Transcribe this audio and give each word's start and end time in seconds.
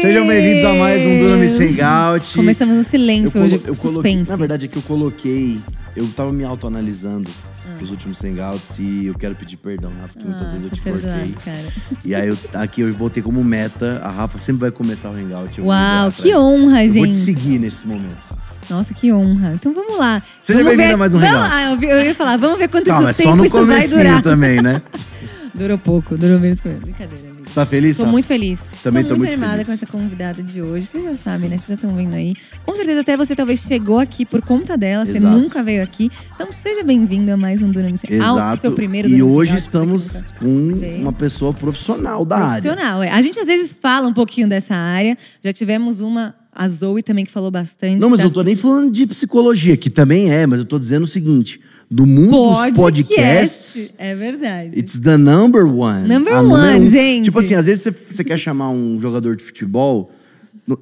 Sejam 0.00 0.26
bem-vindos 0.26 0.64
a 0.64 0.74
mais 0.74 1.04
um 1.04 1.18
Duna 1.18 1.36
Miss 1.36 1.58
Hangout. 1.58 2.34
Começamos 2.36 2.76
no 2.76 2.82
silêncio 2.84 3.38
eu 3.38 3.44
hoje, 3.44 3.60
eu 3.66 3.74
coloquei. 3.76 4.16
Na 4.26 4.36
verdade 4.36 4.66
é 4.66 4.68
que 4.68 4.76
eu 4.78 4.82
coloquei, 4.82 5.60
eu 5.96 6.06
tava 6.08 6.32
me 6.32 6.44
autoanalisando 6.44 7.30
Ah. 7.66 7.82
os 7.82 7.90
últimos 7.90 8.20
hangouts 8.22 8.78
e 8.78 9.06
eu 9.06 9.14
quero 9.14 9.34
pedir 9.34 9.56
perdão, 9.56 9.90
Rafa, 10.00 10.14
porque 10.14 10.28
muitas 10.28 10.48
vezes 10.50 10.64
eu 10.64 10.70
tá 10.70 10.76
te 10.76 10.82
perdoado, 10.82 11.18
cortei. 11.18 11.34
cara. 11.44 11.64
E 12.04 12.14
aí 12.14 12.28
eu, 12.28 12.38
aqui 12.54 12.80
eu 12.82 12.94
botei 12.94 13.22
como 13.22 13.42
meta, 13.44 14.00
a 14.02 14.10
Rafa 14.10 14.38
sempre 14.38 14.60
vai 14.60 14.70
começar 14.70 15.10
o 15.10 15.14
hangout. 15.14 15.60
Uau, 15.60 16.12
que 16.12 16.34
honra, 16.34 16.84
Eu 16.84 16.92
vou 16.94 17.02
te 17.06 17.12
gente. 17.12 17.14
seguir 17.16 17.58
nesse 17.58 17.86
momento, 17.86 18.24
Rafa. 18.30 18.48
Nossa, 18.70 18.92
que 18.94 19.12
honra. 19.12 19.54
Então 19.54 19.72
vamos 19.74 19.98
lá. 19.98 20.20
Seja 20.42 20.62
bem-vinda 20.62 20.94
a 20.94 20.96
mais 20.96 21.14
um 21.14 21.18
Hangout. 21.18 21.50
ah, 21.52 21.76
eu, 21.82 22.04
ia 22.04 22.14
falar, 22.14 22.36
vamos 22.36 22.58
ver 22.58 22.68
quanto 22.68 22.86
Calma, 22.86 23.08
é 23.08 23.10
isso 23.10 23.22
só 23.22 23.30
tempo 23.30 23.42
no 23.44 23.50
comecinho 23.50 24.22
também, 24.22 24.60
né? 24.62 24.80
Durou 25.54 25.78
pouco, 25.78 26.16
durou 26.16 26.38
menos 26.38 26.60
que 26.60 26.68
Brincadeira. 26.68 27.27
Você 27.48 27.54
tá 27.54 27.64
feliz, 27.66 27.96
Tô 27.96 28.02
Rafa? 28.04 28.12
muito 28.12 28.26
feliz. 28.26 28.60
Também 28.82 29.02
tô 29.02 29.08
tô 29.10 29.16
muito, 29.16 29.30
muito 29.30 29.32
animada 29.32 29.52
feliz. 29.64 29.66
com 29.66 29.72
essa 29.72 29.86
convidada 29.86 30.42
de 30.42 30.60
hoje. 30.62 30.86
Vocês 30.86 31.02
já 31.04 31.14
sabem, 31.16 31.48
né? 31.50 31.56
Vocês 31.58 31.68
já 31.68 31.74
estão 31.74 31.94
vendo 31.96 32.14
aí. 32.14 32.34
Com 32.64 32.76
certeza 32.76 33.00
até 33.00 33.16
você 33.16 33.34
talvez 33.34 33.60
chegou 33.60 33.98
aqui 33.98 34.24
por 34.26 34.42
conta 34.42 34.76
dela. 34.76 35.04
Você 35.06 35.16
Exato. 35.16 35.36
nunca 35.36 35.62
veio 35.62 35.82
aqui. 35.82 36.10
Então 36.34 36.52
seja 36.52 36.84
bem-vindo 36.84 37.32
a 37.32 37.36
mais 37.36 37.62
um 37.62 37.70
Duna 37.72 37.90
Miss 37.90 38.02
Exato. 38.08 38.38
Ao 38.38 38.56
seu 38.56 38.72
primeiro 38.72 39.08
e 39.08 39.12
Duna 39.12 39.24
Miss 39.24 39.34
hoje 39.34 39.50
você 39.52 39.56
estamos 39.58 40.22
com 40.38 40.72
uma 41.00 41.12
pessoa 41.12 41.54
profissional 41.54 42.24
da 42.24 42.36
área. 42.36 42.62
Profissional, 42.62 43.02
é. 43.02 43.10
A 43.10 43.20
gente 43.22 43.40
às 43.40 43.46
vezes 43.46 43.74
fala 43.80 44.06
um 44.06 44.12
pouquinho 44.14 44.46
dessa 44.48 44.74
área. 44.74 45.16
Já 45.42 45.52
tivemos 45.52 46.00
uma, 46.00 46.34
a 46.54 46.68
Zoe 46.68 47.02
também, 47.02 47.24
que 47.24 47.32
falou 47.32 47.50
bastante. 47.50 47.98
Não, 48.00 48.10
mas 48.10 48.18
eu 48.20 48.26
das- 48.26 48.34
tô 48.34 48.42
nem 48.42 48.54
falando 48.56 48.90
de 48.90 49.06
psicologia, 49.06 49.76
que 49.76 49.88
também 49.90 50.30
é, 50.30 50.46
mas 50.46 50.58
eu 50.58 50.64
tô 50.66 50.78
dizendo 50.78 51.04
o 51.04 51.06
seguinte: 51.06 51.60
do 51.90 52.04
mundo 52.06 52.30
dos 52.50 52.70
podcasts, 52.72 53.92
É 53.96 54.14
verdade. 54.14 54.78
it's 54.78 54.98
the 55.00 55.16
number 55.16 55.64
one. 55.66 56.06
Number 56.06 56.34
A 56.34 56.42
one, 56.42 56.80
um. 56.80 56.86
gente. 56.86 57.24
Tipo 57.24 57.38
assim, 57.38 57.54
às 57.54 57.64
vezes 57.66 57.82
você, 57.82 57.90
você 57.90 58.22
quer 58.24 58.38
chamar 58.38 58.70
um 58.70 59.00
jogador 59.00 59.34
de 59.36 59.42
futebol. 59.42 60.10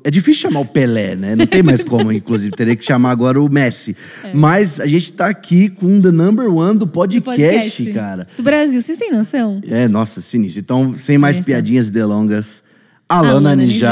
É 0.03 0.11
difícil 0.11 0.43
chamar 0.43 0.59
o 0.61 0.65
Pelé, 0.65 1.15
né? 1.15 1.37
Não 1.37 1.47
tem 1.47 1.63
mais 1.63 1.85
como, 1.85 2.11
inclusive. 2.11 2.51
Teria 2.57 2.75
que 2.75 2.85
chamar 2.85 3.13
agora 3.13 3.41
o 3.41 3.49
Messi. 3.49 3.97
Mas 4.35 4.81
a 4.81 4.87
gente 4.87 5.13
tá 5.13 5.27
aqui 5.27 5.69
com 5.69 6.01
the 6.01 6.11
number 6.11 6.53
one 6.53 6.73
do 6.77 6.87
Do 6.87 6.89
podcast, 6.89 7.85
cara. 7.93 8.27
Do 8.37 8.43
Brasil, 8.43 8.83
vocês 8.83 8.99
têm 8.99 9.13
noção? 9.13 9.61
É, 9.65 9.87
nossa, 9.87 10.21
sinistro. 10.21 10.59
Então, 10.61 10.99
sem 10.99 11.19
mais 11.19 11.39
piadinhas 11.39 11.87
e 11.87 11.93
delongas, 11.93 12.65
Alana, 13.09 13.51
Alana 13.51 13.55
Ninja. 13.55 13.89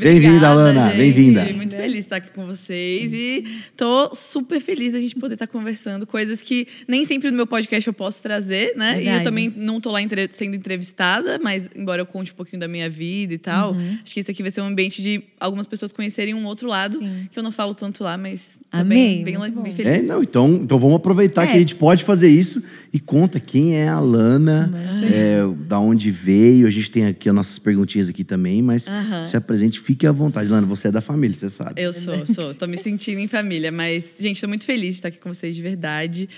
Bem-vinda, 0.00 0.48
Alana. 0.48 0.88
Bem-vinda. 0.96 1.44
Muito 1.52 1.76
feliz 1.76 1.92
de 1.92 1.98
estar 1.98 2.16
aqui 2.16 2.30
com 2.30 2.46
vocês 2.46 3.12
e 3.12 3.44
tô 3.76 4.14
super 4.14 4.58
feliz 4.60 4.92
da 4.94 4.98
gente 4.98 5.14
poder 5.14 5.34
estar 5.34 5.46
conversando 5.46 6.06
coisas 6.06 6.40
que 6.40 6.66
nem 6.88 7.04
sempre 7.04 7.30
no 7.30 7.36
meu 7.36 7.46
podcast 7.46 7.86
eu 7.86 7.92
posso 7.92 8.22
trazer, 8.22 8.74
né? 8.76 8.92
E 8.92 8.94
Verdade. 9.04 9.18
eu 9.18 9.22
também 9.22 9.52
não 9.54 9.78
tô 9.78 9.90
lá 9.90 10.00
entre- 10.00 10.26
sendo 10.32 10.56
entrevistada, 10.56 11.38
mas 11.42 11.68
embora 11.76 12.00
eu 12.00 12.06
conte 12.06 12.32
um 12.32 12.34
pouquinho 12.34 12.60
da 12.60 12.66
minha 12.66 12.88
vida 12.88 13.34
e 13.34 13.38
tal, 13.38 13.72
Uhum. 13.74 13.98
acho 14.02 14.14
que 14.14 14.20
isso 14.20 14.30
aqui 14.30 14.40
vai 14.42 14.50
ser 14.50 14.62
um 14.62 14.66
ambiente 14.68 15.02
de 15.02 15.22
algumas 15.38 15.66
pessoas 15.66 15.92
conhecerem 15.92 16.32
um 16.32 16.46
outro 16.46 16.66
lado 16.66 16.98
que 17.30 17.38
eu 17.38 17.42
não 17.42 17.52
falo 17.52 17.74
tanto 17.74 18.02
lá, 18.02 18.16
mas 18.16 18.58
tô 18.70 18.80
Amei, 18.80 19.22
bem, 19.22 19.38
bem, 19.38 19.50
bem 19.62 19.72
feliz. 19.72 19.98
É, 19.98 20.02
não, 20.02 20.22
então, 20.22 20.48
então 20.62 20.78
vamos 20.78 20.96
aproveitar 20.96 21.44
É. 21.44 21.46
que 21.48 21.56
a 21.56 21.58
gente 21.60 21.74
pode 21.74 22.04
fazer 22.04 22.28
isso 22.30 22.62
e 22.92 22.98
conta 22.98 23.38
quem 23.38 23.76
é 23.76 23.88
a 23.88 24.00
Lana, 24.00 24.72
é, 25.12 25.40
da 25.66 25.78
onde 25.78 26.10
veio. 26.10 26.66
A 26.66 26.70
gente 26.70 26.90
tem 26.90 27.06
aqui 27.06 27.28
as 27.28 27.34
nossas 27.34 27.58
perguntinhas 27.58 28.08
aqui 28.08 28.24
também, 28.24 28.62
mas 28.62 28.88
Aham. 28.88 29.26
se 29.26 29.36
apresente, 29.36 29.78
fique 29.90 30.06
à 30.06 30.12
vontade. 30.12 30.48
Lana, 30.48 30.66
você 30.66 30.88
é 30.88 30.92
da 30.92 31.00
família, 31.00 31.36
você 31.36 31.50
sabe. 31.50 31.82
Eu 31.82 31.92
sou, 31.92 32.24
sou. 32.24 32.54
Tô 32.54 32.66
me 32.66 32.76
sentindo 32.76 33.18
em 33.18 33.26
família. 33.26 33.72
Mas, 33.72 34.16
gente, 34.20 34.40
tô 34.40 34.46
muito 34.46 34.64
feliz 34.64 34.94
de 34.94 34.94
estar 34.94 35.08
aqui 35.08 35.18
com 35.18 35.32
vocês 35.34 35.54
de 35.54 35.62
verdade. 35.62 36.28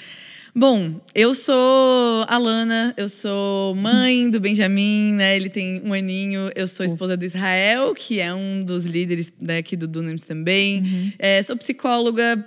Bom, 0.54 1.00
eu 1.14 1.34
sou 1.34 2.24
a 2.28 2.38
Lana, 2.38 2.94
eu 2.96 3.08
sou 3.08 3.74
mãe 3.74 4.28
do 4.30 4.38
Benjamin, 4.40 5.14
né? 5.14 5.36
Ele 5.36 5.50
tem 5.50 5.82
um 5.84 5.92
aninho. 5.92 6.50
Eu 6.54 6.66
sou 6.66 6.84
esposa 6.84 7.16
do 7.16 7.24
Israel, 7.24 7.94
que 7.94 8.20
é 8.20 8.32
um 8.34 8.64
dos 8.64 8.86
líderes 8.86 9.32
né, 9.40 9.58
aqui 9.58 9.76
do 9.76 9.86
Dunamis 9.86 10.22
também. 10.22 11.12
É, 11.18 11.42
sou 11.42 11.56
psicóloga. 11.56 12.42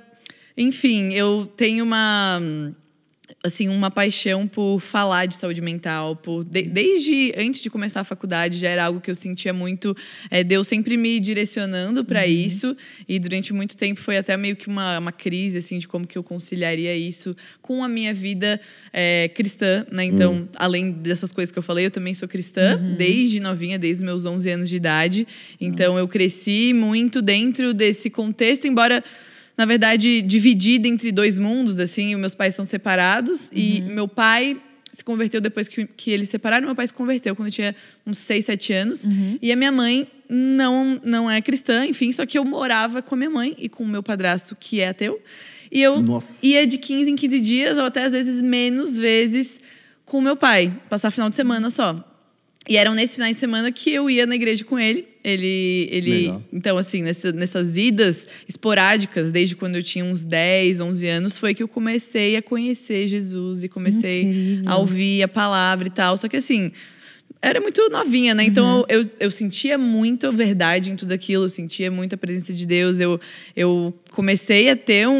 Enfim, 0.58 1.14
eu 1.14 1.52
tenho 1.56 1.84
uma 1.84 2.40
assim 3.46 3.68
uma 3.70 3.92
paixão 3.92 4.48
por 4.48 4.80
falar 4.80 5.26
de 5.28 5.36
saúde 5.36 5.62
mental 5.62 6.16
por 6.16 6.44
de- 6.44 6.64
desde 6.64 7.34
antes 7.38 7.62
de 7.62 7.70
começar 7.70 8.02
a 8.02 8.04
faculdade 8.04 8.58
já 8.58 8.70
era 8.70 8.86
algo 8.86 9.00
que 9.00 9.10
eu 9.12 9.16
sentia 9.16 9.54
muito 9.54 9.96
é, 10.32 10.44
Deus 10.44 10.68
sempre 10.68 10.98
me 10.98 11.20
direcionando 11.20 12.04
para 12.04 12.26
isso. 12.26 12.76
E 13.08 13.20
durante 13.20 13.54
muito 13.54 13.78
tempo 13.78 14.00
foi 14.02 14.18
até 14.18 14.36
meio 14.36 14.56
que 14.56 14.68
uma, 14.68 14.98
uma 15.00 15.12
crise 15.12 15.60
assim 15.60 15.78
de 15.78 15.88
como 15.88 16.08
que 16.08 16.18
eu 16.18 16.24
conciliaria 16.24 16.96
isso 16.96 17.36
com 17.62 17.84
a 17.84 17.88
minha 17.88 18.14
vida 18.14 18.60
é, 18.92 19.30
cristã 19.34 19.86
né? 19.92 20.06
Então 20.06 20.48
além 20.56 20.92
dessas 20.92 21.32
coisas 21.32 21.52
que 21.52 21.60
eu 21.60 21.64
falei 21.64 21.86
eu 21.86 21.92
também 21.92 22.14
sou 22.14 22.28
cristã 22.28 22.78
desde 22.98 23.40
novinha 23.40 23.78
desde 23.78 24.04
meus 24.04 24.26
11 24.26 24.50
anos 24.50 24.70
de 24.70 24.76
idade. 24.76 25.28
Então 25.62 25.98
eu 25.98 26.08
cresci 26.08 26.74
muito 26.74 27.22
dentro 27.22 27.74
desse 27.74 28.10
contexto 28.10 28.66
embora 28.66 29.04
na 29.58 29.66
verdade, 29.66 30.22
dividida 30.22 30.88
entre 30.88 31.12
dois 31.12 31.38
mundos, 31.38 31.80
assim. 31.80 32.14
Os 32.14 32.20
meus 32.20 32.36
pais 32.36 32.56
são 32.56 32.66
separados 32.66 33.50
e 33.54 33.82
meu 33.82 34.08
pai 34.08 34.60
se 34.92 35.04
converteu 35.04 35.40
depois 35.42 35.68
que, 35.68 35.86
que 35.86 36.12
eles 36.12 36.28
se 36.28 36.32
separaram. 36.32 36.66
Meu 36.66 36.76
pai 36.76 36.88
se 36.88 36.94
converteu 36.94 37.36
quando 37.36 37.48
eu 37.48 37.52
tinha 37.52 37.76
uns 38.06 38.18
6, 38.18 38.46
7 38.46 38.74
anos. 38.74 39.06
E 39.42 39.52
a 39.52 39.56
minha 39.56 39.72
mãe 39.72 40.08
não, 40.30 41.00
não 41.04 41.32
é 41.32 41.42
cristã, 41.42 41.86
enfim. 41.86 42.12
Só 42.12 42.26
que 42.26 42.38
eu 42.38 42.44
morava 42.44 43.02
com 43.02 43.16
a 43.16 43.18
minha 43.18 43.30
mãe 43.30 43.56
e 43.58 43.70
com 43.70 43.84
o 43.84 43.88
meu 43.88 44.04
padrasto, 44.04 44.56
que 44.60 44.82
é 44.82 44.90
ateu. 44.90 45.22
E 45.72 45.82
eu 45.82 46.02
Nossa. 46.02 46.46
ia 46.46 46.66
de 46.66 46.78
15 46.78 47.12
em 47.12 47.16
15 47.16 47.40
dias, 47.40 47.78
ou 47.78 47.86
até 47.86 48.04
às 48.04 48.12
vezes 48.12 48.42
menos 48.42 48.98
vezes, 48.98 49.60
com 50.06 50.20
o 50.20 50.22
meu 50.22 50.36
pai. 50.36 50.72
Passar 50.90 51.12
final 51.12 51.30
de 51.30 51.36
semana 51.36 51.70
só. 51.70 52.15
E 52.68 52.78
eram 52.78 52.94
nesses 52.96 53.16
finais 53.16 53.34
de 53.36 53.40
semana 53.40 53.72
que 53.72 53.92
eu 53.92 54.10
ia 54.10 54.26
na 54.26 54.36
igreja 54.36 54.64
com 54.64 54.80
ele. 54.80 55.08
Ele. 55.24 55.88
ele 55.92 56.12
Legal. 56.22 56.44
então, 56.52 56.78
assim, 56.78 57.04
nessa- 57.04 57.32
nessas 57.32 57.78
idas 57.78 58.28
esporádicas, 58.48 59.32
desde 59.32 59.56
quando 59.56 59.76
eu 59.76 59.84
tinha 59.84 60.04
uns 60.04 60.24
10, 60.24 60.80
11 60.80 61.08
anos, 61.08 61.38
foi 61.38 61.54
que 61.54 61.62
eu 61.62 61.68
comecei 61.68 62.36
a 62.36 62.42
conhecer 62.42 63.08
Jesus 63.08 63.64
e 63.64 63.70
comecei 63.70 64.22
Incrível. 64.24 64.64
a 64.72 64.78
ouvir 64.78 65.22
a 65.24 65.28
palavra 65.28 65.88
e 65.88 65.92
tal. 65.92 66.18
Só 66.18 66.28
que, 66.28 66.38
assim, 66.38 66.72
era 67.48 67.62
muito 67.62 67.88
novinha, 67.90 68.34
né? 68.34 68.44
Então 68.44 68.86
eu, 68.90 69.02
eu, 69.02 69.08
eu 69.20 69.32
sentia 69.32 69.78
muito 69.78 70.32
verdade 70.32 70.92
em 70.92 70.96
tudo 70.96 71.12
aquilo, 71.12 71.46
eu 71.46 71.50
sentia 71.50 71.92
muita 71.92 72.18
presença 72.18 72.54
de 72.54 72.66
Deus. 72.66 73.00
Eu, 73.00 73.20
eu 73.56 73.94
comecei 74.12 74.70
a 74.70 74.76
ter 74.76 75.08
um, 75.08 75.14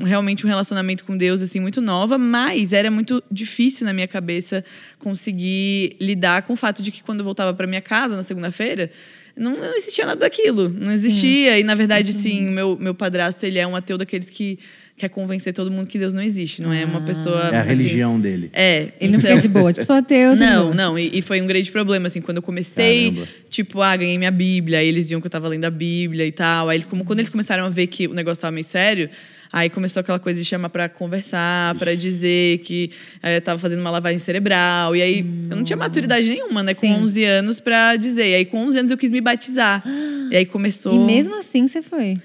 um- 0.00 0.04
realmente 0.04 0.46
um 0.46 0.48
relacionamento 0.48 1.04
com 1.04 1.16
Deus 1.16 1.42
assim 1.42 1.60
muito 1.60 1.80
nova, 1.80 2.16
mas 2.16 2.72
era 2.72 2.90
muito 2.90 3.22
difícil 3.30 3.84
na 3.84 3.92
minha 3.92 4.08
cabeça 4.08 4.64
conseguir 4.98 5.96
lidar 6.00 6.42
com 6.42 6.52
o 6.52 6.56
fato 6.56 6.82
de 6.82 6.90
que 6.90 7.02
quando 7.02 7.20
eu 7.20 7.24
voltava 7.24 7.52
para 7.52 7.66
minha 7.66 7.80
casa 7.80 8.16
na 8.16 8.22
segunda-feira 8.22 8.90
não, 9.36 9.56
não 9.56 9.74
existia 9.76 10.04
nada 10.04 10.20
daquilo, 10.20 10.68
não 10.68 10.92
existia. 10.92 11.58
E 11.58 11.64
na 11.64 11.74
verdade, 11.74 12.12
sim, 12.12 12.48
o 12.48 12.50
meu, 12.52 12.76
meu 12.78 12.94
padrasto 12.94 13.44
ele 13.46 13.58
é 13.58 13.66
um 13.66 13.74
ateu 13.76 13.96
daqueles 13.96 14.28
que 14.28 14.58
quer 15.00 15.08
convencer 15.08 15.54
todo 15.54 15.70
mundo 15.70 15.86
que 15.86 15.98
Deus 15.98 16.12
não 16.12 16.22
existe, 16.22 16.60
não 16.60 16.70
é 16.70 16.84
uma 16.84 17.00
pessoa. 17.00 17.48
É 17.50 17.56
a 17.56 17.60
assim, 17.62 17.68
religião 17.70 18.20
dele. 18.20 18.50
É. 18.52 18.88
Ele 19.00 19.12
não 19.12 19.18
então- 19.18 19.30
fica 19.30 19.40
de 19.40 19.48
boa. 19.48 19.72
Tipo, 19.72 19.86
sou 19.86 19.96
ateu, 19.96 20.36
não, 20.36 20.74
não, 20.74 20.98
e, 20.98 21.18
e 21.18 21.22
foi 21.22 21.40
um 21.40 21.46
grande 21.46 21.70
problema, 21.72 22.06
assim, 22.06 22.20
quando 22.20 22.36
eu 22.36 22.42
comecei, 22.42 23.10
Caramba. 23.10 23.28
tipo, 23.48 23.80
ah, 23.80 23.96
ganhei 23.96 24.18
minha 24.18 24.30
Bíblia, 24.30 24.78
aí 24.80 24.88
eles 24.88 25.08
viam 25.08 25.18
que 25.20 25.26
eu 25.26 25.30
tava 25.30 25.48
lendo 25.48 25.64
a 25.64 25.70
Bíblia 25.70 26.26
e 26.26 26.32
tal, 26.32 26.68
aí 26.68 26.82
como, 26.82 27.02
quando 27.04 27.20
eles 27.20 27.30
começaram 27.30 27.64
a 27.64 27.68
ver 27.70 27.86
que 27.86 28.06
o 28.08 28.12
negócio 28.12 28.40
tava 28.42 28.50
meio 28.52 28.64
sério, 28.64 29.08
aí 29.50 29.70
começou 29.70 30.00
aquela 30.00 30.18
coisa 30.18 30.38
de 30.38 30.44
chamar 30.44 30.68
pra 30.68 30.86
conversar, 30.88 31.74
pra 31.76 31.94
dizer 31.94 32.58
que 32.58 32.90
eh, 33.22 33.40
tava 33.40 33.58
fazendo 33.58 33.80
uma 33.80 33.90
lavagem 33.90 34.18
cerebral, 34.18 34.94
e 34.94 35.00
aí 35.00 35.26
eu 35.50 35.56
não 35.56 35.64
tinha 35.64 35.76
maturidade 35.78 36.28
nenhuma, 36.28 36.62
né, 36.62 36.74
com 36.74 36.86
Sim. 36.86 36.92
11 36.92 37.24
anos 37.24 37.58
pra 37.58 37.96
dizer, 37.96 38.28
e 38.28 38.34
aí 38.34 38.44
com 38.44 38.58
11 38.58 38.78
anos 38.78 38.90
eu 38.92 38.98
quis 38.98 39.12
me 39.12 39.20
batizar, 39.22 39.82
e 40.30 40.36
aí 40.36 40.44
começou... 40.44 40.94
E 40.94 40.98
mesmo 40.98 41.38
assim 41.38 41.66
você 41.66 41.80
foi. 41.80 42.18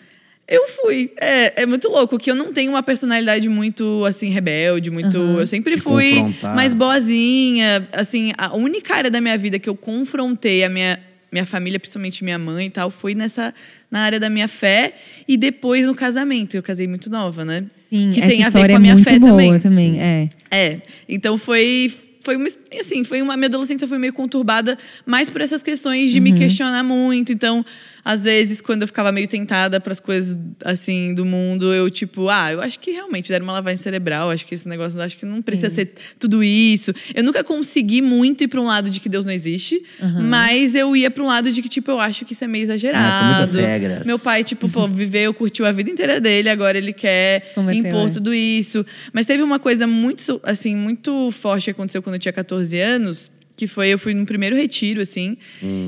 Eu 0.48 0.68
fui. 0.68 1.12
É, 1.20 1.64
é 1.64 1.66
muito 1.66 1.90
louco 1.90 2.20
que 2.20 2.30
eu 2.30 2.36
não 2.36 2.54
tenho 2.54 2.72
uma 2.72 2.84
personalidade 2.84 3.50
muito, 3.50 4.04
assim, 4.06 4.30
rebelde, 4.30 4.92
muito. 4.92 5.18
Eu 5.18 5.48
sempre 5.48 5.76
fui 5.76 6.14
mais 6.56 6.72
boazinha. 6.74 7.88
Assim, 7.92 8.32
a 8.38 8.56
única 8.56 8.96
área 8.96 9.10
da 9.10 9.20
minha 9.20 9.38
vida 9.38 9.58
que 9.58 9.68
eu 9.68 9.76
confrontei 9.76 10.64
a 10.64 10.70
minha, 10.70 11.00
minha 11.32 11.46
família, 11.48 11.80
principalmente 11.80 12.24
minha 12.24 12.38
mãe 12.38 12.68
e 12.68 12.70
tal, 12.70 12.90
foi 12.92 13.16
nessa. 13.16 13.54
Na 13.90 14.02
área 14.02 14.20
da 14.20 14.30
minha 14.30 14.48
fé 14.48 14.94
e 15.28 15.38
depois 15.38 15.88
no 15.88 15.96
casamento. 15.96 16.56
Eu 16.56 16.62
casei 16.62 16.86
muito 16.86 17.10
nova, 17.10 17.46
né? 17.46 17.64
Sim, 17.90 18.12
que 18.12 18.20
essa 18.20 18.28
tem 18.28 18.44
a 18.44 18.50
ver 18.50 18.58
história 18.60 18.76
com 18.76 18.76
a 18.76 18.76
é 18.76 18.80
minha 18.82 18.94
muito 18.96 19.10
fé 19.10 19.18
boa 19.20 19.60
também. 19.60 19.60
também. 19.60 20.02
É. 20.02 20.30
É, 20.52 20.82
então 21.08 21.38
foi 21.38 21.90
foi 22.22 22.36
uma, 22.38 22.48
assim, 22.82 23.04
foi 23.04 23.22
uma 23.22 23.38
minha 23.38 23.46
adolescência 23.48 23.88
foi 23.88 24.00
meio 24.00 24.12
conturbada, 24.12 24.78
mais 25.06 25.30
por 25.30 25.40
essas 25.42 25.62
questões 25.62 26.12
de 26.12 26.20
me 26.20 26.32
Uhum. 26.32 26.36
questionar 26.38 26.84
muito. 26.84 27.32
Então, 27.32 27.64
às 28.06 28.24
vezes 28.24 28.62
quando 28.62 28.84
eu 28.84 28.88
ficava 28.88 29.12
meio 29.12 29.28
tentada 29.28 29.80
para 29.80 29.92
as 29.92 30.00
coisas 30.00 30.38
assim 30.64 31.16
do 31.16 31.26
mundo, 31.26 31.74
eu 31.74 31.90
tipo, 31.90 32.30
ah, 32.30 32.54
eu 32.54 32.62
acho 32.62 32.80
que 32.80 32.92
realmente 32.92 33.30
deram 33.30 33.46
uma 33.46 33.54
lavagem 33.54 33.78
cerebral, 33.78 34.30
acho 34.30 34.46
que 34.46 34.54
esse 34.54 34.70
negócio, 34.70 35.02
acho 35.02 35.18
que 35.18 35.26
não 35.26 35.42
precisa 35.42 35.72
ser 35.72 35.92
tudo 36.20 36.44
isso. 36.44 36.94
Eu 37.16 37.24
nunca 37.24 37.44
consegui 37.44 38.02
muito 38.02 38.44
ir 38.44 38.48
para 38.48 38.62
um 38.62 38.66
lado 38.66 38.92
de 38.92 39.00
que 39.00 39.10
Deus 39.10 39.26
não 39.26 39.34
existe, 39.34 39.82
mas 40.30 40.76
eu 40.76 40.96
ia 40.96 41.10
para 41.10 41.24
um 41.24 41.26
lado 41.26 41.52
de 41.52 41.64
que 41.64 41.68
tipo, 41.68 41.90
eu 41.90 42.00
acho 42.00 42.24
que 42.26 42.34
isso 42.34 42.44
é 42.44 42.48
meio 42.48 42.62
exagerado. 42.62 43.08
Ah, 43.08 43.12
são 43.12 43.28
muitas 43.28 43.54
regras. 43.54 44.06
Meu 44.06 44.20
pai, 44.20 44.44
tipo, 44.44 44.70
pô, 44.70 44.88
viveu, 44.88 45.34
curtiu 45.34 45.66
a 45.66 45.72
vida 45.72 45.90
inteira 45.90 46.22
dele, 46.22 46.48
agora 46.50 46.78
ele 46.78 46.94
quer 46.94 47.54
Converteu, 47.56 47.86
impor 47.86 48.08
é. 48.08 48.12
tudo 48.12 48.34
isso. 48.34 48.86
Mas 49.12 49.26
teve 49.26 49.42
uma 49.42 49.58
coisa 49.58 49.88
muito, 49.88 50.40
assim, 50.44 50.76
muito 50.76 51.32
forte 51.32 51.66
que 51.66 51.72
aconteceu 51.72 52.04
quando 52.04 52.16
eu 52.16 52.20
tinha 52.20 52.34
14 52.34 52.80
anos, 52.80 53.32
Que 53.56 53.68
foi, 53.68 53.90
eu 53.90 53.98
fui 53.98 54.14
no 54.14 54.26
primeiro 54.26 54.56
retiro, 54.56 55.02
assim. 55.02 55.36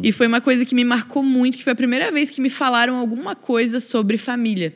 E 0.03 0.11
foi 0.11 0.27
uma 0.27 0.39
coisa 0.39 0.65
que 0.65 0.73
me 0.73 0.83
marcou 0.83 1.21
muito, 1.21 1.57
que 1.57 1.63
foi 1.63 1.73
a 1.73 1.75
primeira 1.75 2.11
vez 2.11 2.29
que 2.29 2.39
me 2.39 2.49
falaram 2.49 2.95
alguma 2.95 3.35
coisa 3.35 3.79
sobre 3.79 4.17
família. 4.17 4.73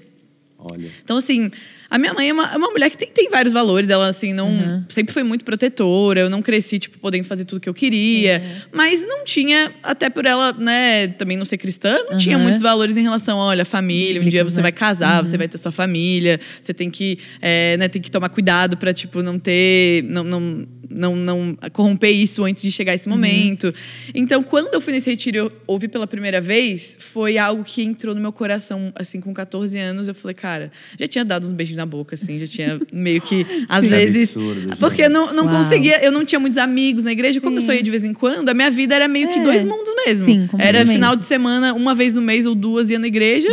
Olha. 0.58 0.90
Então, 1.04 1.18
assim, 1.18 1.50
a 1.92 1.98
minha 1.98 2.14
mãe 2.14 2.30
é 2.30 2.34
uma, 2.34 2.54
é 2.54 2.56
uma 2.56 2.70
mulher 2.72 2.90
que 2.90 2.98
tem, 2.98 3.10
tem 3.10 3.30
vários 3.30 3.54
valores. 3.54 3.90
Ela, 3.90 4.08
assim, 4.08 4.32
não 4.32 4.82
sempre 4.88 5.14
foi 5.14 5.24
muito 5.24 5.44
protetora. 5.44 6.22
Eu 6.22 6.30
não 6.30 6.42
cresci, 6.42 6.80
tipo, 6.80 6.98
podendo 6.98 7.26
fazer 7.26 7.44
tudo 7.44 7.60
que 7.60 7.68
eu 7.68 7.74
queria. 7.74 8.42
Mas 8.72 9.06
não 9.06 9.26
tinha, 9.26 9.74
até 9.84 10.10
por 10.10 10.26
ela, 10.26 10.54
né, 10.54 11.10
também 11.10 11.36
não 11.36 11.44
ser 11.44 11.58
cristã, 11.58 11.94
não 12.10 12.18
tinha 12.18 12.38
Uhum. 12.38 12.44
muitos 12.44 12.62
valores 12.62 12.96
em 12.96 13.02
relação, 13.02 13.38
olha, 13.38 13.66
família. 13.66 14.22
Um 14.22 14.26
dia 14.30 14.42
você 14.42 14.58
né? 14.58 14.64
vai 14.64 14.72
casar, 14.72 15.20
você 15.26 15.38
vai 15.38 15.50
ter 15.50 15.58
sua 15.58 15.72
família. 15.74 16.40
Você 16.62 16.74
tem 16.74 16.90
que, 16.90 17.20
é, 17.42 17.76
né, 17.76 17.90
tem 17.90 18.02
que 18.02 18.10
tomar 18.10 18.30
cuidado 18.30 18.78
pra, 18.78 18.94
tipo, 18.94 19.22
não 19.22 19.38
ter... 19.38 20.04
Não, 20.04 20.24
não, 20.24 20.66
não, 20.90 21.16
não 21.16 21.58
corromper 21.72 22.12
isso 22.12 22.44
antes 22.44 22.64
de 22.64 22.72
chegar 22.72 22.94
esse 22.94 23.08
momento. 23.08 23.74
Então, 24.14 24.44
quando 24.44 24.74
eu 24.74 24.82
fui 24.82 24.94
nesse 24.94 25.10
retiro 25.10 25.38
e 25.38 25.40
eu 25.40 25.52
ouvi 25.68 25.88
pela 25.88 26.06
primeira 26.06 26.42
vez, 26.42 26.98
foi 27.00 27.38
algo 27.38 27.64
que 27.64 27.82
entrou 27.82 28.14
no 28.14 28.22
meu 28.22 28.32
coração, 28.32 28.92
assim, 28.96 29.22
com 29.22 29.34
14 29.34 29.78
anos. 29.78 30.08
Eu 30.08 30.16
falei, 30.16 30.36
cara, 30.36 30.72
já 31.00 31.08
tinha 31.08 31.24
dado 31.24 31.46
uns 31.46 31.52
beijos 31.52 31.76
na 31.82 31.86
boca, 31.86 32.14
assim, 32.16 32.38
já 32.40 32.46
tinha 32.48 32.80
meio 32.94 33.20
que, 33.22 33.46
às 33.68 33.86
Que 33.86 33.90
vezes. 33.90 34.30
absurdo, 34.36 34.78
porque 34.78 35.02
eu 35.04 35.10
não, 35.10 35.34
não 35.34 35.46
Uau. 35.46 35.56
conseguia, 35.58 36.04
eu 36.04 36.12
não 36.12 36.24
tinha 36.24 36.40
muitos 36.40 36.58
amigos 36.58 37.04
na 37.04 37.12
igreja, 37.12 37.42
como 37.42 37.58
eu 37.58 37.62
Sim. 37.62 37.68
só 37.68 37.74
ia 37.74 37.82
de 37.84 37.90
vez 37.92 38.04
em 38.04 38.14
quando, 38.14 38.50
a 38.50 38.54
minha 38.54 38.70
vida 38.70 38.94
era 38.96 39.08
meio 39.08 39.28
que 39.30 39.40
É. 39.40 39.44
dois 39.44 39.64
mundos 39.64 39.94
mesmo. 40.06 40.26
Sim, 40.26 40.50
era 40.60 40.86
final 40.86 41.16
de 41.16 41.26
semana, 41.26 41.74
uma 41.74 41.96
vez 41.96 42.14
no 42.14 42.22
mês 42.22 42.46
ou 42.46 42.54
duas 42.56 42.90
ia 42.90 43.00
na 43.00 43.08
igreja, 43.08 43.50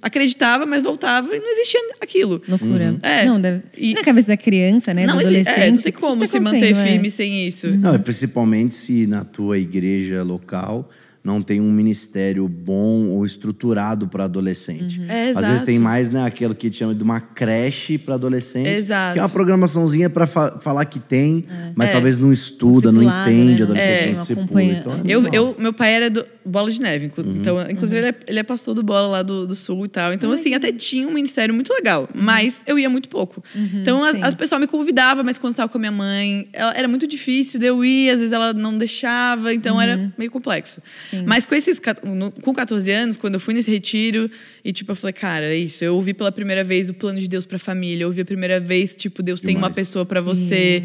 acreditava, 0.00 0.66
mas 0.66 0.82
voltava 0.82 1.34
e 1.34 1.38
não 1.40 1.50
existia 1.52 1.80
aquilo. 2.00 2.40
Loucura. 2.48 2.96
É. 3.02 3.24
Não, 3.24 3.40
deve... 3.40 3.62
E- 3.76 3.94
Na 3.94 4.02
cabeça 4.02 4.28
da 4.28 4.36
criança, 4.36 4.92
né? 4.94 5.06
Não, 5.06 5.14
do 5.14 5.20
adolescente. 5.20 5.58
é, 5.60 5.70
não 5.70 5.76
tem 5.78 5.92
que 5.92 6.00
como 6.00 6.20
tá 6.20 6.26
se 6.26 6.40
manter 6.40 6.72
é? 6.72 6.74
firme 6.74 7.10
sem 7.10 7.46
isso. 7.46 7.68
Não, 7.76 7.98
principalmente 7.98 8.74
se 8.74 9.06
na 9.06 9.24
tua 9.24 9.58
igreja 9.58 10.22
local 10.22 10.88
não 11.24 11.40
tem 11.40 11.60
um 11.60 11.70
ministério 11.70 12.48
bom 12.48 13.10
ou 13.10 13.24
estruturado 13.24 14.08
para 14.08 14.24
adolescente. 14.24 15.00
É, 15.08 15.30
Às 15.30 15.46
vezes 15.46 15.62
tem 15.62 15.78
mais, 15.78 16.10
né, 16.10 16.24
aquilo 16.24 16.52
que 16.54 16.72
chama 16.72 16.94
de 16.94 17.02
uma 17.04 17.20
creche 17.20 17.96
para 17.96 18.14
adolescente. 18.14 18.68
Exato. 18.68 19.14
Que 19.14 19.20
é 19.20 19.22
uma 19.22 19.28
programaçãozinha 19.28 20.10
para 20.10 20.26
falar 20.26 20.84
que 20.84 20.98
tem, 20.98 21.44
mas 21.76 21.88
É. 21.88 21.92
talvez 21.92 22.18
não 22.18 22.32
estuda, 22.32 22.90
não 22.90 23.00
Discipulado, 23.00 23.30
entende, 23.30 23.54
né? 23.56 23.62
adolescente 23.62 24.32
É. 24.32 24.34
não 24.34 24.46
Não. 24.46 24.60
Então, 24.78 24.92
é 24.94 25.00
Eu, 25.06 25.22
normal. 25.22 25.34
eu, 25.34 25.56
meu 25.58 25.72
pai 25.72 25.92
era 25.94 26.10
do 26.10 26.24
Bola 26.44 26.70
de 26.70 26.80
Neve. 26.80 27.10
Uhum. 27.16 27.32
Então, 27.36 27.70
inclusive, 27.70 27.98
ele, 28.00 28.08
é, 28.08 28.14
ele 28.26 28.38
é 28.38 28.42
pastor 28.42 28.74
do 28.74 28.82
Bola 28.82 29.06
lá 29.08 29.22
do, 29.22 29.46
do 29.46 29.54
Sul 29.54 29.84
e 29.86 29.88
tal. 29.88 30.12
Então, 30.12 30.30
assim, 30.32 30.54
até 30.54 30.72
tinha 30.72 31.06
um 31.06 31.12
ministério 31.12 31.54
muito 31.54 31.72
legal. 31.72 32.08
Mas 32.14 32.62
eu 32.66 32.78
ia 32.78 32.88
muito 32.90 33.08
pouco. 33.08 33.42
então, 33.74 34.02
a- 34.04 34.12
sim. 34.12 34.20
as 34.22 34.34
pessoas 34.34 34.60
me 34.60 34.66
convidavam, 34.66 35.24
mas 35.24 35.38
quando 35.38 35.52
eu 35.52 35.56
tava 35.58 35.68
com 35.68 35.78
a 35.78 35.80
minha 35.80 35.92
mãe, 35.92 36.46
ela- 36.52 36.74
era 36.76 36.88
muito 36.88 37.06
difícil 37.06 37.58
de 37.60 37.66
eu 37.66 37.84
ir. 37.84 38.10
Às 38.10 38.20
vezes 38.20 38.32
ela 38.32 38.52
não 38.52 38.76
deixava. 38.76 39.52
Então, 39.54 39.80
era 39.80 40.12
meio 40.18 40.30
complexo. 40.30 40.80
Mas 41.26 41.46
com 41.46 41.54
esses... 41.54 41.80
Com 42.42 42.52
14 42.54 42.90
anos, 42.90 43.16
quando 43.16 43.34
eu 43.34 43.40
fui 43.40 43.54
nesse 43.54 43.70
retiro... 43.70 44.30
E, 44.64 44.72
tipo, 44.72 44.92
eu 44.92 44.96
falei, 44.96 45.12
cara, 45.12 45.46
é 45.46 45.56
isso. 45.56 45.82
Eu 45.84 45.96
ouvi 45.96 46.14
pela 46.14 46.30
primeira 46.30 46.62
vez 46.62 46.88
o 46.88 46.94
plano 46.94 47.18
de 47.18 47.26
Deus 47.28 47.44
pra 47.44 47.58
família. 47.58 48.04
Eu 48.04 48.08
ouvi 48.08 48.20
a 48.20 48.24
primeira 48.24 48.60
vez, 48.60 48.94
tipo, 48.94 49.20
Deus 49.20 49.40
tem 49.40 49.56
uma 49.56 49.62
Demais. 49.68 49.74
pessoa 49.74 50.06
pra 50.06 50.20
você. 50.20 50.80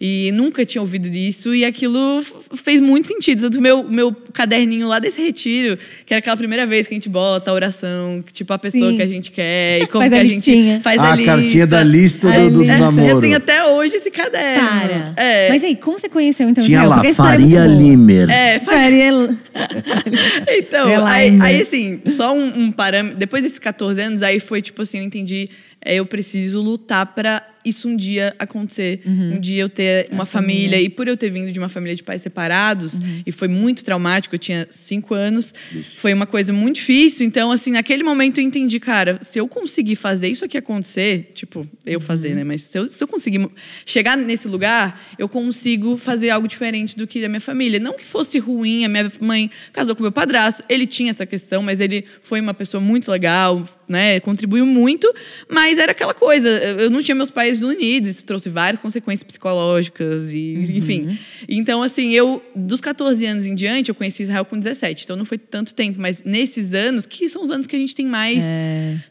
E 0.00 0.30
nunca 0.32 0.64
tinha 0.66 0.82
ouvido 0.82 1.08
isso. 1.16 1.54
E 1.54 1.64
aquilo 1.64 2.20
fez 2.54 2.78
muito 2.80 3.08
sentido. 3.08 3.40
Tanto 3.40 3.58
o 3.58 3.62
meu, 3.62 3.82
meu 3.84 4.12
caderninho 4.34 4.86
lá 4.86 4.98
desse 5.02 5.20
retiro, 5.20 5.76
que 6.06 6.14
era 6.14 6.18
aquela 6.20 6.36
primeira 6.36 6.66
vez 6.66 6.86
que 6.86 6.94
a 6.94 6.96
gente 6.96 7.08
bota 7.08 7.50
a 7.50 7.54
oração, 7.54 8.24
tipo, 8.32 8.52
a 8.52 8.58
pessoa 8.58 8.90
Sim. 8.90 8.96
que 8.96 9.02
a 9.02 9.06
gente 9.06 9.30
quer. 9.30 9.82
E 9.82 9.86
como 9.92 10.02
Faz 10.08 10.12
que 10.12 10.18
a 10.18 10.22
a, 10.22 10.24
gente 10.24 10.80
faz 10.82 10.98
Ah, 10.98 11.02
a 11.02 11.12
a 11.12 11.16
lista. 11.16 11.32
cartinha 11.36 11.66
da 11.66 11.82
lista 11.84 12.28
A 12.32 12.38
do, 12.38 12.50
do 12.50 12.58
lista. 12.60 12.78
namoro. 12.78 13.08
Eu 13.08 13.20
tenho 13.20 13.36
até 13.36 13.64
hoje 13.66 13.96
esse 13.96 14.10
caderno. 14.10 14.68
Cara. 14.68 15.12
É. 15.16 15.48
Mas 15.50 15.62
aí, 15.64 15.76
como 15.76 15.98
você 15.98 16.08
conheceu 16.08 16.48
então 16.48 16.64
Tinha 16.64 16.84
lá, 16.84 17.02
a 17.02 17.06
é 17.06 17.12
Faria. 17.12 17.66
Limer. 17.66 18.30
É, 18.30 18.58
fa- 18.60 18.72
Faria... 18.72 19.12
Então, 20.48 21.06
aí, 21.06 21.38
aí, 21.40 21.60
assim, 21.60 22.00
só 22.10 22.34
um, 22.34 22.64
um 22.64 22.72
parâmetro. 22.72 23.18
Depois 23.18 23.42
desses 23.42 23.58
14 23.58 24.00
anos, 24.00 24.22
aí 24.22 24.40
foi 24.40 24.62
tipo 24.62 24.82
assim: 24.82 24.98
eu 24.98 25.04
entendi, 25.04 25.48
é, 25.84 25.96
eu 25.96 26.06
preciso 26.06 26.60
lutar 26.60 27.06
pra 27.06 27.42
isso 27.64 27.88
um 27.88 27.96
dia 27.96 28.34
acontecer. 28.38 29.00
Um 29.06 29.40
dia 29.40 29.62
eu 29.62 29.68
ter 29.68 30.08
uma 30.10 30.26
família. 30.26 30.80
E 30.80 30.88
por 30.88 31.08
eu 31.08 31.16
ter 31.16 31.30
vindo 31.30 31.52
de 31.52 31.58
uma 31.58 31.68
família 31.68 31.94
de 31.94 32.02
pais 32.02 32.22
separados, 32.22 32.98
e 33.26 33.32
foi 33.32 33.48
muito 33.48 33.84
traumático, 33.84 34.34
eu 34.34 34.38
tinha 34.38 34.66
cinco 34.70 35.14
anos, 35.14 35.54
foi 35.96 36.12
uma 36.12 36.26
coisa 36.26 36.52
muito 36.52 36.76
difícil. 36.76 37.26
Então, 37.26 37.50
assim, 37.50 37.72
naquele 37.72 38.02
momento 38.02 38.38
eu 38.38 38.44
entendi, 38.44 38.78
cara, 38.80 39.18
se 39.20 39.38
eu 39.38 39.46
conseguir 39.48 39.96
fazer 39.96 40.28
isso 40.28 40.44
aqui 40.44 40.56
acontecer, 40.58 41.30
tipo, 41.34 41.66
eu 41.84 42.00
fazer, 42.00 42.34
né? 42.34 42.44
Mas 42.44 42.62
se 42.62 42.78
eu, 42.78 42.90
se 42.90 43.02
eu 43.02 43.08
conseguir 43.08 43.48
chegar 43.84 44.16
nesse 44.16 44.48
lugar, 44.48 45.00
eu 45.18 45.28
consigo 45.28 45.96
fazer 45.96 46.30
algo 46.30 46.48
diferente 46.48 46.96
do 46.96 47.06
que 47.06 47.24
a 47.24 47.28
minha 47.28 47.40
família. 47.40 47.78
Não 47.78 47.94
que 47.94 48.04
fosse 48.04 48.38
ruim, 48.38 48.84
a 48.84 48.88
minha 48.88 49.10
mãe 49.20 49.50
casou 49.72 49.94
com 49.94 50.02
meu 50.02 50.12
padrasto, 50.12 50.64
ele 50.68 50.86
tinha 50.86 51.10
essa 51.10 51.26
questão, 51.26 51.62
mas 51.62 51.80
ele 51.80 52.04
foi 52.22 52.40
uma 52.40 52.54
pessoa 52.54 52.80
muito 52.80 53.10
legal, 53.10 53.64
né? 53.88 54.20
Contribuiu 54.20 54.66
muito, 54.66 55.12
mas 55.48 55.78
era 55.78 55.92
aquela 55.92 56.14
coisa, 56.14 56.48
eu 56.48 56.90
não 56.90 57.02
tinha 57.02 57.14
meus 57.14 57.30
pais 57.30 57.51
unidos, 57.60 58.08
isso 58.08 58.24
trouxe 58.24 58.48
várias 58.48 58.80
consequências 58.80 59.24
psicológicas 59.24 60.32
e, 60.32 60.54
enfim. 60.76 61.18
Então, 61.48 61.82
assim, 61.82 62.12
eu 62.12 62.40
dos 62.54 62.80
14 62.80 63.26
anos 63.26 63.44
em 63.44 63.54
diante, 63.54 63.88
eu 63.88 63.94
conheci 63.94 64.22
Israel 64.22 64.44
com 64.44 64.56
17, 64.56 65.04
então 65.04 65.16
não 65.16 65.24
foi 65.24 65.36
tanto 65.38 65.74
tempo, 65.74 66.00
mas 66.00 66.22
nesses 66.22 66.72
anos, 66.72 67.04
que 67.04 67.28
são 67.28 67.42
os 67.42 67.50
anos 67.50 67.66
que 67.66 67.76
a 67.76 67.78
gente 67.78 67.94
tem 67.94 68.06
mais 68.06 68.46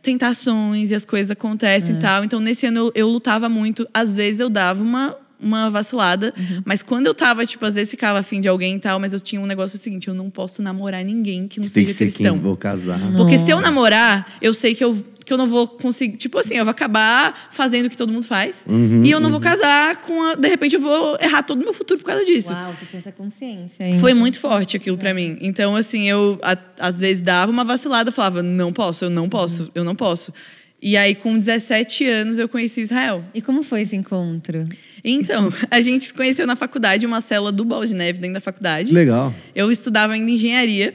tentações 0.01 0.91
e 0.91 0.95
as 0.95 1.05
coisas 1.05 1.29
acontecem 1.29 1.97
e 1.97 1.99
tal. 1.99 2.23
Então, 2.23 2.39
nesse 2.39 2.65
ano 2.65 2.79
eu, 2.79 2.91
eu 2.95 3.09
lutava 3.09 3.49
muito, 3.49 3.87
às 3.93 4.15
vezes 4.15 4.39
eu 4.39 4.49
dava 4.49 4.81
uma 4.81 5.15
uma 5.41 5.69
vacilada, 5.69 6.33
mas 6.65 6.83
quando 6.83 7.07
eu 7.07 7.13
tava, 7.13 7.45
tipo, 7.45 7.65
às 7.65 7.73
vezes 7.73 7.89
ficava 7.91 8.19
afim 8.19 8.39
de 8.41 8.47
alguém 8.47 8.75
e 8.75 8.79
tal, 8.79 8.99
mas 8.99 9.13
eu 9.13 9.19
tinha 9.19 9.41
um 9.41 9.45
negócio 9.45 9.77
seguinte, 9.77 10.07
eu 10.07 10.13
não 10.13 10.29
posso 10.29 10.61
namorar 10.61 11.03
ninguém 11.03 11.47
que 11.47 11.59
não 11.59 11.65
Tem 11.67 11.69
seja 11.69 11.85
que 11.87 11.93
ser 11.93 12.03
cristão. 12.05 12.33
quem 12.35 12.41
vou 12.43 12.55
casar. 12.57 12.99
Porque 13.17 13.37
se 13.37 13.49
eu 13.51 13.59
namorar, 13.61 14.37
eu 14.41 14.53
sei 14.53 14.75
que 14.75 14.83
eu, 14.83 14.95
que 15.25 15.31
eu 15.33 15.37
não 15.37 15.47
vou 15.47 15.67
conseguir. 15.67 16.17
Tipo 16.17 16.39
assim, 16.39 16.55
eu 16.55 16.63
vou 16.65 16.71
acabar 16.71 17.33
fazendo 17.51 17.85
o 17.85 17.89
que 17.89 17.97
todo 17.97 18.11
mundo 18.11 18.25
faz. 18.25 18.65
Uhum, 18.67 19.03
e 19.03 19.11
eu 19.11 19.19
não 19.19 19.29
vou 19.29 19.39
casar 19.39 19.97
com 19.97 20.21
a. 20.23 20.35
De 20.35 20.47
repente 20.47 20.75
eu 20.75 20.81
vou 20.81 21.17
errar 21.21 21.43
todo 21.43 21.59
o 21.61 21.63
meu 21.63 21.73
futuro 21.73 21.99
por 21.99 22.05
causa 22.05 22.25
disso. 22.25 22.51
Uau, 22.53 22.73
você 22.79 22.85
tem 22.85 22.99
essa 22.99 23.11
consciência. 23.11 23.83
hein? 23.85 23.99
Foi 23.99 24.13
muito 24.13 24.39
forte 24.39 24.75
aquilo 24.77 24.97
pra 24.97 25.13
mim. 25.13 25.37
Então, 25.41 25.75
assim, 25.75 26.09
eu 26.09 26.39
a- 26.43 26.57
às 26.79 26.99
vezes 26.99 27.21
dava 27.21 27.51
uma 27.51 27.63
vacilada, 27.63 28.11
falava, 28.11 28.41
não 28.43 28.73
posso, 28.73 29.05
eu 29.05 29.09
não 29.09 29.29
posso, 29.29 29.71
eu 29.75 29.83
não 29.83 29.95
posso. 29.95 30.33
E 30.81 30.97
aí, 30.97 31.13
com 31.13 31.37
17 31.37 32.07
anos, 32.07 32.39
eu 32.39 32.49
conheci 32.49 32.81
o 32.81 32.83
Israel. 32.83 33.23
E 33.35 33.41
como 33.41 33.61
foi 33.61 33.81
esse 33.83 33.95
encontro? 33.95 34.65
Então, 35.03 35.53
a 35.69 35.79
gente 35.79 36.05
se 36.05 36.13
conheceu 36.13 36.47
na 36.47 36.55
faculdade, 36.55 37.05
uma 37.05 37.21
célula 37.21 37.51
do 37.51 37.63
Bola 37.63 37.85
de 37.85 37.93
Neve 37.93 38.17
dentro 38.17 38.33
da 38.33 38.41
faculdade. 38.41 38.91
Legal. 38.91 39.31
Eu 39.53 39.71
estudava 39.71 40.13
ainda 40.13 40.31
engenharia. 40.31 40.93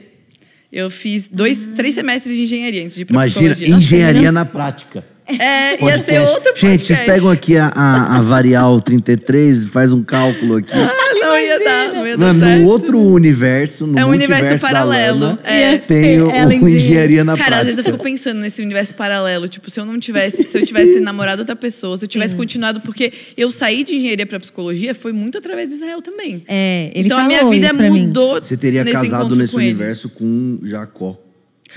Eu 0.71 0.89
fiz 0.89 1.29
dois, 1.29 1.71
três 1.73 1.95
semestres 1.95 2.35
de 2.35 2.43
engenharia 2.43 2.83
antes 2.83 2.97
de 2.97 3.03
ir 3.03 3.05
pra 3.05 3.13
Imagina, 3.13 3.51
psicologia. 3.51 3.77
engenharia 3.77 4.31
na 4.31 4.43
prática. 4.43 5.05
É, 5.25 5.83
ia 5.83 6.03
ser 6.03 6.19
outro 6.19 6.53
podcast. 6.53 6.67
Gente, 6.67 6.85
vocês 6.85 6.99
pegam 7.01 7.29
aqui 7.29 7.57
a, 7.57 7.67
a, 7.67 8.17
a 8.17 8.21
varial 8.21 8.79
33, 8.79 9.65
faz 9.65 9.91
um 9.93 10.03
cálculo 10.03 10.57
aqui. 10.57 10.71
Não 11.37 11.43
ia 11.45 11.59
dar, 11.63 11.93
não 11.93 12.07
ia 12.07 12.17
dar 12.17 12.33
No, 12.33 12.39
certo. 12.39 12.61
no 12.61 12.67
outro 12.67 12.99
universo, 12.99 13.87
no 13.87 13.99
É 13.99 14.05
um 14.05 14.09
universo 14.09 14.61
paralelo. 14.65 15.19
Lana, 15.19 15.39
É. 15.43 15.77
tem 15.77 16.21
o, 16.21 16.29
Ela 16.29 16.49
o 16.49 16.69
engenharia 16.69 17.23
na 17.23 17.37
Cara, 17.37 17.57
às 17.57 17.63
vezes 17.63 17.77
eu 17.77 17.83
prática. 17.83 17.91
fico 17.91 18.03
pensando 18.03 18.39
nesse 18.39 18.61
universo 18.61 18.95
paralelo. 18.95 19.47
Tipo, 19.47 19.69
se 19.69 19.79
eu 19.79 19.85
não 19.85 19.99
tivesse, 19.99 20.43
se 20.43 20.57
eu 20.57 20.65
tivesse 20.65 20.99
namorado 20.99 21.41
outra 21.41 21.55
pessoa, 21.55 21.97
se 21.97 22.05
eu 22.05 22.09
tivesse 22.09 22.35
continuado, 22.35 22.81
porque 22.81 23.11
eu 23.35 23.51
saí 23.51 23.83
de 23.83 23.95
engenharia 23.95 24.25
pra 24.25 24.39
psicologia 24.39 24.93
foi 24.95 25.11
muito 25.11 25.37
através 25.37 25.69
do 25.69 25.75
Israel 25.75 26.01
também. 26.01 26.43
É, 26.47 26.91
ele 26.93 27.05
então 27.07 27.17
a 27.19 27.23
minha 27.23 27.45
vida 27.49 27.73
mudou. 27.73 28.41
Você 28.41 28.57
teria 28.57 28.83
nesse 28.83 28.95
casado 28.95 29.35
nesse 29.35 29.53
com 29.53 29.59
universo 29.59 30.09
com 30.09 30.59
Jacó. 30.63 31.17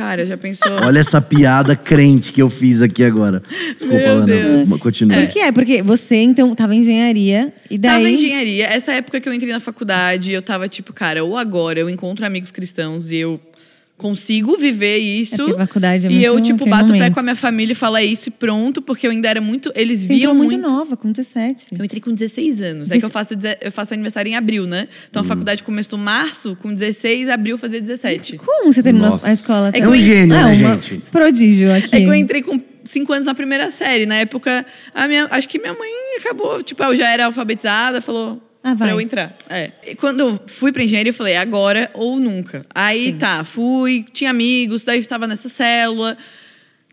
Cara, 0.01 0.27
já 0.27 0.35
pensou? 0.35 0.73
Olha 0.83 0.99
essa 0.99 1.21
piada 1.21 1.77
crente 1.77 2.33
que 2.33 2.41
eu 2.41 2.49
fiz 2.49 2.81
aqui 2.81 3.05
agora. 3.05 3.43
Desculpa, 3.75 3.99
Meu 3.99 4.13
Ana. 4.13 4.25
Deus. 4.25 4.81
Continua. 4.81 5.19
Por 5.19 5.27
que 5.27 5.39
é? 5.41 5.53
Porque 5.53 5.83
você, 5.83 6.17
então, 6.17 6.55
tava 6.55 6.75
em 6.75 6.81
engenharia 6.81 7.53
e 7.71 7.77
daí... 7.77 7.93
Tava 7.93 8.09
em 8.09 8.15
engenharia. 8.15 8.65
Essa 8.65 8.93
época 8.93 9.21
que 9.21 9.29
eu 9.29 9.35
entrei 9.35 9.53
na 9.53 9.61
faculdade, 9.61 10.33
eu 10.33 10.41
tava 10.41 10.67
tipo, 10.69 10.95
cara, 10.95 11.23
ou 11.23 11.37
agora 11.37 11.79
eu 11.79 11.91
encontro 11.91 12.25
amigos 12.25 12.51
cristãos 12.51 13.11
e 13.11 13.17
eu 13.17 13.39
consigo 14.01 14.57
viver 14.57 14.97
isso. 14.97 15.51
É 15.51 15.67
faculdade 15.67 16.07
é 16.07 16.11
e 16.11 16.25
eu, 16.25 16.33
muito 16.33 16.47
tipo, 16.47 16.65
bato 16.67 16.87
o 16.87 16.89
pé 16.89 16.95
momento. 16.95 17.15
com 17.15 17.21
a 17.21 17.23
minha 17.23 17.37
família 17.37 17.73
e 17.73 17.75
falo 17.75 17.99
é 17.99 18.05
isso 18.05 18.31
e 18.31 18.33
pronto, 18.33 18.81
porque 18.81 19.07
eu 19.07 19.11
ainda 19.11 19.29
era 19.29 19.41
muito. 19.41 19.71
Eles 19.75 20.01
Você 20.01 20.09
viam 20.09 20.19
entrou 20.33 20.35
muito, 20.35 20.59
muito. 20.59 20.73
nova, 20.73 20.97
com 20.97 21.13
17. 21.13 21.67
Eu 21.79 21.85
entrei 21.85 22.01
com 22.01 22.11
16 22.13 22.61
anos. 22.63 22.91
É 22.91 22.99
que 22.99 23.05
eu 23.05 23.11
faço, 23.11 23.35
eu 23.61 23.71
faço 23.71 23.93
aniversário 23.93 24.31
em 24.31 24.37
abril, 24.37 24.67
né? 24.67 24.89
Então 25.11 25.21
a 25.21 25.25
faculdade 25.25 25.63
começou 25.63 25.99
em 25.99 26.03
março, 26.03 26.57
com 26.63 26.73
16, 26.73 27.29
abril 27.29 27.59
fazia 27.59 27.81
17. 27.81 28.39
Como 28.39 28.73
você 28.73 28.83
terminou 28.83 29.11
Nossa. 29.11 29.29
a 29.29 29.33
escola? 29.35 29.69
É 29.69 29.81
que 29.81 29.87
um 29.87 29.97
gênio, 29.97 30.35
Ah, 30.35 30.45
né, 30.45 30.55
gente? 30.55 30.97
Prodígio 31.11 31.73
aqui. 31.75 31.95
É 31.97 32.01
que 32.01 32.07
eu 32.07 32.15
entrei 32.15 32.41
com 32.43 32.59
5 32.83 33.13
anos 33.13 33.27
na 33.27 33.35
primeira 33.35 33.71
série. 33.71 34.07
Na 34.07 34.15
época, 34.17 34.65
a 34.95 35.07
minha, 35.07 35.29
acho 35.31 35.47
que 35.49 35.59
minha 35.59 35.75
mãe 35.75 35.91
acabou, 36.19 36.63
tipo, 36.63 36.83
eu 36.83 36.97
já 36.97 37.11
era 37.11 37.27
alfabetizada, 37.27 38.01
falou. 38.01 38.41
Ah. 38.63 38.77
Pra 38.77 38.91
eu 38.91 39.01
entrar. 39.01 39.35
É. 39.49 39.71
E 39.87 39.95
quando 39.95 40.21
eu 40.21 40.41
fui 40.47 40.71
pra 40.71 40.85
engenharia, 40.85 41.11
eu 41.11 41.15
falei, 41.15 41.37
agora 41.37 41.91
ou 41.95 42.21
nunca. 42.21 42.65
Aí 42.75 43.13
tá, 43.15 43.43
fui, 43.43 44.05
tinha 44.13 44.31
amigos, 44.31 44.85
daí 44.85 44.99
eu 44.99 45.01
estava 45.01 45.27
nessa 45.27 45.49
célula. 45.49 46.17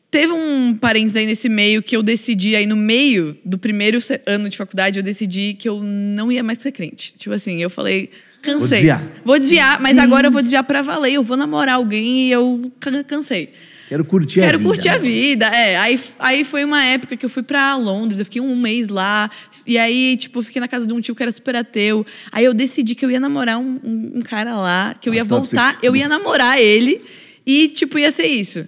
Teve 0.09 0.31
um 0.31 0.77
parênteses 0.77 1.17
aí 1.17 1.25
nesse 1.25 1.49
meio 1.49 1.83
que 1.83 1.95
eu 1.95 2.01
decidi, 2.01 2.55
aí 2.55 2.65
no 2.65 2.77
meio 2.77 3.37
do 3.43 3.57
primeiro 3.57 3.99
ano 4.25 4.47
de 4.47 4.55
faculdade, 4.55 4.97
eu 4.97 5.03
decidi 5.03 5.53
que 5.53 5.67
eu 5.67 5.83
não 5.83 6.31
ia 6.31 6.41
mais 6.41 6.59
ser 6.59 6.71
crente. 6.71 7.13
Tipo 7.17 7.35
assim, 7.35 7.61
eu 7.61 7.69
falei, 7.69 8.09
cansei. 8.41 8.69
desviar. 8.79 9.03
Vou 9.25 9.37
desviar, 9.37 9.81
mas 9.81 9.97
agora 9.97 10.27
eu 10.27 10.31
vou 10.31 10.41
desviar 10.41 10.63
pra 10.63 10.81
valer. 10.81 11.11
Eu 11.13 11.23
vou 11.23 11.35
namorar 11.35 11.75
alguém 11.75 12.27
e 12.27 12.31
eu 12.31 12.71
can- 12.79 13.03
cansei. 13.03 13.51
Quero 13.87 14.03
curtir 14.03 14.41
a 14.41 14.45
Quero 14.45 14.57
vida. 14.57 14.69
curtir 14.69 14.89
a 14.89 14.93
né? 14.93 14.99
vida. 14.99 15.45
É, 15.47 15.77
aí, 15.77 15.99
aí 16.19 16.43
foi 16.43 16.63
uma 16.65 16.83
época 16.83 17.15
que 17.15 17.25
eu 17.25 17.29
fui 17.29 17.41
pra 17.43 17.75
Londres, 17.77 18.19
eu 18.19 18.25
fiquei 18.25 18.41
um 18.41 18.55
mês 18.55 18.89
lá. 18.89 19.29
E 19.65 19.77
aí, 19.77 20.17
tipo, 20.17 20.39
eu 20.39 20.43
fiquei 20.43 20.59
na 20.59 20.67
casa 20.67 20.85
de 20.85 20.93
um 20.93 20.99
tio 20.99 21.15
que 21.15 21.23
era 21.23 21.31
super 21.31 21.55
ateu. 21.55 22.05
Aí 22.31 22.43
eu 22.43 22.53
decidi 22.53 22.95
que 22.95 23.05
eu 23.05 23.11
ia 23.11 23.19
namorar 23.19 23.57
um, 23.57 23.79
um- 23.83 24.11
um 24.15 24.21
cara 24.21 24.55
lá, 24.57 24.93
que 24.99 25.07
eu 25.07 25.13
ia 25.13 25.21
Ah, 25.21 25.25
top 25.25 25.47
voltar, 25.47 25.71
six. 25.71 25.83
eu 25.83 25.95
ia 25.95 26.07
namorar 26.09 26.59
ele 26.59 27.01
e, 27.45 27.69
tipo, 27.69 27.97
ia 27.97 28.11
ser 28.11 28.25
isso. 28.27 28.67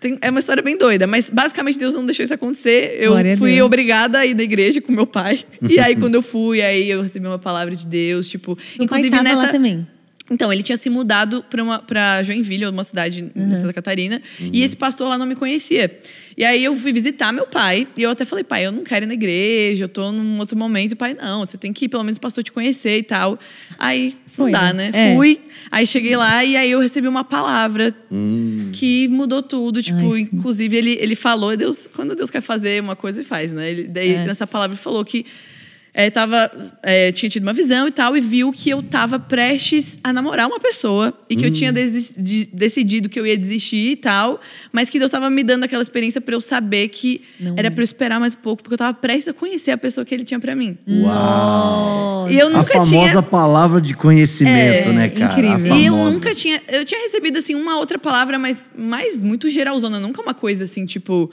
Tem- 0.00 0.16
é 0.22 0.30
uma 0.30 0.38
história 0.38 0.62
bem 0.62 0.78
doida, 0.78 1.06
mas 1.06 1.28
basicamente 1.28 1.76
Deus 1.78 1.92
não 1.92 2.06
deixou 2.06 2.22
isso 2.24 2.32
acontecer. 2.32 2.96
Eu 3.00 3.10
Glória 3.10 3.34
a 3.34 3.36
fui 3.36 3.50
Deus. 3.56 3.66
obrigada 3.66 4.20
a 4.20 4.24
ir 4.26 4.32
da 4.32 4.44
igreja 4.44 4.80
com 4.80 4.92
meu 4.92 5.06
pai. 5.06 5.40
E 5.68 5.78
aí, 5.78 5.94
quando 5.96 6.14
eu 6.14 6.22
fui, 6.22 6.62
aí 6.62 6.88
eu 6.88 7.02
recebi 7.02 7.26
uma 7.26 7.38
palavra 7.38 7.74
de 7.76 7.84
Deus, 7.84 8.28
tipo, 8.30 8.52
O 8.78 8.82
inclusive 8.82 9.10
pai 9.10 9.22
nessa. 9.24 9.42
lá 9.42 9.48
também. 9.48 9.86
Então, 10.30 10.52
ele 10.52 10.62
tinha 10.62 10.76
se 10.76 10.90
mudado 10.90 11.42
pra, 11.48 11.62
uma, 11.62 11.78
pra 11.78 12.22
Joinville, 12.22 12.66
uma 12.66 12.84
cidade 12.84 13.30
Uhum. 13.34 13.50
em 13.50 13.56
Santa 13.56 13.72
Catarina, 13.72 14.20
e 14.52 14.62
esse 14.62 14.76
pastor 14.76 15.08
lá 15.08 15.16
não 15.16 15.24
me 15.26 15.34
conhecia. 15.34 15.90
E 16.36 16.44
aí 16.44 16.62
eu 16.62 16.76
fui 16.76 16.92
visitar 16.92 17.32
meu 17.32 17.46
pai, 17.46 17.88
e 17.96 18.02
eu 18.02 18.10
até 18.10 18.24
falei, 18.24 18.44
pai, 18.44 18.66
eu 18.66 18.70
não 18.70 18.84
quero 18.84 19.04
ir 19.06 19.08
na 19.08 19.14
igreja, 19.14 19.84
eu 19.84 19.88
tô 19.88 20.12
num 20.12 20.38
outro 20.38 20.56
momento. 20.56 20.92
E 20.92 20.94
o 20.94 20.96
pai, 20.96 21.14
não, 21.14 21.46
você 21.46 21.56
tem 21.56 21.72
que 21.72 21.86
ir, 21.86 21.88
pelo 21.88 22.04
menos 22.04 22.18
o 22.18 22.20
pastor 22.20 22.44
te 22.44 22.52
conhecer 22.52 22.98
e 22.98 23.02
tal. 23.02 23.38
Aí, 23.78 24.14
não 24.36 24.44
Foi, 24.44 24.52
dá, 24.52 24.72
né? 24.72 24.90
É. 24.92 25.14
Fui, 25.16 25.40
aí 25.70 25.84
cheguei 25.86 26.14
lá 26.16 26.44
e 26.44 26.56
aí 26.56 26.70
eu 26.70 26.78
recebi 26.78 27.08
uma 27.08 27.24
palavra 27.24 27.92
Hum. 28.12 28.70
que 28.72 29.08
mudou 29.08 29.42
tudo. 29.42 29.82
Tipo, 29.82 30.12
Ai, 30.14 30.20
inclusive, 30.20 30.76
ele, 30.76 30.96
ele 31.00 31.16
falou, 31.16 31.56
Deus, 31.56 31.88
quando 31.92 32.14
Deus 32.14 32.30
quer 32.30 32.40
fazer 32.42 32.80
uma 32.82 32.94
coisa, 32.94 33.18
ele 33.20 33.26
faz, 33.26 33.50
né? 33.50 33.70
Ele, 33.70 33.84
daí, 33.88 34.12
É. 34.14 34.24
nessa 34.24 34.46
palavra, 34.46 34.74
ele 34.74 34.82
falou 34.82 35.04
que 35.04 35.24
é, 35.94 36.10
tava, 36.10 36.50
é, 36.82 37.10
tinha 37.12 37.28
tido 37.28 37.42
uma 37.42 37.52
visão 37.52 37.88
e 37.88 37.90
tal, 37.90 38.16
e 38.16 38.20
viu 38.20 38.52
que 38.52 38.70
eu 38.70 38.82
tava 38.82 39.18
prestes 39.18 39.98
a 40.04 40.12
namorar 40.12 40.46
uma 40.46 40.60
pessoa 40.60 41.12
e 41.28 41.34
que 41.34 41.44
eu 41.44 41.50
tinha 41.50 41.72
desis- 41.72 42.14
de- 42.16 42.46
decidido 42.52 43.08
que 43.08 43.18
eu 43.18 43.26
ia 43.26 43.36
desistir 43.36 43.90
e 43.92 43.96
tal, 43.96 44.40
mas 44.72 44.88
que 44.90 44.98
Deus 44.98 45.10
tava 45.10 45.28
me 45.28 45.42
dando 45.42 45.64
aquela 45.64 45.82
experiência 45.82 46.20
pra 46.20 46.34
eu 46.34 46.40
saber 46.40 46.88
que 46.88 47.20
Não 47.40 47.54
era 47.56 47.68
é. 47.68 47.70
pra 47.70 47.80
eu 47.80 47.84
esperar 47.84 48.20
mais 48.20 48.34
um 48.34 48.38
pouco, 48.38 48.62
porque 48.62 48.74
eu 48.74 48.78
tava 48.78 48.94
prestes 48.94 49.28
a 49.28 49.32
conhecer 49.32 49.70
a 49.72 49.78
pessoa 49.78 50.04
que 50.04 50.14
ele 50.14 50.24
tinha 50.24 50.38
pra 50.38 50.54
mim. 50.54 50.76
Uau! 51.32 52.26
E 52.30 52.38
eu 52.38 52.46
A 52.48 52.50
nunca 52.50 52.64
famosa 52.72 53.08
tinha. 53.10 53.22
palavra 53.22 53.80
de 53.80 53.94
conhecimento, 53.94 54.88
É, 54.88 54.92
né, 54.92 55.08
cara? 55.08 55.34
A 55.34 55.54
incrível. 55.58 55.76
E 55.76 55.86
eu 55.86 55.96
nunca 55.96 56.34
tinha. 56.34 56.60
Eu 56.68 56.84
tinha 56.84 57.00
recebido, 57.02 57.38
assim, 57.38 57.54
uma 57.54 57.76
outra 57.78 57.98
palavra, 57.98 58.38
mas 58.38 58.68
mais 58.76 59.22
muito 59.22 59.48
geralzona. 59.50 59.98
Nunca 59.98 60.22
uma 60.22 60.34
coisa 60.34 60.64
assim, 60.64 60.84
tipo. 60.84 61.30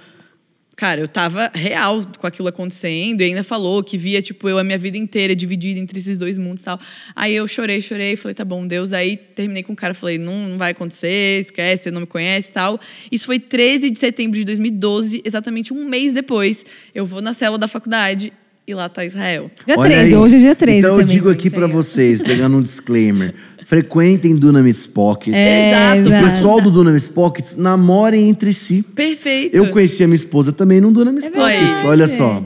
Cara, 0.75 0.99
eu 0.99 1.07
tava 1.07 1.49
real 1.53 2.01
com 2.17 2.27
aquilo 2.27 2.49
acontecendo 2.49 3.21
e 3.21 3.23
ainda 3.23 3.43
falou 3.43 3.81
que 3.81 3.97
via, 3.97 4.21
tipo, 4.21 4.49
eu 4.49 4.57
a 4.57 4.63
minha 4.63 4.77
vida 4.77 4.97
inteira 4.97 5.33
dividida 5.33 5.79
entre 5.79 5.97
esses 5.97 6.17
dois 6.17 6.37
mundos 6.37 6.61
e 6.61 6.65
tal. 6.65 6.79
Aí 7.15 7.33
eu 7.33 7.47
chorei, 7.47 7.81
chorei, 7.81 8.17
falei, 8.17 8.35
tá 8.35 8.43
bom, 8.43 8.67
Deus. 8.67 8.91
Aí 8.91 9.15
terminei 9.15 9.63
com 9.63 9.71
o 9.71 9.75
cara, 9.75 9.93
falei, 9.93 10.17
não, 10.17 10.49
não 10.49 10.57
vai 10.57 10.71
acontecer, 10.71 11.39
esquece, 11.39 11.83
você 11.83 11.91
não 11.91 12.01
me 12.01 12.07
conhece 12.07 12.49
e 12.49 12.53
tal. 12.53 12.79
Isso 13.09 13.25
foi 13.25 13.39
13 13.39 13.89
de 13.89 13.97
setembro 13.97 14.37
de 14.37 14.43
2012, 14.43 15.21
exatamente 15.23 15.73
um 15.73 15.87
mês 15.87 16.11
depois. 16.11 16.65
Eu 16.93 17.05
vou 17.05 17.21
na 17.21 17.33
célula 17.33 17.57
da 17.57 17.69
faculdade 17.69 18.33
e 18.67 18.73
lá 18.73 18.89
tá 18.89 19.05
Israel. 19.05 19.49
Dia 19.65 19.75
Olha 19.77 19.91
13, 19.91 20.13
aí. 20.13 20.19
hoje 20.19 20.35
é 20.35 20.39
dia 20.39 20.55
13 20.55 20.77
Então 20.79 20.89
eu 20.91 20.99
também, 20.99 21.15
digo 21.15 21.29
gente, 21.31 21.47
aqui 21.47 21.63
ó. 21.63 21.67
vocês, 21.67 22.19
pegando 22.19 22.57
um 22.57 22.61
disclaimer. 22.61 23.33
Frequentem 23.65 24.35
Dunamis 24.35 24.85
Pockets. 24.85 25.33
É, 25.35 25.69
Exato. 26.03 26.09
O 26.09 26.23
pessoal 26.23 26.61
do 26.61 26.69
Dunamis 26.69 27.07
Pockets 27.07 27.55
namorem 27.55 28.29
entre 28.29 28.53
si. 28.53 28.83
Perfeito. 28.83 29.55
Eu 29.57 29.71
conheci 29.71 30.03
a 30.03 30.07
minha 30.07 30.15
esposa 30.15 30.53
também 30.53 30.79
num 30.79 30.91
Dunamis 30.91 31.25
É 31.25 31.31
Pockets. 31.31 31.83
Olha 31.83 32.07
só. 32.07 32.43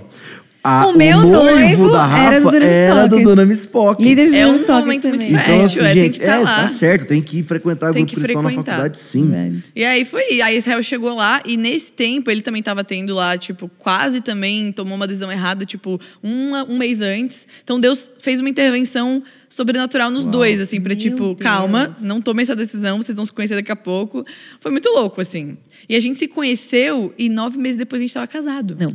A- 0.62 0.88
O 0.88 0.98
meu 0.98 1.22
noivo 1.22 1.90
da 1.90 2.06
era 2.06 2.40
do 2.42 2.46
Rafa 2.50 2.58
era 2.66 3.08
do 3.08 3.10
Pockets. 3.12 3.24
Dunamis 3.30 3.66
Pockets. 3.66 4.06
Líder 4.06 4.26
de 4.30 4.36
É 4.36 4.46
um 4.48 4.52
momento 4.52 4.86
muito 4.86 5.02
também. 5.04 5.20
fértil. 5.32 5.40
Então, 5.56 5.64
assim, 5.66 5.80
é, 5.80 5.84
tem 5.94 6.04
gente, 6.04 6.14
que 6.14 6.20
ficar 6.20 6.36
é, 6.36 6.44
lá. 6.44 6.56
tá 6.58 6.68
certo, 6.68 7.06
tem 7.08 7.22
que 7.22 7.44
frequentar 7.44 7.94
Tem 7.94 8.04
grupo 8.04 8.10
que 8.10 8.22
cristão 8.22 8.42
na 8.44 8.50
faculdade, 8.52 8.98
sim. 8.98 9.30
Verdade. 9.30 9.64
E 9.74 9.86
aí 9.86 10.04
foi, 10.04 10.42
aí 10.42 10.58
Israel 10.58 10.84
chegou 10.84 11.16
lá 11.16 11.42
e 11.46 11.56
nesse 11.56 11.92
tempo 11.94 12.30
ele 12.30 12.42
também 12.42 12.62
tava 12.62 12.84
tendo 12.84 13.14
lá, 13.16 13.38
tipo, 13.38 13.72
quase 13.78 14.20
também 14.20 14.72
tomou 14.74 14.96
uma 14.98 15.08
decisão 15.08 15.32
errada, 15.32 15.66
tipo, 15.66 16.00
uma- 16.22 16.66
um 16.66 16.78
mês 16.78 17.00
antes. 17.00 17.48
Então 17.64 17.80
Deus 17.80 18.12
fez 18.20 18.42
uma 18.42 18.50
intervenção 18.50 19.24
sobrenatural 19.48 20.12
nos 20.12 20.26
dois, 20.26 20.60
assim, 20.60 20.82
pra 20.82 20.90
Meu 20.90 20.98
tipo, 20.98 21.24
Deus. 21.24 21.38
calma, 21.40 21.96
não 22.02 22.20
tome 22.20 22.44
essa 22.44 22.56
decisão, 22.56 22.98
vocês 23.02 23.16
vão 23.16 23.26
se 23.26 23.32
conhecer 23.32 23.56
daqui 23.56 23.72
a 23.72 23.76
pouco. 23.78 24.24
Foi 24.60 24.72
muito 24.72 24.90
louco, 24.90 25.22
assim. 25.22 25.58
E 25.88 25.96
a 25.96 26.00
gente 26.02 26.20
se 26.20 26.28
conheceu 26.28 27.14
e 27.18 27.30
nove 27.30 27.58
meses 27.58 27.78
depois 27.78 28.02
a 28.02 28.04
gente 28.04 28.14
tava 28.14 28.28
casado. 28.28 28.76
Não. 28.78 28.92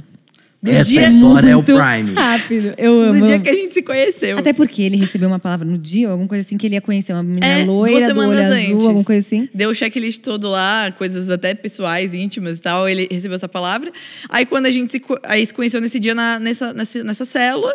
Essa 0.72 0.90
dia- 0.90 1.06
história 1.06 1.50
é 1.50 1.56
o 1.56 1.62
Prime. 1.62 2.12
Rápido. 2.14 2.74
Eu 2.78 3.00
amo. 3.00 3.20
No 3.20 3.26
dia 3.26 3.38
que 3.38 3.48
a 3.48 3.52
gente 3.52 3.74
se 3.74 3.82
conheceu. 3.82 4.38
Até 4.38 4.52
porque 4.52 4.82
ele 4.82 4.96
recebeu 4.96 5.28
uma 5.28 5.38
palavra 5.38 5.66
no 5.68 5.76
dia, 5.76 6.06
ou 6.08 6.12
alguma 6.12 6.28
coisa 6.28 6.46
assim, 6.46 6.56
que 6.56 6.66
ele 6.66 6.74
ia 6.74 6.80
conhecer 6.80 7.12
uma 7.12 7.22
menina 7.22 7.46
É, 7.46 7.64
duas 7.64 7.90
loira, 7.90 8.00
do 8.00 8.06
semanas 8.06 8.38
olho 8.46 8.52
antes. 8.54 8.66
azul, 8.74 8.88
alguma 8.88 9.04
coisa 9.04 9.26
assim. 9.26 9.48
Deu 9.52 9.70
o 9.70 9.74
checklist 9.74 10.22
todo 10.22 10.48
lá, 10.48 10.92
coisas 10.96 11.28
até 11.28 11.54
pessoais, 11.54 12.14
íntimas 12.14 12.58
e 12.58 12.62
tal. 12.62 12.88
Ele 12.88 13.08
recebeu 13.10 13.34
essa 13.34 13.48
palavra. 13.48 13.92
Aí 14.28 14.46
quando 14.46 14.66
a 14.66 14.70
gente 14.70 14.92
se, 14.92 15.02
aí 15.24 15.46
se 15.46 15.52
conheceu 15.52 15.80
nesse 15.80 16.00
dia 16.00 16.14
na- 16.14 16.38
nessa, 16.38 16.72
nessa, 16.72 17.04
nessa 17.04 17.24
célula, 17.24 17.74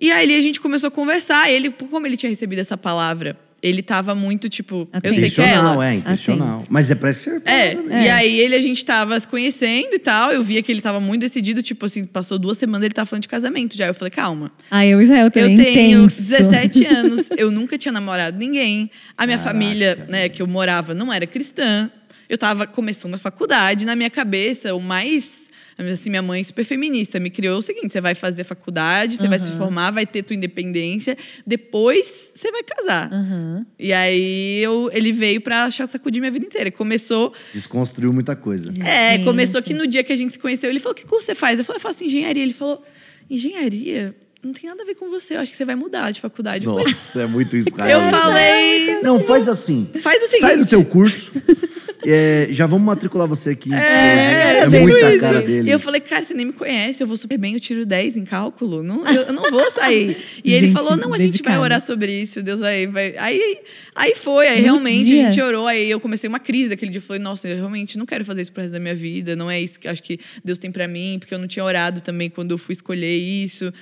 e 0.00 0.10
aí 0.12 0.36
a 0.36 0.40
gente 0.40 0.60
começou 0.60 0.88
a 0.88 0.90
conversar. 0.90 1.50
Ele, 1.50 1.70
como 1.70 2.06
ele 2.06 2.16
tinha 2.16 2.28
recebido 2.30 2.58
essa 2.58 2.76
palavra, 2.76 3.36
ele 3.66 3.82
tava 3.82 4.14
muito 4.14 4.48
tipo, 4.48 4.88
eu 5.02 5.14
sei 5.14 5.28
que 5.28 5.40
é 5.40 5.44
Intencional, 5.44 5.74
ela. 5.74 5.86
é, 5.86 5.94
intencional. 5.94 6.62
Mas 6.70 6.90
é 6.90 6.94
pra 6.94 7.12
ser. 7.12 7.42
É, 7.44 7.74
palavra 7.74 8.00
e 8.00 8.08
aí 8.08 8.38
ele, 8.38 8.54
a 8.54 8.62
gente 8.62 8.84
tava 8.84 9.18
se 9.18 9.26
conhecendo 9.26 9.92
e 9.92 9.98
tal. 9.98 10.32
Eu 10.32 10.42
via 10.42 10.62
que 10.62 10.70
ele 10.70 10.80
tava 10.80 11.00
muito 11.00 11.22
decidido, 11.22 11.62
tipo 11.62 11.84
assim, 11.84 12.04
passou 12.04 12.38
duas 12.38 12.56
semanas 12.58 12.84
ele 12.84 12.94
tava 12.94 13.06
falando 13.06 13.22
de 13.22 13.28
casamento 13.28 13.76
já. 13.76 13.86
Eu 13.88 13.94
falei, 13.94 14.10
calma. 14.10 14.52
Ah, 14.70 14.86
eu 14.86 15.02
Israel 15.02 15.30
também. 15.30 15.58
Eu 15.58 15.64
tenho 15.64 15.98
intenso. 16.04 16.22
17 16.22 16.84
anos, 16.86 17.28
eu 17.36 17.50
nunca 17.50 17.76
tinha 17.76 17.90
namorado 17.90 18.38
ninguém. 18.38 18.88
A 19.18 19.26
minha 19.26 19.38
família, 19.38 20.06
né, 20.08 20.28
que 20.28 20.40
eu 20.40 20.46
morava, 20.46 20.94
não 20.94 21.12
era 21.12 21.26
cristã. 21.26 21.90
Eu 22.28 22.36
tava 22.36 22.66
começando 22.66 23.14
a 23.14 23.18
faculdade, 23.18 23.84
na 23.84 23.94
minha 23.94 24.10
cabeça, 24.10 24.74
o 24.74 24.80
mais. 24.80 25.48
Assim, 25.78 26.08
minha 26.08 26.22
mãe 26.22 26.42
super 26.42 26.64
feminista 26.64 27.20
me 27.20 27.28
criou 27.28 27.58
o 27.58 27.62
seguinte: 27.62 27.92
você 27.92 28.00
vai 28.00 28.14
fazer 28.14 28.44
faculdade, 28.44 29.16
você 29.16 29.28
vai 29.28 29.38
se 29.38 29.52
formar, 29.52 29.90
vai 29.90 30.06
ter 30.06 30.22
tua 30.22 30.34
independência, 30.34 31.16
depois 31.46 32.32
você 32.34 32.50
vai 32.50 32.62
casar. 32.62 33.12
Aham. 33.12 33.66
E 33.78 33.92
aí 33.92 34.58
eu, 34.62 34.90
ele 34.92 35.12
veio 35.12 35.40
pra 35.40 35.64
achar 35.64 35.86
sacudir 35.86 36.20
minha 36.20 36.32
vida 36.32 36.46
inteira. 36.46 36.70
Começou 36.70 37.32
Desconstruiu 37.52 38.12
muita 38.12 38.34
coisa. 38.34 38.70
é, 38.84 39.18
começou 39.18 39.62
que 39.62 39.74
no 39.74 39.86
dia 39.86 40.02
que 40.02 40.12
a 40.12 40.16
gente 40.16 40.32
se 40.32 40.38
conheceu, 40.38 40.70
ele 40.70 40.80
falou: 40.80 40.94
que 40.94 41.04
curso 41.04 41.26
você 41.26 41.34
faz? 41.34 41.58
Eu 41.58 41.64
falei, 41.64 41.76
eu 41.76 41.82
faço 41.82 42.04
engenharia. 42.04 42.42
Ele 42.42 42.54
falou: 42.54 42.82
engenharia? 43.28 44.16
Não 44.42 44.52
tem 44.52 44.68
nada 44.70 44.82
a 44.82 44.86
ver 44.86 44.94
com 44.94 45.10
você, 45.10 45.34
eu 45.34 45.40
acho 45.40 45.50
que 45.50 45.56
você 45.56 45.64
vai 45.64 45.74
mudar 45.74 46.10
de 46.12 46.20
faculdade. 46.20 46.64
Nossa, 46.66 47.22
é 47.22 47.26
muito 47.26 47.56
Israel. 47.56 48.00
eu 48.04 48.10
falei. 48.10 49.00
Não, 49.02 49.20
faz 49.20 49.48
assim. 49.48 49.88
Faz 50.00 50.22
o 50.22 50.26
Sai 50.38 50.56
do 50.56 50.66
seguinte. 50.66 50.70
teu 50.70 50.84
curso. 50.84 51.32
é, 52.06 52.46
já 52.50 52.66
vamos 52.66 52.86
matricular 52.86 53.26
você 53.26 53.50
aqui. 53.50 53.72
É, 53.74 54.60
é 54.60 54.66
tipo 54.68 54.82
muita 54.82 55.10
isso. 55.10 55.20
cara 55.20 55.42
dele. 55.42 55.68
E 55.68 55.72
eu 55.72 55.80
falei, 55.80 56.00
cara, 56.00 56.22
você 56.22 56.34
nem 56.34 56.46
me 56.46 56.52
conhece, 56.52 57.02
eu 57.02 57.06
vou 57.08 57.16
super 57.16 57.36
bem, 57.38 57.54
eu 57.54 57.60
tiro 57.60 57.84
10 57.84 58.18
em 58.18 58.24
cálculo. 58.24 58.82
Não, 58.84 59.04
eu, 59.08 59.22
eu 59.22 59.32
não 59.32 59.42
vou 59.50 59.68
sair. 59.72 60.16
E 60.44 60.52
ele 60.54 60.66
Gente, 60.66 60.76
falou: 60.76 60.96
não, 60.96 61.12
a 61.12 61.18
gente 61.18 61.30
vai 61.30 61.30
dedicado. 61.32 61.60
orar 61.62 61.80
sobre 61.80 62.12
isso, 62.12 62.40
Deus 62.42 62.60
vai. 62.60 62.86
vai. 62.86 63.16
Aí, 63.18 63.58
aí 63.96 64.14
foi, 64.14 64.46
aí 64.46 64.58
No 64.58 64.64
realmente 64.64 65.06
dia. 65.06 65.26
a 65.28 65.30
gente 65.30 65.42
orou, 65.42 65.66
aí 65.66 65.90
eu 65.90 65.98
comecei 65.98 66.28
uma 66.28 66.38
crise 66.38 66.68
daquele 66.70 66.92
dia. 66.92 66.98
Eu 67.00 67.02
falei, 67.02 67.20
nossa, 67.22 67.48
eu 67.48 67.56
realmente 67.56 67.98
não 67.98 68.06
quero 68.06 68.24
fazer 68.24 68.42
isso 68.42 68.52
pro 68.52 68.62
resto 68.62 68.74
da 68.74 68.80
minha 68.80 68.94
vida, 68.94 69.34
não 69.34 69.50
é 69.50 69.60
isso 69.60 69.80
que 69.80 69.88
acho 69.88 70.02
que 70.02 70.20
Deus 70.44 70.58
tem 70.58 70.70
pra 70.70 70.86
mim, 70.86 71.16
porque 71.18 71.34
eu 71.34 71.38
não 71.38 71.48
tinha 71.48 71.64
orado 71.64 72.00
também 72.02 72.30
quando 72.30 72.52
eu 72.52 72.58
fui 72.58 72.74
escolher 72.74 73.16
isso. 73.16 73.72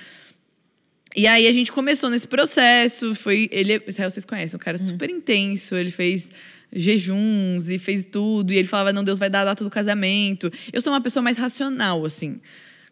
E 1.15 1.27
aí 1.27 1.47
a 1.47 1.53
gente 1.53 1.71
começou 1.71 2.09
nesse 2.09 2.27
processo, 2.27 3.15
foi 3.15 3.47
ele, 3.51 3.81
Israel 3.87 4.11
vocês 4.11 4.25
conhecem, 4.25 4.57
um 4.57 4.59
cara 4.59 4.77
super 4.77 5.09
intenso, 5.09 5.75
ele 5.75 5.89
fez 5.89 6.29
jejuns 6.73 7.69
e 7.69 7.79
fez 7.79 8.05
tudo, 8.05 8.51
e 8.51 8.57
ele 8.57 8.67
falava 8.67 8.91
não, 8.91 9.03
Deus 9.03 9.17
vai 9.17 9.29
dar 9.29 9.41
a 9.41 9.45
data 9.45 9.63
do 9.63 9.69
casamento. 9.69 10.51
Eu 10.73 10.81
sou 10.81 10.91
uma 10.91 10.99
pessoa 10.99 11.23
mais 11.23 11.37
racional 11.37 12.03
assim. 12.03 12.41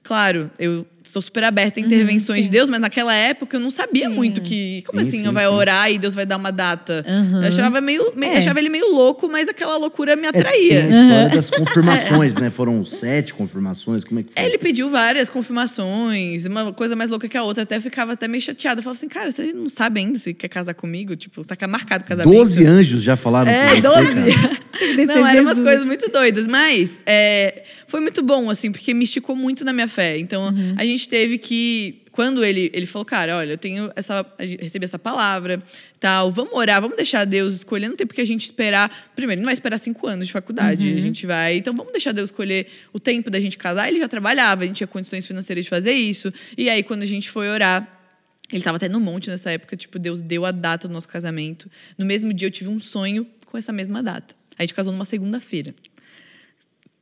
Claro, 0.01 0.49
eu 0.57 0.85
estou 1.03 1.21
super 1.21 1.43
aberta 1.43 1.79
a 1.79 1.83
intervenções 1.83 2.45
de 2.45 2.51
Deus, 2.51 2.69
mas 2.69 2.79
naquela 2.79 3.13
época 3.13 3.57
eu 3.57 3.59
não 3.61 3.69
sabia 3.71 4.09
muito 4.09 4.41
que. 4.41 4.81
Como 4.87 4.99
Sim, 5.01 5.07
assim? 5.07 5.17
sim, 5.19 5.25
eu 5.25 5.31
vai 5.33 5.45
sim. 5.45 5.51
orar 5.51 5.91
e 5.91 5.97
Deus 5.97 6.15
vai 6.15 6.25
dar 6.25 6.37
uma 6.37 6.51
data? 6.51 7.05
Uhum. 7.07 7.41
Eu 7.41 7.47
achava, 7.47 7.81
meio, 7.81 8.13
me- 8.15 8.27
É. 8.27 8.37
achava 8.37 8.59
ele 8.59 8.69
meio 8.69 8.91
louco, 8.91 9.27
mas 9.29 9.47
aquela 9.49 9.77
loucura 9.77 10.15
me 10.15 10.27
É, 10.27 10.31
tem 10.31 10.41
atraía. 10.41 10.83
a 10.85 10.87
história 10.89 11.29
das 11.29 11.49
confirmações, 11.49 12.35
né? 12.35 12.49
Foram 12.49 12.83
sete 12.85 13.33
confirmações. 13.33 14.03
Como 14.03 14.19
é 14.19 14.23
que 14.23 14.33
foi? 14.33 14.41
É, 14.41 14.45
Ele 14.45 14.57
pediu 14.57 14.89
várias 14.89 15.29
confirmações, 15.29 16.45
uma 16.45 16.71
coisa 16.73 16.95
mais 16.95 17.09
louca 17.09 17.27
que 17.27 17.37
a 17.37 17.43
outra. 17.43 17.63
Até 17.63 17.79
ficava 17.79 18.13
até 18.13 18.27
meio 18.27 18.41
chateada. 18.41 18.79
Eu 18.79 18.83
falava 18.83 18.97
assim, 18.97 19.07
cara, 19.07 19.31
você 19.31 19.51
não 19.53 19.69
sabe 19.69 19.99
ainda 19.99 20.17
se 20.19 20.33
quer 20.33 20.47
casar 20.47 20.73
comigo? 20.73 21.15
Tipo, 21.15 21.43
tá 21.45 21.67
marcado 21.67 22.03
o 22.03 22.07
casamento. 22.07 22.33
Doze 22.35 22.65
anjos 22.65 23.01
já 23.03 23.15
falaram 23.15 23.51
É, 23.51 23.69
com 23.75 23.81
você, 23.81 23.87
12. 23.87 24.13
cara. 24.41 24.63
Descer 24.95 25.05
Não, 25.15 25.25
eram 25.27 25.43
umas 25.43 25.59
coisas 25.59 25.85
muito 25.85 26.09
doidas. 26.11 26.47
Mas 26.47 27.01
é, 27.05 27.63
foi 27.87 28.01
muito 28.01 28.21
bom, 28.23 28.49
assim, 28.49 28.71
porque 28.71 28.93
me 28.93 29.03
esticou 29.03 29.35
muito 29.35 29.63
na 29.63 29.71
minha 29.71 29.87
fé. 29.87 30.17
Então, 30.17 30.43
Uhum. 30.47 30.73
a 30.77 30.83
gente 30.83 30.92
teve 31.01 31.37
que... 31.37 32.01
Quando 32.11 32.43
ele, 32.45 32.69
ele 32.73 32.85
falou, 32.85 33.05
cara, 33.05 33.37
olha, 33.37 33.53
eu 33.53 33.57
tenho 33.57 33.91
essa... 33.95 34.25
Recebi 34.37 34.85
essa 34.85 34.99
palavra, 34.99 35.61
tal. 35.99 36.31
Vamos 36.31 36.53
orar, 36.53 36.81
vamos 36.81 36.95
deixar 36.95 37.25
Deus 37.25 37.55
escolher. 37.55 37.89
Não 37.89 37.95
tem 37.95 38.05
porque 38.05 38.21
a 38.21 38.25
gente 38.25 38.41
esperar... 38.41 38.89
Primeiro, 39.15 39.39
ele 39.39 39.41
não 39.41 39.47
vai 39.47 39.53
esperar 39.53 39.77
cinco 39.77 40.07
anos 40.07 40.27
de 40.27 40.33
faculdade. 40.33 40.89
Uhum. 40.89 40.97
A 40.97 41.01
gente 41.01 41.25
vai... 41.25 41.57
Então, 41.57 41.73
vamos 41.75 41.91
deixar 41.91 42.11
Deus 42.11 42.29
escolher 42.29 42.67
o 42.93 42.99
tempo 42.99 43.29
da 43.29 43.39
gente 43.39 43.57
casar. 43.57 43.87
Ele 43.87 43.99
já 43.99 44.07
trabalhava, 44.07 44.63
a 44.63 44.67
gente 44.67 44.77
tinha 44.77 44.87
condições 44.87 45.25
financeiras 45.25 45.65
de 45.65 45.69
fazer 45.69 45.93
isso. 45.93 46.31
E 46.57 46.69
aí, 46.69 46.83
quando 46.83 47.01
a 47.01 47.07
gente 47.07 47.29
foi 47.29 47.49
orar... 47.49 47.99
Ele 48.49 48.59
estava 48.59 48.77
até 48.77 48.87
no 48.87 48.99
monte 48.99 49.31
nessa 49.31 49.49
época, 49.49 49.75
tipo, 49.75 49.97
Deus 49.97 50.21
deu 50.21 50.45
a 50.45 50.51
data 50.51 50.87
do 50.87 50.93
nosso 50.93 51.07
casamento. 51.07 51.67
No 51.97 52.05
mesmo 52.05 52.31
dia 52.31 52.47
eu 52.47 52.51
tive 52.51 52.69
um 52.69 52.79
sonho 52.79 53.25
com 53.47 53.57
essa 53.57 53.73
mesma 53.73 54.03
data. 54.03 54.35
A 54.59 54.61
gente 54.61 54.75
casou 54.75 54.93
numa 54.93 55.05
segunda-feira. 55.05 55.73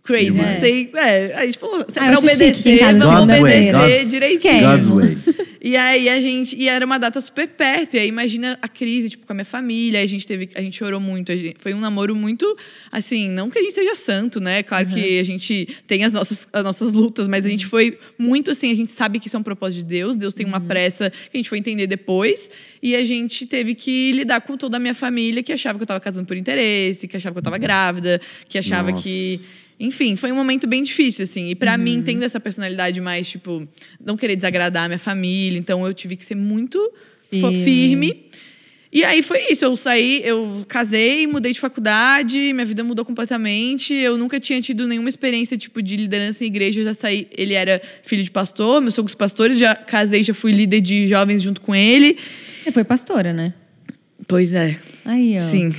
Crazy, 0.03 0.31
Demais. 0.31 0.55
não 0.55 0.61
sei. 0.61 0.89
É, 0.95 1.33
a 1.35 1.45
gente 1.45 1.59
falou, 1.59 1.79
é 1.81 1.85
Ah, 1.95 2.07
pra 2.09 2.19
obedecer, 2.19 2.79
vamos 2.97 3.29
way, 3.29 3.39
obedecer 3.41 3.71
God's- 3.73 4.09
direitinho. 4.11 4.61
God's 4.61 4.87
way. 4.87 5.17
E 5.63 5.77
aí 5.77 6.09
a 6.09 6.19
gente. 6.19 6.55
E 6.57 6.67
era 6.67 6.83
uma 6.83 6.97
data 6.97 7.21
super 7.21 7.47
perto. 7.47 7.93
E 7.93 7.99
aí 7.99 8.07
imagina 8.07 8.57
a 8.63 8.67
crise, 8.67 9.11
tipo, 9.11 9.27
com 9.27 9.31
a 9.33 9.35
minha 9.35 9.45
família. 9.45 10.01
A 10.01 10.05
gente 10.07 10.25
teve. 10.25 10.49
A 10.55 10.61
gente 10.61 10.75
chorou 10.75 10.99
muito. 10.99 11.31
gente- 11.31 11.55
foi 11.59 11.75
um 11.75 11.79
namoro 11.79 12.15
muito. 12.15 12.57
Assim, 12.91 13.29
não 13.29 13.47
que 13.47 13.59
a 13.59 13.61
gente 13.61 13.75
seja 13.75 13.95
santo, 13.95 14.39
né? 14.39 14.63
Claro 14.63 14.87
que 14.87 15.19
a 15.19 15.23
gente 15.23 15.67
tem 15.85 16.03
as 16.03 16.13
nossas, 16.13 16.47
as 16.51 16.63
nossas 16.63 16.93
lutas, 16.93 17.27
mas 17.27 17.45
a 17.45 17.49
gente 17.49 17.67
foi 17.67 17.95
muito 18.17 18.49
assim. 18.49 18.71
A 18.71 18.75
gente 18.75 18.89
sabe 18.89 19.19
que 19.19 19.27
isso 19.27 19.37
é 19.37 19.39
um 19.39 19.43
propósito 19.43 19.83
de 19.83 19.85
Deus. 19.85 20.15
Deus 20.15 20.33
tem 20.33 20.47
uma 20.47 20.59
pressa 20.59 21.11
que 21.11 21.29
a 21.35 21.37
gente 21.37 21.47
foi 21.47 21.59
entender 21.59 21.85
depois. 21.85 22.49
E 22.81 22.95
a 22.95 23.05
gente 23.05 23.45
teve 23.45 23.75
que 23.75 24.11
lidar 24.13 24.41
com 24.41 24.57
toda 24.57 24.77
a 24.77 24.79
minha 24.79 24.95
família 24.95 25.43
que 25.43 25.53
achava 25.53 25.77
que 25.77 25.83
eu 25.83 25.87
tava 25.87 25.99
casando 25.99 26.25
por 26.25 26.35
interesse, 26.35 27.07
que 27.07 27.15
achava 27.17 27.35
que 27.35 27.37
eu 27.39 27.43
tava 27.43 27.59
grávida, 27.59 28.19
que 28.49 28.57
achava 28.57 28.89
Nossa. 28.89 29.03
que. 29.03 29.39
Enfim, 29.81 30.15
foi 30.15 30.31
um 30.31 30.35
momento 30.35 30.67
bem 30.67 30.83
difícil, 30.83 31.23
assim. 31.23 31.49
E 31.49 31.55
pra 31.55 31.75
mim, 31.77 32.01
tendo 32.03 32.23
essa 32.23 32.39
personalidade 32.39 33.01
mais, 33.01 33.27
tipo, 33.27 33.67
não 34.03 34.15
querer 34.15 34.35
desagradar 34.35 34.85
a 34.85 34.87
minha 34.87 34.99
família, 34.99 35.57
então 35.57 35.85
eu 35.85 35.93
tive 35.93 36.15
que 36.15 36.23
ser 36.23 36.35
muito 36.35 36.79
Firme. 37.31 37.63
firme. 37.63 38.25
E 38.93 39.05
aí 39.05 39.23
foi 39.23 39.39
isso. 39.49 39.63
Eu 39.63 39.75
saí, 39.75 40.21
eu 40.23 40.65
casei, 40.67 41.25
mudei 41.25 41.53
de 41.53 41.59
faculdade, 41.59 42.51
minha 42.53 42.65
vida 42.65 42.83
mudou 42.83 43.05
completamente. 43.05 43.93
Eu 43.93 44.17
nunca 44.17 44.39
tinha 44.39 44.61
tido 44.61 44.87
nenhuma 44.87 45.07
experiência, 45.09 45.57
tipo, 45.57 45.81
de 45.81 45.95
liderança 45.95 46.43
em 46.43 46.47
igreja. 46.47 46.81
Eu 46.81 46.83
já 46.83 46.93
saí. 46.93 47.27
Ele 47.35 47.53
era 47.53 47.81
filho 48.03 48.21
de 48.21 48.29
pastor, 48.29 48.81
meus 48.81 48.93
sogros 48.93 49.15
pastores, 49.15 49.57
já 49.57 49.73
casei, 49.73 50.23
já 50.23 50.33
fui 50.33 50.51
líder 50.51 50.81
de 50.81 51.07
jovens 51.07 51.41
junto 51.41 51.61
com 51.61 51.73
ele. 51.73 52.17
Você 52.63 52.71
foi 52.71 52.83
pastora, 52.83 53.31
né? 53.31 53.53
Pois 54.27 54.53
é. 54.53 54.77
Aí, 55.05 55.35
ó. 55.35 55.37
Sim. 55.37 55.71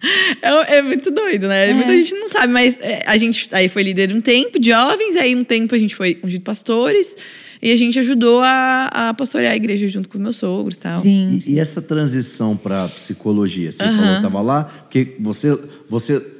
É, 0.40 0.78
é 0.78 0.82
muito 0.82 1.10
doido, 1.10 1.48
né? 1.48 1.70
É. 1.70 1.74
Muita 1.74 1.94
gente 1.94 2.14
não 2.14 2.28
sabe, 2.28 2.52
mas 2.52 2.78
é, 2.80 3.02
a 3.06 3.16
gente 3.16 3.48
aí 3.52 3.68
foi 3.68 3.82
líder 3.82 4.12
um 4.12 4.20
tempo 4.20 4.58
de 4.58 4.70
jovens, 4.70 5.16
aí 5.16 5.34
um 5.34 5.44
tempo 5.44 5.74
a 5.74 5.78
gente 5.78 5.94
foi 5.94 6.18
ungido 6.22 6.42
pastores 6.42 7.16
e 7.60 7.72
a 7.72 7.76
gente 7.76 7.98
ajudou 7.98 8.40
a, 8.40 8.86
a 8.92 9.14
pastorear 9.14 9.52
a 9.52 9.56
igreja 9.56 9.88
junto 9.88 10.08
com 10.08 10.18
meus 10.18 10.36
sogros 10.36 10.76
e 10.76 10.80
tal. 10.80 11.00
Gente. 11.00 11.50
E, 11.50 11.54
e 11.54 11.58
essa 11.58 11.82
transição 11.82 12.56
para 12.56 12.86
psicologia? 12.88 13.72
Você 13.72 13.84
falou 13.84 13.98
que 13.98 14.16
estava 14.16 14.40
lá, 14.40 14.64
porque 14.64 15.16
você, 15.18 15.58
você 15.88 16.37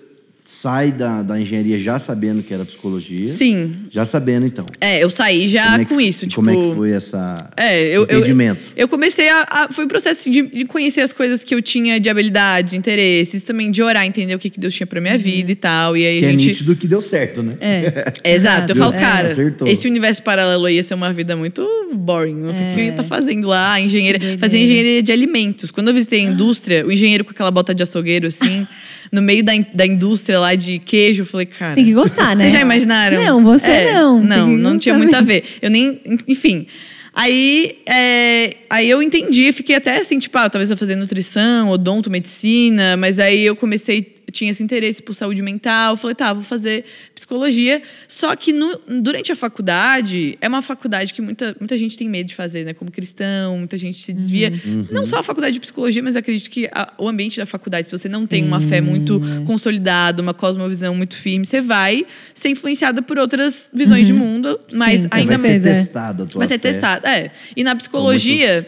sai 0.50 0.90
da, 0.92 1.22
da 1.22 1.38
engenharia 1.38 1.78
já 1.78 1.98
sabendo 1.98 2.42
que 2.42 2.54
era 2.54 2.64
psicologia. 2.64 3.28
Sim. 3.28 3.70
Já 3.90 4.02
sabendo, 4.06 4.46
então. 4.46 4.64
É, 4.80 5.04
eu 5.04 5.10
saí 5.10 5.46
já 5.46 5.74
é 5.78 5.84
que- 5.84 5.92
com 5.94 6.00
isso, 6.00 6.26
tipo. 6.26 6.36
Como 6.36 6.48
é 6.48 6.56
que 6.56 6.74
foi 6.74 6.90
essa, 6.92 7.50
É, 7.54 7.82
esse 7.82 7.96
eu, 7.96 8.06
eu, 8.06 8.18
entendimento? 8.20 8.72
eu 8.74 8.88
comecei 8.88 9.28
a, 9.28 9.42
a- 9.46 9.68
Foi 9.70 9.84
um 9.84 9.88
processo 9.88 10.30
de, 10.30 10.40
de 10.46 10.64
conhecer 10.64 11.02
as 11.02 11.12
coisas 11.12 11.44
que 11.44 11.54
eu 11.54 11.60
tinha 11.60 12.00
de 12.00 12.08
habilidade, 12.08 12.70
de 12.70 12.76
interesses, 12.78 13.42
também 13.42 13.70
de 13.70 13.82
orar, 13.82 14.06
entender 14.06 14.34
o 14.34 14.38
que, 14.38 14.48
que 14.48 14.58
Deus 14.58 14.72
tinha 14.74 14.86
pra 14.86 15.02
minha 15.02 15.18
vida 15.18 15.52
e 15.52 15.54
tal. 15.54 15.94
E 15.94 16.06
aí 16.06 16.20
que 16.20 16.24
a 16.24 16.28
é 16.28 16.32
gente. 16.32 16.46
nítido 16.46 16.74
que 16.74 16.88
deu 16.88 17.02
certo, 17.02 17.42
né? 17.42 17.52
É. 17.60 18.04
É, 18.24 18.32
Exato, 18.34 18.72
eu 18.72 18.76
falo, 18.76 18.92
cara, 18.94 19.26
acertou. 19.26 19.68
esse 19.68 19.86
universo 19.86 20.22
paralelo 20.22 20.66
ia 20.66 20.82
ser 20.82 20.94
uma 20.94 21.12
vida 21.12 21.36
muito 21.36 21.62
boring. 21.92 22.34
Não 22.36 22.52
sei 22.54 22.70
o 22.70 22.74
que 22.74 22.80
É. 22.80 22.90
tá 22.92 23.04
fazendo 23.04 23.46
lá, 23.48 23.78
engenheiro. 23.78 24.18
Fazer 24.38 24.56
engenharia 24.58 25.02
de 25.02 25.12
alimentos. 25.12 25.70
Quando 25.70 25.88
eu 25.88 25.94
visitei 25.94 26.20
a 26.20 26.22
indústria, 26.30 26.86
o 26.86 26.90
engenheiro 26.90 27.22
com 27.22 27.32
aquela 27.32 27.50
bota 27.50 27.74
de 27.74 27.82
açougueiro, 27.82 28.26
assim, 28.28 28.66
no 29.12 29.22
meio 29.22 29.42
da, 29.42 29.54
in- 29.54 29.66
da 29.74 29.86
indústria 29.86 30.38
lá 30.38 30.54
de 30.54 30.78
queijo, 30.78 31.22
eu 31.22 31.26
falei, 31.26 31.46
cara. 31.46 31.74
Tem 31.74 31.84
que 31.84 31.92
gostar, 31.92 32.36
né? 32.36 32.42
Vocês 32.42 32.52
já 32.52 32.60
imaginaram? 32.60 33.22
Não, 33.22 33.42
você 33.42 33.66
É, 33.66 33.94
não. 33.94 34.22
Não, 34.22 34.48
não 34.48 34.78
tinha 34.78 34.94
muito 34.96 35.14
a 35.14 35.20
ver. 35.20 35.44
Eu 35.62 35.70
nem. 35.70 36.00
Enfim. 36.26 36.66
Aí, 37.14 37.78
é, 37.86 38.50
aí 38.70 38.88
eu 38.88 39.02
entendi, 39.02 39.50
fiquei 39.50 39.74
até 39.74 39.98
assim, 39.98 40.18
tipo, 40.20 40.38
ah, 40.38 40.48
talvez 40.48 40.70
eu 40.70 40.76
fazer 40.76 40.94
nutrição, 40.94 41.68
odonto, 41.70 42.08
medicina, 42.10 42.96
mas 42.96 43.18
aí 43.18 43.44
eu 43.44 43.56
comecei, 43.56 44.14
tinha 44.32 44.50
esse 44.50 44.62
interesse 44.62 45.02
por 45.02 45.14
saúde 45.14 45.42
mental, 45.42 45.96
falei, 45.96 46.14
tá, 46.14 46.32
vou 46.32 46.42
fazer 46.42 46.84
psicologia. 47.14 47.82
Só 48.06 48.34
que 48.36 48.52
no- 48.52 48.78
durante 49.02 49.32
a 49.32 49.36
faculdade, 49.36 50.36
é 50.40 50.48
uma 50.48 50.62
faculdade 50.62 51.12
que 51.12 51.20
muita, 51.22 51.56
muita 51.58 51.76
gente 51.76 51.96
tem 51.96 52.08
medo 52.08 52.26
de 52.28 52.34
fazer, 52.34 52.64
né? 52.64 52.72
Como 52.74 52.90
cristão, 52.90 53.58
muita 53.58 53.76
gente 53.78 53.98
se 53.98 54.12
desvia. 54.12 54.52
Não 54.90 55.06
só 55.06 55.18
a 55.18 55.22
faculdade 55.22 55.54
de 55.54 55.60
psicologia, 55.60 56.02
mas 56.02 56.16
acredito 56.16 56.48
que 56.50 56.66
a- 56.72 56.92
o 56.98 57.08
ambiente 57.08 57.38
da 57.38 57.46
faculdade, 57.46 57.88
se 57.88 57.96
você 57.98 58.08
não 58.08 58.26
tem 58.26 58.44
uma 58.44 58.60
fé 58.60 58.80
muito 58.80 59.20
consolidada, 59.46 60.22
uma 60.22 60.34
cosmovisão 60.34 60.94
muito 60.94 61.16
firme, 61.16 61.44
você 61.44 61.60
vai 61.60 62.04
ser 62.34 62.48
influenciada 62.50 63.02
por 63.02 63.18
outras 63.18 63.70
visões 63.74 64.06
de 64.06 64.12
mundo, 64.12 64.58
mas 64.72 65.02
Sim, 65.02 65.08
com 65.08 65.16
ainda 65.16 65.28
vai 65.36 65.38
ser 65.38 65.48
certeza. 65.60 65.80
testado 65.80 66.22
a 66.22 66.26
tua 66.26 66.38
Vai 66.40 66.46
ser 66.48 66.54
fé. 66.54 66.58
testado, 66.72 67.06
é. 67.06 67.30
E 67.56 67.64
na 67.64 67.74
psicologia 67.76 68.66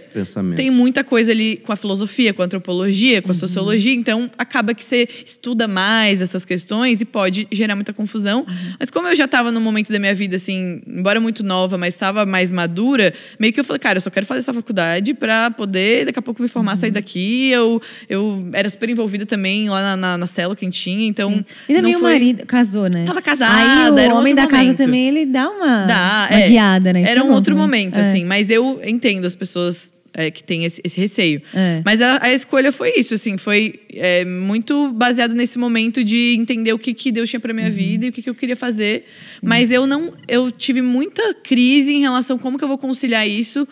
tem 0.56 0.70
muita 0.70 1.04
coisa 1.04 1.30
ali 1.32 1.56
com 1.56 1.72
a 1.72 1.76
filosofia, 1.76 2.32
com 2.34 2.42
a 2.42 2.44
antropologia, 2.44 3.22
com 3.22 3.30
a 3.30 3.34
sociologia, 3.34 3.92
então 3.94 4.30
acaba 4.38 4.74
que 4.74 4.82
você 4.84 5.08
estuda 5.24 5.49
mais 5.68 6.20
essas 6.20 6.44
questões 6.44 7.00
e 7.00 7.04
pode 7.04 7.46
gerar 7.50 7.74
muita 7.74 7.92
confusão. 7.92 8.44
Mas 8.78 8.90
como 8.90 9.08
eu 9.08 9.14
já 9.16 9.24
estava 9.24 9.50
no 9.52 9.60
momento 9.60 9.92
da 9.92 9.98
minha 9.98 10.14
vida 10.14 10.36
assim, 10.36 10.80
embora 10.86 11.20
muito 11.20 11.42
nova, 11.42 11.76
mas 11.78 11.94
estava 11.94 12.24
mais 12.26 12.50
madura, 12.50 13.12
meio 13.38 13.52
que 13.52 13.60
eu 13.60 13.64
falei, 13.64 13.78
cara, 13.78 13.98
eu 13.98 14.00
só 14.02 14.10
quero 14.10 14.26
fazer 14.26 14.40
essa 14.40 14.52
faculdade 14.52 15.14
para 15.14 15.50
poder 15.50 16.06
daqui 16.06 16.18
a 16.18 16.22
pouco 16.22 16.42
me 16.42 16.48
formar, 16.48 16.76
sair 16.76 16.90
daqui. 16.90 17.50
Eu 17.50 17.80
eu 18.08 18.48
era 18.52 18.68
super 18.70 18.88
envolvida 18.90 19.26
também 19.26 19.68
lá 19.68 19.82
na, 19.82 19.96
na, 19.96 20.18
na 20.18 20.26
célula 20.26 20.54
que 20.56 20.64
a 20.64 20.68
gente 20.68 20.78
tinha, 20.80 21.06
então 21.06 21.44
E 21.68 21.74
também 21.74 21.92
não 21.92 21.98
o 21.98 22.02
foi- 22.02 22.12
marido 22.12 22.46
casou, 22.46 22.84
né? 22.92 23.04
Tava 23.04 23.22
casada, 23.22 23.54
Aí 23.86 23.90
o 23.90 23.98
era 23.98 24.14
um 24.14 24.18
homem 24.18 24.34
da 24.34 24.42
outro 24.42 24.56
casa 24.56 24.64
momento. 24.68 24.82
também, 24.84 25.08
ele 25.08 25.26
dá 25.26 25.48
uma, 25.48 25.86
Dá, 25.86 26.28
uma 26.30 26.40
é. 26.40 26.48
guiada, 26.48 26.92
né? 26.92 27.02
Isso 27.02 27.10
Era 27.10 27.20
é 27.20 27.22
um 27.22 27.32
outro 27.32 27.54
também. 27.54 27.66
momento, 27.66 27.98
É. 27.98 28.02
assim. 28.02 28.24
Mas 28.24 28.50
eu 28.50 28.80
entendo 28.84 29.26
as 29.26 29.34
pessoas 29.34 29.92
é, 30.12 30.30
que 30.30 30.42
têm 30.42 30.64
esse, 30.64 30.80
esse 30.84 31.00
receio. 31.00 31.40
É. 31.54 31.82
Mas 31.84 32.00
a, 32.00 32.24
a 32.24 32.32
escolha 32.32 32.72
foi 32.72 32.92
isso, 32.96 33.14
assim. 33.14 33.36
Foi 33.36 33.80
é, 33.92 34.24
muito 34.24 34.92
baseado 34.92 35.34
nesse 35.34 35.58
momento 35.58 36.02
de 36.02 36.34
entender 36.38 36.72
o 36.72 36.78
que, 36.78 36.92
que 36.94 37.12
Deus 37.12 37.28
tinha 37.30 37.40
Uhum. 37.44 37.54
minha 37.54 37.70
vida 37.70 38.06
e 38.06 38.08
o 38.08 38.12
que, 38.12 38.22
que 38.22 38.30
eu 38.30 38.34
queria 38.34 38.56
fazer. 38.56 39.04
Mas 39.42 39.70
eu 39.70 39.86
não... 39.86 40.12
Eu 40.28 40.50
tive 40.50 40.82
muita 40.82 41.34
crise 41.34 41.92
em 41.92 42.00
relação 42.00 42.36
a 42.36 42.38
como 42.38 42.58
que 42.58 42.64
eu 42.64 42.68
vou 42.68 42.78
conciliar 42.78 43.28
isso 43.28 43.66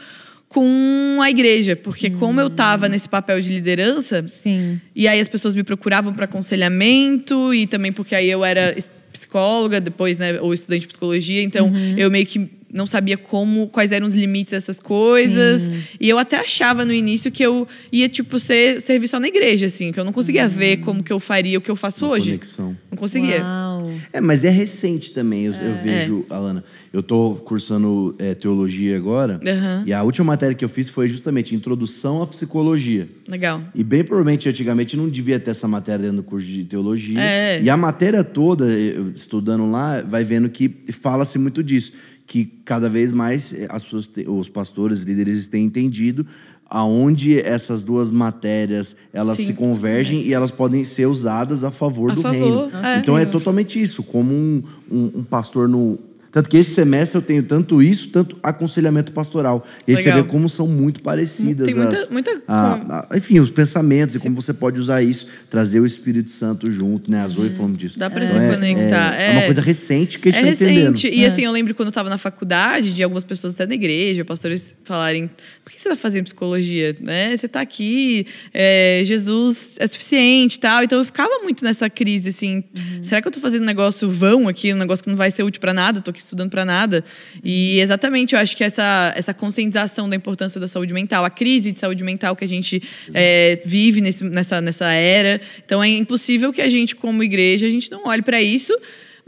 com 0.49 1.19
a 1.23 1.31
igreja. 1.31 1.77
Porque 1.77 2.11
como 2.11 2.41
eu 2.41 2.49
tava 2.49 2.89
nesse 2.89 3.09
papel 3.09 3.41
de 3.41 3.53
liderança... 3.53 4.27
Sim. 4.29 4.81
E 4.95 5.07
aí 5.07 5.21
as 5.21 5.29
pessoas 5.29 5.55
me 5.55 5.63
procuravam 5.63 6.13
para 6.13 6.25
aconselhamento 6.25 7.53
e 7.53 7.67
também 7.67 7.93
porque 7.93 8.15
aí 8.15 8.31
eu 8.31 8.45
era 8.45 8.75
psicóloga 9.13 9.81
depois, 9.81 10.19
né, 10.19 10.41
ou 10.41 10.53
estudante 10.53 10.83
de 10.83 10.89
psicologia, 10.89 11.43
então 11.43 11.67
Uhum. 11.69 11.95
eu 11.97 12.11
meio 12.11 12.27
que 12.27 12.49
não 12.73 12.87
sabia 12.87 13.17
como, 13.17 13.69
quais 13.69 13.93
eram 13.93 14.07
os 14.07 14.15
limites 14.15 14.53
dessas 14.53 14.79
coisas. 14.81 15.71
E 16.01 16.09
eu 16.09 16.19
até 16.19 16.37
achava 16.37 16.85
no 16.85 16.93
início 16.93 17.31
que 17.33 17.43
eu 17.43 17.67
ia 17.91 18.09
tipo 18.09 18.39
ser 18.39 18.81
servir 18.81 19.09
só 19.09 19.19
na 19.19 19.29
igreja 19.29 19.67
assim, 19.67 19.91
que 19.93 19.99
eu 19.99 20.05
não 20.05 20.13
conseguia 20.13 20.45
Uhum. 20.45 20.49
ver 20.51 20.77
como 20.79 21.03
que 21.03 21.13
eu 21.13 21.19
faria 21.21 21.59
o 21.59 21.61
que 21.61 21.71
eu 21.71 21.77
faço 21.77 22.05
Uma 22.07 22.15
hoje. 22.15 22.27
conexão. 22.31 22.77
Não 22.91 22.99
conseguia. 22.99 23.43
Uau. 23.43 23.91
É, 24.13 24.21
mas 24.21 24.45
é 24.45 24.51
recente 24.51 25.13
também, 25.13 25.45
eu, 25.47 25.53
eu 25.55 25.75
vejo, 25.83 26.27
Alana. 26.29 26.63
Eu 26.93 27.03
tô 27.03 27.35
cursando 27.37 28.15
é, 28.19 28.35
teologia 28.35 28.97
agora, 28.97 29.41
Aham. 29.47 29.85
e 29.87 29.93
a 29.93 30.03
última 30.03 30.25
matéria 30.27 30.55
que 30.55 30.65
eu 30.65 30.69
fiz 30.69 30.89
foi 30.91 31.09
justamente 31.09 31.55
Introdução 31.55 32.23
à 32.23 32.27
Psicologia. 32.27 33.09
Legal. 33.29 33.63
E 33.75 33.83
bem 33.85 34.05
provavelmente, 34.05 34.49
antigamente, 34.49 34.97
não 34.97 35.09
devia 35.09 35.39
ter 35.39 35.51
essa 35.53 35.67
matéria 35.69 36.01
dentro 36.03 36.19
do 36.19 36.23
curso 36.23 36.47
de 36.47 36.65
teologia. 36.65 37.21
É. 37.21 37.61
E 37.63 37.69
a 37.71 37.77
matéria 37.77 38.23
toda, 38.25 38.65
eu 38.67 39.11
estudando 39.11 39.71
lá, 39.71 40.03
vai 40.03 40.25
vendo 40.25 40.49
que 40.49 40.71
fala-se 40.93 41.39
muito 41.39 41.63
disso. 41.63 41.93
Que 42.29 42.45
cada 42.65 42.89
vez 42.91 43.11
mais 43.11 43.53
eh, 43.55 43.67
as 43.71 43.83
pessoas, 43.83 44.09
os 44.29 44.49
pastores, 44.51 45.03
líderes 45.03 45.49
têm 45.49 45.65
entendido 45.65 46.25
aonde 46.71 47.41
essas 47.41 47.83
duas 47.83 48.11
matérias 48.11 48.95
elas 49.13 49.39
Sim. 49.39 49.45
se 49.47 49.55
convergem 49.55 50.21
e 50.23 50.35
elas 50.35 50.51
podem 50.51 50.85
ser 50.85 51.07
usadas 51.07 51.65
a 51.65 51.71
favor 51.71 52.11
A 52.11 52.15
do 52.15 52.21
favor, 52.21 52.69
reino. 52.69 52.87
é. 52.87 52.99
Então 52.99 53.17
é 53.17 53.25
totalmente 53.25 53.81
isso, 53.83 54.03
como 54.03 54.35
um, 54.35 54.63
um- 54.93 55.11
um 55.17 55.23
pastor 55.25 55.67
no. 55.67 55.99
Tanto 56.31 56.51
que 56.51 56.57
esse 56.57 56.73
semestre 56.73 57.17
eu 57.19 57.23
tenho 57.23 57.43
tanto 57.43 57.83
isso, 57.83 58.09
tanto 58.09 58.39
aconselhamento 58.43 59.13
pastoral. 59.13 59.67
E 59.87 59.93
aí 59.93 59.97
você 59.97 60.11
Legal. 60.11 60.25
vê 60.25 60.29
como 60.29 60.49
são 60.49 60.67
muito 60.69 61.03
parecidas. 61.03 61.67
Tem 61.67 61.75
muita- 61.75 61.93
as- 61.97 62.09
muita 62.11 62.43
a- 62.47 63.07
a- 63.11 63.17
enfim, 63.17 63.41
os 63.41 63.51
pensamentos 63.51 64.15
e 64.15 64.21
como 64.21 64.35
você 64.41 64.53
pode 64.53 64.79
usar 64.79 65.03
isso, 65.03 65.27
trazer 65.51 65.81
o 65.81 65.87
Espírito 65.87 66.31
Santo 66.31 66.71
junto, 66.71 67.11
né? 67.11 67.23
A 67.23 67.29
Zoe 67.29 67.51
falando 67.51 67.77
disso. 67.77 67.99
Dá 67.99 68.11
pra 68.11 68.25
Então 68.25 68.39
se 68.39 68.45
é, 68.45 68.55
conectar, 68.55 69.15
É, 69.19 69.27
é 69.27 69.31
uma 69.33 69.41
é. 69.43 69.47
coisa 69.47 69.61
recente 69.63 70.19
que 70.19 70.29
a 70.29 70.33
É 70.33 70.35
gente 70.35 70.45
tá 70.59 70.65
entendendo. 70.65 70.95
recente. 70.97 71.15
E 71.15 71.25
assim, 71.25 71.43
eu 71.45 71.53
lembro 71.53 71.75
quando 71.75 71.89
eu 71.89 71.93
tava 71.93 72.11
na 72.11 72.19
faculdade, 72.19 72.93
de 72.93 73.03
algumas 73.03 73.25
pessoas 73.25 73.55
até 73.55 73.67
na 73.67 73.75
igreja, 73.75 74.25
pastores 74.25 74.75
falarem: 74.85 75.29
por 75.65 75.73
que 75.73 75.81
você 75.81 75.89
tá 75.89 75.97
fazendo 75.97 76.25
psicologia? 76.25 76.95
Né? 77.03 77.37
Você 77.37 77.49
tá 77.49 77.61
aqui, 77.61 78.27
é, 78.53 79.03
Jesus 79.05 79.75
é 79.79 79.87
suficiente 79.87 80.57
e 80.57 80.61
tal. 80.61 80.83
Então 80.85 80.99
eu 80.99 81.05
ficava 81.05 81.31
muito 81.43 81.65
nessa 81.65 81.89
crise, 81.89 82.29
assim: 82.29 82.63
será 83.03 83.23
que 83.23 83.29
eu 83.29 83.33
tô 83.33 83.41
fazendo 83.41 83.63
um 83.63 83.67
negócio 83.67 84.09
vão 84.11 84.47
aqui, 84.49 84.73
um 84.73 84.77
negócio 84.77 85.03
que 85.03 85.11
não 85.11 85.17
vai 85.17 85.31
ser 85.31 85.43
útil 85.43 85.61
pra 85.61 85.73
nada? 85.73 86.01
Tô 86.01 86.11
aqui 86.11 86.23
estudando 86.29 86.51
pra 86.51 86.65
nada. 86.65 87.05
E 87.43 87.81
exatamente, 87.81 88.35
eu 88.35 88.41
acho 88.41 88.57
que 88.57 88.63
essa, 88.63 89.13
essa 89.17 89.35
conscientização 89.35 90.09
da 90.09 90.15
importância 90.15 90.61
da 90.61 90.69
saúde 90.69 90.93
mental, 90.93 91.25
a 91.25 91.31
crise 91.31 91.73
de 91.73 91.81
saúde 91.81 92.05
mental 92.05 92.37
que 92.37 92.45
a 92.45 92.49
gente 92.49 92.83
é, 93.15 93.61
vive 93.65 94.01
nesse, 94.01 94.25
nessa, 94.25 94.61
nessa 94.61 94.93
era. 94.93 95.41
Então 95.65 95.83
é 95.83 95.89
impossível 95.89 96.53
que 96.53 96.61
a 96.61 96.69
gente, 96.69 96.95
como 96.95 97.23
igreja, 97.23 97.67
a 97.67 97.71
gente 97.71 97.91
não 97.91 98.07
olhe 98.07 98.23
pra 98.23 98.41
isso. 98.43 98.73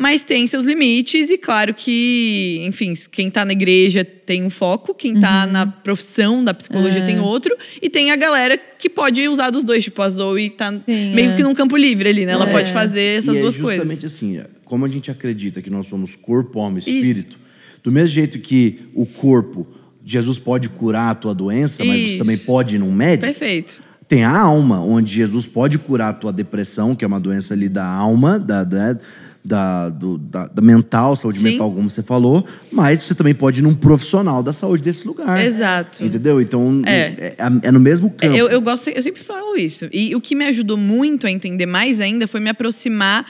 Mas 0.00 0.22
tem 0.22 0.46
seus 0.46 0.64
limites 0.64 1.28
e 1.28 1.36
claro 1.36 1.74
que, 1.74 2.62
enfim, 2.64 2.94
quem 3.12 3.30
tá 3.30 3.44
na 3.44 3.52
igreja 3.52 4.02
tem 4.02 4.42
um 4.42 4.48
foco, 4.48 4.94
quem 4.94 5.20
tá 5.20 5.44
Uhum. 5.44 5.52
na 5.52 5.66
profissão 5.66 6.42
da 6.42 6.54
psicologia 6.54 7.02
É. 7.02 7.04
tem 7.04 7.20
outro 7.20 7.54
e 7.82 7.90
tem 7.90 8.10
a 8.10 8.16
galera 8.16 8.56
que 8.56 8.88
pode 8.88 9.28
usar 9.28 9.50
dos 9.50 9.62
dois, 9.62 9.84
tipo 9.84 10.00
a 10.00 10.08
Zoe 10.08 10.48
tá 10.48 10.72
Sim, 10.72 11.14
meio 11.14 11.32
é. 11.32 11.36
que 11.36 11.42
num 11.42 11.52
campo 11.54 11.76
livre 11.76 12.08
ali, 12.08 12.24
né? 12.24 12.32
Ela 12.32 12.48
É. 12.48 12.52
pode 12.52 12.72
fazer 12.72 13.18
essas 13.18 13.36
e 13.36 13.40
duas 13.40 13.54
é 13.54 13.58
justamente 13.58 13.86
coisas. 14.00 14.04
assim, 14.04 14.38
é, 14.38 14.46
como 14.64 14.86
a 14.86 14.88
gente 14.88 15.10
acredita 15.10 15.60
que 15.60 15.68
nós 15.68 15.86
somos 15.86 16.16
corpo, 16.16 16.58
alma 16.60 16.78
e 16.78 16.80
espírito, 16.80 17.38
do 17.84 17.92
mesmo 17.92 18.08
jeito 18.08 18.38
que 18.38 18.78
o 18.94 19.04
corpo, 19.04 19.68
Jesus 20.02 20.38
pode 20.38 20.70
curar 20.70 21.10
a 21.10 21.14
tua 21.14 21.34
doença, 21.34 21.84
mas 21.84 22.00
Isso. 22.00 22.12
você 22.12 22.18
também 22.18 22.38
pode 22.38 22.76
ir 22.76 22.78
num 22.78 22.90
médico. 22.90 23.26
Perfeito. 23.26 23.82
Tem 24.08 24.24
a 24.24 24.38
alma, 24.40 24.80
onde 24.80 25.12
Jesus 25.14 25.46
pode 25.46 25.78
curar 25.78 26.08
a 26.08 26.12
tua 26.12 26.32
depressão, 26.32 26.96
que 26.96 27.04
é 27.04 27.06
uma 27.06 27.20
doença 27.20 27.54
ali 27.54 27.68
da 27.68 27.84
alma, 27.86 28.38
da, 28.40 28.64
da, 28.64 28.98
da, 29.44 29.88
do- 29.88 30.18
da- 30.18 30.46
da 30.48 30.60
mental, 30.62 31.16
saúde 31.16 31.38
Sim. 31.38 31.52
mental, 31.52 31.72
como 31.72 31.88
você 31.88 32.02
falou, 32.02 32.44
mas 32.70 33.00
você 33.00 33.14
também 33.14 33.34
pode 33.34 33.60
ir 33.60 33.62
num 33.62 33.74
profissional 33.74 34.42
da 34.42 34.52
saúde 34.52 34.82
desse 34.82 35.06
lugar. 35.08 35.42
Exato. 35.44 36.04
Entendeu? 36.04 36.40
Então, 36.40 36.82
É. 36.86 36.90
é, 36.90 37.34
é- 37.38 37.68
é 37.68 37.72
no 37.72 37.80
mesmo 37.80 38.10
campo. 38.10 38.34
Eu, 38.34 38.48
eu 38.48 38.60
gosto, 38.60 38.90
eu 38.90 39.02
sempre 39.02 39.22
falo 39.22 39.56
isso. 39.56 39.88
E 39.92 40.14
o 40.14 40.20
que 40.20 40.34
me 40.34 40.44
ajudou 40.46 40.76
muito 40.76 41.26
a 41.26 41.30
entender 41.30 41.66
mais 41.66 42.00
ainda 42.00 42.26
foi 42.28 42.40
me 42.40 42.50
aproximar 42.50 43.24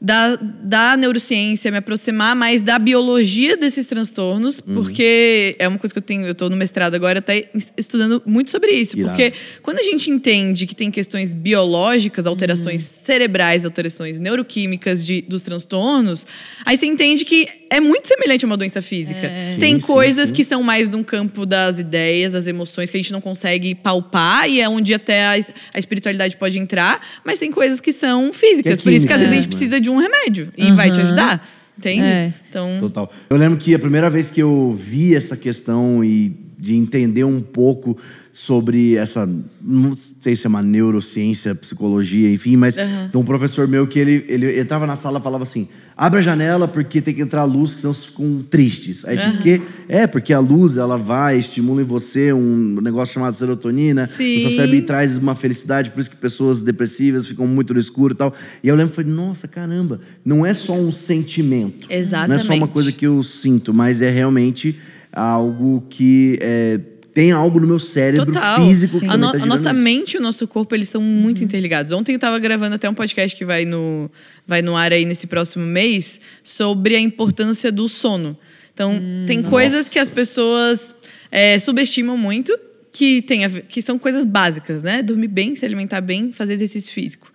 da, 0.00 0.36
da 0.40 0.96
neurociência, 0.96 1.70
me 1.70 1.76
aproximar 1.76 2.34
mais 2.34 2.62
da 2.62 2.78
biologia 2.78 3.56
desses 3.56 3.84
transtornos, 3.84 4.58
Uhum. 4.66 4.74
porque 4.76 5.54
é 5.58 5.68
uma 5.68 5.78
coisa 5.78 5.92
que 5.92 5.98
eu 5.98 6.02
tenho, 6.02 6.26
eu 6.26 6.34
tô 6.34 6.48
no 6.48 6.56
mestrado 6.56 6.94
agora 6.94 7.18
até 7.18 7.50
es- 7.54 7.72
estudando 7.76 8.22
muito 8.26 8.50
sobre 8.50 8.70
isso, 8.72 8.96
Irado. 8.98 9.10
porque 9.14 9.32
quando 9.62 9.78
a 9.78 9.82
gente 9.82 10.10
entende 10.10 10.66
que 10.66 10.74
tem 10.74 10.90
questões 10.90 11.34
biológicas, 11.34 12.24
alterações 12.24 12.82
cerebrais, 12.82 13.64
alterações 13.64 14.18
neuroquímicas 14.18 15.04
de, 15.04 15.20
dos 15.22 15.42
transtornos, 15.42 16.26
aí 16.64 16.78
você 16.78 16.86
entende 16.86 17.24
que 17.24 17.46
é 17.68 17.78
muito 17.80 18.08
semelhante 18.08 18.44
a 18.44 18.48
uma 18.48 18.56
doença 18.56 18.80
física. 18.80 19.30
Tem 19.60 19.74
Sim, 19.74 19.80
sim, 19.80 19.86
coisas 19.86 20.28
sim. 20.28 20.34
que 20.34 20.42
são 20.44 20.62
mais 20.62 20.88
de 20.88 20.96
um 20.96 21.04
campo 21.04 21.44
das 21.44 21.78
ideias, 21.78 22.32
das 22.32 22.46
emoções, 22.46 22.88
que 22.90 22.96
a 22.96 23.00
gente 23.00 23.12
não 23.12 23.20
consegue 23.20 23.74
palpar 23.74 24.48
e 24.48 24.60
é 24.60 24.68
onde 24.68 24.94
até 24.94 25.26
a, 25.26 25.32
a 25.74 25.78
espiritualidade 25.78 26.36
pode 26.38 26.58
entrar, 26.58 27.00
mas 27.24 27.38
tem 27.38 27.52
coisas 27.52 27.80
que 27.80 27.92
são 27.92 28.32
físicas. 28.32 28.76
Que 28.76 28.80
é 28.80 28.84
Por 28.84 28.92
isso 28.92 29.06
que 29.06 29.12
às 29.12 29.18
vezes 29.18 29.32
a 29.32 29.36
química 29.36 29.42
gente 29.42 29.48
precisa 29.48 29.80
de 29.80 29.89
um 29.90 29.98
remédio 29.98 30.48
e 30.56 30.70
vai 30.72 30.90
te 30.90 31.00
ajudar. 31.00 31.46
Entende? 31.76 32.06
É. 32.06 32.32
Então. 32.48 32.76
Total. 32.78 33.10
Eu 33.30 33.36
lembro 33.36 33.58
que 33.58 33.74
a 33.74 33.78
primeira 33.78 34.10
vez 34.10 34.30
que 34.30 34.40
eu 34.40 34.70
vi 34.76 35.14
essa 35.14 35.36
questão 35.36 36.04
e 36.04 36.28
de 36.58 36.76
entender 36.76 37.24
um 37.24 37.40
pouco 37.40 37.96
sobre 38.32 38.94
essa, 38.94 39.28
não 39.60 39.94
sei 39.96 40.36
se 40.36 40.46
é 40.46 40.48
uma 40.48 40.62
neurociência, 40.62 41.54
psicologia, 41.54 42.32
enfim, 42.32 42.56
mas 42.56 42.76
tem 42.76 43.20
um 43.20 43.24
professor 43.24 43.66
meu 43.66 43.86
que 43.86 43.98
ele, 43.98 44.24
ele 44.28 44.60
entrava 44.60 44.86
na 44.86 44.94
sala 44.94 45.18
e 45.18 45.22
falava 45.22 45.42
assim: 45.42 45.68
abre 45.96 46.20
a 46.20 46.22
janela 46.22 46.68
porque 46.68 47.00
tem 47.00 47.12
que 47.12 47.22
entrar 47.22 47.44
luz, 47.44 47.74
que 47.74 47.80
senão 47.80 47.92
vocês 47.92 48.06
ficam 48.06 48.44
tristes. 48.48 49.04
Aí, 49.04 49.16
tipo, 49.18 49.38
que 49.38 49.60
é, 49.88 50.06
porque 50.06 50.32
a 50.32 50.38
luz 50.38 50.76
ela 50.76 50.96
vai, 50.96 51.38
estimula 51.38 51.82
em 51.82 51.84
você 51.84 52.32
um 52.32 52.80
negócio 52.80 53.14
chamado 53.14 53.34
serotonina, 53.34 54.06
Sim. 54.06 54.36
o 54.36 54.40
seu 54.42 54.50
cérebro 54.52 54.82
traz 54.82 55.16
uma 55.16 55.34
felicidade, 55.34 55.90
por 55.90 56.00
isso 56.00 56.10
que 56.10 56.16
pessoas 56.16 56.60
depressivas 56.60 57.26
ficam 57.26 57.46
muito 57.46 57.74
no 57.74 57.80
escuro 57.80 58.14
e 58.14 58.16
tal. 58.16 58.32
E 58.62 58.68
eu 58.68 58.76
lembro 58.76 58.92
e 58.92 58.96
falei, 58.96 59.12
nossa, 59.12 59.48
caramba, 59.48 59.98
não 60.24 60.46
é 60.46 60.54
só 60.54 60.74
um 60.74 60.92
sentimento. 60.92 61.88
Não 61.88 61.96
é 61.96 62.04
só 62.04 62.16
uma 62.16 62.34
Exatamente. 62.34 62.68
coisa 62.68 62.92
que 62.92 63.06
eu 63.06 63.20
sinto, 63.22 63.74
mas 63.74 64.00
é 64.00 64.10
realmente 64.10 64.76
algo 65.12 65.84
que 65.88 66.38
é, 66.40 66.80
tem 67.12 67.32
algo 67.32 67.58
no 67.60 67.66
meu 67.66 67.78
cérebro 67.78 68.32
Total. 68.32 68.60
físico 68.60 69.00
que 69.00 69.06
a, 69.06 69.16
no- 69.16 69.32
tá 69.32 69.42
a 69.42 69.46
nossa 69.46 69.72
isso. 69.72 69.80
mente 69.82 70.14
e 70.14 70.18
o 70.18 70.20
nosso 70.20 70.46
corpo, 70.46 70.74
eles 70.74 70.88
estão 70.88 71.00
muito 71.02 71.42
interligados. 71.42 71.92
Ontem 71.92 72.12
eu 72.12 72.16
estava 72.16 72.38
gravando 72.38 72.74
até 72.76 72.88
um 72.88 72.94
podcast 72.94 73.36
que 73.36 73.44
vai 73.44 73.64
no, 73.64 74.10
vai 74.46 74.62
no 74.62 74.76
ar 74.76 74.92
aí 74.92 75.04
nesse 75.04 75.26
próximo 75.26 75.66
mês 75.66 76.20
sobre 76.42 76.94
a 76.96 77.00
importância 77.00 77.70
do 77.72 77.88
sono. 77.88 78.38
Então, 78.72 79.00
tem 79.26 79.42
coisas 79.42 79.88
que 79.88 79.98
as 79.98 80.08
pessoas 80.08 80.94
é, 81.30 81.58
subestimam 81.58 82.16
muito, 82.16 82.56
que, 82.92 83.20
tem 83.22 83.42
que 83.68 83.82
são 83.82 83.98
coisas 83.98 84.24
básicas, 84.24 84.82
né? 84.82 85.02
Dormir 85.02 85.28
bem, 85.28 85.54
se 85.54 85.64
alimentar 85.66 86.00
bem, 86.00 86.32
fazer 86.32 86.54
exercício 86.54 86.92
físico. 86.92 87.30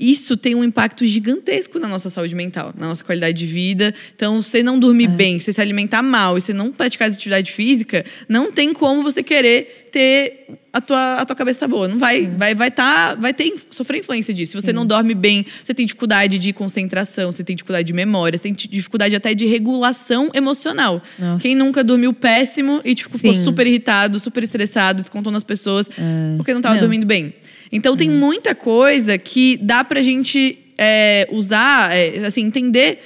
Isso 0.00 0.34
tem 0.34 0.54
um 0.54 0.64
impacto 0.64 1.04
gigantesco 1.04 1.78
na 1.78 1.86
nossa 1.86 2.08
saúde 2.08 2.34
mental, 2.34 2.72
na 2.74 2.88
nossa 2.88 3.04
qualidade 3.04 3.36
de 3.36 3.44
vida. 3.44 3.94
Então, 4.16 4.40
você 4.40 4.62
não 4.62 4.78
dormir 4.78 5.08
bem, 5.08 5.38
você 5.38 5.52
se 5.52 5.60
alimentar 5.60 6.00
mal 6.00 6.38
e 6.38 6.40
você 6.40 6.54
não 6.54 6.72
praticar 6.72 7.08
atividade 7.08 7.52
física, 7.52 8.02
não 8.26 8.50
tem 8.50 8.72
como 8.72 9.02
você 9.02 9.22
querer 9.22 9.88
ter 9.92 10.46
a 10.72 10.80
tua, 10.80 11.14
a 11.16 11.24
tua 11.26 11.36
cabeça 11.36 11.60
tá 11.60 11.68
boa. 11.68 11.86
Não 11.86 11.98
vai, 11.98 12.26
vai, 12.26 12.54
vai 12.54 12.70
tá, 12.70 13.14
vai 13.14 13.34
ter 13.34 13.52
sofrer 13.70 13.98
influência 13.98 14.32
disso. 14.32 14.52
Se 14.52 14.60
você 14.60 14.72
não 14.72 14.86
dorme 14.86 15.14
bem, 15.14 15.44
você 15.62 15.74
tem 15.74 15.84
dificuldade 15.84 16.38
de 16.38 16.52
concentração, 16.52 17.30
você 17.30 17.44
tem 17.44 17.54
dificuldade 17.54 17.86
de 17.86 17.92
memória, 17.92 18.38
você 18.38 18.44
tem 18.44 18.52
dificuldade 18.54 19.14
até 19.14 19.34
de 19.34 19.44
regulação 19.44 20.30
emocional. 20.32 21.02
Nossa. 21.18 21.42
Quem 21.42 21.54
nunca 21.54 21.84
dormiu 21.84 22.14
péssimo 22.14 22.80
e 22.84 22.94
tipo, 22.94 23.10
ficou 23.10 23.34
super 23.44 23.66
irritado, 23.66 24.18
super 24.18 24.42
estressado, 24.42 25.02
descontou 25.02 25.32
nas 25.32 25.42
pessoas 25.42 25.90
porque 26.38 26.54
não 26.54 26.62
tava 26.62 26.76
Não. 26.76 26.80
dormindo 26.80 27.04
bem. 27.04 27.34
Então 27.72 27.96
tem 27.96 28.10
muita 28.10 28.54
coisa 28.54 29.16
que 29.18 29.56
dá 29.58 29.84
pra 29.84 30.02
gente 30.02 30.58
é, 30.76 31.28
usar, 31.30 31.94
é, 31.94 32.26
assim, 32.26 32.42
entender 32.42 32.98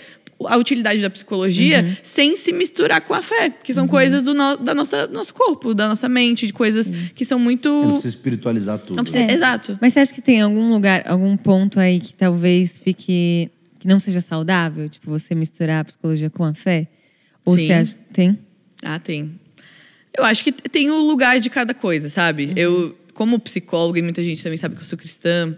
a 0.46 0.56
utilidade 0.56 1.00
da 1.00 1.08
psicologia 1.08 1.96
sem 2.02 2.36
se 2.36 2.52
misturar 2.52 3.00
com 3.02 3.14
a 3.14 3.22
fé, 3.22 3.50
que 3.62 3.72
são 3.72 3.86
coisas 3.86 4.24
do 4.24 4.34
no, 4.34 4.56
da 4.56 4.74
nossa 4.74 5.06
nosso 5.06 5.32
corpo, 5.32 5.72
da 5.74 5.88
nossa 5.88 6.08
mente, 6.08 6.46
de 6.46 6.52
coisas 6.52 6.90
que 7.14 7.24
são 7.24 7.38
muito 7.38 7.68
Não 7.68 7.90
precisa 7.92 8.08
espiritualizar 8.16 8.78
tudo. 8.78 8.96
Não 8.96 9.04
precisa- 9.04 9.24
É. 9.24 9.32
Exato. 9.32 9.78
Mas 9.80 9.92
você 9.92 10.00
acha 10.00 10.12
que 10.12 10.20
tem 10.22 10.40
algum 10.40 10.72
lugar, 10.72 11.04
algum 11.06 11.36
ponto 11.36 11.78
aí 11.80 12.00
que 12.00 12.14
talvez 12.14 12.78
fique. 12.78 13.50
que 13.78 13.86
não 13.88 13.98
seja 14.00 14.20
saudável? 14.20 14.88
Tipo, 14.88 15.10
você 15.10 15.34
misturar 15.34 15.80
a 15.80 15.84
psicologia 15.84 16.30
com 16.30 16.42
a 16.44 16.52
fé? 16.54 16.88
Ou 17.44 17.56
Sim. 17.56 17.66
você 17.66 17.72
acha. 17.74 17.96
Tem? 18.12 18.38
Ah, 18.82 18.98
tem. 18.98 19.30
Eu 20.16 20.24
acho 20.24 20.42
que 20.44 20.52
tem 20.52 20.90
o 20.90 20.98
lugar 20.98 21.38
de 21.40 21.48
cada 21.50 21.74
coisa, 21.74 22.08
sabe? 22.08 22.52
Eu, 22.56 22.96
como 23.14 23.38
psicóloga, 23.38 23.98
e 23.98 24.02
muita 24.02 24.22
gente 24.22 24.42
também 24.42 24.58
sabe 24.58 24.74
que 24.74 24.82
eu 24.82 24.84
sou 24.84 24.98
cristã, 24.98 25.56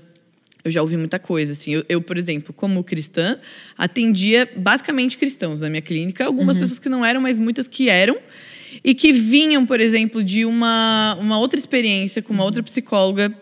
eu 0.66 0.70
já 0.70 0.82
ouvi 0.82 0.96
muita 0.96 1.18
coisa, 1.18 1.52
assim. 1.52 1.72
Eu, 1.72 1.84
eu, 1.88 2.02
por 2.02 2.18
exemplo, 2.18 2.52
como 2.52 2.82
cristã, 2.82 3.38
atendia 3.78 4.50
basicamente 4.56 5.16
cristãos 5.16 5.60
na 5.60 5.70
minha 5.70 5.82
clínica. 5.82 6.24
Algumas 6.24 6.56
pessoas 6.56 6.80
que 6.80 6.88
não 6.88 7.04
eram, 7.04 7.20
mas 7.20 7.38
muitas 7.38 7.68
que 7.68 7.88
eram. 7.88 8.18
E 8.82 8.92
que 8.94 9.12
vinham, 9.12 9.64
por 9.64 9.80
exemplo, 9.80 10.22
de 10.24 10.44
uma, 10.44 11.16
uma 11.20 11.38
outra 11.38 11.58
experiência 11.58 12.20
com 12.20 12.34
uma 12.34 12.44
outra 12.44 12.62
psicóloga 12.64 13.32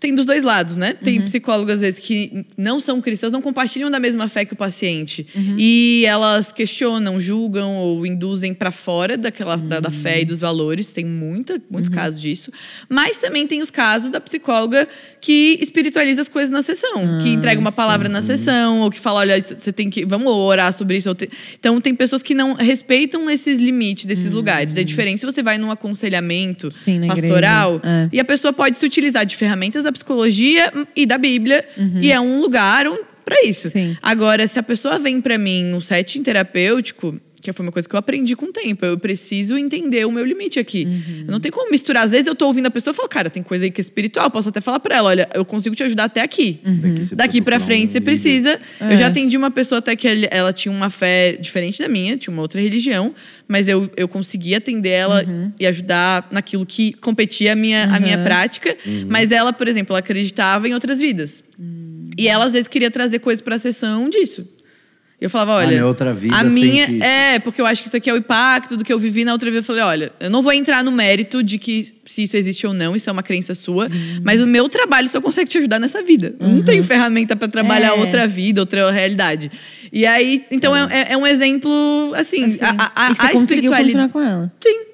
tem 0.00 0.14
dos 0.14 0.24
dois 0.24 0.44
lados, 0.44 0.76
né? 0.76 0.92
Tem 0.92 1.20
psicólogos, 1.20 1.74
às 1.74 1.80
vezes, 1.80 1.98
que 1.98 2.44
não 2.56 2.78
são 2.78 3.00
cristãs, 3.00 3.32
não 3.32 3.42
compartilham 3.42 3.90
da 3.90 3.98
mesma 3.98 4.28
fé 4.28 4.44
que 4.44 4.52
o 4.52 4.56
paciente. 4.56 5.26
E 5.58 6.04
elas 6.06 6.52
questionam, 6.52 7.18
julgam 7.20 7.74
ou 7.74 8.06
induzem 8.06 8.54
para 8.54 8.70
fora 8.70 9.16
daquela, 9.16 9.56
da, 9.56 9.80
da 9.80 9.90
fé 9.90 10.20
e 10.20 10.24
dos 10.24 10.40
valores. 10.40 10.92
Tem 10.92 11.04
muita, 11.04 11.60
muitos 11.68 11.88
casos 11.90 12.20
disso. 12.20 12.52
Mas 12.88 13.18
também 13.18 13.46
tem 13.46 13.60
os 13.60 13.70
casos 13.70 14.10
da 14.10 14.20
psicóloga 14.20 14.86
que 15.20 15.58
espiritualiza 15.60 16.20
as 16.20 16.28
coisas 16.28 16.50
na 16.50 16.62
sessão. 16.62 17.18
que 17.20 17.30
entrega 17.30 17.60
uma 17.60 17.72
palavra 17.72 18.08
na 18.08 18.22
sessão, 18.22 18.82
ou 18.82 18.90
que 18.90 19.00
fala, 19.00 19.20
olha, 19.20 19.40
você 19.40 19.72
tem 19.72 19.90
que... 19.90 20.04
Vamos 20.04 20.32
orar 20.32 20.72
sobre 20.72 20.96
isso. 20.96 21.10
Então, 21.58 21.80
tem 21.80 21.92
pessoas 21.94 22.22
que 22.22 22.34
não 22.34 22.54
respeitam 22.54 23.28
esses 23.28 23.58
limites 23.58 24.06
desses 24.06 24.30
lugares. 24.30 24.76
É 24.76 24.84
diferente 24.84 25.18
se 25.18 25.26
você 25.26 25.42
vai 25.42 25.58
num 25.58 25.72
aconselhamento 25.72 26.70
Sim, 26.70 27.04
pastoral. 27.08 27.80
É. 27.82 28.08
e 28.12 28.20
a 28.20 28.24
pessoa 28.24 28.52
pode 28.52 28.76
se 28.76 28.86
utilizar 28.86 29.26
de 29.26 29.34
ferramentas 29.34 29.87
da 29.88 29.92
psicologia 29.92 30.72
e 30.94 31.06
da 31.06 31.18
Bíblia. 31.18 31.66
E 32.00 32.12
é 32.12 32.20
um 32.20 32.40
lugar 32.40 32.86
um, 32.86 32.98
para 33.24 33.44
isso. 33.44 33.70
Sim. 33.70 33.96
Agora, 34.02 34.46
se 34.46 34.58
a 34.58 34.62
pessoa 34.62 34.98
vem 34.98 35.20
para 35.20 35.36
mim 35.36 35.64
num 35.64 35.80
setting 35.80 36.22
terapêutico, 36.22 37.18
que 37.40 37.52
foi 37.52 37.64
uma 37.64 37.72
coisa 37.72 37.88
que 37.88 37.94
eu 37.94 37.98
aprendi 37.98 38.34
com 38.34 38.46
o 38.46 38.52
tempo, 38.52 38.84
eu 38.84 38.98
preciso 38.98 39.56
entender 39.56 40.06
o 40.06 40.12
meu 40.12 40.24
limite 40.24 40.58
aqui. 40.58 40.86
Eu 41.26 41.30
não 41.30 41.40
tenho 41.40 41.52
como 41.52 41.70
misturar. 41.70 42.04
Às 42.04 42.10
vezes 42.10 42.26
eu 42.26 42.34
tô 42.34 42.46
ouvindo 42.46 42.66
a 42.66 42.70
pessoa 42.70 42.92
e 42.92 42.96
falo, 42.96 43.08
cara, 43.08 43.30
tem 43.30 43.42
coisa 43.42 43.64
aí 43.64 43.70
que 43.70 43.80
é 43.80 43.82
espiritual. 43.82 44.30
Posso 44.30 44.48
até 44.48 44.60
falar 44.60 44.80
para 44.80 44.96
ela, 44.96 45.08
olha, 45.08 45.28
eu 45.34 45.44
consigo 45.44 45.74
te 45.74 45.82
ajudar 45.82 46.04
até 46.04 46.20
aqui. 46.20 46.60
Daqui 46.64 47.04
você 47.04 47.16
Daqui 47.16 47.40
para 47.40 47.60
frente 47.60 47.90
um 47.90 47.92
você 47.92 48.00
precisa. 48.00 48.60
É. 48.80 48.92
Eu 48.92 48.96
já 48.96 49.06
atendi 49.06 49.36
uma 49.36 49.50
pessoa 49.50 49.78
até 49.78 49.94
que 49.94 50.28
ela 50.30 50.52
tinha 50.52 50.72
uma 50.72 50.90
fé 50.90 51.32
diferente 51.32 51.78
da 51.78 51.88
minha, 51.88 52.16
tinha 52.16 52.32
uma 52.32 52.42
outra 52.42 52.60
religião, 52.60 53.14
mas 53.46 53.68
eu, 53.68 53.90
eu 53.96 54.08
consegui 54.08 54.54
atender 54.54 54.90
ela 54.90 55.24
e 55.58 55.66
ajudar 55.66 56.26
naquilo 56.30 56.66
que 56.66 56.92
competia 56.94 57.52
a 57.52 57.56
minha, 57.56 57.84
a 57.84 58.00
minha 58.00 58.18
prática. 58.18 58.76
Mas 59.06 59.30
ela, 59.30 59.52
por 59.52 59.68
exemplo, 59.68 59.92
ela 59.92 60.00
acreditava 60.00 60.68
em 60.68 60.74
outras 60.74 61.00
vidas. 61.00 61.44
E 62.16 62.26
ela 62.26 62.44
às 62.44 62.52
vezes 62.52 62.66
queria 62.66 62.90
trazer 62.90 63.20
coisas 63.20 63.40
para 63.42 63.54
a 63.54 63.58
sessão 63.58 64.08
disso. 64.08 64.46
E 65.20 65.24
eu 65.24 65.30
falava, 65.30 65.54
olha, 65.54 65.80
na 65.80 65.86
outra 65.86 66.14
vida 66.14 66.36
a 66.36 66.44
minha 66.44 66.84
isso. 66.88 67.02
é 67.02 67.40
porque 67.40 67.60
eu 67.60 67.66
acho 67.66 67.82
que 67.82 67.88
isso 67.88 67.96
aqui 67.96 68.08
é 68.08 68.12
o 68.14 68.16
impacto 68.18 68.76
do 68.76 68.84
que 68.84 68.92
eu 68.92 69.00
vivi 69.00 69.24
na 69.24 69.32
outra 69.32 69.50
vida. 69.50 69.58
Eu 69.58 69.64
falei, 69.64 69.82
olha, 69.82 70.12
eu 70.20 70.30
não 70.30 70.42
vou 70.44 70.52
entrar 70.52 70.84
no 70.84 70.92
mérito 70.92 71.42
de 71.42 71.58
que 71.58 71.92
se 72.04 72.22
isso 72.22 72.36
existe 72.36 72.64
ou 72.68 72.72
não, 72.72 72.94
isso 72.94 73.10
é 73.10 73.12
uma 73.12 73.22
crença 73.22 73.52
sua, 73.52 73.88
mas 74.22 74.40
o 74.40 74.46
meu 74.46 74.68
trabalho 74.68 75.08
só 75.08 75.20
consegue 75.20 75.50
te 75.50 75.58
ajudar 75.58 75.80
nessa 75.80 76.02
vida. 76.04 76.34
Eu 76.38 76.48
Não 76.48 76.62
tenho 76.62 76.84
ferramenta 76.84 77.34
para 77.34 77.48
trabalhar 77.48 77.88
É. 77.88 77.92
outra 78.00 78.28
vida, 78.28 78.60
outra 78.60 78.92
realidade. 78.92 79.50
E 79.92 80.06
aí, 80.06 80.44
então 80.52 80.76
é, 80.76 80.88
é- 81.08 81.12
é 81.14 81.16
um 81.16 81.26
exemplo 81.26 82.12
assim, 82.14 82.44
Assim, 82.44 82.58
a, 82.60 82.92
a, 82.94 83.10
e 83.10 83.14
você 83.16 83.22
a 83.26 83.32
espiritualidade. 83.32 83.84
continuar 83.86 84.08
com 84.10 84.20
ela. 84.22 84.52
Sim. 84.60 84.87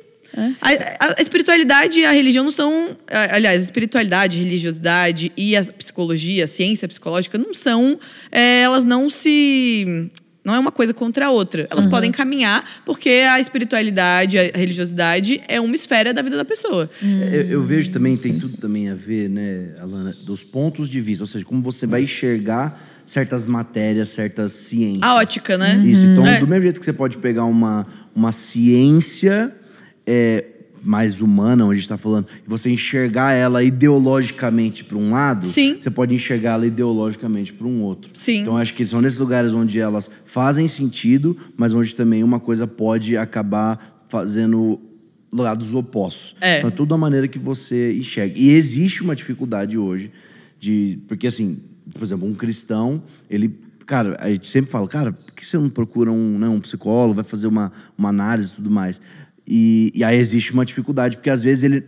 A, 0.60 0.68
a- 1.08 1.14
espiritualidade 1.20 2.00
e 2.00 2.04
a 2.04 2.10
religião 2.12 2.44
não 2.44 2.50
são. 2.50 2.96
Aliás, 3.30 3.60
a 3.60 3.64
espiritualidade, 3.64 4.38
a 4.38 4.42
religiosidade 4.42 5.32
e 5.36 5.56
a 5.56 5.64
psicologia, 5.64 6.44
a 6.44 6.48
ciência 6.48 6.88
psicológica 6.88 7.38
não 7.38 7.54
são. 7.54 7.98
é, 8.32 8.60
elas 8.62 8.84
não 8.84 9.08
se. 9.10 10.10
Não 10.44 10.54
é 10.54 10.58
uma 10.58 10.70
coisa 10.70 10.92
contra 10.92 11.24
a 11.28 11.30
outra. 11.30 11.66
Elas 11.70 11.86
podem 11.86 12.12
caminhar 12.12 12.62
porque 12.84 13.08
a 13.08 13.40
espiritualidade, 13.40 14.38
a 14.38 14.42
religiosidade 14.54 15.40
é 15.48 15.58
uma 15.58 15.74
esfera 15.74 16.12
da 16.12 16.20
vida 16.20 16.36
da 16.36 16.44
pessoa. 16.44 16.90
Eu, 17.02 17.42
eu 17.48 17.62
vejo 17.62 17.90
também, 17.90 18.14
tem 18.14 18.38
tudo 18.38 18.58
também 18.58 18.90
a 18.90 18.94
ver, 18.94 19.30
né, 19.30 19.70
Alana, 19.80 20.14
dos 20.22 20.44
pontos 20.44 20.90
de 20.90 21.00
vista, 21.00 21.22
ou 21.24 21.26
seja, 21.26 21.46
como 21.46 21.62
você 21.62 21.86
vai 21.86 22.02
enxergar 22.02 22.78
certas 23.06 23.46
matérias, 23.46 24.10
certas 24.10 24.52
ciências. 24.52 25.02
A 25.02 25.14
ótica, 25.14 25.56
né? 25.56 25.80
Isso, 25.82 26.04
então, 26.04 26.26
É. 26.26 26.40
do 26.40 26.46
mesmo 26.46 26.64
jeito 26.64 26.78
que 26.78 26.84
você 26.84 26.92
pode 26.92 27.16
pegar 27.16 27.46
uma, 27.46 27.86
uma 28.14 28.30
ciência 28.30 29.50
é, 30.06 30.44
mais 30.84 31.20
humana, 31.20 31.64
onde 31.64 31.72
a 31.72 31.74
gente 31.76 31.84
está 31.84 31.96
falando, 31.96 32.26
e 32.46 32.48
você 32.48 32.70
enxergar 32.70 33.32
ela 33.32 33.62
ideologicamente 33.62 34.84
para 34.84 34.98
um 34.98 35.10
lado, 35.10 35.46
Sim. 35.46 35.76
você 35.80 35.90
pode 35.90 36.14
enxergar 36.14 36.52
ela 36.52 36.66
ideologicamente 36.66 37.52
para 37.52 37.66
um 37.66 37.82
outro. 37.82 38.10
Sim. 38.14 38.40
Então, 38.40 38.56
acho 38.56 38.74
que 38.74 38.86
são 38.86 39.00
nesses 39.00 39.18
lugares 39.18 39.54
onde 39.54 39.80
elas 39.80 40.10
fazem 40.26 40.68
sentido, 40.68 41.36
mas 41.56 41.72
onde 41.72 41.94
também 41.94 42.22
uma 42.22 42.38
coisa 42.38 42.66
pode 42.66 43.16
acabar 43.16 44.04
fazendo 44.08 44.80
lados 45.32 45.74
opostos. 45.74 46.36
É. 46.40 46.58
Então, 46.58 46.68
é 46.68 46.70
tudo 46.70 46.94
a 46.94 46.98
maneira 46.98 47.26
que 47.26 47.38
você 47.38 47.96
enxerga. 47.96 48.38
E 48.38 48.50
existe 48.50 49.02
uma 49.02 49.16
dificuldade 49.16 49.78
hoje 49.78 50.12
de. 50.58 51.00
Porque, 51.08 51.26
assim, 51.26 51.58
por 51.92 52.02
exemplo, 52.02 52.28
um 52.28 52.34
cristão, 52.34 53.02
ele. 53.28 53.64
Cara, 53.86 54.16
a 54.18 54.30
gente 54.30 54.48
sempre 54.48 54.70
fala, 54.70 54.88
cara, 54.88 55.12
por 55.12 55.34
que 55.34 55.46
você 55.46 55.58
não 55.58 55.68
procura 55.68 56.10
um, 56.10 56.38
né, 56.38 56.48
um 56.48 56.58
psicólogo, 56.58 57.16
vai 57.16 57.24
fazer 57.24 57.46
uma, 57.46 57.70
uma 57.98 58.08
análise 58.08 58.52
e 58.52 58.56
tudo 58.56 58.70
mais? 58.70 58.98
E, 59.46 59.92
e 59.94 60.02
aí 60.02 60.16
existe 60.16 60.52
uma 60.52 60.64
dificuldade, 60.64 61.16
porque 61.16 61.30
às 61.30 61.42
vezes 61.42 61.64
ele 61.64 61.80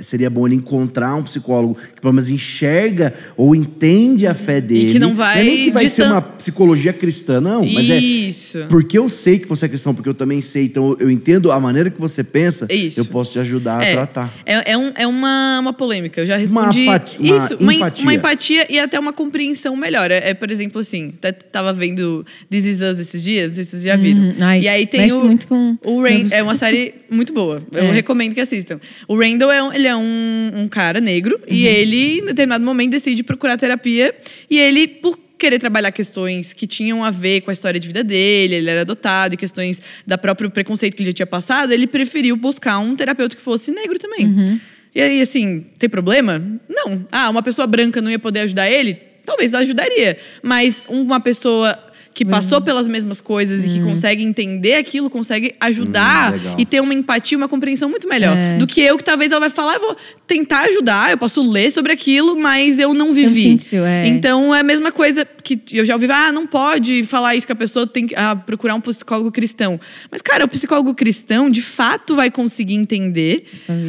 seria 0.00 0.28
bom 0.30 0.46
ele 0.46 0.56
encontrar 0.56 1.14
um 1.14 1.22
psicólogo 1.22 1.74
que 1.94 2.00
pelo 2.00 2.12
menos 2.12 2.28
enxerga 2.30 3.12
ou 3.36 3.54
entende 3.54 4.26
a 4.26 4.34
fé 4.34 4.60
dele. 4.60 4.98
não 4.98 5.14
vai 5.14 5.40
é 5.40 5.44
nem 5.44 5.64
que 5.64 5.70
vai 5.70 5.86
ser 5.88 6.04
uma 6.04 6.20
psicologia 6.22 6.92
cristã, 6.92 7.40
não, 7.40 7.64
mas 7.66 7.88
é 7.88 7.98
Isso. 7.98 8.66
porque 8.68 8.98
eu 8.98 9.08
sei 9.08 9.38
que 9.38 9.46
você 9.48 9.66
é 9.66 9.68
cristão, 9.68 9.94
porque 9.94 10.08
eu 10.08 10.14
também 10.14 10.40
sei, 10.40 10.64
então 10.64 10.96
eu 10.98 11.10
entendo 11.10 11.50
a 11.52 11.60
maneira 11.60 11.90
que 11.90 12.00
você 12.00 12.22
pensa, 12.24 12.66
Isso. 12.70 13.00
eu 13.00 13.04
posso 13.06 13.32
te 13.32 13.38
ajar 13.38 13.50
a 13.78 13.84
É, 13.84 13.92
tratar. 13.92 14.32
É, 14.46 14.72
é, 14.72 14.76
um- 14.78 14.92
é 14.96 15.06
uma, 15.06 15.58
uma 15.60 15.72
polêmica. 15.72 16.20
Eu 16.20 16.26
já 16.26 16.34
Uma 16.34 16.40
respondi. 16.70 16.88
apati- 16.88 17.18
uma 17.18 17.36
isso, 17.36 17.56
uma, 17.60 17.72
em- 17.72 17.76
empatia. 17.76 18.02
uma 18.04 18.14
empatia 18.14 18.66
e 18.72 18.78
até 18.78 18.98
uma 18.98 19.12
compreensão 19.12 19.76
melhor. 19.76 20.10
É, 20.10 20.30
é, 20.30 20.34
por 20.34 20.50
exemplo, 20.50 20.80
assim, 20.80 21.12
até 21.18 21.32
tava 21.32 21.72
vendo 21.72 22.24
This 22.50 22.64
Is 22.66 22.80
Us 22.80 22.98
esses 23.00 23.22
dias, 23.22 23.54
vocês 23.56 23.82
já 23.82 23.96
viram. 23.96 24.22
Uhum. 24.22 24.34
Ai, 24.40 24.60
e 24.62 24.68
aí 24.68 24.86
tem 24.86 25.10
o. 25.12 25.24
muito 25.24 25.46
com- 25.48 25.76
O 25.84 26.02
Rain, 26.02 26.28
é 26.30 26.42
uma 26.42 26.54
série 26.54 26.94
muito 27.10 27.32
boa. 27.32 27.62
Eu 27.72 27.84
É. 27.90 27.92
recomendo 27.92 28.34
que 28.34 28.40
assistam. 28.40 28.78
O 29.08 29.18
Randall 29.18 29.50
é 29.50 29.59
um, 29.62 29.72
ele 29.72 29.86
é 29.86 29.96
um, 29.96 30.50
um 30.54 30.68
cara 30.68 31.00
negro 31.00 31.40
e 31.46 31.66
Uhum. 31.66 31.72
ele, 31.72 32.18
em 32.18 32.24
determinado 32.24 32.64
momento, 32.64 32.90
decide 32.92 33.22
procurar 33.22 33.56
terapia. 33.56 34.14
E 34.48 34.58
ele, 34.58 34.86
por 34.88 35.18
querer 35.38 35.58
trabalhar 35.58 35.90
questões 35.90 36.52
que 36.52 36.66
tinham 36.66 37.02
a 37.02 37.10
ver 37.10 37.40
com 37.40 37.50
a 37.50 37.52
história 37.52 37.80
de 37.80 37.86
vida 37.88 38.04
dele, 38.04 38.56
ele 38.56 38.68
era 38.70 38.82
adotado, 38.82 39.34
e 39.34 39.36
questões 39.36 39.80
da 40.06 40.18
próprio 40.18 40.50
preconceito 40.50 40.94
que 40.94 41.02
ele 41.02 41.10
já 41.10 41.14
tinha 41.14 41.26
passado, 41.26 41.72
ele 41.72 41.86
preferiu 41.86 42.36
buscar 42.36 42.78
um 42.78 42.94
terapeuta 42.94 43.34
que 43.34 43.40
fosse 43.42 43.70
negro 43.70 43.98
também. 43.98 44.26
Uhum. 44.26 44.60
E 44.94 45.00
aí, 45.00 45.20
assim, 45.20 45.64
tem 45.78 45.88
problema? 45.88 46.42
Não. 46.68 47.06
Ah, 47.10 47.30
uma 47.30 47.42
pessoa 47.42 47.66
branca 47.66 48.02
não 48.02 48.10
ia 48.10 48.18
poder 48.18 48.40
ajudar 48.40 48.68
ele? 48.70 48.94
Talvez 49.24 49.54
ajudaria. 49.54 50.16
Mas 50.42 50.84
uma 50.88 51.20
pessoa 51.20 51.78
que 52.12 52.24
passou 52.24 52.60
pelas 52.60 52.88
mesmas 52.88 53.20
coisas 53.20 53.64
e 53.64 53.68
que 53.78 53.80
consegue 53.82 54.22
entender 54.22 54.74
aquilo, 54.74 55.08
consegue 55.08 55.54
ajudar 55.60 56.10
Hum, 56.34 56.54
e 56.58 56.64
ter 56.64 56.80
uma 56.80 56.94
empatia, 56.94 57.36
uma 57.36 57.48
compreensão 57.48 57.88
muito 57.88 58.08
melhor. 58.08 58.36
É. 58.36 58.56
Do 58.56 58.66
que 58.66 58.80
eu, 58.80 58.96
que 58.96 59.04
talvez 59.04 59.30
ela 59.30 59.40
vai 59.40 59.50
falar, 59.50 59.74
eu 59.74 59.80
vou 59.80 59.96
tentar 60.26 60.62
ajudar, 60.62 61.10
eu 61.10 61.18
posso 61.18 61.48
ler 61.48 61.70
sobre 61.70 61.92
aquilo, 61.92 62.36
mas 62.36 62.78
eu 62.78 62.94
não 62.94 63.12
vivi. 63.14 63.42
sentiu, 63.42 63.84
é. 63.84 64.06
Então 64.06 64.54
é 64.54 64.60
a 64.60 64.62
mesma 64.62 64.92
coisa 64.92 65.26
que 65.42 65.60
eu 65.72 65.84
já 65.84 65.94
ouvi, 65.94 66.10
ah, 66.10 66.32
não 66.32 66.46
pode 66.46 67.02
falar 67.04 67.34
isso 67.36 67.46
que 67.46 67.52
a 67.52 67.56
pessoa 67.56 67.86
tem 67.86 68.06
que 68.06 68.14
ah, 68.14 68.36
procurar 68.36 68.74
um 68.74 68.80
psicólogo 68.80 69.30
cristão. 69.30 69.80
Mas, 70.10 70.22
cara, 70.22 70.44
o 70.44 70.48
psicólogo 70.48 70.94
cristão, 70.94 71.50
de 71.50 71.62
fato, 71.62 72.14
vai 72.14 72.30
conseguir 72.30 72.74
entender 72.74 73.44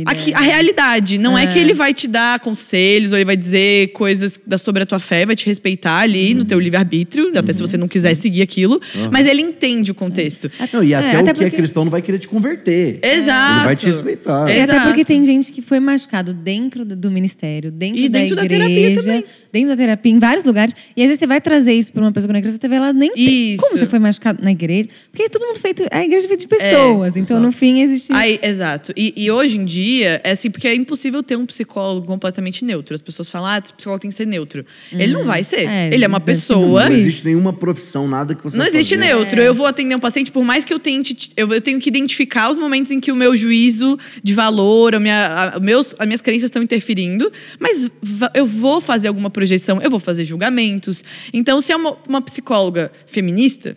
aqui, 0.06 0.32
é. 0.32 0.36
a 0.36 0.42
realidade. 0.42 1.18
Não 1.18 1.38
é. 1.38 1.42
É. 1.42 1.48
que 1.48 1.58
ele 1.58 1.74
vai 1.74 1.94
te 1.94 2.08
dar 2.08 2.40
conselhos 2.40 3.12
ou 3.12 3.18
ele 3.18 3.26
vai 3.26 3.36
dizer 3.36 3.92
coisas 3.94 4.40
da, 4.46 4.58
sobre 4.58 4.84
a 4.84 4.86
tua 4.86 5.00
fé, 5.00 5.26
vai 5.26 5.36
te 5.36 5.46
respeitar 5.46 6.00
ali 6.00 6.34
no 6.34 6.46
teu 6.46 6.60
livre-arbítrio, 6.60 7.32
até 7.38 7.52
se 7.52 7.60
você 7.60 7.78
não 7.78 7.88
quiser 7.88 8.11
seguir 8.16 8.42
aquilo, 8.42 8.80
mas 9.12 9.28
ele 9.28 9.42
entende 9.42 9.92
o 9.92 9.96
contexto. 9.96 10.50
Não, 10.74 10.84
e 10.84 10.94
É, 10.94 10.98
até, 10.98 11.18
até 11.18 11.32
o 11.32 11.36
que 11.36 11.44
é 11.46 11.50
cristão 11.50 11.84
não 11.84 11.92
vai 11.92 12.02
querer 12.02 12.18
te 12.20 12.28
converter. 12.28 13.00
Exato. 13.02 13.56
Ele 13.58 13.66
vai 13.66 13.76
te 13.76 13.86
respeitar. 13.86 14.50
É. 14.50 14.58
E 14.58 14.62
até 14.62 14.72
Exato. 14.74 14.88
porque 14.88 15.06
tem 15.06 15.24
gente 15.26 15.52
que 15.52 15.62
foi 15.62 15.80
machucado 15.80 16.34
dentro 16.34 16.84
do, 16.86 17.12
ministério, 17.12 17.72
dentro, 17.72 18.00
E 18.00 18.10
dentro 18.10 18.36
da 18.36 18.42
da 18.42 18.46
igreja, 18.46 18.66
terapia 18.70 18.96
também. 19.02 19.24
dentro 19.52 19.70
da 19.70 19.78
terapia, 19.78 20.12
em 20.12 20.20
vários 20.20 20.44
lugares. 20.46 20.74
E 20.96 21.02
às 21.02 21.08
vezes 21.08 21.20
você 21.20 21.28
vai 21.28 21.42
trazer 21.42 21.74
isso 21.74 21.92
pra 21.92 22.02
uma 22.02 22.12
pessoa 22.12 22.28
que 22.28 22.34
não 22.34 22.40
é 22.40 22.42
cristã, 22.42 22.60
você 22.62 22.68
vê 22.68 22.76
ela 22.76 22.94
nem. 22.94 23.12
Isso. 23.16 23.62
Como 23.64 23.78
você 23.78 23.86
foi 23.86 24.00
machucado 24.00 24.44
na 24.44 24.52
igreja? 24.52 24.90
Porque 25.12 25.24
é 25.24 25.30
todo 25.30 25.46
mundo 25.46 25.60
feito. 25.60 25.86
A 25.92 26.04
igreja 26.04 26.26
é 26.26 26.28
feita 26.28 26.42
de 26.42 26.48
pessoas. 26.48 27.10
então, 27.12 27.38
exato. 27.38 27.42
no 27.42 27.52
fim, 27.52 27.82
existe. 27.82 28.12
Aí, 28.14 28.40
exato. 28.42 28.94
E, 28.96 29.14
e 29.16 29.30
hoje 29.32 29.58
em 29.58 29.66
dia, 29.66 30.22
é 30.24 30.32
assim, 30.32 30.50
porque 30.50 30.68
é 30.68 30.76
impossível 30.76 31.22
ter 31.24 31.36
um 31.38 31.46
psicólogo 31.46 32.06
completamente 32.08 32.64
neutro. 32.66 32.96
As 32.96 33.02
pessoas 33.02 33.30
falam, 33.30 33.48
ah, 33.48 33.62
esse 33.64 33.74
psicólogo 33.74 34.02
tem 34.02 34.10
que 34.10 34.16
ser 34.16 34.26
neutro. 34.28 34.66
Ele 34.92 35.14
não 35.14 35.24
vai 35.24 35.44
ser. 35.44 35.68
É, 35.68 35.90
ele 35.94 36.04
é 36.04 36.08
uma 36.08 36.20
pessoa. 36.20 36.90
Não 36.90 36.96
existe 36.96 37.26
nenhuma 37.26 37.54
profissão, 37.54 38.01
nada 38.08 38.36
que 38.36 38.44
você 38.44 38.58
Não 38.58 38.66
existe 38.66 38.96
fazer. 38.96 39.08
neutro. 39.08 39.42
Eu 39.42 39.54
vou 39.54 39.66
atender 39.66 39.96
um 39.96 40.00
paciente, 40.00 40.32
por 40.32 40.44
mais 40.44 40.64
que 40.64 40.74
eu 40.74 40.80
tente. 40.80 41.32
Eu, 41.36 41.52
eu 41.54 41.62
tenho 41.62 41.80
que 41.80 41.90
identificar 41.90 42.50
os 42.50 42.58
momentos 42.58 42.92
em 42.92 43.00
que 43.00 43.12
o 43.12 43.16
meu 43.16 43.36
juízo 43.36 43.98
de 44.24 44.34
valor, 44.34 44.96
a 44.96 45.00
minha, 45.00 45.54
a, 45.56 45.60
meus, 45.60 45.96
as 45.98 46.06
minhas 46.06 46.22
crenças 46.22 46.46
estão 46.46 46.62
interferindo, 46.62 47.32
mas 47.60 47.90
eu 48.34 48.46
vou 48.46 48.82
fazer 48.82 49.08
alguma 49.08 49.30
projeção, 49.30 49.80
eu 49.82 49.90
vou 49.90 50.00
fazer 50.00 50.26
julgamentos. 50.26 51.04
Então, 51.34 51.60
se 51.62 51.72
é 51.72 51.76
uma, 51.76 51.98
uma 52.08 52.22
psicóloga 52.22 52.92
feminista, 53.06 53.76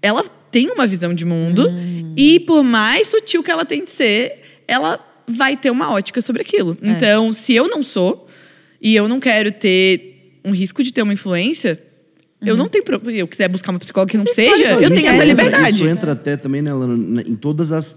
ela 0.00 0.24
tem 0.50 0.70
uma 0.70 0.86
visão 0.86 1.14
de 1.14 1.24
mundo 1.24 1.72
e, 2.16 2.40
por 2.40 2.62
mais 2.62 3.08
sutil 3.08 3.42
que 3.42 3.50
ela 3.50 3.64
tente 3.64 3.90
ser, 3.90 4.40
ela 4.68 5.00
vai 5.26 5.56
ter 5.56 5.70
uma 5.70 5.90
ótica 5.90 6.20
sobre 6.20 6.42
aquilo. 6.42 6.76
Então, 6.82 7.32
se 7.32 7.54
eu 7.54 7.68
não 7.68 7.82
sou 7.82 8.26
e 8.80 8.94
eu 8.94 9.08
não 9.08 9.18
quero 9.20 9.50
ter 9.50 10.40
um 10.44 10.50
risco 10.50 10.82
de 10.82 10.92
ter 10.92 11.02
uma 11.02 11.12
influência. 11.12 11.80
Eu 12.44 12.56
não 12.56 12.68
tenho 12.68 12.84
problema. 12.84 13.18
Eu 13.18 13.28
quiser 13.28 13.48
buscar 13.48 13.70
uma 13.70 13.78
psicóloga 13.78 14.10
que 14.10 14.18
não 14.18 14.24
Você 14.24 14.34
seja, 14.34 14.64
escolhe 14.64 14.84
eu 14.84 14.88
tenho 14.90 15.00
essa 15.00 15.12
entra- 15.14 15.24
liberdade. 15.24 15.74
Isso 15.76 15.86
entra 15.86 16.12
até 16.12 16.36
também, 16.36 16.60
né, 16.62 16.72
Lana, 16.72 17.22
em 17.22 17.34
todas 17.36 17.70
as 17.72 17.96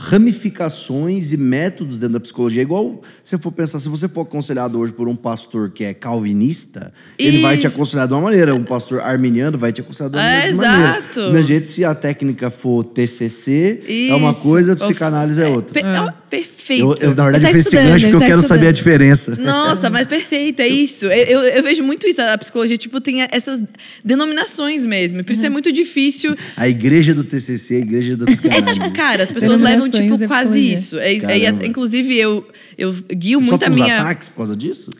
ramificações 0.00 1.32
e 1.32 1.36
métodos 1.36 1.98
dentro 1.98 2.14
da 2.14 2.20
psicologia. 2.20 2.60
É 2.60 2.64
igual 2.64 3.00
se 3.22 3.36
for 3.38 3.50
pensar, 3.52 3.78
se 3.78 3.88
você 3.88 4.08
for 4.08 4.20
aconselhado 4.22 4.78
hoje 4.78 4.92
por 4.92 5.08
um 5.08 5.16
pastor 5.16 5.70
que 5.70 5.84
é 5.84 5.92
calvinista, 5.92 6.92
ele 7.18 7.40
vai 7.40 7.56
te 7.56 7.66
Isso. 7.66 7.74
aconselhar 7.76 8.06
de 8.06 8.14
uma 8.14 8.22
maneira. 8.22 8.54
Um 8.54 8.62
pastor 8.64 9.00
arminiano 9.00 9.58
vai 9.58 9.72
te 9.72 9.80
aconselhar 9.80 10.10
de 10.10 10.16
uma 10.16 10.22
É, 10.24 10.46
mesma 10.46 10.62
maneira. 10.66 10.98
exato. 10.98 11.32
Mesmo 11.32 11.46
jeito, 11.48 11.66
se 11.66 11.84
a 11.84 11.94
técnica 11.94 12.50
for 12.50 12.84
TCC, 12.84 14.08
é 14.10 14.14
uma 14.14 14.30
Isso. 14.32 14.40
coisa, 14.42 14.72
a 14.72 14.76
psicanálise 14.76 15.42
é 15.42 15.48
outra. 15.48 15.74
Pe- 15.74 15.86
ó, 15.86 16.12
perfeito. 16.28 16.82
Eu, 17.00 17.10
eu, 17.10 17.14
na 17.14 17.24
verdade, 17.24 17.44
tá 17.44 17.50
eu 17.50 17.54
fiz 17.54 17.66
esse 17.66 17.76
gancho 17.76 18.04
porque 18.06 18.16
eu 18.16 18.20
tá 18.20 18.26
quero 18.26 18.42
saber 18.42 18.68
a 18.68 18.72
diferença. 18.72 19.36
Nossa, 19.36 19.90
mas 19.90 20.06
perfeito, 20.06 20.60
é 20.60 20.68
isso. 20.68 21.06
Eu, 21.06 21.40
eu, 21.40 21.40
eu 21.40 21.62
vejo 21.62 21.82
muito 21.82 22.06
isso. 22.06 22.20
A 22.20 22.36
psicologia, 22.38 22.76
tipo, 22.76 23.00
tem 23.00 23.22
essas 23.30 23.62
denominações 24.04 24.84
mesmo. 24.84 25.24
Por 25.24 25.32
isso 25.32 25.44
é 25.46 25.48
muito 25.50 25.72
difícil. 25.72 26.36
A 26.56 26.68
igreja 26.68 27.14
do 27.14 27.24
TCC, 27.24 27.76
a 27.76 27.78
igreja 27.80 28.16
da 28.16 28.26
É 28.26 28.32
psicanálise. 28.32 28.78
tipo, 28.78 28.92
cara, 28.92 29.22
as 29.22 29.30
pessoas 29.30 29.60
levam, 29.60 29.90
tipo, 29.90 30.18
quase 30.26 30.60
isso. 30.72 30.98
É, 30.98 31.14
é, 31.14 31.48
inclusive, 31.66 32.16
eu, 32.16 32.46
eu 32.76 32.92
guio 32.92 33.40
Só 33.42 33.46
muito 33.48 33.64
a 33.64 33.68
minha. 33.70 34.00
ataques 34.00 34.28
por 34.28 34.36
causa 34.36 34.56
disso? 34.56 34.90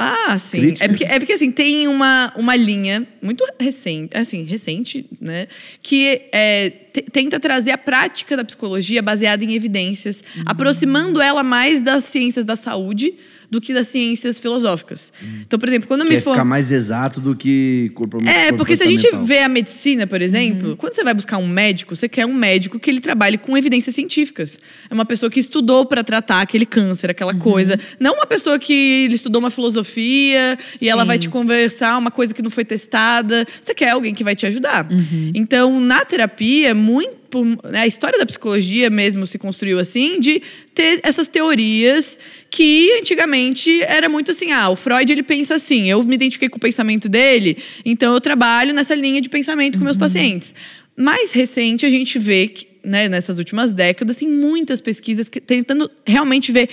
Ah, 0.00 0.38
sim. 0.38 0.60
Críticas? 0.60 0.80
É 0.80 0.88
porque, 0.88 1.04
é 1.04 1.18
porque, 1.18 1.32
assim, 1.34 1.50
tem 1.52 1.86
uma, 1.88 2.32
uma 2.36 2.56
linha 2.56 3.06
muito 3.22 3.44
recente, 3.60 4.16
assim, 4.16 4.44
recente, 4.44 5.06
né? 5.20 5.46
Que 5.82 6.22
é, 6.32 6.70
te- 6.70 7.02
tenta 7.02 7.38
trazer 7.40 7.70
a 7.72 7.78
prática 7.78 8.36
da 8.36 8.44
psicologia 8.44 9.02
baseada 9.02 9.44
em 9.44 9.54
evidências, 9.54 10.22
Uhum. 10.36 10.42
aproximando 10.46 11.20
ela 11.20 11.42
mais 11.42 11.80
das 11.80 12.04
ciências 12.04 12.44
da 12.44 12.56
saúde 12.56 13.14
do 13.50 13.60
que 13.60 13.72
das 13.72 13.88
ciências 13.88 14.38
filosóficas. 14.38 15.12
Então, 15.46 15.58
por 15.58 15.68
exemplo, 15.68 15.88
quando 15.88 16.02
eu 16.02 16.08
me 16.08 16.16
Quer 16.16 16.22
for... 16.22 16.32
ficar 16.32 16.44
mais 16.44 16.70
exato 16.70 17.20
do 17.20 17.34
que 17.34 17.90
corpo 17.94 18.18
É, 18.26 18.52
porque 18.52 18.76
se 18.76 18.82
a 18.82 18.86
gente 18.86 19.08
vê 19.22 19.40
a 19.40 19.48
medicina, 19.48 20.06
por 20.06 20.20
exemplo, 20.20 20.76
quando 20.76 20.94
você 20.94 21.04
vai 21.04 21.14
buscar 21.14 21.38
um 21.38 21.46
médico, 21.46 21.94
você 21.94 22.08
quer 22.08 22.26
um 22.26 22.34
médico 22.34 22.78
que 22.78 22.90
ele 22.90 23.00
trabalhe 23.00 23.38
com 23.38 23.56
evidências 23.56 23.94
científicas. 23.94 24.58
É 24.90 24.94
uma 24.94 25.04
pessoa 25.04 25.30
que 25.30 25.40
estudou 25.40 25.84
para 25.84 26.02
tratar 26.02 26.40
aquele 26.40 26.66
câncer, 26.66 27.10
aquela 27.10 27.34
coisa. 27.34 27.78
Não 27.98 28.14
uma 28.14 28.26
pessoa 28.26 28.58
que 28.58 29.04
ele 29.04 29.14
estudou 29.14 29.40
uma 29.40 29.50
filosofia 29.50 30.56
e 30.80 30.88
ela 30.88 31.04
vai 31.04 31.18
te 31.18 31.28
conversar 31.28 31.98
uma 31.98 32.10
coisa 32.10 32.34
que 32.34 32.42
não 32.42 32.50
foi 32.50 32.64
testada. 32.64 33.46
Você 33.60 33.74
quer 33.74 33.90
alguém 33.90 34.14
que 34.14 34.24
vai 34.24 34.34
te 34.34 34.46
ajudar. 34.46 34.86
Então, 35.34 35.80
na 35.80 36.04
terapia, 36.04 36.74
muito 36.74 37.23
né, 37.42 37.80
a 37.80 37.86
história 37.86 38.18
da 38.18 38.26
psicologia 38.26 38.90
mesmo 38.90 39.26
se 39.26 39.38
construiu 39.38 39.78
assim, 39.78 40.20
de 40.20 40.42
ter 40.74 41.00
essas 41.02 41.26
teorias 41.26 42.18
que 42.50 42.92
antigamente 43.00 43.82
era 43.82 44.08
muito 44.08 44.30
assim, 44.30 44.52
ah, 44.52 44.68
o 44.68 44.76
Freud 44.76 45.10
ele 45.10 45.22
pensa 45.22 45.54
assim, 45.54 45.90
eu 45.90 46.02
me 46.02 46.14
identifiquei 46.14 46.48
com 46.48 46.58
o 46.58 46.60
pensamento 46.60 47.08
dele, 47.08 47.56
então 47.84 48.14
eu 48.14 48.20
trabalho 48.20 48.74
nessa 48.74 48.94
linha 48.94 49.20
de 49.20 49.28
pensamento 49.28 49.78
com 49.78 49.84
meus 49.84 49.96
pacientes. 49.96 50.54
Mais 50.96 51.32
recente 51.32 51.84
a 51.84 51.90
gente 51.90 52.18
vê 52.18 52.48
que, 52.48 52.68
né, 52.84 53.08
nessas 53.08 53.38
últimas 53.38 53.72
décadas 53.72 54.16
tem 54.16 54.28
muitas 54.28 54.80
pesquisas 54.80 55.28
que, 55.28 55.40
tentando 55.40 55.90
realmente 56.06 56.52
ver 56.52 56.68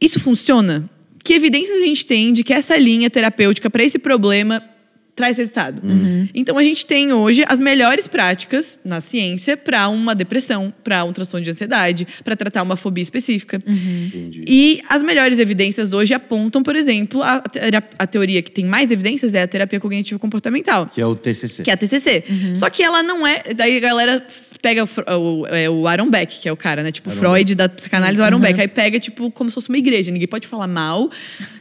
isso 0.00 0.18
funciona? 0.18 0.88
Que 1.22 1.34
evidências 1.34 1.82
a 1.82 1.84
gente 1.84 2.06
tem 2.06 2.32
de 2.32 2.42
que 2.42 2.52
essa 2.52 2.76
linha 2.76 3.10
terapêutica 3.10 3.68
para 3.68 3.82
esse 3.82 3.98
problema 3.98 4.62
traz 5.20 5.36
resultado. 5.36 5.82
Então 6.34 6.56
a 6.56 6.62
gente 6.62 6.86
tem 6.86 7.12
hoje 7.12 7.44
as 7.46 7.60
melhores 7.60 8.08
práticas 8.08 8.78
na 8.82 9.02
ciência 9.02 9.54
para 9.54 9.86
uma 9.90 10.14
depressão, 10.14 10.72
para 10.82 11.04
um 11.04 11.12
transtorno 11.12 11.44
de 11.44 11.50
ansiedade, 11.50 12.06
para 12.24 12.34
tratar 12.34 12.62
uma 12.62 12.74
fobia 12.74 13.02
específica. 13.02 13.62
Entendi. 13.66 14.44
E 14.48 14.80
as 14.88 15.02
melhores 15.02 15.38
evidências 15.38 15.92
hoje 15.92 16.14
apontam, 16.14 16.62
por 16.62 16.74
exemplo, 16.74 17.22
a, 17.22 17.42
a 17.98 18.06
teoria 18.06 18.40
que 18.40 18.50
tem 18.50 18.64
mais 18.64 18.90
evidências 18.90 19.34
é 19.34 19.42
a 19.42 19.46
terapia 19.46 19.78
cognitivo 19.78 20.18
comportamental. 20.18 20.86
Que 20.86 21.02
é 21.02 21.06
o 21.06 21.14
TCC. 21.14 21.64
Que 21.64 21.70
é 21.70 21.74
a 21.74 21.76
TCC. 21.76 22.24
Só 22.54 22.70
que 22.70 22.82
ela 22.82 23.02
não 23.02 23.26
é. 23.26 23.42
Daí 23.54 23.76
a 23.76 23.80
galera 23.80 24.26
pega 24.62 24.84
o, 24.84 24.88
o, 25.18 25.46
é, 25.48 25.68
o 25.68 25.86
Aaron 25.86 26.08
Beck, 26.08 26.40
que 26.40 26.48
é 26.48 26.52
o 26.52 26.56
cara, 26.56 26.82
né? 26.82 26.90
Tipo, 26.90 27.10
Freud 27.10 27.54
da 27.54 27.68
psicanálise, 27.68 28.20
o 28.22 28.24
Aaron 28.24 28.40
Beck. 28.40 28.58
Aí 28.58 28.68
pega, 28.68 28.98
tipo, 28.98 29.30
como 29.30 29.50
se 29.50 29.54
fosse 29.54 29.68
uma 29.68 29.78
igreja. 29.78 30.10
Ninguém 30.10 30.28
pode 30.28 30.48
falar 30.48 30.66
mal. 30.66 31.10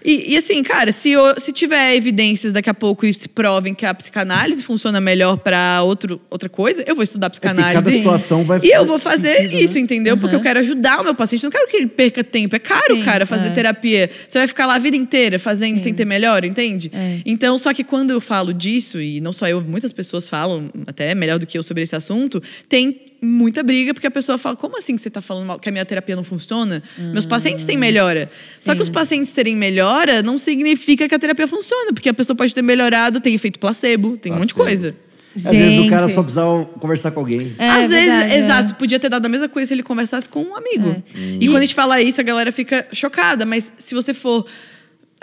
E, 0.04 0.34
e 0.34 0.38
assim, 0.38 0.64
cara, 0.64 0.94
se, 0.94 1.14
se 1.38 1.52
tiver 1.52 1.96
evidências 1.96 2.54
daqui 2.54 2.70
a 2.70 2.74
pouco 2.74 3.06
e 3.06 3.14
se 3.14 3.28
provem 3.50 3.74
que 3.74 3.84
a 3.84 3.94
psicanálise 3.96 4.64
funciona 4.64 5.02
melhor 5.02 5.42
outro, 5.84 6.22
outra 6.30 6.48
coisa, 6.48 6.84
eu 6.86 6.94
vou 6.94 7.04
estudar 7.04 7.32
psicanálise. 7.32 7.74
cada 7.74 7.90
situação 7.90 8.44
vai 8.44 8.60
E 8.62 8.70
eu 8.70 8.86
vou 8.86 9.00
fazer 9.00 9.34
sentido, 9.34 9.54
né? 9.54 9.62
isso, 9.62 9.80
entendeu? 9.80 10.18
Porque 10.18 10.36
eu 10.36 10.40
quero 10.40 10.60
ajudar 10.60 11.02
o 11.02 11.04
meu 11.04 11.16
paciente. 11.16 11.44
Não 11.44 11.50
quero 11.50 11.68
que 11.68 11.78
ele 11.78 11.88
perca 11.88 12.24
tempo. 12.24 12.56
É 12.56 12.60
caro, 12.60 12.96
Sim, 12.96 13.02
cara, 13.02 13.26
fazer 13.26 13.48
é. 13.48 13.50
terapia. 13.50 14.08
Você 14.28 14.38
vai 14.38 14.48
ficar 14.48 14.68
lá 14.68 14.76
a 14.76 14.80
vida 14.80 14.96
inteira 14.96 15.40
fazendo 15.40 15.80
sem 15.80 15.96
ter 15.96 16.06
melhor, 16.06 16.46
entende? 16.46 16.92
É. 16.94 17.22
Então, 17.26 17.58
só 17.58 17.74
que 17.74 17.84
quando 17.84 18.12
eu 18.12 18.22
falo 18.22 18.54
disso, 18.54 19.02
e 19.02 19.20
não 19.20 19.34
só 19.34 19.48
eu, 19.48 19.60
muitas 19.62 19.92
pessoas 19.92 20.30
falam, 20.30 20.70
até 20.86 21.16
melhor 21.16 21.40
do 21.40 21.48
que 21.48 21.58
eu 21.58 21.64
sobre 21.64 21.82
esse 21.82 21.96
assunto, 21.96 22.42
tem 22.68 23.09
muita 23.22 23.62
briga, 23.64 23.94
porque 23.94 24.08
a 24.08 24.12
pessoa 24.12 24.38
fala: 24.38 24.56
como 24.56 24.78
assim 24.78 24.96
que 24.96 25.02
você 25.02 25.10
tá 25.10 25.22
falando 25.22 25.46
mal, 25.46 25.60
que 25.60 25.68
a 25.70 25.72
minha 25.72 25.86
terapia 25.86 26.16
não 26.16 26.24
funciona? 26.24 26.82
Meus 26.98 27.26
pacientes 27.26 27.66
têm 27.66 27.78
melhora. 27.78 28.30
Só 28.60 28.74
que 28.76 28.82
os 28.82 28.90
pacientes 28.90 29.34
terem 29.34 29.56
melhora 29.56 30.22
não 30.24 30.38
significa 30.38 31.08
que 31.08 31.16
a 31.16 31.20
terapia 31.20 31.48
funciona, 31.48 31.94
porque 31.94 32.10
a 32.10 32.14
pessoa 32.14 32.36
pode 32.36 32.54
ter 32.54 32.62
melhorado, 32.62 33.20
tem 33.20 33.34
efeito 33.36 33.60
placebo, 33.60 34.18
tem 34.18 34.32
um 34.32 34.36
monte 34.36 34.50
de 34.50 34.54
Placebo. 34.56 34.82
coisa. 34.82 34.96
Às 35.36 35.56
vezes 35.56 35.78
o 35.80 35.88
cara 35.90 36.08
só 36.08 36.24
precisava 36.24 36.66
conversar 36.66 37.12
com 37.12 37.20
alguém. 37.20 37.54
É, 37.60 37.70
Às 37.70 37.90
vezes, 37.90 38.06
verdade, 38.12 38.34
é. 38.34 38.38
exato, 38.40 38.76
podia 38.76 39.00
ter 39.00 39.10
dado 39.10 39.26
a 39.26 39.30
mesma 39.30 39.48
coisa 39.48 39.68
se 39.68 39.74
ele 39.76 39.84
conversasse 39.84 40.28
com 40.28 40.42
um 40.42 40.56
amigo. 40.56 41.04
E 41.40 41.46
quando 41.48 41.58
a 41.58 41.62
gente 41.62 41.76
fala 41.76 42.02
isso, 42.02 42.20
a 42.20 42.24
galera 42.24 42.52
fica 42.52 42.88
chocada. 42.92 43.46
Mas 43.46 43.72
se 43.78 43.94
você 43.94 44.14
for. 44.14 44.46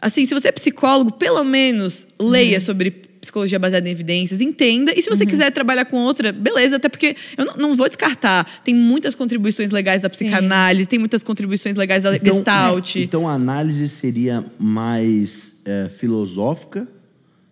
Assim, 0.01 0.25
se 0.25 0.33
você 0.33 0.49
é 0.49 0.53
psicólogo, 0.53 1.11
pelo 1.11 1.43
menos 1.43 2.07
leia 2.21 2.61
sobre 2.61 3.03
psicologia 3.27 3.59
baseada 3.59 3.89
em 3.89 3.93
evidências, 3.93 4.41
entenda. 4.41 4.93
E 4.97 5.03
se 5.03 5.11
você 5.11 5.27
quiser 5.27 5.51
trabalhar 5.51 5.85
com 5.85 5.97
outra, 5.99 6.33
beleza, 6.33 6.77
até 6.77 6.89
porque 6.89 7.15
eu 7.37 7.45
não, 7.45 7.55
não 7.57 7.77
vou 7.77 7.89
descartar. 7.89 8.45
Tem 8.65 8.75
muitas 8.75 9.15
contribuições 9.15 9.71
legais 9.71 10.01
da 10.01 10.09
psicanálise, 10.09 10.89
tem 10.89 10.99
muitas 10.99 11.23
contribuições 11.23 11.77
legais 11.77 12.03
da 12.03 12.13
Gestalt. 12.13 12.97
então 12.97 13.29
a 13.29 13.33
análise 13.33 13.89
seria 13.89 14.45
mais 14.59 15.59
é, 15.65 15.89
filosófica, 15.89 16.87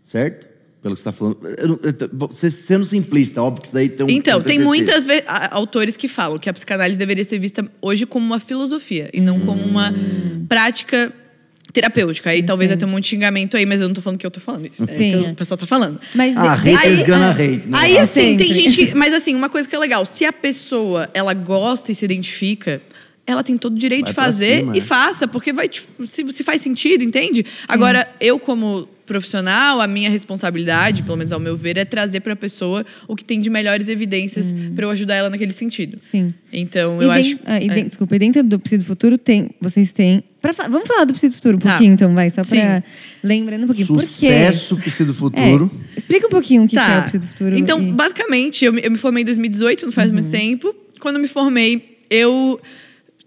certo? 0.03 0.55
Pelo 0.81 0.95
que 0.95 1.01
você 1.01 1.09
está 1.09 1.13
falando. 1.13 1.39
Você 2.13 2.51
sendo 2.51 2.85
simplista, 2.85 3.43
óbvio 3.43 3.63
que 3.63 3.67
isso 3.69 3.75
daí 3.75 3.89
tem 3.89 4.07
um. 4.07 4.11
Então, 4.11 4.41
tem 4.43 4.59
a- 5.27 5.55
autores 5.57 5.97
que 5.97 6.07
falam 6.07 6.39
que 6.39 6.49
a 6.49 6.53
psicanálise 6.53 6.99
deveria 6.99 7.25
ser 7.25 7.39
vista 7.39 7.67
hoje 7.81 8.05
como 8.05 8.27
uma 8.27 8.39
filosofia 8.39 9.09
e 9.15 9.21
não 9.21 9.41
como 9.41 9.63
uma 9.65 9.95
prática 10.47 11.11
terapêutica. 11.75 12.31
Aí 12.31 12.43
talvez 12.43 12.71
vai 12.71 12.77
ter 12.79 12.87
um 12.87 12.89
monte 12.89 13.03
de 13.05 13.11
xingamento 13.11 13.57
aí, 13.57 13.67
mas 13.67 13.83
eu 13.83 13.89
não 13.89 13.95
tô 13.95 14.01
falando 14.01 14.19
que 14.19 14.27
eu 14.27 14.31
tô 14.31 14.41
falando 14.41 14.67
isso. 14.67 14.85
É 14.85 14.87
Sim, 14.87 14.97
que 14.97 15.27
é. 15.27 15.31
o 15.33 15.35
pessoal 15.35 15.59
tá 15.59 15.67
falando. 15.67 16.01
Mas 16.15 16.35
Ah, 16.37 16.57
de- 16.57 16.71
haters 16.71 17.01
aí- 17.01 17.07
gonna 17.07 17.27
ah, 17.29 17.33
hate. 17.33 17.63
né? 17.67 17.79
Aí, 17.79 17.99
assim, 17.99 18.37
tem 18.37 18.49
Sempre. 18.49 18.55
gente 18.71 18.87
que. 18.87 18.95
Mas 18.97 19.13
assim, 19.13 19.35
uma 19.35 19.51
coisa 19.51 19.69
que 19.69 19.77
é 19.77 19.79
legal: 19.79 20.07
se 20.07 20.25
a 20.25 20.33
pessoa 20.33 21.11
ela 21.13 21.35
gosta 21.35 21.93
e 21.93 21.95
se 21.95 22.05
identifica. 22.05 22.81
Ela 23.27 23.43
tem 23.43 23.57
todo 23.57 23.73
o 23.73 23.79
direito 23.79 24.03
Vai 24.05 24.11
de 24.13 24.15
fazer 24.17 24.59
cima, 24.59 24.77
e 24.77 24.79
é. 24.81 24.83
faça, 24.83 25.27
porque 25.27 25.51
vai 25.51 25.67
te- 25.67 25.81
se, 26.05 26.31
se 26.31 26.43
faz 26.45 26.61
sentido, 26.61 27.03
entende? 27.03 27.43
Agora, 27.67 28.07
eu, 28.21 28.39
como 28.39 28.87
profissional, 29.07 29.81
a 29.81 29.87
minha 29.87 30.09
responsabilidade, 30.11 31.03
pelo 31.03 31.17
menos 31.17 31.33
ao 31.33 31.41
meu 31.41 31.57
ver, 31.57 31.77
é 31.77 31.85
trazer 31.85 32.21
para 32.21 32.33
a 32.33 32.37
pessoa 32.37 32.85
o 33.07 33.15
que 33.15 33.25
tem 33.25 33.41
de 33.41 33.51
melhores 33.51 33.89
evidências 33.89 34.55
para 34.75 34.85
eu 34.87 34.91
ajudar 34.91 35.15
ela 35.15 35.31
naquele 35.31 35.53
sentido. 35.53 35.99
Sim. 36.11 36.33
Então, 36.53 37.01
E 37.01 37.05
eu 37.05 37.11
acho. 37.11 37.39
ah, 37.45 37.61
e 37.61 37.69
é. 37.69 37.85
Desculpa, 37.85 38.17
e 38.17 38.19
dentro 38.19 38.43
do 38.43 38.59
Psi 38.59 38.79
do 38.79 38.85
Futuro 38.85 39.19
tem. 39.19 39.51
Vocês 39.61 39.93
têm. 39.93 40.23
pra 40.41 40.53
vamos 40.69 40.87
falar 40.89 41.05
do 41.05 41.13
Psi 41.15 41.29
do 41.29 41.35
Futuro 41.35 41.57
um 41.57 41.61
Tá. 41.61 41.71
pouquinho, 41.71 41.93
então, 41.95 42.15
vai, 42.15 42.31
só 42.31 42.43
pra. 42.45 42.81
Sim. 42.81 42.83
Lembrando 43.23 43.65
um 43.65 43.67
pouquinho. 43.67 43.87
Por 43.89 43.97
quê? 43.99 44.03
Sucesso 44.03 44.77
Psi 44.77 45.05
do 45.05 45.15
Futuro. 45.15 45.71
É, 45.95 45.99
explica 45.99 46.27
um 46.27 46.31
pouquinho 46.31 46.65
o 46.65 46.69
que, 46.69 46.77
Tá. 46.77 46.85
que 46.87 46.93
é 46.93 46.99
o 47.01 47.05
Psi 47.05 47.19
do 47.19 47.27
Futuro. 47.27 47.59
Então, 47.59 47.81
e- 47.83 47.93
basicamente, 47.93 48.65
eu, 48.65 48.73
me- 48.73 48.83
eu 48.85 48.91
me 48.91 48.97
formei 48.99 49.23
em 49.23 49.25
2018, 49.25 49.85
não 49.87 49.93
faz 49.93 50.09
Uhum. 50.09 50.15
muito 50.17 50.31
tempo. 50.31 50.75
Quando 51.01 51.17
eu 51.17 51.23
me 51.23 51.29
formei, 51.29 51.97
eu 52.11 52.61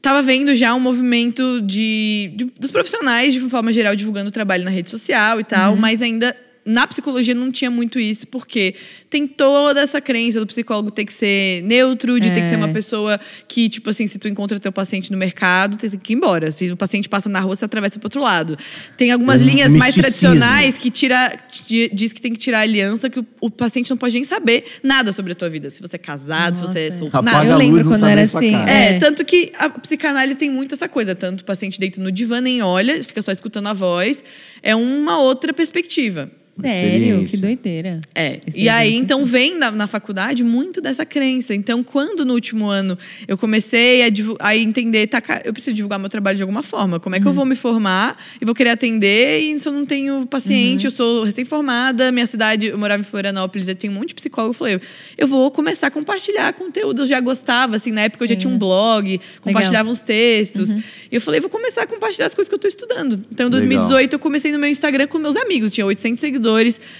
tava 0.07 0.21
vendo 0.21 0.55
já 0.55 0.73
um 0.73 0.79
movimento 0.79 1.61
de, 1.61 2.31
de- 2.35 2.45
dos 2.59 2.71
profissionais, 2.71 3.33
de 3.33 3.41
forma 3.41 3.73
geral, 3.73 3.95
divulgando 3.95 4.29
o 4.29 4.31
trabalho 4.31 4.63
na 4.63 4.71
rede 4.71 4.89
social 4.89 5.39
e 5.39 5.43
tal, 5.43 5.73
Uhum. 5.73 5.79
mas 5.79 6.01
ainda. 6.01 6.35
Na 6.69 6.85
psicologia 6.85 7.33
não 7.33 7.49
tinha 7.51 7.71
muito 7.71 7.97
isso, 7.99 8.27
porque 8.27 8.75
tem 9.09 9.25
toda 9.25 9.79
essa 9.79 10.01
crença 10.01 10.37
do 10.39 10.45
psicólogo 10.45 10.91
ter 10.91 11.05
que 11.05 11.13
ser 11.13 11.63
neutro, 11.63 12.19
de 12.19 12.29
ter 12.29 12.41
que 12.41 12.47
ser 12.49 12.57
uma 12.57 12.67
É. 12.67 12.73
pessoa 12.73 13.17
que, 13.47 13.69
tipo 13.69 13.89
assim, 13.89 14.05
se 14.05 14.19
tu 14.19 14.27
encontra 14.27 14.59
teu 14.59 14.71
paciente 14.71 15.09
no 15.11 15.17
mercado, 15.17 15.77
tem 15.77 15.89
que 15.89 16.11
ir 16.11 16.15
embora. 16.17 16.51
Se 16.51 16.69
o 16.71 16.75
paciente 16.75 17.07
passa 17.07 17.29
na 17.29 17.39
rua, 17.39 17.55
você 17.55 17.63
atravessa 17.63 17.97
pro 17.99 18.07
outro 18.07 18.21
lado. 18.21 18.57
Tem 18.97 19.11
algumas 19.11 19.41
Um 19.41 19.45
linhas 19.45 19.71
mais 19.71 19.95
misticismo. 19.95 20.29
tradicionais 20.31 20.77
que 20.77 20.91
tira, 20.91 21.37
ti- 21.49 21.89
diz 21.93 22.11
que 22.11 22.21
tem 22.21 22.33
que 22.33 22.39
tirar 22.39 22.59
a 22.59 22.61
aliança, 22.63 23.09
que 23.09 23.19
o, 23.19 23.25
o 23.39 23.49
paciente 23.49 23.89
não 23.89 23.97
pode 23.97 24.13
nem 24.15 24.25
saber 24.25 24.65
nada 24.83 25.13
sobre 25.13 25.31
a 25.31 25.35
tua 25.35 25.49
vida. 25.49 25.69
Se 25.69 25.81
você 25.81 25.95
é 25.95 25.99
casado, 25.99 26.55
se 26.55 26.61
você 26.61 26.79
é 26.79 26.85
Nossa, 26.89 26.97
solteiro. 26.97 27.27
Apaga 27.29 27.49
eu 27.49 27.53
a 27.53 27.57
lembro 27.57 27.83
quando 27.85 28.05
era 28.05 28.21
assim. 28.21 28.53
É, 28.55 28.95
É. 28.95 28.99
tanto 28.99 29.23
que 29.23 29.51
a 29.57 29.69
psicanálise 29.69 30.37
tem 30.37 30.49
muito 30.51 30.75
essa 30.75 30.89
coisa. 30.89 31.15
Tanto 31.15 31.41
o 31.41 31.45
paciente 31.45 31.79
deita 31.79 32.01
no 32.01 32.11
divã, 32.11 32.41
nem 32.41 32.61
olha, 32.61 33.01
fica 33.01 33.21
só 33.21 33.31
escutando 33.31 33.67
a 33.67 33.73
voz. 33.73 34.23
É 34.61 34.75
uma 34.75 35.19
outra 35.21 35.53
perspectiva. 35.53 36.29
Sério, 36.59 37.25
que 37.25 37.37
doideira. 37.37 38.01
É. 38.15 38.39
Esse 38.45 38.59
E 38.59 38.69
aí, 38.69 38.95
então, 38.95 39.25
vem 39.25 39.57
na, 39.57 39.69
na 39.71 39.87
faculdade 39.87 40.43
muito 40.43 40.81
dessa 40.81 41.05
crença. 41.05 41.53
Então, 41.53 41.83
quando 41.83 42.25
no 42.25 42.33
último 42.33 42.67
ano 42.67 42.97
eu 43.27 43.37
comecei 43.37 44.03
a, 44.03 44.07
a 44.39 44.57
entender, 44.57 45.07
tá, 45.07 45.21
cara, 45.21 45.41
eu 45.45 45.53
preciso 45.53 45.75
divulgar 45.75 45.99
meu 45.99 46.09
trabalho 46.09 46.37
de 46.37 46.43
alguma 46.43 46.63
forma. 46.63 46.99
Como 46.99 47.15
é 47.15 47.19
que 47.19 47.27
eu 47.27 47.33
vou 47.33 47.45
me 47.45 47.55
formar 47.55 48.17
e 48.41 48.45
vou 48.45 48.55
querer 48.55 48.71
atender 48.71 49.39
e 49.39 49.59
se 49.59 49.67
eu 49.67 49.73
não 49.73 49.85
tenho 49.85 50.25
paciente, 50.25 50.85
eu 50.85 50.91
sou 50.91 51.23
recém-formada, 51.23 52.11
minha 52.11 52.25
cidade, 52.25 52.67
eu 52.67 52.77
morava 52.77 53.01
em 53.01 53.05
Florianópolis, 53.05 53.67
eu 53.67 53.75
tenho 53.75 53.93
um 53.93 53.95
monte 53.95 54.09
de 54.09 54.15
psicólogo. 54.15 54.51
Eu 54.51 54.57
falei, 54.57 54.81
eu 55.17 55.27
vou 55.27 55.51
começar 55.51 55.87
a 55.87 55.91
compartilhar 55.91 56.53
conteúdo. 56.53 57.03
Eu 57.03 57.05
já 57.05 57.19
gostava, 57.19 57.75
assim, 57.75 57.91
na 57.91 58.01
época 58.01 58.23
eu 58.23 58.29
já 58.29 58.35
tinha 58.35 58.51
um 58.51 58.57
blog, 58.57 59.19
compartilhava 59.41 59.89
uns 59.89 59.99
textos. 59.99 60.71
E 60.71 60.79
eu 61.11 61.21
falei, 61.21 61.39
vou 61.39 61.49
começar 61.49 61.83
a 61.83 61.87
compartilhar 61.87 62.25
as 62.25 62.35
coisas 62.35 62.49
que 62.49 62.55
eu 62.55 62.59
tô 62.59 62.67
estudando. 62.67 63.23
Então, 63.31 63.47
em 63.47 63.49
2018, 63.49 64.13
eu 64.13 64.19
comecei 64.19 64.51
no 64.51 64.59
meu 64.59 64.69
Instagram 64.69 65.07
com 65.07 65.17
meus 65.19 65.35
amigos. 65.35 65.71
Tinha 65.71 65.85
800 65.85 66.19
seguidores, 66.19 66.46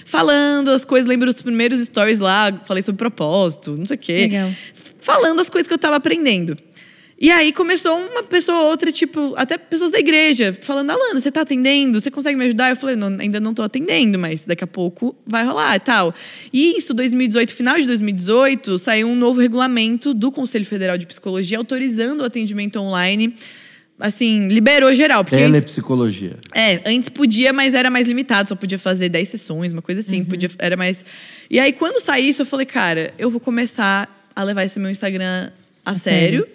falando 0.04 0.70
as 0.70 0.84
coisas. 0.84 1.08
Lembro 1.08 1.26
dos 1.26 1.42
primeiros 1.42 1.80
stories 1.80 2.18
lá, 2.18 2.52
falei 2.64 2.82
sobre 2.82 2.98
propósito, 2.98 3.76
não 3.76 3.86
sei 3.86 3.96
o 3.96 4.00
quê. 4.00 4.18
Legal. 4.22 4.50
Falando 4.98 5.40
as 5.40 5.48
coisas 5.48 5.68
que 5.68 5.74
eu 5.74 5.78
tava 5.78 5.96
aprendendo. 5.96 6.56
E 7.20 7.32
aí 7.32 7.52
começou 7.52 7.98
uma 7.98 8.22
pessoa 8.22 8.58
ou 8.58 8.70
outra, 8.70 8.92
tipo, 8.92 9.34
até 9.36 9.58
pessoas 9.58 9.90
da 9.90 9.98
igreja, 9.98 10.56
falando, 10.62 10.90
Alana, 10.90 11.18
você 11.18 11.32
tá 11.32 11.40
atendendo? 11.40 12.00
Você 12.00 12.12
consegue 12.12 12.38
me 12.38 12.44
ajudar? 12.44 12.70
Eu 12.70 12.76
falei, 12.76 12.94
não, 12.94 13.08
ainda 13.08 13.40
não 13.40 13.52
tô 13.52 13.62
atendendo, 13.62 14.16
mas 14.16 14.44
daqui 14.44 14.62
a 14.62 14.68
pouco 14.68 15.16
vai 15.26 15.44
rolar 15.44 15.74
e 15.74 15.80
tal. 15.80 16.14
E 16.52 16.76
isso, 16.76 16.94
2018, 16.94 17.56
final 17.56 17.76
de 17.76 17.86
2018, 17.86 18.78
saiu 18.78 19.08
um 19.08 19.16
novo 19.16 19.40
regulamento 19.40 20.14
do 20.14 20.30
Conselho 20.30 20.64
Federal 20.64 20.96
de 20.96 21.06
Psicologia 21.06 21.58
autorizando 21.58 22.20
o 22.20 22.24
atendimento 22.24 22.78
online. 22.78 23.34
Assim, 24.00 24.46
liberou 24.48 24.94
geral. 24.94 25.24
Porque 25.24 25.36
antes- 25.36 25.50
Telepsicologia. 25.50 26.36
é, 26.54 26.80
antes 26.86 27.08
podia, 27.08 27.52
mas 27.52 27.74
era 27.74 27.90
mais 27.90 28.06
limitado, 28.06 28.48
só 28.48 28.54
podia 28.54 28.78
fazer 28.78 29.08
10 29.08 29.28
sessões, 29.28 29.72
uma 29.72 29.82
coisa 29.82 30.00
assim, 30.00 30.24
podia, 30.24 30.48
era 30.58 30.76
mais. 30.76 31.04
E 31.50 31.58
aí 31.58 31.72
quando 31.72 32.00
saí 32.00 32.28
isso, 32.28 32.42
eu 32.42 32.46
falei, 32.46 32.64
cara, 32.66 33.12
eu 33.18 33.28
vou 33.30 33.40
começar 33.40 34.08
a 34.36 34.42
levar 34.44 34.64
esse 34.64 34.78
meu 34.78 34.90
Instagram 34.90 35.50
a, 35.84 35.94
sério. 35.94 36.46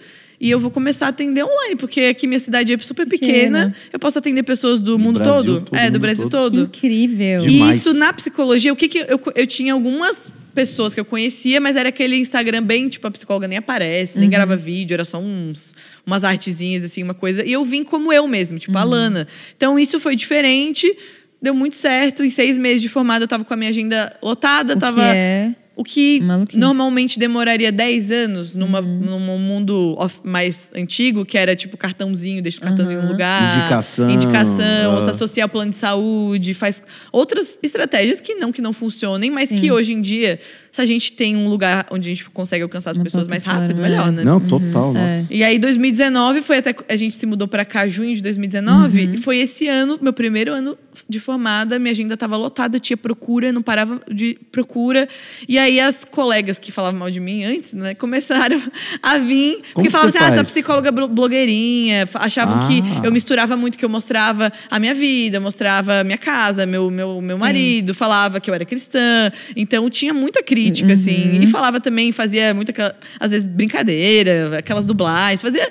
E 0.44 0.50
eu 0.50 0.60
vou 0.60 0.70
começar 0.70 1.06
a 1.06 1.10
atender 1.10 1.42
online, 1.42 1.78
porque 1.78 2.02
aqui 2.02 2.28
minha 2.28 2.38
cidade 2.38 2.74
é 2.74 2.78
super 2.80 3.08
pequena. 3.08 3.68
Pequena. 3.70 3.76
Eu 3.94 3.98
posso 3.98 4.20
atender 4.20 4.44
pessoas 4.44 4.82
do 4.82 5.00
mundo 5.00 5.18
Brasil 5.22 5.54
todo. 5.54 5.66
todo, 5.68 5.80
é, 5.80 5.90
do 5.90 6.00
Brasil 6.00 6.30
todo. 6.30 6.58
todo. 6.58 6.64
Incrível. 6.66 7.46
E 7.46 7.48
Demais. 7.48 7.78
isso 7.78 7.94
na 7.94 8.12
psicologia, 8.12 8.74
o 8.74 8.76
que 8.76 8.90
que 8.90 8.98
eu, 8.98 9.22
eu 9.36 9.48
tinha 9.48 9.72
algumas 9.72 10.34
pessoas 10.54 10.94
que 10.94 11.00
eu 11.00 11.06
conhecia, 11.06 11.62
mas 11.62 11.78
era 11.78 11.88
aquele 11.88 12.18
Instagram 12.18 12.62
bem, 12.62 12.90
tipo, 12.90 13.08
a 13.08 13.12
psicóloga 13.12 13.48
nem 13.48 13.58
aparece, 13.58 14.20
nem 14.20 14.30
grava 14.30 14.58
vídeo, 14.58 14.96
era 14.96 15.06
só 15.06 15.18
uns, 15.18 15.74
umas 16.06 16.26
artezinhas, 16.26 16.84
assim, 16.84 17.02
uma 17.04 17.14
coisa. 17.14 17.46
E 17.46 17.54
eu 17.54 17.64
vim 17.64 17.82
como 17.82 18.12
eu 18.12 18.28
mesmo, 18.28 18.60
tipo, 18.60 18.78
a 18.78 18.84
Lana. 18.84 19.26
Então 19.56 19.80
isso 19.80 19.98
foi 19.98 20.14
diferente, 20.14 20.94
deu 21.42 21.54
muito 21.54 21.78
certo. 21.78 22.22
Em 22.22 22.30
seis 22.30 22.58
meses 22.58 22.82
de 22.82 22.90
formada, 22.90 23.24
eu 23.24 23.30
tava 23.30 23.46
com 23.46 23.54
a 23.54 23.58
minha 23.58 23.70
agenda 23.70 24.14
lotada, 24.22 24.74
O 24.74 24.78
tava. 24.78 25.02
que 25.04 25.08
é 25.08 25.56
o 25.76 25.84
que 25.84 26.22
Maluquice. 26.22 26.60
normalmente 26.60 27.18
demoraria 27.18 27.72
10 27.72 28.12
anos 28.12 28.56
numa, 28.56 28.80
num 28.80 29.20
mundo 29.40 29.96
off- 29.98 30.22
mais 30.24 30.70
antigo, 30.76 31.26
que 31.26 31.38
era 31.38 31.56
tipo 31.56 31.76
cartãozinho, 31.76 32.42
deixa 32.42 32.60
o 32.60 32.62
cartãozinho 32.62 33.02
no 33.02 33.10
lugar. 33.10 33.56
Indicação, 33.58 34.12
Indicação, 34.12 34.98
ah. 34.98 35.02
se 35.02 35.10
associa 35.10 35.44
ao 35.44 35.50
plano 35.50 35.72
de 35.72 35.78
saúde, 35.78 36.54
faz 36.54 36.84
outras 37.12 37.58
estratégias 37.64 38.22
que 38.22 38.36
não 38.36 38.52
que 38.52 38.62
não 38.62 38.72
funcionem, 38.74 39.32
mas 39.32 39.52
que 39.52 39.72
hoje 39.72 39.94
em 39.94 40.02
dia, 40.02 40.40
se 40.72 40.80
a 40.82 40.86
gente 40.86 41.14
tem 41.14 41.36
um 41.36 41.48
lugar 41.48 41.88
onde 41.90 42.08
a 42.08 42.14
gente 42.14 42.24
consegue 42.30 42.64
alcançar 42.64 42.92
as 42.92 42.98
Uma 42.98 43.04
pessoas 43.04 43.28
mais 43.28 43.44
rápido, 43.44 43.82
melhor, 43.82 44.12
né? 44.12 44.24
Não, 44.24 44.40
total, 44.40 44.94
nossa. 44.94 45.28
E 45.30 45.44
aí, 45.44 45.58
2019 45.60 46.42
foi 46.42 46.58
até. 46.58 46.76
A 46.88 46.96
gente 46.96 47.16
se 47.16 47.26
mudou 47.26 47.48
pra 47.48 47.66
cá 47.66 47.88
junho 47.88 48.16
de 48.16 48.22
2019. 48.22 49.06
Uhum. 49.06 49.14
E 49.14 49.18
foi 49.18 49.38
esse 49.40 49.68
ano, 49.68 49.98
meu 50.02 50.14
primeiro 50.14 50.54
ano 50.54 50.78
de 51.10 51.20
formada. 51.20 51.80
Minha 51.80 51.92
agenda 51.92 52.16
tava 52.16 52.38
lotada, 52.38 52.80
tinha 52.80 52.98
procura, 52.98 53.52
não 53.52 53.62
parava 53.62 54.00
de 54.12 54.38
procura. 54.52 55.08
E 55.48 55.60
aí, 55.64 55.80
as 55.80 56.06
colegas 56.06 56.60
que 56.60 56.72
falavam 56.72 57.00
mal 57.00 57.10
de 57.12 57.20
mim 57.20 57.44
antes, 57.44 57.74
né, 57.74 57.94
começaram 57.96 58.62
a 59.02 59.18
vir. 59.18 59.62
porque 59.74 59.84
que 59.84 59.90
falavam 59.90 60.10
assim: 60.10 60.18
ah, 60.20 60.28
essa 60.28 60.44
psicóloga 60.44 60.92
blo- 60.92 61.08
blogueirinha. 61.08 62.06
Achavam 62.16 62.68
que 62.68 62.82
Ah. 62.98 63.02
eu 63.06 63.12
misturava 63.12 63.56
muito, 63.58 63.78
que 63.78 63.86
eu 63.86 63.90
mostrava 63.90 64.52
a 64.70 64.80
minha 64.80 64.94
vida, 64.94 65.40
mostrava 65.40 66.00
a 66.02 66.04
minha 66.04 66.18
casa, 66.18 66.66
meu, 66.66 66.90
meu, 66.92 67.22
meu 67.22 67.38
marido, 67.38 67.94
falava 67.94 68.40
que 68.40 68.50
eu 68.50 68.54
era 68.54 68.66
cristã. 68.66 69.32
Então, 69.56 69.90
tinha 69.90 70.14
muita 70.14 70.44
crítica, 70.44 70.88
Uhum. 70.88 70.94
assim. 70.94 71.40
E 71.42 71.48
falava 71.48 71.80
também, 71.80 72.12
fazia 72.12 72.54
muito, 72.54 72.70
aquela- 72.72 72.96
às 73.20 73.32
vezes, 73.32 73.46
brincadeira, 73.46 74.58
aquelas 74.60 74.86
dublagens. 74.86 75.42
Fazia. 75.42 75.70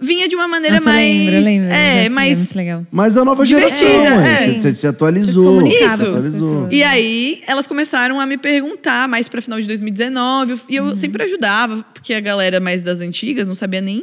Vinha 0.00 0.28
de 0.28 0.36
uma 0.36 0.46
maneira 0.48 0.76
Nossa, 0.76 0.88
eu 0.90 0.92
mais. 0.94 1.18
lembro, 1.18 1.34
eu 1.34 1.40
lembro. 1.42 1.68
É, 1.72 2.00
Assim, 2.02 2.08
mais. 2.10 2.52
legal. 2.54 2.86
Mas 2.90 3.16
a 3.16 3.24
nova 3.24 3.44
geração, 3.44 3.86
é. 3.88 4.32
é. 4.32 4.36
Você, 4.36 4.58
você 4.58 4.74
se 4.74 4.86
atualizou. 4.86 5.44
Você 5.44 5.58
comunicava 5.60 5.96
se 5.96 6.02
atualizou. 6.04 6.68
E 6.70 6.82
aí, 6.82 7.40
elas 7.46 7.66
começaram 7.66 8.20
a 8.20 8.26
me 8.26 8.36
perguntar 8.38 9.08
mais 9.08 9.27
pra 9.28 9.42
final 9.42 9.60
de 9.60 9.66
2019. 9.66 10.60
E 10.68 10.76
eu 10.76 10.94
sempre 10.96 11.22
ajudava, 11.24 11.84
porque 11.94 12.14
a 12.14 12.20
galera 12.20 12.60
mais 12.60 12.82
das 12.82 13.00
antigas 13.00 13.46
não 13.46 13.54
sabia 13.54 13.80
nem 13.80 14.02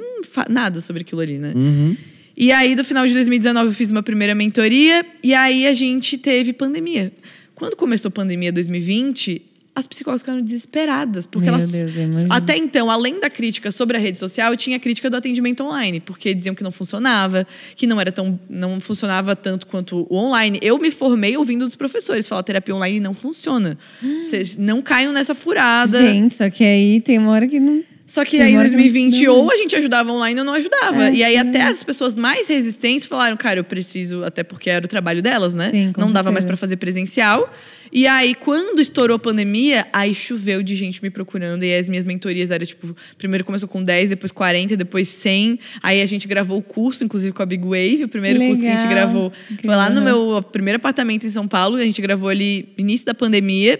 nada 0.49 0.81
sobre 0.81 1.01
aquilo 1.01 1.21
ali, 1.21 1.37
né? 1.37 1.53
E 2.37 2.51
aí, 2.51 2.75
no 2.75 2.83
final 2.83 3.07
de 3.07 3.13
2019, 3.13 3.67
eu 3.67 3.73
fiz 3.73 3.89
uma 3.89 4.03
primeira 4.03 4.35
mentoria. 4.35 5.05
E 5.23 5.33
aí, 5.33 5.65
a 5.65 5.73
gente 5.73 6.17
teve 6.17 6.51
pandemia. 6.51 7.11
Quando 7.53 7.75
começou 7.77 8.09
a 8.09 8.11
pandemia 8.11 8.51
2020, 8.51 9.41
as 9.75 9.85
psicólogas 9.85 10.21
ficaram 10.21 10.41
desesperadas. 10.41 11.25
Porque 11.25 11.51
Meu 11.51 11.55
elas. 11.55 11.69
Deus, 11.69 12.25
até 12.29 12.55
então, 12.55 12.89
além 12.89 13.19
da 13.19 13.29
crítica 13.29 13.71
sobre 13.71 13.97
a 13.97 13.99
rede 13.99 14.17
social, 14.17 14.55
tinha 14.55 14.77
a 14.77 14.79
crítica 14.79 15.09
do 15.09 15.17
atendimento 15.17 15.63
online. 15.63 15.99
Porque 15.99 16.33
diziam 16.33 16.55
que 16.55 16.63
não 16.63 16.71
funcionava, 16.71 17.45
que 17.75 17.85
não 17.85 17.99
era 17.99 18.11
tão. 18.11 18.39
não 18.49 18.79
funcionava 18.79 19.35
tanto 19.35 19.67
quanto 19.67 20.07
o 20.09 20.15
online. 20.15 20.57
Eu 20.61 20.79
me 20.79 20.89
formei 20.89 21.35
ouvindo 21.35 21.65
dos 21.65 21.75
professores 21.75 22.27
falar 22.27 22.43
terapia 22.43 22.73
online 22.73 22.99
não 22.99 23.13
funciona. 23.13 23.77
Vocês 24.21 24.55
não 24.57 24.81
caiam 24.81 25.11
nessa 25.11 25.35
furada. 25.35 25.99
Gente, 26.01 26.33
só 26.33 26.49
que 26.49 26.63
aí 26.63 27.01
tem 27.01 27.17
uma 27.17 27.31
hora 27.31 27.47
que 27.47 27.59
não. 27.59 27.94
Só 28.05 28.23
que 28.23 28.39
aí 28.39 28.51
em 28.53 28.57
hora 28.57 28.69
que 28.69 28.75
não- 28.75 28.81
2020, 28.81 29.23
não- 29.25 29.35
ou 29.35 29.51
a 29.51 29.55
gente 29.57 29.75
ajudava 29.75 30.11
online 30.11 30.39
ou 30.39 30.45
não 30.45 30.53
ajudava. 30.53 31.09
É, 31.09 31.13
e 31.15 31.23
aí 31.23 31.37
até 31.37 31.63
as 31.63 31.83
pessoas 31.83 32.15
mais 32.15 32.47
resistentes 32.47 33.05
falaram, 33.05 33.35
cara, 33.35 33.59
eu 33.59 33.63
preciso, 33.63 34.23
até 34.23 34.43
porque 34.43 34.69
era 34.69 34.85
o 34.85 34.87
trabalho 34.87 35.21
delas, 35.23 35.53
né? 35.55 35.71
Sim, 35.71 35.93
não 35.97 36.11
dava 36.11 36.31
mais 36.31 36.45
pra 36.45 36.55
fazer 36.55 36.77
presencial. 36.77 37.51
E 37.91 38.05
aí, 38.07 38.35
quando 38.35 38.79
estourou 38.81 39.15
a 39.15 39.19
pandemia, 39.19 39.87
aí 39.93 40.13
choveu 40.13 40.61
de 40.61 40.75
gente 40.75 41.01
me 41.01 41.09
procurando. 41.09 41.63
E 41.63 41.73
as 41.73 41.87
minhas 41.87 42.05
mentorias 42.05 42.51
eram, 42.51 42.65
tipo, 42.65 42.93
primeiro 43.17 43.45
começou 43.45 43.69
com 43.69 43.81
10, 43.81 44.09
depois 44.09 44.31
40, 44.31 44.75
depois 44.75 45.07
100. 45.07 45.57
Aí 45.81 46.01
a 46.01 46.05
gente 46.05 46.27
gravou 46.27 46.57
o 46.57 46.61
curso, 46.61 47.03
inclusive, 47.05 47.31
com 47.33 47.41
a 47.41 47.45
Big 47.45 47.63
Wave. 47.63 48.03
O 48.03 48.09
primeiro 48.09 48.39
curso 48.39 48.61
que 48.61 48.67
a 48.67 48.71
gente 48.71 48.87
Legal. 48.87 48.95
gravou 48.95 49.31
foi 49.63 49.75
lá 49.75 49.89
no 49.89 50.01
Incrível. 50.01 50.31
meu 50.31 50.43
primeiro 50.43 50.75
apartamento 50.77 51.25
em 51.25 51.29
São 51.29 51.47
Paulo. 51.47 51.77
A 51.77 51.83
gente 51.83 52.01
gravou 52.01 52.27
ali 52.27 52.67
início 52.77 53.05
da 53.05 53.13
pandemia. 53.13 53.79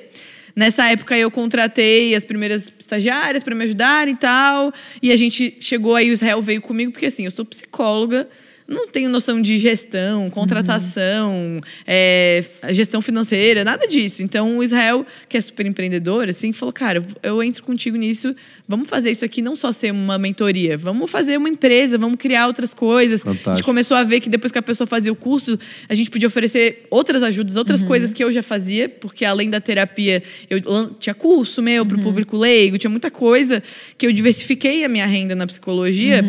Nessa 0.55 0.89
época 0.89 1.17
eu 1.17 1.29
contratei 1.29 2.15
as 2.15 2.23
primeiras 2.23 2.71
estagiárias 2.79 3.43
para 3.43 3.53
me 3.53 3.65
ajudarem 3.65 4.13
e 4.13 4.17
tal. 4.17 4.71
E 5.01 5.11
a 5.11 5.17
gente 5.17 5.57
chegou 5.59 5.95
aí, 5.95 6.09
o 6.09 6.13
Israel 6.13 6.41
veio 6.41 6.61
comigo, 6.61 6.91
porque 6.91 7.07
assim, 7.07 7.25
eu 7.25 7.31
sou 7.31 7.43
psicóloga, 7.43 8.29
não 8.67 8.87
tenho 8.87 9.09
noção 9.09 9.41
de 9.41 9.59
gestão, 9.59 10.29
contratação, 10.31 11.61
é, 11.85 12.43
gestão 12.71 12.99
financeira, 12.99 13.63
nada 13.63 13.87
disso. 13.87 14.23
Então 14.23 14.57
o 14.57 14.63
Israel, 14.63 15.05
que 15.29 15.37
é 15.37 15.41
super 15.41 15.65
empreendedor, 15.65 16.27
assim, 16.27 16.51
falou: 16.51 16.73
cara, 16.73 17.01
eu 17.21 17.43
entro 17.43 17.63
contigo 17.63 17.95
nisso, 17.95 18.35
vamos 18.67 18.89
fazer 18.89 19.11
isso 19.11 19.23
aqui 19.23 19.41
não 19.41 19.55
só 19.55 19.71
ser 19.71 19.91
uma 19.91 20.17
mentoria, 20.17 20.77
vamos 20.77 21.11
fazer 21.11 21.37
uma 21.37 21.47
empresa, 21.47 21.97
vamos 21.97 22.17
criar 22.17 22.47
outras 22.47 22.73
coisas. 22.73 23.21
A 23.25 23.29
gente 23.29 23.37
Fantástico. 23.43 23.65
começou 23.65 23.95
a 23.97 24.03
ver 24.03 24.19
que 24.19 24.29
depois 24.29 24.51
que 24.51 24.57
a 24.57 24.63
pessoa 24.63 24.87
fazia 24.87 25.11
o 25.11 25.15
curso, 25.15 25.59
a 25.87 25.93
gente 25.93 26.09
podia 26.09 26.27
oferecer 26.27 26.83
outras 26.89 27.21
ajudas, 27.21 27.55
outras 27.55 27.83
coisas 27.83 28.13
que 28.13 28.23
eu 28.23 28.31
já 28.31 28.41
fazia, 28.41 28.89
porque 28.89 29.23
além 29.23 29.49
da 29.49 29.61
terapia, 29.61 30.23
eu 30.49 30.89
tinha 30.95 31.13
curso 31.13 31.61
meu 31.61 31.85
para 31.85 31.97
o 31.97 32.01
público 32.01 32.35
leigo, 32.35 32.77
tinha 32.79 32.89
muita 32.89 33.11
coisa 33.11 33.61
que 33.95 34.07
eu 34.07 34.11
diversifiquei 34.11 34.83
a 34.83 34.89
minha 34.89 35.05
renda 35.05 35.35
na 35.35 35.45
psicologia. 35.45 36.23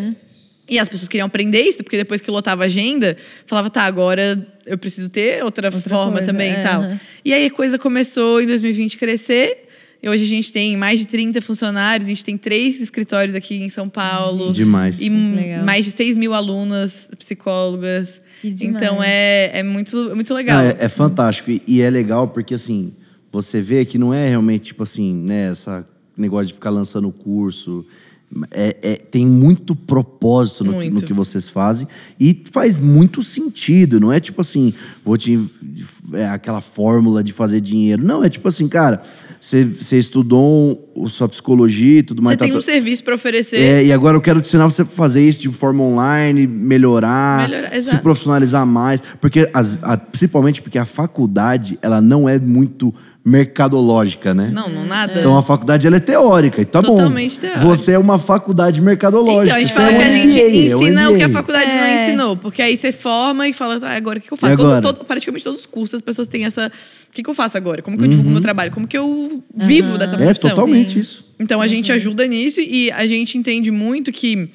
E 0.69 0.79
as 0.79 0.89
pessoas 0.89 1.07
queriam 1.09 1.27
aprender 1.27 1.63
isso, 1.63 1.83
porque 1.85 1.97
depois 1.97 2.21
que 2.21 2.31
lotava 2.31 2.65
a 2.65 2.67
agenda, 2.67 3.17
falava, 3.47 3.71
tá, 3.71 3.83
agora 3.83 4.45
eu 4.67 4.77
preciso 4.77 5.09
ter 5.09 5.45
outra, 5.45 5.71
forma 5.71 6.19
coisa, 6.19 6.27
também 6.33 6.53
é, 6.53 6.61
e 6.61 6.63
tal. 6.63 6.93
E 7.25 7.33
aí 7.33 7.47
a 7.47 7.51
coisa 7.51 7.79
começou 7.79 8.41
em 8.43 8.47
2020 8.47 8.97
crescer. 8.97 9.63
E 10.03 10.09
hoje 10.09 10.25
a 10.25 10.27
gente 10.27 10.53
tem 10.53 10.77
mais 10.77 11.01
de 11.01 11.07
30 11.07 11.41
funcionários, 11.41 12.07
a 12.07 12.11
gente 12.11 12.25
tem 12.25 12.37
três 12.37 12.81
escritórios 12.81 13.35
aqui 13.35 13.57
em 13.57 13.69
São 13.69 13.89
Paulo. 13.89 14.53
Demais. 14.53 15.01
E 15.01 15.09
Muito 15.09 15.31
m- 15.31 15.37
legal. 15.37 15.65
mais 15.65 15.85
de 15.85 15.91
6 15.93 16.17
mil 16.17 16.35
alunas 16.35 17.09
psicólogas. 17.19 18.21
Que 18.43 18.51
demais. 18.51 18.77
Então 18.83 19.03
é, 19.03 19.51
é 19.55 19.63
muito, 19.63 20.15
muito 20.15 20.35
legal. 20.35 20.59
Não, 20.63 20.69
é, 20.69 20.75
é 20.79 20.89
fantástico. 20.89 21.51
E, 21.51 21.63
e 21.67 21.81
é 21.81 21.89
legal 21.89 22.29
porque, 22.29 22.55
assim, 22.55 22.93
você 23.33 23.61
vê 23.61 23.85
que 23.85 23.99
não 23.99 24.13
é 24.13 24.29
realmente, 24.29 24.67
tipo 24.67 24.83
assim, 24.83 25.15
né, 25.15 25.51
essa 25.51 25.87
negócio 26.17 26.47
de 26.49 26.55
ficar 26.55 26.71
lançando 26.71 27.11
curso. 27.13 27.85
É, 28.51 28.77
é- 28.83 28.97
tem 28.97 29.27
muito 29.27 29.75
propósito 29.75 30.65
no, 30.65 30.73
Muito. 30.73 30.95
no 30.95 31.03
que 31.03 31.13
vocês 31.13 31.49
fazem 31.49 31.87
e 32.19 32.43
faz 32.53 32.79
muito 32.79 33.23
sentido. 33.23 34.01
Não 34.01 34.13
é 34.13 34.21
tipo 34.21 34.41
assim, 34.41 34.75
vou 35.05 35.17
te. 35.17 35.39
É 36.13 36.29
aquela 36.29 36.61
fórmula 36.61 37.23
de 37.23 37.33
fazer 37.33 37.61
dinheiro. 37.61 38.05
Não, 38.05 38.23
é 38.23 38.29
tipo 38.29 38.49
assim, 38.49 38.69
cara, 38.69 39.01
você 39.41 39.97
estudou 39.97 40.86
sua 41.09 41.29
psicologia 41.29 41.99
e 41.99 42.03
tudo 42.03 42.23
mais. 42.23 42.35
Você 42.35 42.45
tem 42.45 42.53
tá- 42.53 42.59
um 42.59 42.63
serviço 42.63 43.05
para 43.05 43.15
oferecer. 43.15 43.57
é, 43.61 43.85
e 43.85 43.93
agora 43.93 44.17
eu 44.17 44.21
quero 44.21 44.41
te 44.41 44.47
ensinar 44.47 44.65
você 44.65 44.83
a 44.83 44.87
fazer 44.87 45.21
isso 45.27 45.41
de 45.41 45.49
forma 45.53 45.83
online, 45.83 46.47
melhorar, 46.47 47.49
Melhorar, 47.49 47.81
se 47.81 47.97
profissionalizar 47.99 48.67
mais. 48.67 49.03
Porque, 49.21 49.49
as- 49.53 49.79
a- 49.83 49.97
principalmente 49.97 50.63
porque 50.63 50.79
a 50.79 50.85
faculdade, 50.87 51.79
ela 51.83 52.01
não 52.01 52.29
é 52.29 52.39
muito 52.39 52.93
mercadológica, 53.47 54.33
né? 54.33 54.51
Não, 54.53 54.69
não 54.69 54.87
nada. 54.87 55.19
Então 55.19 55.37
a 55.37 55.43
faculdade 55.43 55.87
ela 55.87 55.97
é 55.97 56.01
teórica, 56.01 56.61
e 56.61 56.65
tá 56.65 56.81
Totalmente 56.81 57.35
bom. 57.35 57.41
teórica. 57.41 57.61
Você 57.67 57.93
é 57.93 57.99
uma 57.99 58.19
faculdade 58.19 58.81
mercadológica. 58.81 59.45
Então, 59.45 59.57
a 59.57 59.59
gente 59.61 59.69
Isso 59.69 59.75
fala 59.77 59.91
é 59.91 59.97
que 59.97 60.03
a 60.03 60.11
gente 60.11 60.41
é 60.41 60.57
ensina 60.57 61.11
o 61.11 61.17
que 61.17 61.23
a 61.23 61.29
faculdade 61.29 61.67
não 61.73 61.83
É. 61.85 62.03
ensinou. 62.05 62.37
Porque 62.37 62.63
aí 62.63 62.77
você 62.77 62.93
forma 62.93 63.49
e 63.49 63.53
fala, 63.53 63.81
tá, 63.81 63.91
agora 63.97 64.19
o 64.19 64.23
que 64.23 64.33
eu 64.33 64.37
faço? 64.37 64.53
Agora? 64.55 64.81
Todo- 64.81 64.97
todo- 64.99 65.05
praticamente 65.07 65.45
todos 65.45 65.61
os 65.61 65.67
cursos 65.67 65.95
as 65.95 66.01
pessoas 66.01 66.29
têm 66.29 66.45
essa. 66.45 66.67
O 66.69 67.13
que, 67.17 67.23
que 67.23 67.31
eu 67.31 67.35
faço 67.35 67.57
agora? 67.57 67.81
Como 67.83 67.97
que 67.97 68.05
eu 68.05 68.09
divulgo 68.09 68.31
meu 68.31 68.41
trabalho? 68.43 68.71
Como 68.71 68.87
que 68.87 68.97
eu 68.99 69.43
vivo 69.55 69.97
dessa 69.97 70.17
Uhum. 70.17 70.23
É 70.23 70.25
profissão? 70.27 70.51
Totalmente 70.87 70.99
isso. 70.99 71.25
Então 71.39 71.61
a 71.61 71.67
gente 71.67 71.93
ajuda 71.93 72.27
nisso 72.27 72.61
e 72.61 72.91
a 72.93 73.07
gente 73.07 73.37
entende 73.37 73.71
muito 73.71 74.13
que 74.13 74.49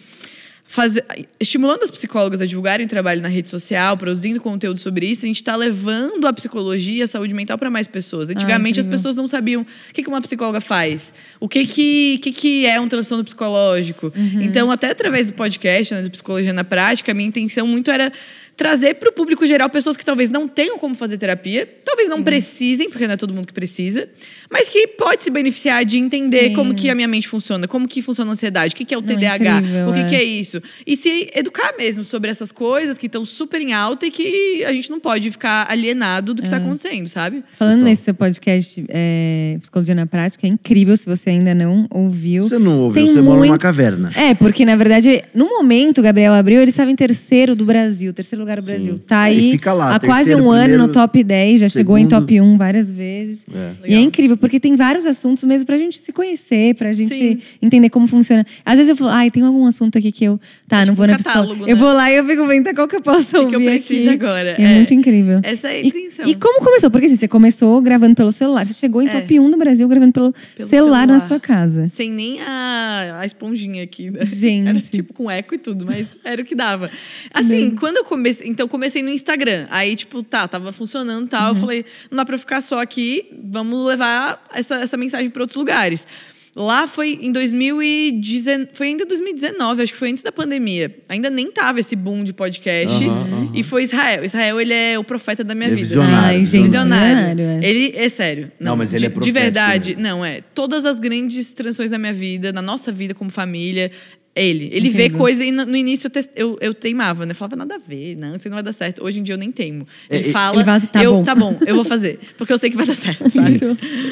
fazer, 0.71 1.03
estimulando 1.37 1.83
as 1.83 1.91
psicólogas 1.91 2.39
a 2.39 2.45
divulgarem 2.45 2.85
o 2.85 2.89
trabalho 2.89 3.21
na 3.21 3.27
rede 3.27 3.49
social, 3.49 3.97
produzindo 3.97 4.39
conteúdo 4.39 4.79
sobre 4.79 5.05
isso, 5.05 5.25
a 5.25 5.27
gente 5.27 5.35
está 5.35 5.53
levando 5.53 6.25
a 6.25 6.31
psicologia 6.31 6.99
e 6.99 7.01
a 7.01 7.07
saúde 7.07 7.33
mental 7.33 7.57
para 7.57 7.69
mais 7.69 7.87
pessoas. 7.87 8.29
Antigamente 8.29 8.79
as 8.79 8.85
incrível. 8.85 8.97
pessoas 8.97 9.15
não 9.17 9.27
sabiam 9.27 9.63
o 9.63 9.93
que, 9.93 10.01
que 10.01 10.07
uma 10.07 10.21
psicóloga 10.21 10.61
faz, 10.61 11.13
o 11.41 11.49
que, 11.49 11.65
que, 11.65 12.19
que, 12.19 12.31
que 12.31 12.65
é 12.65 12.79
um 12.79 12.87
transtorno 12.87 13.21
psicológico. 13.21 14.13
Então, 14.39 14.71
até 14.71 14.91
através 14.91 15.27
do 15.27 15.33
podcast, 15.33 15.93
né, 15.93 16.03
do 16.03 16.09
Psicologia 16.09 16.53
na 16.53 16.63
Prática, 16.63 17.11
a 17.11 17.15
minha 17.15 17.27
intenção 17.27 17.67
muito 17.67 17.91
era 17.91 18.09
trazer 18.55 18.95
para 18.95 19.09
o 19.09 19.11
público 19.11 19.45
geral 19.47 19.69
pessoas 19.69 19.97
que 19.97 20.05
talvez 20.05 20.29
não 20.29 20.47
tenham 20.47 20.77
como 20.77 20.93
fazer 20.93 21.17
terapia, 21.17 21.67
talvez 21.83 22.07
não 22.07 22.21
precisem, 22.21 22.89
porque 22.89 23.07
não 23.07 23.13
é 23.13 23.17
todo 23.17 23.33
mundo 23.33 23.47
que 23.47 23.53
precisa, 23.53 24.07
mas 24.51 24.69
que 24.69 24.87
pode 24.87 25.23
se 25.23 25.31
beneficiar 25.31 25.83
de 25.83 25.97
entender 25.97 26.49
Sim. 26.49 26.53
como 26.53 26.75
que 26.75 26.89
a 26.89 26.95
minha 26.95 27.07
mente 27.07 27.27
funciona, 27.27 27.67
como 27.67 27.87
que 27.87 28.01
funciona 28.01 28.31
a 28.31 28.33
ansiedade, 28.33 28.73
o 28.73 28.77
que, 28.77 28.85
que 28.85 28.93
é 28.93 28.97
o 28.97 29.01
TDAH, 29.01 29.57
incrível, 29.57 29.89
o 29.89 29.93
que, 29.93 29.99
é. 29.99 30.03
que 30.05 30.15
é 30.15 30.23
isso. 30.23 30.61
E 30.85 30.95
se 30.95 31.29
educar 31.35 31.73
mesmo 31.77 32.03
sobre 32.03 32.29
essas 32.29 32.51
coisas 32.51 32.97
que 32.97 33.07
estão 33.07 33.25
super 33.25 33.61
em 33.61 33.73
alta 33.73 34.05
e 34.05 34.11
que 34.11 34.63
a 34.65 34.71
gente 34.71 34.89
não 34.89 34.99
pode 34.99 35.31
ficar 35.31 35.65
alienado 35.69 36.33
do 36.33 36.41
que 36.41 36.47
está 36.47 36.57
acontecendo, 36.57 37.07
sabe? 37.07 37.43
Falando 37.57 37.79
Total. 37.79 37.89
nesse 37.89 38.03
seu 38.03 38.13
podcast, 38.13 38.85
é, 38.89 39.57
Psicologia 39.59 39.95
na 39.95 40.05
Prática, 40.05 40.45
é 40.45 40.49
incrível 40.49 40.95
se 40.95 41.05
você 41.05 41.31
ainda 41.31 41.55
não 41.55 41.87
ouviu. 41.89 42.43
Você 42.43 42.59
não 42.59 42.79
ouviu, 42.79 43.03
Tem 43.03 43.11
você 43.11 43.21
mora 43.21 43.37
numa 43.37 43.47
muito- 43.47 43.61
caverna. 43.61 44.11
É, 44.15 44.33
porque 44.35 44.65
na 44.65 44.75
verdade, 44.75 45.23
no 45.33 45.47
momento, 45.47 45.99
o 45.99 46.01
Gabriel 46.03 46.33
abriu, 46.33 46.61
ele 46.61 46.69
estava 46.69 46.91
em 46.91 46.95
terceiro 46.95 47.55
do 47.55 47.65
Brasil, 47.65 48.13
terceiro 48.13 48.41
lugar 48.41 48.50
do 48.59 48.61
Brasil. 48.63 48.99
Tá 48.99 49.29
É, 49.29 49.33
e 49.33 49.37
aí 49.39 49.51
fica 49.51 49.71
lá, 49.73 49.95
há 49.95 49.99
quase 49.99 50.33
um 50.35 50.49
ano 50.51 50.61
primeiro, 50.63 50.87
no 50.87 50.91
top 50.93 51.23
10, 51.23 51.59
já 51.61 51.69
chegou 51.69 51.97
em 51.97 52.05
segundo. 52.05 52.19
top 52.21 52.41
1 52.41 52.57
várias 52.57 52.89
vezes. 52.91 53.45
E 53.85 53.93
é 53.93 53.99
incrível, 53.99 54.35
porque 54.35 54.59
tem 54.59 54.75
vários 54.75 55.05
assuntos 55.05 55.43
mesmo 55.43 55.65
pra 55.65 55.77
gente 55.77 55.99
se 55.99 56.11
conhecer, 56.11 56.75
pra 56.75 56.91
gente 56.93 57.13
Sim. 57.13 57.39
entender 57.61 57.89
como 57.89 58.07
funciona. 58.07 58.45
Às 58.65 58.77
vezes 58.77 58.89
eu 58.89 58.95
falo, 58.95 59.11
ai, 59.11 59.29
tem 59.31 59.43
algum 59.43 59.65
assunto 59.65 59.97
aqui 59.97 60.11
que 60.11 60.25
eu 60.25 60.39
tá, 60.67 60.77
É 60.77 60.79
não 60.79 60.85
tipo 60.85 60.97
vou 60.97 61.07
na 61.07 61.15
psicóloga. 61.15 61.41
catálogo, 61.49 61.69
Eu 61.69 61.75
né? 61.75 61.81
vou 61.81 61.93
lá 61.93 62.11
e 62.11 62.15
eu 62.15 62.25
fico 62.25 62.47
vendo 62.47 62.63
tá, 62.65 62.73
qual 62.73 62.87
que 62.87 62.95
eu 62.95 63.01
posso 63.01 63.29
que 63.29 63.37
ouvir 63.37 63.55
eu 63.55 63.61
preciso 63.71 64.09
aqui. 64.09 64.23
agora. 64.25 64.55
É, 64.57 64.61
É. 64.61 64.75
muito 64.75 64.93
incrível. 64.93 65.39
Essa 65.43 65.67
é 65.69 65.71
a 65.71 65.79
E- 65.79 65.87
intenção. 65.87 66.27
E, 66.27 66.35
como 66.35 66.59
começou? 66.63 66.89
Porque 66.89 67.05
assim, 67.05 67.15
você 67.15 67.27
começou 67.27 67.81
gravando 67.81 68.15
pelo 68.15 68.31
celular. 68.31 68.65
Você 68.65 68.73
chegou 68.73 69.01
em 69.01 69.07
É. 69.07 69.11
top 69.21 69.39
1 69.39 69.47
no 69.47 69.57
Brasil 69.57 69.87
gravando 69.87 70.11
pelo, 70.13 70.33
Pelo 70.55 70.69
celular, 70.69 71.07
na 71.07 71.19
celular. 71.19 71.27
sua 71.27 71.39
casa. 71.39 71.87
Sem 71.87 72.11
nem 72.11 72.39
a, 72.41 73.19
a 73.21 73.25
esponjinha 73.25 73.83
aqui. 73.83 74.09
né? 74.09 74.23
Gente. 74.25 74.67
Era 74.67 74.79
tipo 74.79 75.13
com 75.13 75.29
eco 75.29 75.55
e 75.55 75.57
tudo, 75.57 75.85
mas 75.85 76.17
era 76.23 76.41
o 76.41 76.45
que 76.45 76.55
dava. 76.55 76.89
Assim, 77.33 77.71
quando 77.75 77.97
eu 77.97 78.03
comecei. 78.03 78.30
Então, 78.43 78.67
comecei 78.67 79.01
no 79.03 79.09
Instagram. 79.09 79.67
Aí, 79.69 79.95
tipo, 79.95 80.23
tá, 80.23 80.47
tava 80.47 80.71
funcionando 80.71 81.25
e 81.25 81.29
tal. 81.29 81.49
Eu 81.49 81.55
falei, 81.55 81.83
não 82.09 82.17
dá 82.17 82.25
pra 82.25 82.37
ficar 82.37 82.61
só 82.61 82.79
aqui, 82.79 83.25
vamos 83.43 83.85
levar 83.87 84.41
essa, 84.53 84.75
essa 84.75 84.95
mensagem 84.95 85.29
pra 85.29 85.41
outros 85.43 85.57
lugares. 85.57 86.07
Lá 86.55 86.85
foi 86.85 87.17
em 87.21 87.31
2019, 87.31 88.69
foi 88.73 88.87
ainda 88.87 89.05
2019, 89.05 89.83
acho 89.83 89.93
que 89.93 89.97
foi 89.99 90.11
antes 90.11 90.21
da 90.21 90.33
pandemia. 90.33 90.93
Ainda 91.07 91.29
nem 91.29 91.49
tava 91.49 91.79
esse 91.79 91.95
boom 91.95 92.25
de 92.25 92.33
podcast. 92.33 93.05
Aham, 93.05 93.51
E 93.53 93.63
foi 93.63 93.83
Israel. 93.83 94.25
Israel, 94.25 94.59
ele 94.59 94.73
é 94.73 94.99
o 94.99 95.03
profeta 95.03 95.45
da 95.45 95.55
minha 95.55 95.67
Ele 95.69 95.79
é 95.79 95.83
vida. 95.83 95.87
visionário, 95.87 96.37
Ai, 96.39 96.45
gente, 96.45 96.61
Visionário. 96.63 97.17
visionário, 97.35 97.63
é. 97.63 97.69
Ele 97.69 97.93
é 97.95 98.09
sério. 98.09 98.51
Não, 98.59 98.75
mas 98.75 98.91
ele 98.91 98.99
de, 98.99 99.05
é 99.05 99.07
De 99.09 99.13
profético 99.13 99.39
verdade, 99.39 99.89
mesmo. 99.91 100.03
não, 100.03 100.25
é. 100.25 100.41
Todas 100.53 100.83
as 100.85 100.99
grandes 100.99 101.53
transições 101.53 101.89
da 101.89 101.97
minha 101.97 102.13
vida, 102.13 102.51
na 102.51 102.61
nossa 102.61 102.91
vida 102.91 103.13
como 103.13 103.29
família, 103.29 103.89
ele. 104.35 104.69
Ele 104.71 104.89
vê 104.89 105.03
Incrível. 105.05 105.17
coisa 105.19 105.43
e 105.43 105.51
no, 105.51 105.75
início 105.75 106.07
eu, 106.07 106.11
te- 106.11 106.29
eu, 106.35 106.57
eu 106.61 106.73
teimava, 106.73 107.25
né? 107.25 107.33
Falava 107.33 107.55
nada 107.55 107.75
a 107.75 107.77
ver, 107.77 108.15
não, 108.15 108.35
isso 108.35 108.47
não 108.49 108.55
vai 108.55 108.63
dar 108.63 108.73
certo. 108.73 109.03
Hoje 109.03 109.19
em 109.19 109.23
dia 109.23 109.33
eu 109.35 109.37
nem 109.37 109.51
teimo. 109.51 109.85
Ele 110.09 110.23
É, 110.25 110.29
é, 110.29 110.31
fala, 110.31 110.55
ele 110.55 110.63
fala 110.63 110.77
assim, 110.77 110.87
tá 110.87 111.03
eu, 111.03 111.13
bom. 111.17 111.23
tá 111.23 111.35
bom, 111.35 111.57
eu 111.65 111.75
vou 111.75 111.83
fazer. 111.83 112.19
Porque 112.37 112.53
eu 112.53 112.57
sei 112.57 112.69
que 112.69 112.77
vai 112.77 112.85
dar 112.85 112.93
certo, 112.95 113.29
sabe? 113.29 113.59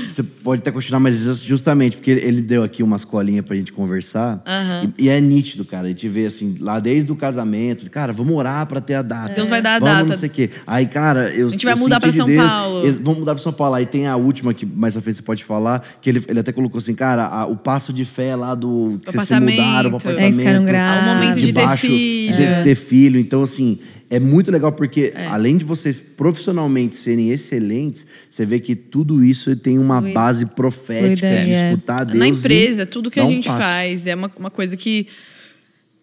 Você 0.10 0.24
pode 0.24 0.60
até 0.62 0.72
continuar, 0.72 1.00
mas 1.00 1.20
justamente 1.44 1.98
porque 1.98 2.12
ele- 2.12 2.42
deu 2.42 2.64
aqui 2.64 2.82
umas 2.84 3.04
colinhas 3.06 3.46
pra 3.46 3.56
gente 3.56 3.72
conversar. 3.72 4.42
Aham. 4.46 4.94
E, 4.98 5.06
e 5.06 5.10
é 5.10 5.20
nítido, 5.22 5.64
cara. 5.66 5.86
A 5.88 5.90
gente 5.90 6.08
vê 6.08 6.26
assim, 6.26 6.56
lá 6.60 6.80
desde 6.80 7.12
o 7.12 7.16
casamento, 7.16 7.90
cara, 7.90 8.12
vamos 8.12 8.36
orar 8.36 8.66
pra 8.68 8.82
ter 8.82 8.96
a 8.96 9.02
data. 9.02 9.34
Deus 9.34 9.50
vai 9.50 9.62
dar 9.62 9.76
a 9.76 9.80
vamos 9.80 9.94
data. 9.96 10.06
não 10.10 10.18
sei 10.18 10.30
o 10.30 10.32
quê. 10.32 10.50
Aí, 10.68 10.86
cara, 10.86 11.30
eu 11.34 11.48
A 11.48 11.50
gente 11.50 11.66
vai 11.66 11.76
mudar 11.76 12.00
pra 12.00 12.10
de 12.10 12.18
São 12.18 12.26
Deus, 12.26 12.52
Paulo. 12.52 12.86
ex- 12.86 12.98
Vamos 12.98 13.20
mudar 13.20 13.34
pra 13.36 13.44
São 13.44 13.54
Paulo. 13.54 13.76
Aí 13.76 13.86
tem 13.86 14.08
a 14.08 14.16
última 14.16 14.54
que 14.54 14.66
mais 14.66 14.94
pra 14.94 15.02
frente 15.02 15.18
você 15.18 15.22
pode 15.24 15.44
falar, 15.44 15.80
que 16.02 16.10
ele, 16.10 16.24
ele 16.28 16.40
até 16.40 16.52
colocou 16.52 16.78
assim, 16.80 16.94
cara, 16.96 17.26
a- 17.26 17.46
o 17.46 17.56
passo 17.56 17.94
de 17.94 18.04
fé 18.06 18.36
lá 18.36 18.54
do 18.56 19.00
que 19.04 19.12
vocês 19.12 19.24
se 19.24 19.40
mudaram 19.40 19.92
apartamento. 20.12 20.38
ficaram 20.40 20.66
grávidos. 20.66 21.08
Ao 21.08 21.16
momento 21.16 21.40
de 21.40 21.54
ter 21.54 21.66
baixo, 21.66 21.88
filho. 21.88 22.36
De 22.36 22.64
ter 22.64 22.76
filho. 22.76 23.20
Então, 23.20 23.44
assim, 23.44 23.80
é 24.10 24.20
muito 24.20 24.52
legal 24.52 24.72
porque, 24.72 25.12
É. 25.16 25.28
além 25.28 25.58
de 25.58 25.66
vocês 25.66 26.00
profissionalmente 26.00 26.96
serem 26.96 27.30
excelentes, 27.30 28.06
você 28.30 28.46
vê 28.46 28.60
que 28.60 28.76
tudo 28.76 29.24
isso 29.24 29.56
tem 29.56 29.78
uma 29.80 30.00
Flui- 30.02 30.14
base 30.14 30.46
profética 30.48 31.28
flui 31.28 31.42
de 31.44 31.52
é. 31.52 31.72
escutar 31.72 32.04
Deus. 32.06 32.18
Na 32.18 32.28
empresa, 32.28 32.86
tudo 32.86 33.12
que 33.12 33.20
a 33.20 33.26
um 33.26 33.32
gente 33.32 33.48
passo. 33.48 33.62
faz 33.62 34.08
é 34.08 34.16
uma, 34.16 34.32
uma 34.38 34.50
coisa 34.50 34.76
que 34.76 35.08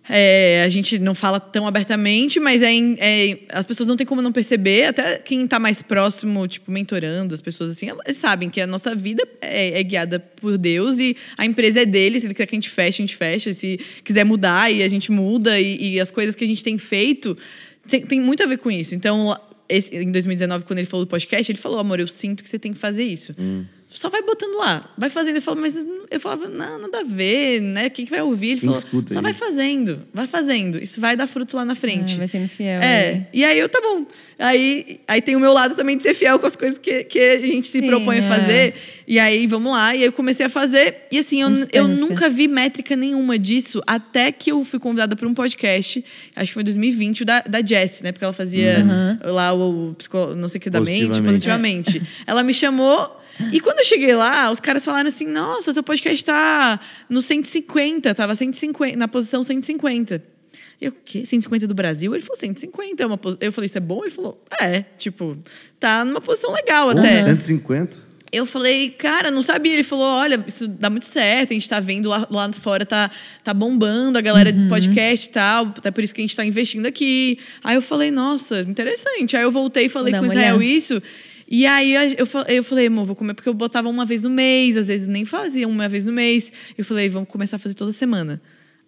é, 0.09 0.63
a 0.65 0.69
gente 0.69 0.99
não 0.99 1.15
fala 1.15 1.41
tão 1.41 1.67
abertamente, 1.67 2.39
mas 2.39 2.63
é, 2.63 2.71
é- 2.99 3.39
as 3.53 3.67
pessoas 3.67 3.89
não 3.89 3.97
têm 3.97 4.07
como 4.07 4.23
não 4.23 4.33
perceber. 4.33 4.85
Até 4.85 5.19
quem 5.19 5.45
está 5.45 5.59
mais 5.59 5.83
próximo, 5.83 6.47
tipo, 6.47 6.71
mentorando 6.71 7.35
as 7.35 7.41
pessoas 7.41 7.71
assim, 7.73 7.89
eles 8.05 8.17
sabem 8.17 8.49
que 8.49 8.61
a 8.61 8.67
nossa 8.67 8.95
vida 8.95 9.27
é, 9.41 9.79
é 9.79 9.83
guiada 9.83 10.19
por 10.21 10.57
Deus 10.57 10.99
e 10.99 11.17
a 11.37 11.45
empresa 11.45 11.81
é 11.81 11.85
dele. 11.85 12.21
Se 12.21 12.27
ele 12.27 12.35
quer 12.35 12.47
que 12.47 12.55
a 12.55 12.59
gente 12.59 12.71
feche, 12.71 13.03
a 13.03 13.05
gente 13.07 13.17
fecha. 13.17 13.53
Se 13.53 13.79
quiser 14.05 14.25
mudar, 14.25 14.71
e 14.73 14.83
a 14.83 14.89
gente 14.89 15.11
muda. 15.11 15.61
E, 15.61 15.95
e 15.95 16.01
as 16.01 16.11
coisas 16.11 16.35
que 16.35 16.45
a 16.45 16.47
gente 16.47 16.63
tem 16.63 16.79
feito 16.79 17.37
tem, 17.89 18.03
tem 18.03 18.21
muito 18.21 18.43
a 18.43 18.47
ver 18.47 18.59
com 18.59 18.71
isso. 18.71 18.95
Então, 18.95 19.37
esse- 19.69 19.95
em 19.97 20.11
2019, 20.13 20.65
quando 20.65 20.79
ele 20.79 20.87
falou 20.89 21.05
do 21.05 21.09
podcast, 21.09 21.51
ele 21.51 21.59
falou: 21.59 21.79
amor, 21.81 21.99
eu 22.01 22.07
sinto 22.07 22.43
que 22.43 22.49
você 22.49 22.59
tem 22.59 22.73
que 22.73 22.79
fazer 22.79 23.05
isso. 23.05 23.35
Só 23.89 24.11
vai 24.11 24.21
botando 24.21 24.59
lá, 24.59 24.85
vai 24.99 25.09
fazendo. 25.09 25.37
Eu 25.37 25.43
falava, 25.43 25.61
mas 25.61 25.77
eu 26.11 26.21
falava, 26.21 26.49
não, 26.49 26.81
nada 26.81 27.01
a 27.01 27.05
ver, 27.05 27.61
né? 27.61 27.89
Quem 27.89 28.05
que 28.05 28.11
vai 28.11 28.21
ouvir? 28.21 28.51
Ele 28.51 28.61
Quem 28.61 28.75
falou, 28.75 29.05
só 29.07 29.21
vai 29.21 29.31
isso? 29.31 29.41
fazendo, 29.41 30.03
vai 30.13 30.27
fazendo. 30.27 30.83
Isso 30.83 31.01
vai 31.01 31.17
dar 31.17 31.27
fruto 31.29 31.57
lá 31.57 31.65
na 31.65 31.77
frente. 31.77 32.15
Ah, 32.15 32.19
vai 32.19 32.29
sendo 32.29 32.49
fiel. 32.49 32.81
É, 32.83 33.13
né? 33.13 33.27
e 33.33 33.45
aí 33.45 33.59
eu, 33.59 33.69
tá 33.69 33.81
bom. 33.81 34.05
Aí, 34.39 35.01
aí 35.07 35.23
tem 35.23 35.37
o 35.37 35.41
meu 35.41 35.53
lado 35.53 35.77
também 35.77 35.97
de 35.97 36.03
ser 36.03 36.15
fiel 36.15 36.39
com 36.39 36.47
as 36.47 36.57
coisas 36.57 36.79
que, 36.79 37.05
que 37.05 37.19
a 37.19 37.39
gente 37.39 37.69
se 37.69 37.81
Sim, 37.81 37.87
propõe 37.87 38.17
é. 38.17 38.19
a 38.19 38.23
fazer. 38.25 38.75
E 39.07 39.21
aí, 39.21 39.47
vamos 39.47 39.73
lá. 39.73 39.95
E 39.95 40.01
aí 40.01 40.05
eu 40.05 40.13
comecei 40.13 40.45
a 40.45 40.49
fazer. 40.49 41.07
E 41.13 41.19
assim, 41.19 41.41
eu, 41.41 41.51
eu 41.73 41.89
nunca 41.89 42.29
vi 42.29 42.49
métrica 42.49 42.97
nenhuma 42.97 43.39
disso 43.39 43.81
até 43.87 44.33
que 44.33 44.51
eu 44.51 44.65
fui 44.65 44.81
convidada 44.81 45.15
para 45.15 45.29
um 45.29 45.33
podcast. 45.33 46.05
Acho 46.35 46.49
que 46.49 46.55
foi 46.55 46.63
em 46.63 46.65
2020, 46.65 47.23
o 47.23 47.25
da, 47.25 47.41
da 47.41 47.65
Jessie, 47.65 48.03
né? 48.03 48.11
Porque 48.11 48.25
ela 48.25 48.35
fazia 48.35 48.85
lá 49.25 49.55
o, 49.55 49.91
o 49.91 50.35
não 50.35 50.49
sei 50.49 50.59
o 50.59 50.61
que 50.61 50.69
da 50.69 50.81
mente, 50.81 51.07
Positivamente. 51.07 51.93
positivamente. 51.93 52.03
ela 52.27 52.43
me 52.43 52.53
chamou. 52.53 53.23
E 53.53 53.61
quando 53.61 53.79
eu 53.81 53.85
cheguei 53.85 54.15
lá, 54.15 54.51
os 54.51 54.61
caras 54.61 54.85
falaram 54.85 55.09
assim: 55.09 55.27
nossa, 55.27 55.73
seu 55.73 55.83
podcast 55.83 56.25
tá 56.25 56.81
no 57.09 57.21
150, 57.23 58.15
tava 58.15 58.35
150, 58.35 58.97
na 58.97 59.09
posição 59.09 59.43
150. 59.43 60.23
Eu, 60.81 60.91
o 60.91 60.95
quê? 61.05 61.25
150 61.25 61.67
do 61.67 61.75
Brasil? 61.75 62.15
Ele 62.15 62.23
falou 62.23 62.39
150. 62.39 63.03
É 63.03 63.07
uma 63.07 63.19
eu 63.41 63.51
falei, 63.53 63.67
isso 63.67 63.79
é 63.79 63.81
bom? 63.81 64.03
Ele 64.03 64.11
falou, 64.11 64.43
é, 64.61 64.83
tipo, 64.99 65.37
tá 65.81 66.05
numa 66.05 66.21
posição 66.21 66.53
legal 66.53 66.93
Pô, 66.93 66.99
até. 66.99 67.23
150? 67.23 68.07
Eu 68.33 68.45
falei, 68.45 68.91
cara, 68.91 69.31
não 69.31 69.43
sabia. 69.43 69.73
Ele 69.73 69.83
falou, 69.83 70.05
olha, 70.05 70.45
isso 70.47 70.69
dá 70.69 70.91
muito 70.91 71.07
certo, 71.07 71.53
a 71.53 71.55
gente 71.55 71.67
tá 71.69 71.81
vendo 71.81 72.09
lá, 72.11 72.27
lá 72.31 72.53
fora, 72.53 72.85
tá, 72.85 73.11
tá 73.43 73.55
bombando 73.55 74.19
a 74.19 74.21
galera 74.21 74.51
Uhum. 74.51 74.65
de 74.65 74.69
podcast 74.69 75.27
e 75.29 75.33
tal, 75.33 75.67
até 75.67 75.91
por 75.91 76.05
isso 76.05 76.13
que 76.13 76.21
a 76.21 76.25
gente 76.25 76.37
tá 76.37 76.45
investindo 76.45 76.85
aqui. 76.85 77.39
Aí 77.65 77.77
eu 77.77 77.81
falei, 77.83 78.11
nossa, 78.11 78.61
interessante. 78.61 79.37
Aí 79.37 79.45
eu 79.45 79.51
voltei 79.51 79.87
e 79.87 79.89
falei 79.89 80.13
Dá 80.13 80.19
com 80.19 80.25
o 80.25 80.29
Israel 80.29 80.57
olhada. 80.57 80.65
isso. 80.65 81.03
E 81.49 81.65
aí 81.67 81.95
eu, 81.95 82.27
eu 82.49 82.65
falei, 82.65 82.87
amor, 82.89 83.05
vou 83.07 83.15
comer, 83.17 83.35
porque 83.35 83.49
eu 83.49 83.55
botava 83.55 83.89
uma 83.89 84.05
vez 84.05 84.21
no 84.23 84.31
mês, 84.31 84.77
às 84.77 84.89
vezes 84.89 85.07
nem 85.07 85.25
fazia 85.25 85.67
uma 85.69 85.89
vez 85.89 86.05
no 86.05 86.13
mês. 86.13 86.53
Eu 86.77 86.85
falei, 86.85 87.09
vamos 87.09 87.29
começar 87.29 87.57
a 87.57 87.59
fazer 87.59 87.75
toda 87.75 87.93
semana. 87.93 88.41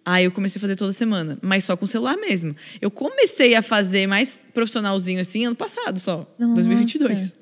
Aí 0.05 0.25
eu 0.25 0.31
comecei 0.31 0.59
a 0.59 0.61
fazer 0.61 0.75
toda 0.75 0.91
semana, 0.91 1.37
mas 1.41 1.63
só 1.65 1.77
com 1.77 1.85
o 1.85 1.87
celular 1.87 2.17
mesmo. 2.17 2.55
Eu 2.81 2.89
comecei 2.89 3.53
a 3.55 3.61
fazer 3.61 4.07
mais 4.07 4.43
profissionalzinho 4.53 5.19
assim 5.21 5.45
ano 5.45 5.55
passado 5.55 5.99
só, 5.99 6.27
Nossa. 6.39 6.53
2022. 6.55 7.35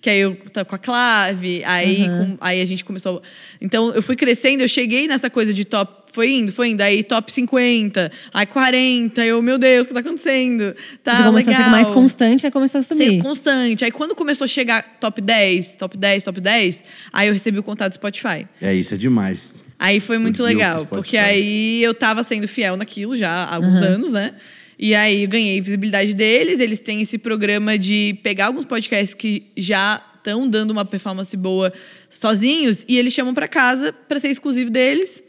Que 0.00 0.08
aí 0.08 0.18
eu 0.20 0.34
tava 0.50 0.64
com 0.64 0.74
a 0.74 0.78
clave, 0.78 1.62
aí, 1.64 2.06
com- 2.08 2.38
aí 2.40 2.60
a 2.62 2.64
gente 2.64 2.82
começou. 2.84 3.22
Então 3.60 3.92
eu 3.94 4.00
fui 4.02 4.16
crescendo, 4.16 4.62
eu 4.62 4.68
cheguei 4.68 5.06
nessa 5.06 5.28
coisa 5.28 5.52
de 5.52 5.64
top. 5.64 5.97
Foi 6.12 6.30
indo, 6.30 6.52
foi 6.52 6.68
indo. 6.70 6.80
Aí 6.80 7.02
top 7.02 7.32
50, 7.32 8.10
aí 8.32 8.46
40. 8.46 9.24
Eu, 9.24 9.40
meu 9.42 9.58
Deus, 9.58 9.86
o 9.86 9.88
que 9.88 9.94
tá 9.94 10.00
acontecendo? 10.00 10.74
Tá 11.02 11.16
Você 11.16 11.22
começou 11.24 11.50
legal. 11.52 11.60
a 11.60 11.64
ser 11.64 11.70
mais 11.70 11.90
constante, 11.90 12.46
aí 12.46 12.52
começou 12.52 12.80
a 12.80 12.82
Ser 12.82 12.94
subir. 12.94 13.22
constante. 13.22 13.84
Aí 13.84 13.90
quando 13.90 14.14
começou 14.14 14.44
a 14.44 14.48
chegar 14.48 14.96
top 15.00 15.20
10, 15.20 15.74
top 15.76 15.96
10, 15.96 16.24
top 16.24 16.40
10, 16.40 16.84
aí 17.12 17.28
eu 17.28 17.32
recebi 17.32 17.58
o 17.58 17.62
contato 17.62 17.90
do 17.92 17.94
Spotify. 17.94 18.46
É, 18.60 18.74
isso 18.74 18.94
é 18.94 18.96
demais. 18.96 19.54
Aí 19.78 20.00
foi 20.00 20.18
muito 20.18 20.42
legal, 20.42 20.84
porque 20.86 21.16
aí 21.16 21.80
eu 21.82 21.94
tava 21.94 22.24
sendo 22.24 22.48
fiel 22.48 22.76
naquilo 22.76 23.14
já 23.14 23.30
há 23.30 23.54
alguns 23.54 23.80
anos, 23.80 24.10
né? 24.10 24.34
E 24.76 24.94
aí 24.94 25.22
eu 25.22 25.28
ganhei 25.28 25.60
visibilidade 25.60 26.14
deles, 26.14 26.58
eles 26.60 26.80
têm 26.80 27.00
esse 27.02 27.16
programa 27.18 27.78
de 27.78 28.18
pegar 28.22 28.46
alguns 28.46 28.64
podcasts 28.64 29.14
que 29.14 29.44
já 29.56 30.02
estão 30.16 30.48
dando 30.48 30.70
uma 30.72 30.84
performance 30.84 31.36
boa 31.36 31.72
sozinhos 32.10 32.84
e 32.88 32.96
eles 32.98 33.12
chamam 33.12 33.32
pra 33.34 33.46
casa 33.48 33.92
pra 33.92 34.18
ser 34.18 34.28
exclusivo 34.30 34.70
deles. 34.70 35.22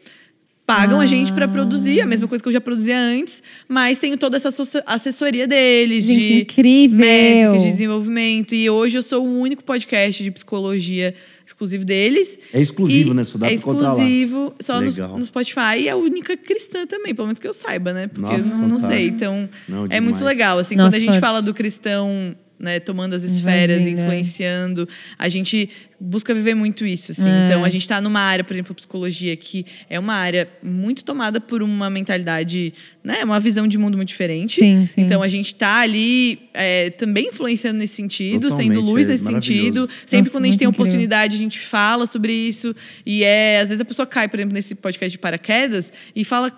Pagam 0.70 1.00
a 1.00 1.06
gente 1.08 1.34
pra 1.34 1.48
produzir, 1.48 2.00
a 2.00 2.06
mesma 2.06 2.28
coisa 2.28 2.44
que 2.44 2.48
eu 2.48 2.54
já 2.54 2.62
produzia 2.62 2.96
antes, 2.96 3.42
mas 3.68 3.98
tenho 3.98 4.16
toda 4.18 4.38
essa 4.38 4.50
assessoria 4.86 5.48
deles, 5.48 6.06
Gente, 6.06 6.22
de 6.22 6.42
incrível! 6.42 7.00
métricas, 7.00 7.64
de 7.64 7.70
desenvolvimento. 7.70 8.54
E 8.54 8.70
hoje 8.70 9.00
eu 9.00 9.02
sou 9.02 9.26
o 9.26 9.40
único 9.40 9.64
podcast 9.64 10.24
de 10.24 10.30
psicologia 10.30 11.16
exclusivo 11.44 11.84
deles. 11.84 12.38
É 12.54 12.62
exclusivo, 12.62 13.12
E 13.12 13.14
né? 13.16 13.24
Só 13.24 13.40
dá 13.40 13.50
é 13.50 13.54
exclusivo, 13.56 14.54
só 14.60 14.80
no, 14.80 14.88
Legal. 14.88 15.18
no 15.18 15.26
Spotify. 15.26 15.80
E 15.80 15.88
é 15.88 15.92
a 15.92 15.96
única 15.96 16.38
cristã 16.38 16.86
também, 16.86 17.16
pelo 17.16 17.28
menos 17.28 17.40
que 17.40 17.48
eu 17.48 17.54
saiba, 17.54 17.92
né? 17.92 18.08
Porque 18.08 18.22
Nossa, 18.22 18.48
eu 18.50 18.56
não, 18.58 18.68
não 18.68 18.80
sei. 18.80 19.08
Então, 19.08 19.50
Não, 19.68 19.88
é 19.90 20.00
muito 20.00 20.24
legal. 20.24 20.60
Assim, 20.60 20.76
Nossa, 20.76 20.90
quando 20.92 20.94
a 20.94 21.00
gente 21.00 21.08
forte. 21.10 21.20
fala 21.20 21.42
do 21.42 21.52
cristão 21.52 22.36
né, 22.60 22.80
tomando 22.80 23.16
as 23.16 23.24
esferas, 23.24 23.88
é. 23.88 23.90
influenciando, 23.90 24.88
a 25.18 25.30
gente 25.30 25.70
busca 26.00 26.34
viver 26.34 26.54
muito 26.54 26.86
isso. 26.86 27.12
Assim. 27.12 27.30
É. 27.30 27.46
Então, 27.46 27.64
a 27.64 27.70
gente 27.70 27.82
está 27.82 28.02
numa 28.02 28.20
área, 28.20 28.44
por 28.44 28.54
exemplo, 28.54 28.76
psicologia, 28.76 29.36
que 29.36 29.66
é 29.90 29.98
uma 29.98 30.14
área 30.14 30.48
muito 30.62 31.04
tomada 31.04 31.40
por 31.40 31.62
uma 31.62 31.90
mentalidade, 31.90 32.74
né? 33.04 33.24
Uma 33.24 33.40
visão 33.40 33.68
de 33.68 33.78
mundo 33.78 33.96
muito 33.96 34.10
diferente. 34.10 34.62
Sim, 34.62 34.86
sim. 34.86 35.02
Então, 35.02 35.22
a 35.22 35.28
gente 35.28 35.48
está 35.48 35.80
ali 35.80 36.40
é, 36.54 36.90
também 36.92 37.30
influenciando 37.30 37.80
nesse 37.80 37.96
sentido, 37.96 38.50
sendo 38.50 38.74
Totalmente, 38.74 38.78
luz 38.78 39.08
é 39.08 39.12
nesse 39.12 39.26
sentido. 39.26 39.90
Sempre 40.06 40.18
Nossa, 40.18 40.32
quando 40.32 40.44
a 40.44 40.48
gente 40.48 40.60
tem 40.60 40.68
incrível. 40.68 40.86
oportunidade, 40.86 41.36
a 41.36 41.40
gente 41.40 41.60
fala 41.60 42.06
sobre 42.06 42.34
isso. 42.34 42.76
E 43.06 43.24
é, 43.24 43.60
às 43.60 43.70
vezes 43.70 43.82
a 43.82 43.86
pessoa 43.86 44.06
cai, 44.06 44.28
por 44.28 44.38
exemplo, 44.38 44.54
nesse 44.54 44.76
podcast 44.76 45.12
de 45.12 45.20
paraquedas 45.20 45.92
e 46.16 46.24
fala: 46.26 46.52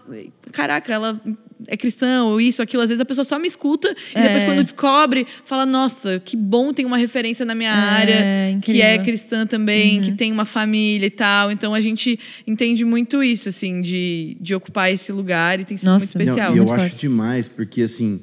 caraca, 0.51 0.91
ela 0.91 1.19
é 1.67 1.77
cristã, 1.77 2.23
ou 2.23 2.39
isso, 2.41 2.61
aquilo. 2.61 2.81
Às 2.83 2.89
vezes 2.89 3.01
a 3.01 3.05
pessoa 3.05 3.23
só 3.25 3.37
me 3.39 3.47
escuta 3.47 3.87
e 4.15 4.21
depois, 4.21 4.43
É. 4.43 4.45
quando 4.45 4.63
descobre, 4.63 5.25
fala: 5.45 5.65
nossa, 5.65 6.19
que 6.19 6.35
bom 6.35 6.73
tem 6.73 6.85
uma 6.85 6.97
referência 6.97 7.45
na 7.45 7.53
minha 7.55 7.71
área 7.73 8.15
que 8.61 8.81
é 8.81 8.95
incrível. 8.95 9.03
cristã 9.05 9.45
também, 9.45 9.97
Uhum. 9.97 10.03
que 10.03 10.11
tem 10.13 10.31
uma 10.31 10.45
família 10.45 11.05
e 11.07 11.09
tal. 11.11 11.51
Então 11.51 11.73
a 11.73 11.81
gente 11.81 12.19
entende 12.47 12.83
muito 12.85 13.21
isso, 13.23 13.49
assim, 13.49 13.81
de, 13.81 14.37
de 14.39 14.53
ocupar 14.55 14.91
esse 14.91 15.11
lugar 15.11 15.59
e 15.59 15.65
tem 15.65 15.77
sido 15.77 15.87
Nossa. 15.89 16.05
muito 16.05 16.09
especial. 16.09 16.49
Não, 16.49 16.55
e 16.55 16.57
eu 16.59 16.63
muito 16.65 16.73
acho 16.75 16.89
forte. 16.89 16.99
demais, 17.01 17.47
porque 17.47 17.81
assim, 17.83 18.21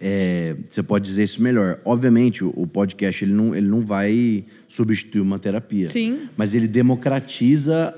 é, 0.00 0.54
você 0.68 0.82
pode 0.82 1.04
dizer 1.04 1.24
isso 1.24 1.42
melhor. 1.42 1.78
Obviamente, 1.84 2.44
o, 2.44 2.52
o 2.56 2.66
podcast 2.66 3.24
ele 3.24 3.32
não, 3.32 3.54
ele 3.54 3.66
não 3.66 3.84
vai 3.84 4.44
substituir 4.68 5.20
uma 5.20 5.38
terapia. 5.38 5.88
Sim. 5.88 6.28
Mas 6.36 6.54
ele 6.54 6.68
democratiza 6.68 7.94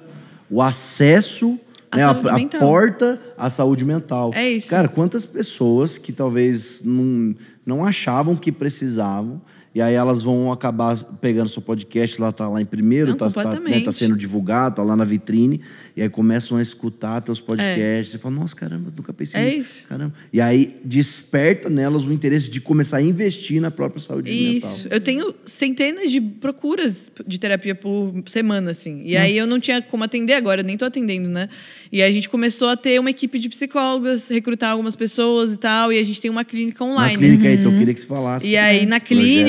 o 0.51 0.63
acesso 0.63 1.59
A 1.91 1.97
né? 1.97 2.03
saúde 2.03 2.29
a, 2.29 2.35
mental. 2.35 2.61
porta 2.61 3.21
à 3.37 3.51
saúde 3.51 3.85
mental. 3.85 4.31
É 4.35 4.51
isso. 4.51 4.71
Cara, 4.71 4.89
quantas 4.89 5.25
pessoas 5.25 5.97
que 5.99 6.13
talvez 6.13 6.83
não, 6.85 7.35
não 7.65 7.85
achavam 7.85 8.37
que 8.37 8.53
precisavam. 8.53 9.41
E 9.75 9.81
aí 9.83 9.95
elas 9.95 10.23
vão 10.23 10.51
acabar 10.51 10.97
pegando 11.21 11.49
seu 11.49 11.61
podcast, 11.63 12.21
lá 12.21 12.33
tá 12.33 12.49
lá 12.49 12.61
em 12.61 12.65
primeiro, 12.65 13.11
Não, 13.11 13.17
tá, 13.17 13.31
tá, 13.31 13.61
né, 13.61 13.81
tá 13.81 13.93
sendo 13.93 14.17
divulgado, 14.17 14.77
tá 14.77 14.83
lá 14.83 14.97
na 14.97 15.05
vitrine, 15.05 15.61
e 15.97 16.03
aí 16.03 16.09
começam 16.09 16.57
a 16.57 16.63
escutar 16.63 17.21
teus 17.21 17.39
É. 17.39 17.43
podcasts. 17.43 18.09
Você 18.13 18.19
fala, 18.19 18.35
nossa, 18.35 18.57
caramba, 18.57 18.93
nunca 18.97 19.13
pensei 19.13 19.41
É 19.41 19.45
nisso. 19.45 19.59
isso. 19.59 19.89
Caramba. 19.89 20.13
E 20.33 20.41
aí 20.41 20.75
desperta 20.85 21.69
nelas 21.71 22.07
o 22.07 22.13
interesse 22.13 22.51
de 22.51 22.61
começar 22.61 22.97
a 22.99 23.03
investir 23.03 23.61
na 23.61 23.71
própria 23.71 24.01
saúde 24.01 24.31
mental. 24.33 24.71
Isso. 24.71 24.89
Eu 24.91 25.01
tenho 25.01 25.35
centenas 25.45 26.11
de 26.11 26.21
procuras 26.21 27.07
de 27.27 27.39
terapia 27.39 27.75
por 27.75 28.13
semana, 28.27 28.71
assim. 28.71 29.03
E 29.05 29.17
aí 29.17 29.37
eu 29.37 29.47
não 29.47 29.61
tinha 29.61 29.81
como 29.83 30.03
atender 30.05 30.35
agora, 30.35 30.63
nem 30.63 30.77
tô 30.77 30.85
atendendo, 30.85 31.29
né? 31.29 31.49
E 31.93 32.03
aí 32.03 32.11
a 32.11 32.13
gente 32.13 32.29
começou 32.29 32.69
a 32.69 32.77
ter 32.77 32.99
uma 32.99 33.11
equipe 33.11 33.39
de 33.39 33.49
psicólogas, 33.49 34.29
recrutar 34.29 34.73
algumas 34.73 34.97
pessoas 34.97 35.53
e 35.53 35.57
tal. 35.57 35.93
E 35.93 35.99
a 35.99 36.05
gente 36.05 36.21
tem 36.21 36.31
uma 36.31 36.45
clínica 36.45 36.85
online. 36.85 37.17
clínica, 37.17 37.51
então 37.51 37.73
eu 37.73 37.79
queria 37.79 37.95
que 37.95 38.01
você 38.01 38.07
falasse. 38.07 38.47
E 38.47 38.57
aí, 38.57 38.85
na 38.87 38.99
projeto. 38.99 39.09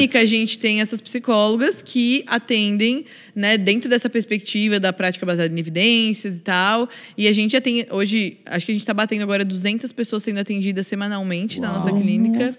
Clínica, 0.09 0.19
a 0.19 0.25
gente 0.25 0.57
tem 0.57 0.81
essas 0.81 0.99
psicólogas 0.99 1.81
que 1.81 2.23
atendem, 2.27 3.05
né, 3.35 3.57
dentro 3.57 3.89
dessa 3.89 4.09
perspectiva 4.09 4.79
da 4.79 4.91
prática 4.91 5.25
baseada 5.25 5.53
em 5.53 5.59
evidências 5.59 6.37
e 6.37 6.41
tal. 6.41 6.89
E 7.17 7.27
a 7.27 7.33
gente 7.33 7.51
já 7.51 7.61
tem, 7.61 7.85
hoje, 7.91 8.37
acho 8.45 8.65
que 8.65 8.71
a 8.71 8.75
gente 8.75 8.81
está 8.81 8.93
batendo 8.93 9.21
agora 9.21 9.45
200 9.45 9.91
pessoas 9.93 10.23
sendo 10.23 10.39
atendidas 10.39 10.87
semanalmente 10.87 11.61
na 11.61 11.71
nossa 11.71 11.91
clínica. 11.93 12.51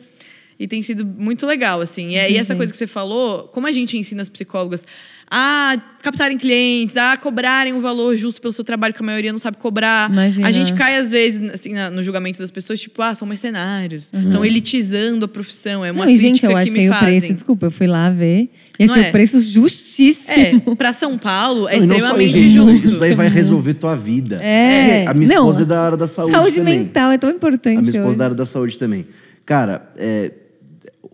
E 0.60 0.68
tem 0.68 0.82
sido 0.82 1.06
muito 1.06 1.46
legal, 1.46 1.80
assim. 1.80 2.10
E 2.10 2.18
aí, 2.18 2.36
essa 2.36 2.54
coisa 2.54 2.70
que 2.70 2.78
você 2.78 2.86
falou, 2.86 3.44
como 3.44 3.66
a 3.66 3.72
gente 3.72 3.96
ensina 3.96 4.20
as 4.20 4.28
psicólogas 4.28 4.86
a 5.30 5.74
captarem 6.02 6.36
clientes, 6.36 6.98
a 6.98 7.16
cobrarem 7.16 7.72
um 7.72 7.80
valor 7.80 8.14
justo 8.14 8.42
pelo 8.42 8.52
seu 8.52 8.62
trabalho, 8.62 8.92
que 8.92 9.00
a 9.02 9.06
maioria 9.06 9.32
não 9.32 9.38
sabe 9.38 9.56
cobrar. 9.56 10.10
Imagina. 10.10 10.46
A 10.46 10.52
gente 10.52 10.74
cai, 10.74 10.96
às 10.96 11.12
vezes, 11.12 11.48
assim, 11.50 11.72
no 11.92 12.02
julgamento 12.02 12.38
das 12.40 12.50
pessoas, 12.50 12.78
tipo, 12.78 13.00
ah, 13.00 13.14
são 13.14 13.26
mercenários. 13.26 14.12
Estão 14.12 14.44
elitizando 14.44 15.24
a 15.24 15.28
profissão. 15.28 15.82
É 15.82 15.90
uma 15.92 16.04
Não, 16.04 16.12
e, 16.12 16.18
crítica 16.18 16.28
gente, 16.28 16.44
eu 16.44 16.50
que 16.50 16.56
achei 16.56 16.72
me 16.72 16.88
o 16.88 16.92
fazem. 16.92 17.18
preço, 17.20 17.32
desculpa, 17.34 17.66
eu 17.66 17.70
fui 17.70 17.86
lá 17.86 18.10
ver 18.10 18.50
e 18.78 18.84
Não 18.84 18.92
achei 18.92 19.06
é? 19.06 19.08
o 19.08 19.12
preço 19.12 19.40
justíssimo. 19.40 20.62
É, 20.72 20.74
pra 20.74 20.92
São 20.92 21.16
Paulo 21.16 21.68
é 21.68 21.78
Não, 21.78 21.86
não 21.86 21.96
extremamente 21.96 22.38
isso, 22.46 22.54
justo. 22.56 22.86
Isso 22.86 22.98
daí 22.98 23.14
vai 23.14 23.28
resolver 23.28 23.72
tua 23.74 23.96
vida. 23.96 24.36
É. 24.42 25.06
A 25.08 25.14
minha 25.14 25.28
Não, 25.28 25.48
esposa 25.48 25.62
é 25.62 25.64
da 25.64 25.80
área 25.80 25.96
da 25.96 26.06
saúde, 26.06 26.32
Saúde 26.32 26.56
também. 26.56 26.80
mental 26.80 27.10
é 27.12 27.16
tão 27.16 27.30
importante. 27.30 27.78
A 27.78 27.80
minha 27.80 27.90
esposa 27.90 28.08
hoje. 28.08 28.14
é 28.14 28.18
da 28.18 28.24
área 28.24 28.36
da 28.36 28.44
saúde 28.44 28.76
também. 28.76 29.06
Cara, 29.46 29.90
é, 29.96 30.32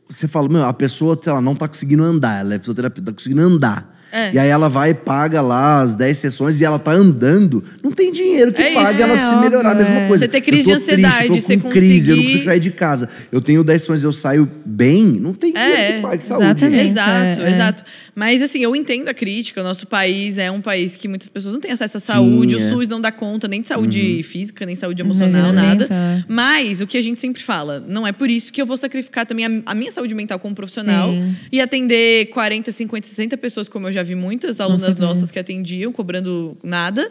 você 0.09 0.28
fala, 0.28 0.48
meu, 0.48 0.64
a 0.64 0.72
pessoa, 0.72 1.18
sei 1.20 1.32
lá, 1.32 1.40
não 1.40 1.54
tá 1.54 1.66
conseguindo 1.66 2.02
andar, 2.02 2.40
ela 2.40 2.54
é 2.54 2.59
fisioterapeuta, 2.59 3.11
tá 3.11 3.14
conseguindo 3.14 3.42
andar. 3.42 3.95
É. 4.12 4.32
E 4.32 4.38
aí 4.38 4.48
ela 4.48 4.68
vai 4.68 4.90
e 4.90 4.94
paga 4.94 5.42
lá 5.42 5.80
as 5.82 5.94
10 5.94 6.16
sessões 6.18 6.61
e 6.61 6.64
ela 6.64 6.78
tá 6.78 6.92
andando. 6.92 7.62
Não 7.82 7.90
tem 7.92 8.11
dinheiro 8.12 8.52
que 8.52 8.62
É 8.62 8.72
pague 8.74 8.92
isso. 8.94 9.02
ela 9.02 9.12
É, 9.14 9.16
se 9.16 9.34
melhorar, 9.36 9.72
a 9.72 9.74
mesma 9.74 9.96
é. 10.00 10.09
coisa. 10.09 10.24
Você 10.24 10.28
ter 10.28 10.40
crise 10.40 10.70
Eu 10.70 10.76
tô 10.78 10.84
de 10.86 10.90
ansiedade, 10.92 11.14
triste, 11.16 11.30
eu 11.30 11.36
tô 11.36 11.46
você 11.46 11.57
com 11.59 11.68
crise, 11.70 12.11
eu 12.11 12.16
não 12.16 12.22
conseguir- 12.22 12.22
consigo 12.38 12.44
sair 12.44 12.61
de 12.61 12.70
casa. 12.70 13.09
Eu 13.32 13.40
tenho 13.40 13.62
10 13.64 13.82
sessões 13.82 14.02
e 14.02 14.07
eu 14.07 14.12
saio 14.12 14.48
bem, 14.64 15.04
não 15.20 15.34
tem 15.34 15.52
dinheiro 15.52 15.72
É, 15.74 15.92
que 15.96 16.02
pague 16.02 16.24
saúde. 16.24 16.44
exatamente. 16.46 16.88
Exato, 16.88 17.40
é, 17.40 17.44
é. 17.44 17.50
exato. 17.50 17.84
Mas 18.14 18.40
assim, 18.42 18.61
eu 18.62 18.74
entendo 18.74 19.09
a 19.09 19.14
crítica. 19.14 19.61
O 19.61 19.64
nosso 19.64 19.86
país 19.86 20.38
é 20.38 20.50
um 20.50 20.61
país 20.61 20.96
que 20.96 21.07
muitas 21.09 21.28
pessoas 21.28 21.52
não 21.52 21.61
têm 21.61 21.72
acesso 21.72 21.96
à 21.98 22.00
saúde. 22.00 22.57
Uhum. 22.57 22.64
O 22.66 22.68
SUS 22.70 22.88
não 22.88 23.00
dá 23.00 23.12
conta 23.12 23.46
nem 23.48 23.61
de 23.61 23.68
saúde 23.68 24.22
física, 24.22 24.64
nem 24.64 24.74
saúde 24.74 25.02
emocional, 25.02 25.52
nada. 25.52 25.86
Mas 26.28 26.80
o 26.80 26.86
que 26.86 26.96
a 26.96 27.02
gente 27.02 27.20
sempre 27.20 27.42
fala, 27.42 27.84
não 27.86 28.07
é 28.07 28.12
por 28.12 28.30
isso 28.30 28.52
que 28.52 28.61
eu 28.62 28.66
vou 28.66 28.76
sacrificar 28.76 29.26
também 29.26 29.44
a, 29.46 29.50
a 29.66 29.74
minha 29.74 29.90
saúde 29.92 30.14
mental 30.14 30.38
como 30.38 30.54
profissional 30.54 31.11
Sim. 31.11 31.36
e 31.52 31.61
atender 31.61 32.26
40, 32.26 32.72
50, 32.72 33.07
60 33.07 33.36
pessoas, 33.36 33.68
como 33.68 33.88
eu 33.88 33.92
já 33.97 34.03
vi 34.03 34.14
muitas 34.14 34.61
alunas 34.61 34.97
nossas 34.97 35.30
que 35.30 35.38
atendiam, 35.38 35.90
cobrando 35.90 36.57
nada. 36.62 37.11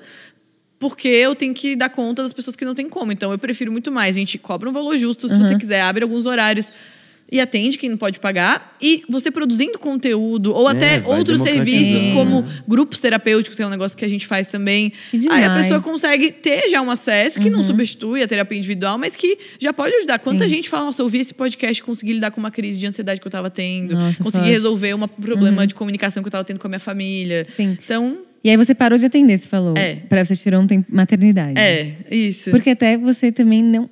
Porque 0.77 1.07
eu 1.07 1.33
tenho 1.33 1.53
que 1.53 1.75
dar 1.75 1.89
conta 1.89 2.21
das 2.21 2.33
pessoas 2.33 2.55
que 2.55 2.63
não 2.63 2.75
têm 2.75 2.87
como. 2.87 3.11
Então 3.11 3.31
eu 3.31 3.39
prefiro 3.39 3.71
muito 3.71 3.91
mais. 3.91 4.15
A 4.15 4.19
gente 4.19 4.37
cobra 4.37 4.69
um 4.69 4.73
valor 4.73 4.95
justo. 4.97 5.27
Se 5.27 5.37
você 5.37 5.57
quiser, 5.57 5.81
abre 5.81 6.03
alguns 6.03 6.25
horários 6.25 6.71
e 7.31 7.39
atende 7.39 7.77
quem 7.77 7.89
não 7.89 7.97
pode 7.97 8.19
pagar. 8.19 8.75
E 8.81 9.03
você 9.09 9.31
produzindo 9.31 9.79
conteúdo, 9.79 10.53
ou 10.53 10.67
até 10.67 10.99
vai 10.99 11.17
outros 11.17 11.41
serviços, 11.41 12.03
como 12.13 12.45
grupos 12.67 12.99
terapêuticos, 12.99 13.55
que 13.55 13.63
é 13.63 13.67
um 13.67 13.69
negócio 13.69 13.97
que 13.97 14.05
a 14.05 14.07
gente 14.07 14.27
faz 14.27 14.47
também. 14.47 14.91
Que 15.11 15.29
Aí 15.29 15.43
a 15.43 15.55
pessoa 15.55 15.81
consegue 15.81 16.31
ter 16.31 16.69
já 16.69 16.81
um 16.81 16.91
acesso 16.91 17.39
que 17.39 17.49
não 17.49 17.63
substitui 17.63 18.21
a 18.21 18.27
terapia 18.27 18.57
individual, 18.57 18.97
mas 18.97 19.15
que 19.15 19.37
já 19.59 19.73
pode 19.73 19.95
ajudar. 19.95 20.19
Quanta 20.19 20.47
gente 20.47 20.69
fala, 20.69 20.85
nossa, 20.85 21.01
eu 21.01 21.05
ouvi 21.05 21.19
esse 21.19 21.33
podcast 21.33 21.81
consegui 21.83 22.13
lidar 22.13 22.31
com 22.31 22.39
uma 22.39 22.51
crise 22.51 22.79
de 22.79 22.87
ansiedade 22.87 23.19
que 23.19 23.27
eu 23.27 23.31
tava 23.31 23.49
tendo, 23.49 23.95
Nossa, 23.95 24.23
consegui 24.23 24.49
resolver 24.49 24.93
um 24.93 25.07
problema 25.07 25.65
de 25.65 25.73
comunicação 25.75 26.21
que 26.23 26.27
eu 26.27 26.31
tava 26.31 26.43
tendo 26.43 26.59
com 26.59 26.67
a 26.67 26.69
minha 26.69 26.79
família. 26.79 27.45
Sim. 27.45 27.77
Então, 27.83 28.19
E 28.43 28.49
aí 28.49 28.57
você 28.57 28.75
parou 28.75 28.97
de 28.97 29.05
atender, 29.05 29.37
você 29.37 29.47
falou. 29.47 29.75
É. 29.75 29.95
Pra 30.07 30.23
você 30.23 30.35
tirou 30.35 30.61
um 30.61 30.67
tempo 30.67 30.87
maternidade. 30.93 31.59
é, 31.59 31.93
isso. 32.11 32.51
Porque 32.51 32.71
até 32.71 32.97
você 32.97 33.31
também 33.31 33.63
não. 33.63 33.89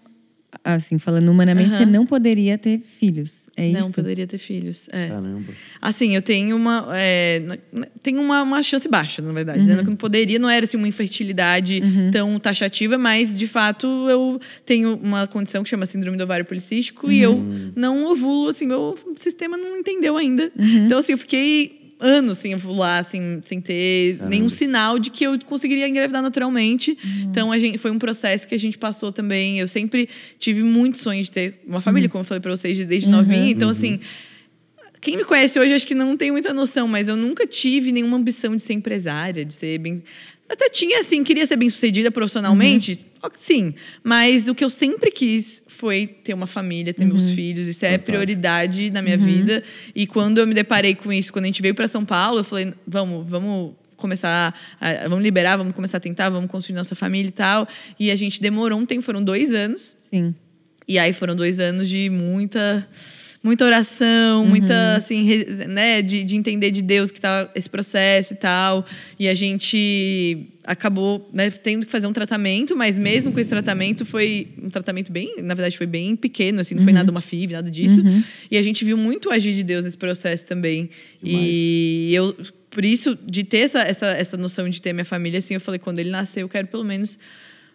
Assim, 0.64 0.98
falando 0.98 1.28
humanamente, 1.30 1.72
Aham. 1.72 1.80
você 1.80 1.86
não 1.86 2.06
poderia 2.06 2.58
ter 2.58 2.80
filhos. 2.80 3.44
É 3.58 3.68
isso? 3.68 3.80
Não 3.82 3.92
poderia 3.92 4.26
ter 4.26 4.38
filhos. 4.38 4.88
É. 4.94 5.10
Caramba. 5.10 5.52
Assim, 5.82 6.16
eu 6.16 6.22
tenho 6.22 6.56
uma. 6.56 6.88
É, 6.94 7.60
tenho 8.02 8.22
uma, 8.22 8.42
uma 8.42 8.64
chance 8.64 8.88
baixa, 8.88 9.22
na 9.22 9.34
verdade. 9.34 9.62
Né? 9.62 9.82
Não 9.82 9.96
poderia, 9.96 10.40
não 10.40 10.50
era 10.50 10.64
assim, 10.64 10.78
uma 10.78 10.88
infertilidade 10.88 11.84
tão 12.12 12.40
taxativa, 12.40 12.98
mas 12.98 13.38
de 13.38 13.46
fato 13.46 13.88
eu 14.10 14.40
tenho 14.66 14.96
uma 15.04 15.28
condição 15.28 15.64
que 15.64 15.70
chama 15.70 15.86
síndrome 15.86 16.18
do 16.18 16.24
ovário 16.24 16.46
policístico 16.46 17.12
e 17.12 17.22
eu 17.22 17.46
não 17.76 18.06
ovulo, 18.06 18.50
assim, 18.50 18.66
meu 18.66 18.98
sistema 19.18 19.58
não 19.58 19.78
entendeu 19.78 20.16
ainda. 20.16 20.50
Então, 20.58 20.98
assim, 20.98 21.12
eu 21.12 21.18
fiquei 21.18 21.83
anos 22.04 22.38
sem 22.38 22.54
ovular, 22.54 23.00
assim, 23.00 23.40
sem 23.42 23.62
ter 23.62 24.20
nenhum 24.28 24.50
sinal 24.50 25.00
de 25.00 25.10
que 25.10 25.24
eu 25.24 25.38
conseguiria 25.46 25.88
engravidar 25.88 26.22
naturalmente. 26.22 26.98
Então, 27.22 27.52
a 27.52 27.58
gente, 27.58 27.78
foi 27.78 27.92
um 27.92 28.00
processo 28.00 28.48
que 28.48 28.54
a 28.54 28.60
gente 28.60 28.78
passou 28.78 29.12
também. 29.12 29.60
Eu 29.60 29.68
sempre 29.68 30.10
tive 30.38 30.62
muito 30.64 30.98
sonho 30.98 31.24
de 31.24 31.32
ter 31.32 31.62
uma 31.66 31.82
família, 31.82 32.10
como 32.10 32.22
eu 32.22 32.26
falei 32.26 32.42
pra 32.42 32.52
vocês, 32.52 32.84
desde 32.86 33.10
novinha. 33.10 33.50
Então, 33.50 33.70
assim. 33.70 34.00
Quem 35.04 35.18
me 35.18 35.26
conhece 35.26 35.60
hoje 35.60 35.74
acho 35.74 35.86
que 35.86 35.94
não 35.94 36.16
tem 36.16 36.32
muita 36.32 36.54
noção, 36.54 36.88
mas 36.88 37.10
eu 37.10 37.18
nunca 37.18 37.46
tive 37.46 37.92
nenhuma 37.92 38.16
ambição 38.16 38.56
de 38.56 38.62
ser 38.62 38.72
empresária, 38.72 39.44
de 39.44 39.54
ser 39.54 39.78
bem. 39.78 40.02
Até 40.50 40.70
tinha, 40.70 41.02
assim, 41.02 41.26
queria 41.26 41.46
ser 41.46 41.58
bem 41.58 41.70
sucedida 41.70 42.10
profissionalmente, 42.10 43.06
ó, 43.22 43.30
sim. 43.38 43.74
Mas 44.02 44.48
o 44.48 44.56
que 44.56 44.64
eu 44.64 44.70
sempre 44.70 45.12
quis 45.12 45.62
foi 45.68 46.08
ter 46.08 46.34
uma 46.34 46.48
família, 46.48 46.94
ter 46.94 47.04
meus 47.04 47.32
filhos. 47.32 47.68
Isso 47.68 47.86
é 47.86 47.98
prioridade 47.98 48.92
na 48.92 49.02
minha 49.02 49.18
vida. 49.18 49.62
E 49.94 50.08
quando 50.08 50.38
eu 50.38 50.48
me 50.48 50.54
deparei 50.54 50.96
com 50.96 51.12
isso, 51.12 51.34
quando 51.34 51.44
a 51.44 51.48
gente 51.48 51.62
veio 51.62 51.76
para 51.76 51.88
São 51.90 52.06
Paulo, 52.06 52.40
eu 52.40 52.44
falei, 52.46 52.74
vamos, 52.88 53.28
vamos 53.28 53.74
começar, 53.98 54.58
a, 54.80 55.08
vamos 55.10 55.22
liberar, 55.22 55.58
vamos 55.58 55.76
começar 55.76 55.98
a 55.98 56.00
tentar, 56.00 56.30
vamos 56.30 56.50
construir 56.50 56.78
nossa 56.78 56.96
família 56.96 57.28
e 57.28 57.34
tal. 57.34 57.68
E 58.00 58.10
a 58.10 58.16
gente 58.16 58.42
demorou 58.42 58.80
um 58.80 58.86
tempo, 58.86 59.02
foram 59.02 59.22
dois 59.22 59.54
anos. 59.54 59.98
Sim. 60.10 60.34
E 60.88 61.00
aí 61.00 61.14
foram 61.14 61.36
dois 61.36 61.60
anos 61.60 61.90
de 61.90 62.10
muita 62.10 62.88
muita 63.44 63.66
oração, 63.66 64.46
muita 64.46 64.96
assim, 64.96 65.44
né, 65.68 66.02
de, 66.02 66.24
de 66.24 66.38
entender 66.38 66.72
de 66.72 66.82
Deus 66.82 67.12
que 67.12 67.20
tá 67.20 67.52
esse 67.54 67.70
processo 67.70 68.34
e 68.34 68.38
tal. 68.38 68.86
E 69.20 69.28
a 69.28 69.34
gente 69.34 70.48
acabou, 70.64 71.30
né, 71.34 71.50
tendo 71.50 71.86
que 71.86 71.92
fazer 71.92 72.08
um 72.08 72.14
tratamento, 72.14 72.74
mas 72.74 72.98
mesmo 72.98 73.34
com 73.34 73.40
esse 73.42 73.50
tratamento 73.50 74.06
foi 74.06 74.48
um 74.64 74.70
tratamento 74.70 75.12
bem, 75.12 75.42
na 75.42 75.54
verdade 75.54 75.78
foi 75.78 75.86
bem 75.86 76.16
pequeno, 76.16 76.62
assim, 76.62 76.74
não 76.74 76.84
foi 76.84 76.94
nada 76.94 77.12
uma 77.12 77.20
FIV, 77.20 77.54
nada 77.54 77.70
disso. 77.70 78.02
E 78.50 78.58
a 78.58 78.62
gente 78.62 78.86
viu 78.86 78.96
muito 78.96 79.30
agir 79.30 79.54
de 79.54 79.64
Deus 79.64 79.84
nesse 79.84 79.98
processo 79.98 80.48
também. 80.48 80.90
E 81.22 82.12
eu 82.14 82.34
por 82.70 82.86
isso 82.86 83.18
de 83.30 83.44
ter 83.44 83.60
essa, 83.60 83.82
essa 83.82 84.08
essa 84.08 84.38
noção 84.38 84.70
de 84.70 84.82
ter 84.82 84.94
minha 84.94 85.06
família 85.06 85.40
assim, 85.40 85.54
eu 85.54 85.62
falei 85.62 85.80
quando 85.80 86.00
ele 86.00 86.10
nasceu, 86.10 86.42
eu 86.42 86.50
quero 86.50 86.68
pelo 86.68 86.86
menos 86.86 87.20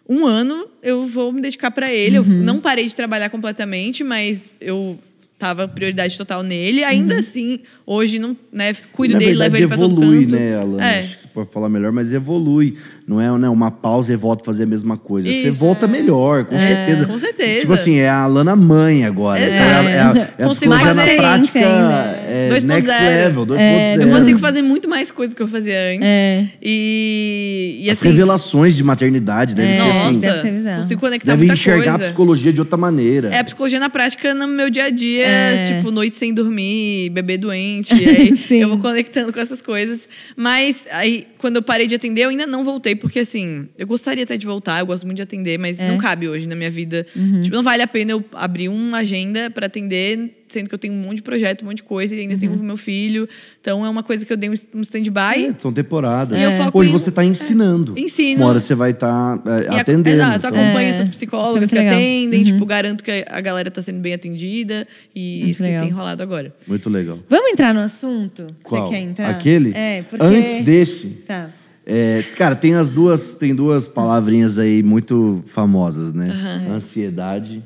um 0.09 0.25
ano 0.25 0.65
eu 0.81 1.05
vou 1.05 1.31
me 1.31 1.39
dedicar 1.41 1.69
para 1.71 1.91
ele. 1.93 2.17
Eu 2.17 2.23
Uhum. 2.23 2.37
não 2.43 2.59
parei 2.59 2.87
de 2.87 2.95
trabalhar 2.95 3.29
completamente, 3.29 4.03
mas 4.03 4.57
eu 4.59 4.97
tava 5.37 5.69
prioridade 5.69 6.17
total 6.17 6.43
nele. 6.43 6.83
Ainda 6.83 7.19
assim, 7.19 7.59
hoje 7.85 8.19
não, 8.19 8.35
né, 8.51 8.73
cuido 8.91 9.13
Na 9.13 9.19
dele, 9.19 9.35
levo 9.35 9.51
verdade, 9.55 9.63
ele 9.63 9.67
para 9.69 9.77
todo 9.77 10.01
evolui, 10.03 10.21
canto. 10.25 10.35
né, 10.35 10.57
Alana? 10.57 10.85
É. 10.85 10.99
Acho 10.99 11.15
que 11.15 11.21
você 11.23 11.27
pode 11.29 11.49
falar 11.53 11.69
melhor, 11.69 11.93
mas 11.93 12.11
evolui. 12.11 12.73
Não 13.07 13.21
é 13.21 13.37
né, 13.37 13.47
uma 13.47 13.71
pausa 13.71 14.11
e 14.11 14.17
volta 14.17 14.43
a 14.43 14.45
fazer 14.45 14.63
a 14.63 14.65
mesma 14.65 14.97
coisa. 14.97 15.31
Você 15.31 15.47
Isso. 15.47 15.59
volta 15.59 15.87
melhor, 15.87 16.43
com 16.43 16.59
certeza. 16.59 17.05
com 17.05 17.17
certeza. 17.17 17.61
Tipo 17.61 17.71
assim, 17.71 17.99
é 17.99 18.09
a 18.09 18.23
Alana 18.23 18.53
mãe 18.55 19.05
agora. 19.05 19.41
Exato. 19.41 19.55
Então, 19.55 19.69
ela- 19.79 19.89
é 19.89 19.99
a, 19.99 20.29
é 20.39 20.43
a 20.43 20.47
Consigo 20.47 20.73
psicologia 20.75 20.93
na 20.93 21.15
prática 21.21 21.59
ainda. 21.59 22.18
É 22.29 22.49
2.0. 22.49 22.63
next 22.65 22.91
level, 22.91 23.45
2.0. 23.45 24.01
Eu 24.01 24.09
consigo 24.09 24.39
fazer 24.39 24.61
muito 24.61 24.87
mais 24.87 25.11
coisa 25.11 25.31
do 25.31 25.35
que 25.35 25.41
eu 25.41 25.47
fazia 25.47 25.77
antes. 25.93 26.01
É. 26.03 26.45
E, 26.61 27.79
e 27.83 27.89
As 27.89 27.97
assim, 27.99 28.09
revelações 28.09 28.75
de 28.75 28.83
maternidade 28.83 29.53
devem 29.55 29.71
ser 29.73 29.79
nossa, 29.83 30.09
assim. 30.09 30.19
Deve 30.21 30.41
ser 30.41 30.51
bizarro. 30.51 30.81
consigo 30.81 31.01
conectar 31.01 31.25
deve 31.31 31.37
muita 31.39 31.53
enxergar 31.53 31.81
a 31.81 31.85
coisa. 31.95 32.03
psicologia 32.05 32.53
de 32.53 32.59
outra 32.59 32.77
maneira. 32.77 33.29
É 33.29 33.39
a 33.39 33.43
psicologia 33.43 33.79
na 33.79 33.89
prática 33.89 34.33
no 34.33 34.47
meu 34.47 34.69
dia 34.69 34.85
a 34.85 34.89
dia, 34.89 35.25
É. 35.27 35.67
tipo, 35.77 35.91
noite 35.91 36.15
sem 36.15 36.33
dormir, 36.33 37.09
bebê 37.09 37.37
doente. 37.37 37.93
aí 37.93 38.35
Sim. 38.37 38.57
eu 38.57 38.69
vou 38.69 38.77
conectando 38.79 39.31
com 39.33 39.39
essas 39.39 39.61
coisas. 39.61 40.07
Mas 40.35 40.85
aí, 40.91 41.27
quando 41.37 41.57
eu 41.57 41.61
parei 41.61 41.87
de 41.87 41.95
atender, 41.95 42.21
eu 42.23 42.29
ainda 42.29 42.47
não 42.47 42.63
voltei, 42.63 42.95
porque 42.95 43.19
assim, 43.19 43.67
eu 43.77 43.87
gostaria 43.87 44.23
até 44.23 44.37
de 44.37 44.45
voltar, 44.45 44.79
eu 44.79 44.85
gosto 44.85 45.05
muito 45.05 45.17
de 45.17 45.23
atender, 45.23 45.57
mas 45.57 45.79
É. 45.79 45.87
não 45.87 45.97
cabe 45.97 46.27
hoje 46.27 46.47
na 46.47 46.55
minha 46.55 46.69
vida. 46.69 47.05
Uhum. 47.15 47.41
Tipo, 47.41 47.55
não 47.55 47.63
vale 47.63 47.81
a 47.81 47.87
pena 47.87 48.11
eu 48.11 48.23
abrir 48.33 48.69
uma 48.69 48.99
agenda 48.99 49.49
pra 49.49 49.65
atender 49.65 50.35
sendo 50.49 50.67
que 50.67 50.75
eu 50.75 50.79
tenho 50.79 50.93
um 50.93 50.97
monte 51.01 51.17
de 51.17 51.21
projeto, 51.21 51.61
um 51.61 51.65
monte 51.65 51.77
de 51.77 51.83
coisa, 51.83 52.15
e 52.15 52.19
ainda 52.21 52.33
Uhum. 52.33 52.39
tenho 52.39 52.57
meu 52.63 52.77
filho. 52.77 53.27
Então 53.61 53.85
é 53.85 53.89
uma 53.89 54.03
coisa 54.03 54.25
que 54.25 54.33
eu 54.33 54.37
dei 54.37 54.49
um 54.49 54.81
stand-by. 54.81 55.45
É, 55.45 55.55
são 55.57 55.71
temporadas. 55.71 56.39
Foco 56.57 56.79
Hoje 56.79 56.89
em- 56.89 56.91
você 56.93 57.09
está 57.09 57.23
ensinando. 57.23 57.93
É, 57.97 58.01
ensino. 58.01 58.41
Uma 58.41 58.49
hora 58.49 58.59
você 58.59 58.75
vai 58.75 58.91
estar 58.91 59.41
E 59.45 59.67
ac- 59.67 59.79
atendendo. 59.81 60.15
Exato, 60.17 60.47
então- 60.47 60.49
acompanho 60.49 60.87
É, 60.87 60.89
essas 60.89 61.07
é 61.07 61.09
psicólogas 61.09 61.69
que 61.69 61.77
atendem, 61.77 62.39
Uhum. 62.39 62.45
tipo, 62.45 62.65
garanto 62.65 63.03
que 63.03 63.25
a 63.29 63.41
galera 63.41 63.69
tá 63.71 63.81
sendo 63.81 63.99
bem 63.99 64.13
atendida 64.13 64.87
e 65.15 65.37
Muito 65.39 65.49
isso 65.51 65.63
legal. 65.63 65.79
que 65.81 65.85
tem 65.87 65.95
rolado 65.95 66.21
agora. 66.23 66.53
Muito 66.67 66.89
legal. 66.89 67.19
Vamos 67.29 67.51
entrar 67.51 67.73
no 67.73 67.79
assunto? 67.81 68.47
Qual? 68.63 68.87
Você 68.87 68.93
quer 68.93 68.99
entrar? 69.01 69.29
Aquele? 69.29 69.71
É, 69.75 70.03
porque... 70.09 70.25
Antes 70.25 70.63
desse, 70.65 71.07
Tá. 71.27 71.49
é, 71.85 72.23
cara, 72.37 72.55
tem 72.55 72.75
as 72.75 72.91
duas, 72.91 73.33
tem 73.35 73.53
duas 73.55 73.87
palavrinhas 73.87 74.57
aí 74.57 74.81
muito 74.83 75.41
famosas, 75.45 76.11
né? 76.13 76.29
Ansiedade 76.69 77.63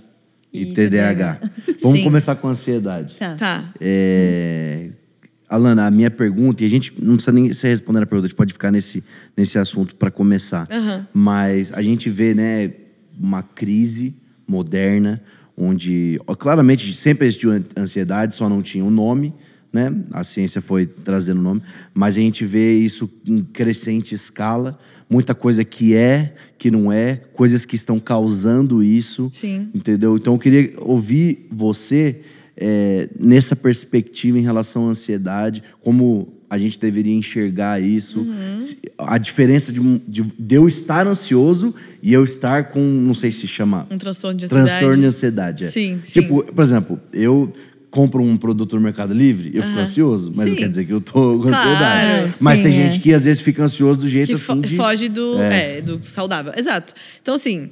e, 0.54 0.62
E 0.62 0.74
TDAH. 0.74 1.40
Vamos 1.82 1.98
Sim. 1.98 2.04
começar 2.04 2.36
com 2.36 2.48
ansiedade. 2.48 3.16
Tá. 3.16 3.36
Tá. 3.36 3.74
É, 3.82 4.90
Alana, 5.50 5.86
a 5.88 5.92
minha 5.92 6.10
pergunta, 6.12 6.64
e 6.64 6.66
a 6.66 6.70
gente 6.70 6.94
não 7.02 7.16
precisa 7.16 7.32
nem 7.32 7.52
você 7.52 7.68
responder 7.70 8.02
a 8.04 8.06
pergunta, 8.06 8.26
a 8.26 8.30
gente 8.30 8.38
pode 8.38 8.54
ficar 8.54 8.72
nesse, 8.72 9.04
nesse 9.38 9.58
assunto 9.60 9.96
para 9.96 10.10
começar. 10.10 10.68
Aham. 10.72 11.08
Mas 11.14 11.72
a 11.74 11.82
gente 11.82 12.10
vê, 12.10 12.34
né, 12.34 12.72
uma 13.20 13.44
crise 13.44 14.16
moderna, 14.48 15.22
onde 15.56 16.20
ó, 16.26 16.36
claramente 16.36 16.92
sempre 16.96 17.28
existiu 17.28 17.52
an- 17.52 17.64
ansiedade, 17.78 18.36
só 18.36 18.50
não 18.50 18.62
tinha 18.62 18.84
um 18.84 18.90
nome, 18.90 19.34
né? 19.74 19.92
A 20.12 20.24
ciência 20.24 20.62
foi 20.62 20.86
trazendo 20.86 21.40
o 21.40 21.44
nome, 21.44 21.62
mas 21.94 22.16
a 22.16 22.20
gente 22.20 22.46
vê 22.46 22.74
isso 22.74 23.10
em 23.28 23.42
crescente 23.44 24.14
escala, 24.14 24.78
muita 25.10 25.34
coisa 25.34 25.66
que 25.66 25.96
é, 25.96 26.34
que 26.58 26.70
não 26.70 26.92
é, 26.92 27.16
coisas 27.34 27.66
que 27.66 27.76
estão 27.76 28.00
causando 28.00 28.84
isso. 28.84 29.30
Sim. 29.34 29.70
Entendeu? 29.74 30.16
Então 30.16 30.34
eu 30.34 30.40
queria 30.40 30.72
ouvir 30.80 31.48
você 31.52 32.22
é, 32.56 33.10
nessa 33.20 33.56
perspectiva 33.56 34.38
em 34.38 34.44
relação 34.44 34.86
à 34.88 34.92
ansiedade, 34.92 35.64
como 35.82 36.32
a 36.48 36.58
gente 36.60 36.80
deveria 36.80 37.16
enxergar 37.16 37.82
isso, 37.82 38.20
Uhum. 38.20 38.58
a 39.00 39.18
diferença 39.18 39.74
de, 39.74 39.80
de- 40.08 40.22
de 40.38 40.56
eu 40.56 40.68
estar 40.68 41.08
ansioso 41.08 41.74
e 42.00 42.14
eu 42.14 42.24
estar 42.24 42.66
com, 42.70 42.80
não 42.80 43.16
sei 43.16 43.32
se 43.32 43.48
chama 43.48 43.88
Um 43.90 43.98
transtorno 43.98 44.38
de 44.38 44.46
ansiedade. 44.46 44.70
transtorno 44.70 45.02
de 45.02 45.08
ansiedade. 45.08 45.64
é. 45.64 45.68
Sim, 45.68 46.00
sim. 46.04 46.22
Tipo, 46.22 46.44
por 46.54 46.62
exemplo, 46.64 47.00
eu 47.12 47.52
compro 47.94 48.24
um 48.24 48.36
produto 48.36 48.76
no 48.76 48.82
Mercado 48.82 49.14
Livre, 49.14 49.52
eu 49.54 49.62
fico 49.62 49.78
ansioso, 49.78 50.34
mas 50.36 50.50
não 50.50 50.56
quer 50.56 50.68
dizer 50.68 50.84
que 50.86 50.94
eu 50.94 51.00
tô 51.00 51.38
com 51.38 51.48
Claro, 51.50 51.56
ansiedade. 51.70 52.36
Mas 52.40 52.58
sim, 52.58 52.64
tem 52.64 52.72
é. 52.74 52.82
gente 52.82 53.00
que 53.00 53.14
às 53.14 53.24
vezes 53.24 53.44
fica 53.44 53.64
ansioso 53.64 54.00
do 54.00 54.10
jeito 54.10 54.32
que 54.34 54.38
fo- 54.40 54.52
assim 54.54 54.62
de... 54.62 54.76
foge 54.76 55.10
do, 55.10 55.40
é, 55.40 55.80
do 55.80 56.04
saudável. 56.04 56.52
Exato. 56.58 56.96
Então, 57.22 57.36
assim, 57.36 57.70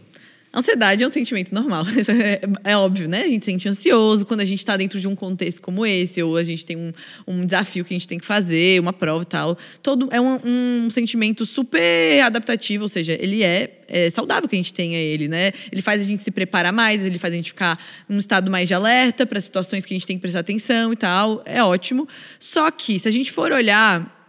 ansiedade 0.54 1.04
é 1.04 1.08
um 1.08 1.10
sentimento 1.10 1.54
normal. 1.54 1.86
É, 2.12 2.72
é 2.72 2.78
óbvio, 2.78 3.08
né? 3.08 3.24
A 3.24 3.28
gente 3.28 3.46
se 3.46 3.52
sente 3.52 3.70
ansioso 3.70 4.26
quando 4.26 4.42
a 4.42 4.46
gente 4.46 4.60
está 4.60 4.76
dentro 4.76 5.00
de 5.00 5.08
um 5.08 5.16
contexto 5.16 5.62
como 5.62 5.86
esse, 5.86 6.22
ou 6.22 6.36
a 6.36 6.44
gente 6.44 6.66
tem 6.66 6.76
um, 6.76 6.92
um 7.26 7.46
desafio 7.46 7.86
que 7.86 7.94
a 7.94 7.96
gente 7.96 8.08
tem 8.08 8.20
que 8.20 8.26
fazer, 8.26 8.82
uma 8.82 8.92
prova 8.92 9.22
e 9.22 9.26
tal. 9.26 9.58
Todo, 9.82 10.10
é 10.12 10.20
um, 10.20 10.40
um 10.44 10.90
sentimento 10.90 11.46
super 11.46 12.22
adaptativo, 12.22 12.84
ou 12.84 12.90
seja, 12.90 13.14
ele 13.14 13.44
é, 13.44 13.80
é 13.88 14.10
saudável 14.10 14.50
que 14.50 14.56
a 14.56 14.58
gente 14.58 14.74
tenha 14.74 14.98
ele, 14.98 15.28
né? 15.28 15.52
Ele 15.72 15.82
faz 15.82 16.02
a 16.02 16.04
gente 16.04 16.22
se 16.22 16.32
preparar 16.32 16.74
mais, 16.74 17.06
ele 17.06 17.18
faz 17.18 17.34
a 17.34 17.38
gente 17.38 17.50
ficar 17.50 17.80
num 18.10 18.18
estado 18.18 18.52
mais 18.52 18.68
de 18.68 18.74
alerta 18.74 19.26
para 19.26 19.40
situações 19.40 19.86
que 19.86 19.94
a 19.94 19.96
gente 19.96 20.08
tem 20.08 20.18
que 20.18 20.22
prestar 20.22 20.40
atenção 20.40 20.92
e 20.92 20.96
tal. 20.98 21.42
É 21.46 21.64
ótimo. 21.64 22.08
Só 22.40 22.70
que, 22.72 23.00
se 23.00 23.08
a 23.08 23.12
gente 23.12 23.32
for 23.32 23.52
olhar 23.52 24.21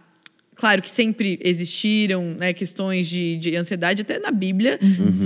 Claro 0.55 0.81
que 0.81 0.89
sempre 0.89 1.39
existiram 1.43 2.35
né, 2.37 2.53
questões 2.53 3.07
de, 3.07 3.37
de 3.37 3.55
ansiedade, 3.55 4.01
até 4.01 4.19
na 4.19 4.31
Bíblia 4.31 4.79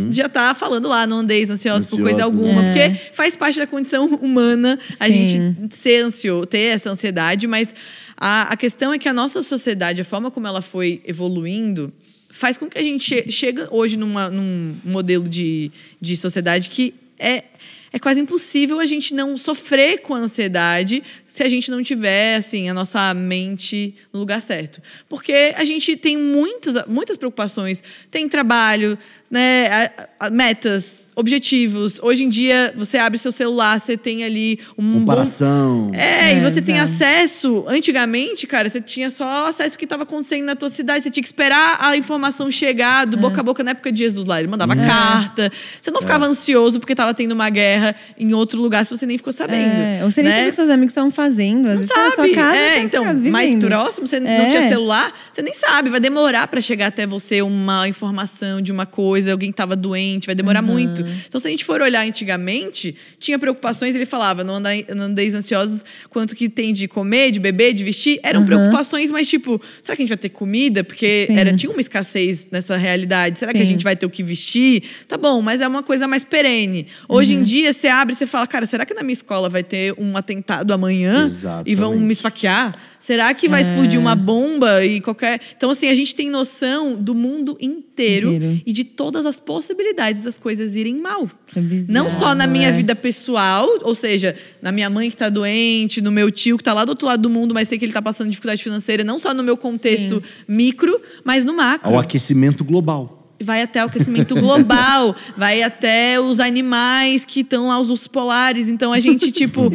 já 0.09 0.25
está 0.25 0.53
falando 0.53 0.87
lá, 0.87 1.05
não 1.05 1.19
andeis 1.19 1.49
ansiosos 1.49 1.89
por 1.89 2.01
coisa 2.01 2.25
Ansiosos, 2.25 2.45
alguma, 2.45 2.63
é. 2.63 2.65
porque 2.65 3.13
faz 3.13 3.35
parte 3.35 3.59
da 3.59 3.67
condição 3.67 4.05
humana 4.05 4.79
a 4.99 5.07
Sim. 5.07 5.25
gente 5.25 5.75
ser 5.75 6.03
ansioso, 6.03 6.45
ter 6.45 6.59
essa 6.59 6.89
ansiedade, 6.89 7.45
mas 7.45 7.75
a, 8.15 8.53
a 8.53 8.57
questão 8.57 8.93
é 8.93 8.97
que 8.97 9.09
a 9.09 9.13
nossa 9.13 9.43
sociedade, 9.43 10.01
a 10.01 10.05
forma 10.05 10.31
como 10.31 10.47
ela 10.47 10.61
foi 10.61 11.01
evoluindo, 11.05 11.91
faz 12.29 12.57
com 12.57 12.67
que 12.67 12.77
a 12.77 12.81
gente 12.81 13.03
che 13.03 13.31
chega 13.31 13.67
hoje 13.71 13.97
numa, 13.97 14.29
num 14.29 14.75
modelo 14.83 15.27
de, 15.27 15.71
de 15.99 16.15
sociedade 16.15 16.69
que 16.69 16.93
é 17.19 17.43
é 17.91 17.99
quase 17.99 18.19
impossível 18.19 18.79
a 18.79 18.85
gente 18.85 19.13
não 19.13 19.37
sofrer 19.37 19.99
com 19.99 20.13
a 20.13 20.19
ansiedade 20.19 21.03
se 21.25 21.43
a 21.43 21.49
gente 21.49 21.71
não 21.71 21.81
tiver 21.81 22.35
assim 22.35 22.69
a 22.69 22.73
nossa 22.73 23.13
mente 23.13 23.95
no 24.11 24.19
lugar 24.19 24.41
certo. 24.41 24.81
Porque 25.07 25.53
a 25.55 25.63
gente 25.63 25.95
tem 25.95 26.17
muitos, 26.17 26.75
muitas 26.87 27.17
preocupações, 27.17 27.81
tem 28.11 28.27
trabalho, 28.27 28.97
né, 29.29 29.89
metas, 30.31 31.07
objetivos. 31.15 31.99
Hoje 32.01 32.23
em 32.23 32.29
dia 32.29 32.73
você 32.75 32.97
abre 32.97 33.17
seu 33.17 33.31
celular, 33.31 33.79
você 33.79 33.97
tem 33.97 34.23
ali 34.23 34.59
um 34.77 34.83
bom- 34.91 34.99
Comparação. 34.99 35.91
é, 35.93 36.31
É, 36.31 36.37
e 36.37 36.41
você 36.41 36.61
tem 36.61 36.75
exato. 36.77 36.91
acesso. 36.91 37.65
Antigamente, 37.67 38.45
cara, 38.47 38.69
você 38.69 38.79
tinha 38.81 39.09
só 39.09 39.47
acesso 39.47 39.75
ao 39.75 39.79
que 39.79 39.85
estava 39.85 40.03
acontecendo 40.03 40.45
na 40.45 40.55
tua 40.55 40.69
cidade. 40.69 41.03
Você 41.03 41.09
tinha 41.09 41.21
que 41.23 41.27
esperar 41.27 41.77
a 41.81 41.95
informação 41.97 42.49
chegar 42.51 43.05
do 43.05 43.17
boca 43.17 43.41
a 43.41 43.43
boca 43.43 43.63
na 43.63 43.71
época 43.71 43.91
de 43.91 43.99
Jesus 43.99 44.25
lá. 44.25 44.39
Ele 44.39 44.47
mandava 44.47 44.75
carta. 44.75 45.51
Você 45.81 45.91
não 45.91 46.01
ficava 46.01 46.25
ansioso 46.25 46.79
porque 46.79 46.93
estava 46.93 47.13
tendo 47.13 47.31
uma 47.31 47.49
guerra 47.49 47.95
em 48.17 48.33
outro 48.33 48.61
lugar 48.61 48.85
se 48.85 48.95
você 48.95 49.05
nem 49.05 49.17
ficou 49.17 49.33
sabendo. 49.33 49.79
É, 49.81 50.03
ou 50.03 50.11
você 50.11 50.21
nem 50.21 50.31
né? 50.31 50.37
sabe 50.37 50.47
o 50.47 50.49
que 50.51 50.55
seus 50.55 50.69
amigos 50.69 50.91
estão 50.91 51.09
fazendo. 51.11 51.67
Às 51.69 51.69
Não 51.69 51.77
vezes 51.77 51.87
tá 51.91 52.03
na 52.09 52.15
sabe. 52.15 52.27
sua 52.29 52.37
casa, 52.37 52.55
é, 52.57 52.73
tá 52.75 52.79
então, 52.81 53.03
casa, 53.03 53.19
mais 53.29 53.55
próximo, 53.55 54.07
você 54.07 54.19
não 54.19 54.29
É. 54.29 54.49
tinha 54.49 54.67
celular, 54.69 55.13
você 55.31 55.41
nem 55.41 55.53
sabe. 55.53 55.89
Vai 55.89 55.99
demorar 55.99 56.47
para 56.47 56.61
chegar 56.61 56.87
até 56.87 57.05
você 57.07 57.41
uma 57.41 57.87
informação 57.87 58.61
de 58.61 58.71
uma 58.71 58.85
coisa, 58.85 59.16
alguém 59.25 59.49
estava 59.51 59.73
doente, 59.75 60.25
vai 60.25 60.35
demorar 60.35 60.61
muito. 60.61 61.01
Então, 61.27 61.39
se 61.39 61.47
a 61.47 61.49
gente 61.49 61.63
for 61.63 61.81
olhar 61.81 62.05
antigamente, 62.05 62.93
tinha 63.17 63.39
preocupações, 63.39 63.95
ele 63.95 64.05
falava, 64.05 64.43
não, 64.43 64.55
andai, 64.55 64.85
não 64.93 65.05
andeis 65.05 65.33
ansiosos 65.33 65.85
quanto 66.09 66.35
que 66.35 66.49
tem 66.49 66.73
de 66.73 66.87
comer, 66.89 67.31
de 67.31 67.39
beber, 67.39 67.73
de 67.73 67.83
vestir. 67.85 68.19
Eram 68.21 68.45
preocupações, 68.45 69.09
mas 69.09 69.27
tipo, 69.29 69.59
será 69.81 69.95
que 69.95 70.01
a 70.01 70.03
gente 70.03 70.09
vai 70.09 70.17
ter 70.17 70.29
comida? 70.29 70.83
Porque 70.83 71.25
Sim. 71.27 71.37
era, 71.37 71.53
tinha 71.55 71.71
uma 71.71 71.79
escassez 71.79 72.47
nessa 72.51 72.75
realidade. 72.75 73.39
Será 73.39 73.53
que 73.53 73.59
a 73.59 73.61
Sim. 73.61 73.67
gente 73.67 73.83
vai 73.83 73.95
ter 73.95 74.05
o 74.05 74.09
que 74.09 74.21
vestir? 74.21 74.83
Tá 75.07 75.17
bom, 75.17 75.41
mas 75.41 75.61
é 75.61 75.67
uma 75.67 75.81
coisa 75.83 76.07
mais 76.07 76.23
perene. 76.23 76.87
Hoje 77.07 77.33
Uhum. 77.33 77.41
em 77.41 77.43
dia, 77.43 77.71
você 77.71 77.87
abre 77.87 78.13
e 78.13 78.17
você 78.17 78.27
fala, 78.27 78.45
cara, 78.45 78.65
será 78.65 78.85
que 78.85 78.93
na 78.93 79.01
minha 79.03 79.13
escola 79.13 79.47
vai 79.49 79.63
ter 79.63 79.93
um 79.97 80.17
atentado 80.17 80.73
amanhã? 80.73 81.27
E 81.65 81.73
vão 81.75 81.91
Exatamente. 81.93 81.99
me 82.05 82.11
esfaquear? 82.11 82.73
Será 82.99 83.33
que 83.33 83.47
vai 83.47 83.61
É. 83.61 83.63
explodir 83.63 83.99
uma 83.99 84.15
bomba 84.15 84.83
e 84.83 84.99
qualquer. 84.99 85.39
Então, 85.55 85.69
assim, 85.69 85.87
a 85.87 85.93
gente 85.93 86.13
tem 86.15 86.29
noção 86.29 86.95
do 86.95 87.13
mundo 87.15 87.55
inteiro, 87.61 88.33
Inteiro. 88.33 88.61
e 88.65 88.73
de 88.73 88.83
todas 89.07 89.25
as 89.25 89.39
possibilidades 89.39 90.21
das 90.21 90.37
coisas 90.37 90.75
irem 90.75 90.99
mal. 90.99 91.31
É. 91.55 91.59
Não 91.87 92.09
só 92.09 92.35
na 92.35 92.45
minha 92.45 92.73
vida 92.73 92.93
pessoal, 92.93 93.65
ou 93.83 93.95
seja, 93.95 94.35
na 94.61 94.69
minha 94.69 94.89
mãe 94.89 95.09
que 95.09 95.15
tá 95.15 95.29
doente, 95.29 96.01
no 96.01 96.11
meu 96.11 96.29
tio 96.29 96.57
que 96.57 96.63
tá 96.63 96.73
lá 96.73 96.83
do 96.83 96.89
outro 96.89 97.07
lado 97.07 97.21
do 97.21 97.29
mundo, 97.29 97.53
mas 97.53 97.69
sei 97.69 97.77
que 97.77 97.85
ele 97.85 97.93
tá 97.93 98.01
passando 98.01 98.29
dificuldade 98.29 98.61
financeira, 98.61 99.05
não 99.05 99.17
só 99.17 99.33
no 99.33 99.43
meu 99.43 99.55
contexto 99.55 100.21
micro, 100.45 101.01
mas 101.23 101.45
no 101.45 101.53
macro 101.53 101.89
Ao 101.89 101.97
aquecimento 101.97 102.65
global. 102.65 103.33
vai 103.41 103.61
até 103.61 103.81
o 103.81 103.87
aquecimento 103.87 104.35
global, 104.41 105.15
vai 105.37 105.63
até 105.63 106.19
os 106.19 106.41
animais 106.41 107.23
que 107.23 107.39
estão 107.39 107.69
lá, 107.69 107.79
os 107.79 107.89
ursos 107.89 108.07
polares. 108.07 108.67
Então 108.67 108.91
a 108.91 108.99
gente, 108.99 109.31
tipo. 109.31 109.71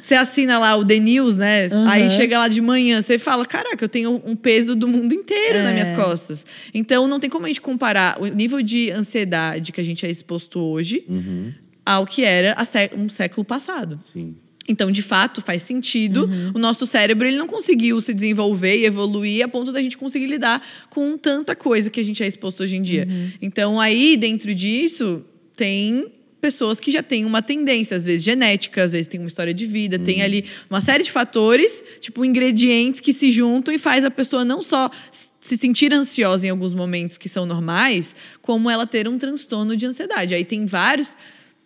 Você 0.00 0.14
assina 0.14 0.58
lá 0.58 0.74
o 0.76 0.84
The 0.84 0.98
News, 0.98 1.36
né? 1.36 1.68
Aí 1.88 2.08
chega 2.10 2.38
lá 2.38 2.48
de 2.48 2.60
manhã, 2.60 3.02
você 3.02 3.18
fala: 3.18 3.44
Caraca, 3.44 3.84
eu 3.84 3.88
tenho 3.88 4.22
um 4.24 4.34
peso 4.34 4.74
do 4.74 4.88
mundo 4.88 5.12
inteiro 5.14 5.58
nas 5.58 5.68
É. 5.68 5.72
minhas 5.72 5.90
costas. 5.90 6.46
Então 6.72 7.06
não 7.06 7.20
tem 7.20 7.28
como 7.28 7.44
a 7.44 7.48
gente 7.48 7.60
comparar 7.60 8.20
o 8.20 8.26
nível 8.26 8.62
de 8.62 8.90
ansiedade 8.90 9.70
que 9.72 9.80
a 9.80 9.84
gente 9.84 10.06
é 10.06 10.10
exposto 10.10 10.58
hoje 10.58 11.04
ao 11.84 12.06
que 12.06 12.24
era 12.24 12.56
um 12.96 13.08
século 13.08 13.44
passado. 13.44 13.98
Sim. 14.00 14.36
Então, 14.68 14.92
de 14.92 15.02
fato, 15.02 15.42
faz 15.42 15.64
sentido. 15.64 16.30
O 16.54 16.58
nosso 16.58 16.86
cérebro 16.86 17.26
ele 17.26 17.36
não 17.36 17.48
conseguiu 17.48 18.00
se 18.00 18.14
desenvolver 18.14 18.76
e 18.78 18.84
evoluir 18.86 19.44
a 19.44 19.48
ponto 19.48 19.72
da 19.72 19.82
gente 19.82 19.98
conseguir 19.98 20.26
lidar 20.28 20.62
com 20.88 21.18
tanta 21.18 21.56
coisa 21.56 21.90
que 21.90 21.98
a 21.98 22.04
gente 22.04 22.22
é 22.22 22.28
exposto 22.28 22.62
hoje 22.62 22.76
em 22.76 22.82
dia. 22.82 23.06
Então, 23.42 23.80
aí, 23.80 24.16
dentro 24.16 24.54
disso, 24.54 25.24
tem 25.56 26.06
pessoas 26.42 26.80
que 26.80 26.90
já 26.90 27.04
têm 27.04 27.24
uma 27.24 27.40
tendência, 27.40 27.96
às 27.96 28.04
vezes 28.04 28.24
genética, 28.24 28.82
às 28.82 28.90
vezes 28.90 29.06
tem 29.06 29.20
uma 29.20 29.28
história 29.28 29.54
de 29.54 29.64
vida, 29.64 29.96
tem 29.96 30.22
ali 30.22 30.44
uma 30.68 30.80
série 30.80 31.04
de 31.04 31.10
fatores, 31.12 31.84
tipo 32.00 32.24
ingredientes 32.24 33.00
que 33.00 33.12
se 33.12 33.30
juntam 33.30 33.72
e 33.72 33.78
faz 33.78 34.04
a 34.04 34.10
pessoa 34.10 34.44
não 34.44 34.60
só 34.60 34.90
se 35.40 35.56
sentir 35.56 35.94
ansiosa 35.94 36.44
em 36.44 36.50
alguns 36.50 36.74
momentos 36.74 37.16
que 37.16 37.28
são 37.28 37.46
normais, 37.46 38.16
como 38.40 38.68
ela 38.68 38.84
ter 38.88 39.06
um 39.06 39.16
transtorno 39.16 39.76
de 39.76 39.86
ansiedade. 39.86 40.34
Aí 40.34 40.44
tem 40.44 40.66
vários 40.66 41.16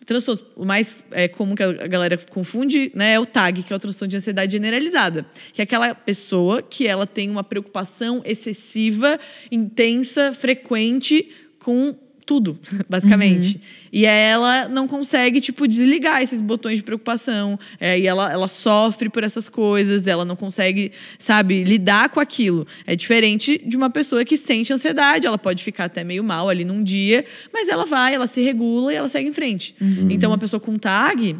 transtornos. 0.05 0.45
O 0.55 0.63
mais 0.63 1.03
é, 1.09 1.27
comum 1.27 1.55
que 1.55 1.63
a 1.63 1.87
galera 1.87 2.15
confunde 2.29 2.91
né, 2.93 3.13
é 3.13 3.19
o 3.19 3.25
TAG, 3.25 3.63
que 3.63 3.73
é 3.73 3.75
o 3.75 3.79
transtorno 3.79 4.11
de 4.11 4.17
ansiedade 4.17 4.51
generalizada. 4.51 5.25
Que 5.53 5.61
é 5.61 5.63
aquela 5.63 5.95
pessoa 5.95 6.61
que 6.61 6.85
ela 6.85 7.07
tem 7.07 7.31
uma 7.31 7.43
preocupação 7.43 8.21
excessiva, 8.23 9.19
intensa, 9.51 10.33
frequente 10.33 11.29
com 11.57 11.95
tudo, 12.27 12.59
basicamente. 12.87 13.59
E 13.91 14.05
ela 14.05 14.67
não 14.67 14.87
consegue, 14.87 15.39
tipo, 15.41 15.65
desligar 15.67 16.21
esses 16.21 16.41
botões 16.41 16.75
de 16.77 16.83
preocupação. 16.83 17.57
É, 17.79 17.97
e 17.97 18.05
ela, 18.05 18.29
ela 18.31 18.47
sofre 18.49 19.09
por 19.09 19.23
essas 19.23 19.47
coisas, 19.49 20.05
ela 20.05 20.25
não 20.25 20.35
consegue, 20.35 20.91
sabe, 21.17 21.63
lidar 21.63 22.09
com 22.09 22.19
aquilo. 22.19 22.67
É 22.85 22.95
diferente 22.95 23.57
de 23.65 23.77
uma 23.77 23.89
pessoa 23.89 24.23
que 24.25 24.37
sente 24.37 24.73
ansiedade, 24.73 25.25
ela 25.25 25.37
pode 25.37 25.63
ficar 25.63 25.85
até 25.85 26.03
meio 26.03 26.23
mal 26.23 26.49
ali 26.49 26.65
num 26.65 26.83
dia, 26.83 27.23
mas 27.53 27.69
ela 27.69 27.85
vai, 27.85 28.13
ela 28.13 28.27
se 28.27 28.41
regula 28.41 28.91
e 28.91 28.95
ela 28.97 29.07
segue 29.09 29.29
em 29.29 29.33
frente. 29.33 29.73
Então, 30.09 30.29
uma 30.29 30.37
pessoa 30.37 30.59
com 30.59 30.77
TAG, 30.77 31.35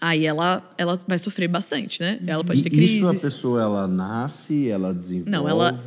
aí 0.00 0.26
ela, 0.26 0.70
ela 0.76 0.98
vai 1.08 1.18
sofrer 1.18 1.48
bastante, 1.48 2.00
né? 2.00 2.18
Ela 2.26 2.44
pode 2.44 2.60
E 2.60 2.62
ter 2.62 2.70
crises. 2.70 2.96
Isso 2.98 3.08
a 3.08 3.14
pessoa, 3.14 3.62
ela 3.62 3.88
nasce, 3.88 4.68
ela 4.68 4.92
desenvolve. 4.94 5.30
Não, 5.30 5.48
ela, 5.48 5.82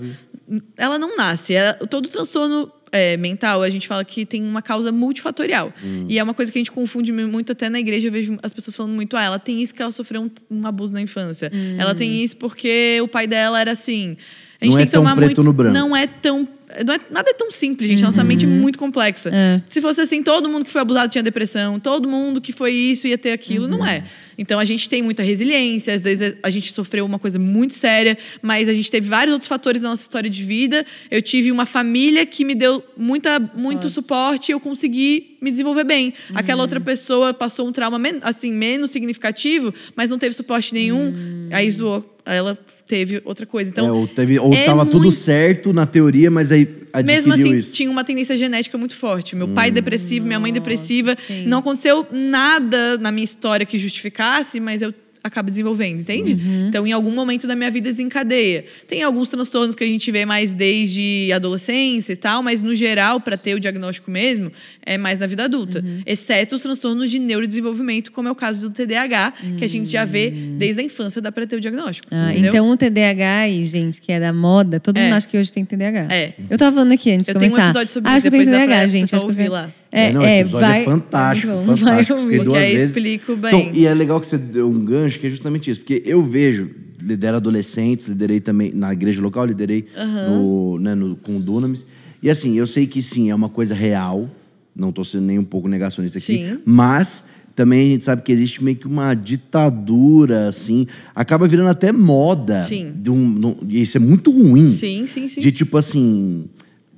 ela 0.78 0.98
não 1.00 1.16
nasce. 1.16 1.54
Ela- 1.54 1.74
todo 1.76 2.08
transtorno 2.10 2.72
é, 2.94 3.18
mental, 3.18 3.64
a 3.64 3.70
gente 3.72 3.88
fala 3.88 4.06
que 4.06 4.24
tem 4.24 4.44
uma 4.44 4.62
causa 4.62 4.92
multifatorial. 4.92 5.74
E 6.08 6.20
é 6.20 6.24
uma 6.24 6.34
coisa 6.36 6.52
que 6.52 6.60
a 6.60 6.62
gente 6.62 6.72
confunde 6.72 7.12
muito 7.12 7.52
até 7.52 7.68
na 7.68 7.80
igreja. 7.80 8.08
Eu 8.08 8.12
vejo 8.12 8.38
as 8.44 8.54
pessoas 8.54 8.76
falando 8.76 8.94
muito, 8.94 9.18
ah, 9.18 9.24
ela 9.24 9.40
tem 9.40 9.62
isso 9.62 9.74
que 9.74 9.82
ela 9.82 9.92
sofreu 9.92 10.22
um, 10.22 10.30
um 10.50 10.68
abuso 10.68 10.94
na 10.94 11.02
infância. 11.02 11.52
Ela 11.78 11.96
tem 11.96 12.24
isso 12.24 12.38
porque 12.38 13.00
o 13.02 13.08
pai 13.08 13.26
dela 13.26 13.60
era 13.60 13.72
assim. 13.72 14.16
A 14.62 14.66
gente 14.66 14.72
Não 14.72 14.78
tem 14.78 14.84
é 14.84 14.86
que 14.86 14.92
tomar 14.92 15.16
muito. 15.16 15.44
Não 15.74 15.96
é 15.96 16.06
tão. 16.08 16.48
Não 16.86 16.94
é, 16.94 17.00
nada 17.10 17.30
é 17.30 17.34
tão 17.34 17.52
simples, 17.52 17.90
gente. 17.90 18.04
Nossa 18.04 18.24
mente 18.24 18.46
é 18.46 18.48
muito 18.48 18.80
complexa. 18.80 19.32
Se 19.70 19.82
fosse 19.82 20.02
assim, 20.02 20.24
todo 20.24 20.50
mundo 20.50 20.66
que 20.66 20.72
foi 20.72 20.82
abusado 20.82 21.12
tinha 21.12 21.24
depressão, 21.24 21.80
todo 21.80 22.08
mundo 22.08 22.42
que 22.42 22.52
foi 22.52 22.72
isso 22.72 23.08
ia 23.08 23.18
ter 23.18 23.32
aquilo. 23.32 23.68
Não 23.68 23.86
é. 23.86 24.04
Então 24.38 24.60
a 24.60 24.66
gente 24.66 24.90
tem 24.90 25.02
muita 25.02 25.22
resiliência, 25.24 25.94
às 25.94 26.02
vezes 26.02 26.38
a 26.42 26.50
gente 26.50 26.72
sofreu 26.74 27.06
uma 27.06 27.20
coisa 27.20 27.38
muito 27.38 27.74
séria, 27.76 28.18
mas 28.42 28.68
a 28.68 28.74
gente 28.74 28.90
teve 28.90 29.08
vários 29.08 29.32
outros 29.32 29.48
fatores 29.48 29.82
na 29.82 29.90
nossa 29.90 30.02
história 30.02 30.30
de 30.30 30.44
vida. 30.44 30.86
Eu 31.12 31.22
tive 31.22 31.52
uma 31.52 31.66
família 31.66 32.26
que 32.26 32.44
me 32.44 32.56
deu 32.56 32.84
muita, 32.98 33.40
muito 33.56 33.90
suporte 33.90 34.50
e 34.50 34.54
eu 34.54 34.60
consegui 34.60 35.38
me 35.42 35.52
desenvolver 35.52 35.84
bem. 35.84 36.14
Aquela 36.34 36.62
outra 36.62 36.80
pessoa 36.80 37.34
passou 37.34 37.68
um 37.68 37.72
trauma 37.72 38.00
assim, 38.22 38.52
menos 38.52 38.92
significativo, 38.92 39.74
mas 39.96 40.10
não 40.10 40.18
teve 40.18 40.34
suporte 40.34 40.74
nenhum, 40.74 41.14
aí 41.52 41.70
zoou. 41.70 42.13
Ela 42.26 42.58
teve 42.88 43.22
outra 43.26 43.46
coisa. 43.46 43.70
Então, 43.72 43.86
É, 43.88 43.92
ou 43.92 44.08
teve, 44.08 44.40
ou 44.40 44.54
é 44.54 44.66
tava 44.66 44.86
tudo 44.86 45.04
muito- 45.04 45.12
certo 45.16 45.74
na 45.74 45.86
teoria, 45.86 46.32
mas 46.32 46.52
aí 46.52 46.62
adquiriu 46.94 47.06
mesmo 47.06 47.34
assim, 47.34 47.54
isso. 47.58 47.74
tinha 47.74 47.90
uma 47.92 48.04
tendência 48.04 48.38
genética 48.38 48.78
muito 48.78 48.96
forte. 48.96 49.36
Meu 49.36 49.48
pai 49.48 49.72
depressivo, 49.72 50.26
minha 50.26 50.40
mãe 50.40 50.54
depressiva. 50.54 51.16
sim. 51.16 51.46
Não 51.46 51.60
aconteceu 51.60 52.06
nada 52.12 52.98
na 52.98 53.12
minha 53.12 53.24
história 53.26 53.66
que 53.66 53.78
justificasse, 53.78 54.60
mas 54.60 54.82
eu 54.82 54.94
acabo 55.24 55.50
desenvolvendo, 55.50 56.02
entende? 56.02 56.38
Então, 56.68 56.86
em 56.86 56.92
algum 56.92 57.12
momento 57.12 57.48
da 57.48 57.56
minha 57.56 57.72
vida 57.72 57.90
desencadeia. 57.90 58.66
Tem 58.88 59.02
alguns 59.04 59.30
transtornos 59.30 59.74
que 59.76 59.84
a 59.84 59.88
gente 59.88 60.12
vê 60.12 60.26
mais 60.26 60.54
desde 60.54 61.32
adolescência 61.34 62.14
e 62.14 62.16
tal, 62.16 62.44
mas 62.44 62.62
no 62.62 62.76
geral, 62.76 63.22
para 63.22 63.38
ter 63.38 63.56
o 63.56 63.60
diagnóstico 63.60 64.12
mesmo, 64.12 64.52
é 64.86 64.98
mais 64.98 65.20
na 65.20 65.28
vida 65.28 65.46
adulta. 65.46 65.84
Exceto 66.06 66.56
os 66.56 66.62
transtornos 66.62 67.10
de 67.10 67.20
neurodesenvolvimento, 67.20 68.12
como 68.12 68.28
é 68.28 68.32
o 68.32 68.36
caso 68.36 68.70
do 68.70 68.74
TDAH, 68.74 69.34
que 69.58 69.64
a 69.64 69.68
gente 69.68 69.90
já 69.92 70.04
vê 70.06 70.30
desde 70.30 70.82
a 70.82 70.84
infância, 70.84 71.22
dá 71.22 71.32
para 71.32 71.46
ter 71.48 71.56
o 71.56 71.60
diagnóstico. 71.60 72.08
Ah, 72.12 72.32
então 72.36 72.70
o 72.70 72.76
TDAH 72.78 73.38
aí, 73.40 73.64
gente, 73.64 74.02
que 74.02 74.12
é 74.12 74.20
da 74.20 74.34
moda, 74.34 74.80
todo 74.80 74.98
É. 74.98 75.04
mundo 75.06 75.14
acha 75.14 75.28
que 75.28 75.38
hoje 75.38 75.52
tem 75.52 75.64
TDAH. 75.64 76.08
É. 76.12 76.34
Eu 76.50 76.58
tava 76.58 76.76
falando 76.76 76.92
aqui 76.92 77.12
antes 77.12 77.26
de 77.26 77.32
Eu 77.32 77.36
tenho 77.40 77.52
um 77.52 77.56
começar. 77.56 77.70
episódio 77.70 77.94
sobre 77.94 78.10
Ah, 78.12 78.18
isso, 78.18 78.28
acho 78.28 78.36
que 78.36 78.42
eu 78.42 78.46
pra 78.46 78.52
TDAH, 78.66 78.88
gente. 78.88 79.16
Acho 79.16 79.26
que 79.26 79.32
eu 79.32 79.36
tenho- 79.36 79.52
lá. 79.52 79.72
É, 79.96 80.12
não, 80.12 80.26
esse 80.26 80.40
episódio 80.42 80.68
vai- 80.68 80.82
é 80.82 80.86
fantástico, 80.86 81.54
Muito 81.54 81.66
bom, 81.68 81.76
vai 81.76 81.78
fantástico. 82.04 82.20
Fiquei 82.20 82.40
duas 82.44 82.64
Que 82.64 82.72
vezes. 82.74 82.88
explico 82.98 83.36
bem. 83.36 83.62
Então, 83.68 83.76
e 83.76 83.86
é 83.86 83.94
legal 83.94 84.20
que 84.20 84.26
você 84.26 84.38
deu 84.40 84.68
um 84.68 84.84
gancho, 84.84 85.20
que 85.20 85.28
é 85.28 85.30
justamente 85.30 85.70
isso. 85.70 85.82
Porque 85.82 86.02
eu 86.06 86.24
vejo, 86.24 86.70
lidero 87.02 87.38
adolescentes, 87.38 88.08
liderei 88.08 88.40
também 88.40 88.72
na 88.74 88.92
igreja 88.92 89.22
local, 89.22 89.46
liderei 89.46 89.86
no, 90.30 90.80
né, 90.80 90.96
no- 90.96 91.16
com 91.18 91.38
o 91.38 91.40
Dunamis. 91.40 91.86
E 92.24 92.30
assim, 92.30 92.58
eu 92.58 92.66
sei 92.66 92.88
que 92.88 93.04
sim, 93.04 93.30
é 93.30 93.36
uma 93.36 93.50
coisa 93.50 93.76
real. 93.76 94.28
Não 94.76 94.90
estou 94.90 95.06
sendo 95.06 95.26
nem 95.26 95.38
um 95.38 95.44
pouco 95.44 95.68
negacionista 95.68 96.18
aqui. 96.18 96.34
Sim. 96.48 96.60
Mas 96.66 97.26
também 97.56 97.86
a 97.88 97.92
gente 97.92 98.04
sabe 98.04 98.24
que 98.24 98.32
existe 98.32 98.64
meio 98.64 98.76
que 98.78 98.88
uma 98.88 99.14
ditadura, 99.14 100.48
assim. 100.48 100.88
Acaba 101.16 101.48
virando 101.48 101.70
até 101.70 101.92
moda. 101.92 102.62
Sim. 102.64 102.92
De 102.96 103.10
um, 103.12 103.30
num- 103.30 103.58
e 103.70 103.82
isso 103.82 103.98
é 103.98 104.00
muito 104.00 104.32
ruim. 104.32 104.68
Sim, 104.68 105.06
sim, 105.06 105.28
sim. 105.28 105.40
De 105.40 105.52
tipo 105.52 105.78
assim. 105.78 106.46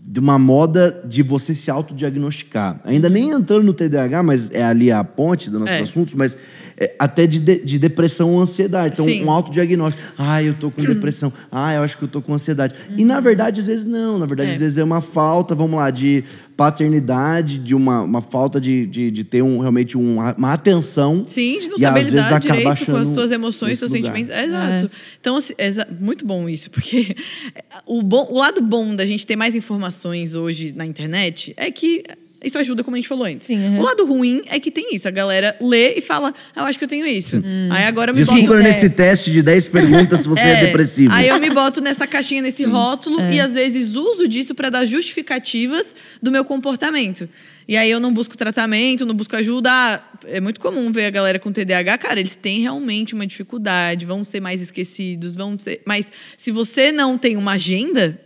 De 0.08 0.20
uma 0.20 0.38
moda 0.38 1.01
de 1.03 1.24
você 1.24 1.56
se 1.56 1.72
autodiagnosticar. 1.72 2.80
Ainda 2.84 3.10
nem 3.10 3.32
entrando 3.32 3.64
no 3.64 3.74
TDAH, 3.74 4.22
mas 4.22 4.51
é 4.51 4.64
ali 4.64 4.91
a 4.91 5.03
ponte 5.03 5.49
dos 5.49 5.60
nossos 5.60 5.76
É. 5.76 5.82
assuntos, 5.82 6.14
mas 6.14 6.38
é, 6.78 6.95
até 7.00 7.26
de, 7.28 7.39
de, 7.39 7.64
de 7.64 7.80
depressão 7.80 8.32
ou 8.32 8.41
ansiedade. 8.41 8.93
Então, 8.93 9.06
Sim. 9.06 9.24
um 9.24 9.32
autodiagnóstico. 9.32 10.02
Ah, 10.18 10.41
eu 10.43 10.54
tô 10.54 10.70
com 10.72 10.82
depressão. 10.86 11.32
Ah, 11.52 11.74
eu 11.74 11.82
acho 11.84 11.98
que 11.98 12.04
eu 12.04 12.08
tô 12.08 12.22
com 12.22 12.34
ansiedade. 12.34 12.74
E 12.98 13.04
na 13.06 13.20
verdade, 13.20 13.60
às 13.60 13.68
vezes 13.68 13.86
não. 13.86 14.18
Na 14.20 14.26
verdade, 14.26 14.52
É. 14.52 14.54
às 14.54 14.60
vezes 14.60 14.78
é 14.78 14.84
uma 14.84 15.02
falta, 15.02 15.56
vamos 15.56 15.78
lá, 15.78 15.89
de 15.89 16.24
paternidade, 16.58 17.58
de 17.60 17.76
uma, 17.76 18.02
uma 18.02 18.22
falta 18.22 18.60
de, 18.60 18.86
de, 18.86 19.12
de 19.12 19.24
ter 19.24 19.41
um, 19.41 19.60
realmente 19.60 19.98
um, 19.98 20.18
uma 20.38 20.54
atenção. 20.54 21.26
Sim, 21.28 21.60
de 21.60 21.68
não 21.68 21.76
E 21.76 21.80
saber 21.80 22.00
às 22.00 22.10
vezes 22.10 22.26
lidar 22.26 22.38
acaba 22.38 22.56
direito 22.74 22.86
com 22.91 22.98
as 22.98 23.08
suas 23.10 23.32
emoções, 23.32 23.80
seus 23.80 23.91
lugar. 23.91 24.06
sentimentos. 24.06 24.34
É, 24.34 24.46
exato. 24.46 24.91
Então, 25.20 25.38
assim, 25.38 25.54
é 25.58 25.70
muito 26.00 26.26
bom 26.26 26.48
isso, 26.48 26.70
porque 26.72 27.16
o, 27.86 28.02
bom, 28.02 28.28
o 28.30 28.38
lado 28.38 28.62
bom 28.62 28.96
da 28.96 29.06
gente 29.06 29.26
ter 29.26 29.36
mais 29.36 29.56
informações 29.56 30.36
hoje 30.36 30.74
na 30.76 30.86
internet 30.86 31.54
é 31.58 31.70
que 31.72 32.04
isso 32.44 32.58
ajuda, 32.58 32.84
como 32.84 32.96
a 32.96 33.00
gente 33.00 33.08
falou 33.08 33.26
antes. 33.26 33.48
Sim, 33.48 33.58
uhum. 33.58 33.80
O 33.80 33.84
lado 33.84 34.06
ruim 34.06 34.42
é 34.48 34.60
que 34.60 34.72
tem 34.72 34.96
isso. 34.96 35.08
A 35.08 35.12
galera 35.12 35.56
lê 35.62 35.96
e 35.96 36.02
fala, 36.02 36.34
ah, 36.56 36.62
eu 36.62 36.66
acho 36.66 36.78
que 36.78 36.86
eu 36.86 36.90
tenho 36.90 37.06
isso. 37.06 37.42
Aí 37.72 37.86
agora 37.86 38.12
eu 38.12 38.16
me 38.16 38.22
Desculpa 38.22 38.48
boto... 38.48 38.64
nesse 38.64 38.90
teste 38.90 39.32
de 39.32 39.42
10 39.42 39.70
perguntas 39.70 40.22
se 40.22 40.28
você 40.28 40.48
é, 40.48 40.66
depressivo. 40.66 41.14
Aí 41.14 41.28
eu 41.28 41.40
me 41.40 41.50
boto 41.50 41.82
nessa 41.82 42.06
caixinha, 42.06 42.42
nesse 42.42 42.64
rótulo, 42.64 43.20
e 43.32 43.40
às 43.40 43.54
vezes 43.54 43.96
uso 43.96 44.28
disso 44.28 44.54
para 44.54 44.70
dar 44.70 44.86
justificativas 44.86 45.96
do 46.22 46.32
meu 46.32 46.44
comportamento. 46.46 47.28
E 47.68 47.76
aí 47.76 47.90
eu 47.90 48.00
não 48.00 48.14
busco 48.14 48.38
tratamento, 48.38 49.06
não 49.06 49.16
busco 49.16 49.36
ajuda. 49.36 49.72
Ah, 49.72 50.04
é 50.26 50.40
muito 50.40 50.60
comum 50.60 50.92
ver 50.92 51.06
a 51.06 51.10
galera 51.10 51.40
com 51.40 51.52
TDAH, 51.52 51.98
cara, 51.98 52.20
eles 52.20 52.36
têm 52.36 52.62
realmente 52.62 53.14
uma 53.16 53.26
dificuldade, 53.26 54.06
vão 54.06 54.24
ser 54.24 54.40
mais 54.40 54.62
esquecidos, 54.62 55.36
vão 55.36 55.58
ser. 55.58 55.82
Mas 55.86 56.12
se 56.38 56.52
você 56.52 56.92
não 56.92 57.18
tem 57.18 57.38
uma 57.38 57.54
agenda. 57.54 58.20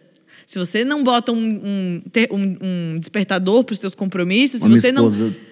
Se 0.50 0.58
você 0.58 0.84
não 0.84 1.04
bota 1.04 1.32
um, 1.32 1.38
um, 1.38 2.02
um- 2.32 2.58
um 2.94 2.96
despertador 2.98 3.64
para 3.64 3.74
os 3.74 3.80
seus 3.80 3.94
compromissos, 3.94 4.62
se 4.62 4.68
você 4.68 4.92
não, 4.92 5.04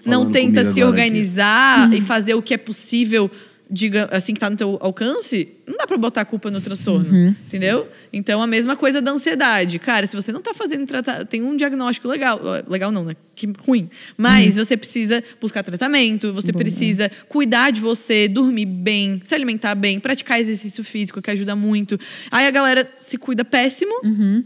não 0.03 0.31
tenta 0.31 0.61
se 0.73 0.81
agora 0.81 1.01
aqui. 1.03 1.09
organizar 1.11 1.93
e 1.93 2.01
fazer 2.01 2.33
o 2.33 2.41
que 2.41 2.55
é 2.55 2.57
possível, 2.57 3.29
diga, 3.69 4.09
assim 4.11 4.33
que 4.33 4.37
está 4.37 4.49
no 4.49 4.55
teu 4.55 4.75
alcance, 4.81 5.49
não 5.67 5.75
dá 5.77 5.85
para 5.85 5.97
botar 5.97 6.21
a 6.21 6.25
culpa 6.25 6.49
no 6.49 6.61
transtorno, 6.61 7.35
entendeu? 7.45 7.87
Então 8.13 8.41
a 8.41 8.47
mesma 8.47 8.75
coisa 8.75 9.01
da 9.01 9.11
ansiedade, 9.11 9.77
cara, 9.79 10.07
se 10.07 10.15
você 10.15 10.31
não 10.31 10.39
está 10.39 10.53
fazendo 10.53 10.85
tratar, 10.87 11.25
tem 11.25 11.41
um 11.41 11.57
diagnóstico 11.57 12.07
legal, 12.07 12.39
legal 12.67 12.91
não, 12.91 13.03
né? 13.03 13.15
Que 13.35 13.47
ruim. 13.67 13.87
Mas 14.17 14.55
você 14.55 14.75
precisa 14.77 15.23
buscar 15.39 15.61
tratamento, 15.63 16.33
você 16.33 16.51
precisa 16.53 17.11
cuidar 17.29 17.69
de 17.71 17.79
você, 17.81 18.27
dormir 18.27 18.65
bem, 18.65 19.21
se 19.23 19.35
alimentar 19.35 19.75
bem, 19.75 19.99
praticar 19.99 20.39
exercício 20.39 20.83
físico 20.83 21.21
que 21.21 21.29
ajuda 21.29 21.55
muito. 21.55 21.99
Aí 22.31 22.47
a 22.47 22.51
galera 22.51 22.89
se 22.97 23.17
cuida 23.17 23.43
péssimo 23.45 23.91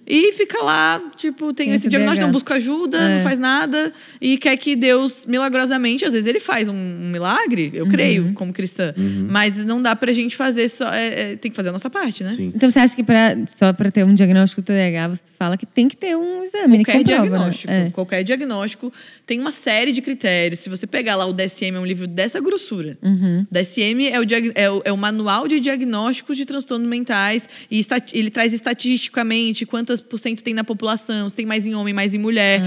e 0.05 0.31
fica 0.33 0.61
lá, 0.63 1.01
tipo, 1.15 1.53
tem 1.53 1.67
Tem 1.67 1.75
esse 1.75 1.83
esse 1.83 1.89
diagnóstico, 1.89 2.23
DH. 2.25 2.27
não 2.27 2.31
busca 2.31 2.55
ajuda, 2.55 2.97
É. 2.97 3.15
não 3.15 3.23
faz 3.23 3.37
nada 3.39 3.93
e 4.19 4.37
quer 4.37 4.57
que 4.57 4.75
Deus 4.75 5.25
milagrosamente, 5.27 6.03
às 6.03 6.11
vezes 6.13 6.27
ele 6.27 6.39
faz 6.39 6.67
um, 6.67 6.73
um 6.73 7.09
milagre, 7.11 7.71
eu 7.73 7.87
creio, 7.87 8.33
como 8.33 8.51
cristã, 8.51 8.93
mas 9.29 9.63
não 9.63 9.81
dá 9.81 9.95
pra 9.95 10.11
gente 10.11 10.35
fazer 10.35 10.67
só, 10.67 10.91
é- 10.91 11.10
é, 11.11 11.35
tem 11.35 11.51
que 11.51 11.55
fazer 11.55 11.69
a 11.69 11.71
nossa 11.71 11.89
parte, 11.89 12.23
né? 12.23 12.33
Sim. 12.35 12.51
Então 12.55 12.69
você 12.69 12.79
acha 12.79 12.95
que 12.95 13.03
pra, 13.03 13.37
só 13.47 13.73
para 13.73 13.91
ter 13.91 14.03
um 14.03 14.13
diagnóstico 14.13 14.61
do 14.61 14.65
TDAH, 14.65 15.07
você 15.09 15.23
fala 15.37 15.57
que 15.57 15.65
tem 15.65 15.87
que 15.87 15.95
ter 15.95 16.15
um 16.15 16.43
exame 16.43 16.77
né, 16.77 16.83
que 16.83 16.91
Qualquer 16.91 16.99
comprova, 16.99 17.21
diagnóstico, 17.21 17.71
né? 17.71 17.87
É. 17.87 17.89
qualquer 17.91 18.23
diagnóstico 18.23 18.93
tem 19.25 19.39
uma 19.39 19.51
série 19.51 19.91
de 19.91 20.01
critérios. 20.01 20.59
Se 20.59 20.69
você 20.69 20.87
pegar 20.87 21.15
lá 21.15 21.25
o 21.25 21.33
DSM, 21.33 21.75
é 21.75 21.79
um 21.79 21.85
livro 21.85 22.07
dessa 22.07 22.39
grossura. 22.39 22.97
Uhum. 23.01 23.45
O 23.49 23.53
DSM 23.53 24.07
é 24.11 24.19
o, 24.19 24.23
é, 24.55 24.71
o, 24.71 24.81
é 24.85 24.91
o 24.91 24.97
manual 24.97 25.47
de 25.47 25.59
diagnósticos 25.59 26.37
de 26.37 26.45
transtornos 26.45 26.87
mentais 26.87 27.47
e 27.69 27.81
ele 28.13 28.29
traz 28.29 28.53
estatisticamente 28.53 29.65
quantas 29.65 30.01
por 30.01 30.19
cento 30.19 30.43
tem 30.43 30.53
na 30.53 30.63
população, 30.63 31.27
se 31.29 31.35
tem 31.35 31.45
mais 31.45 31.67
em 31.67 31.73
homem, 31.73 31.93
mais 31.93 32.13
em 32.13 32.17
mulher. 32.17 32.61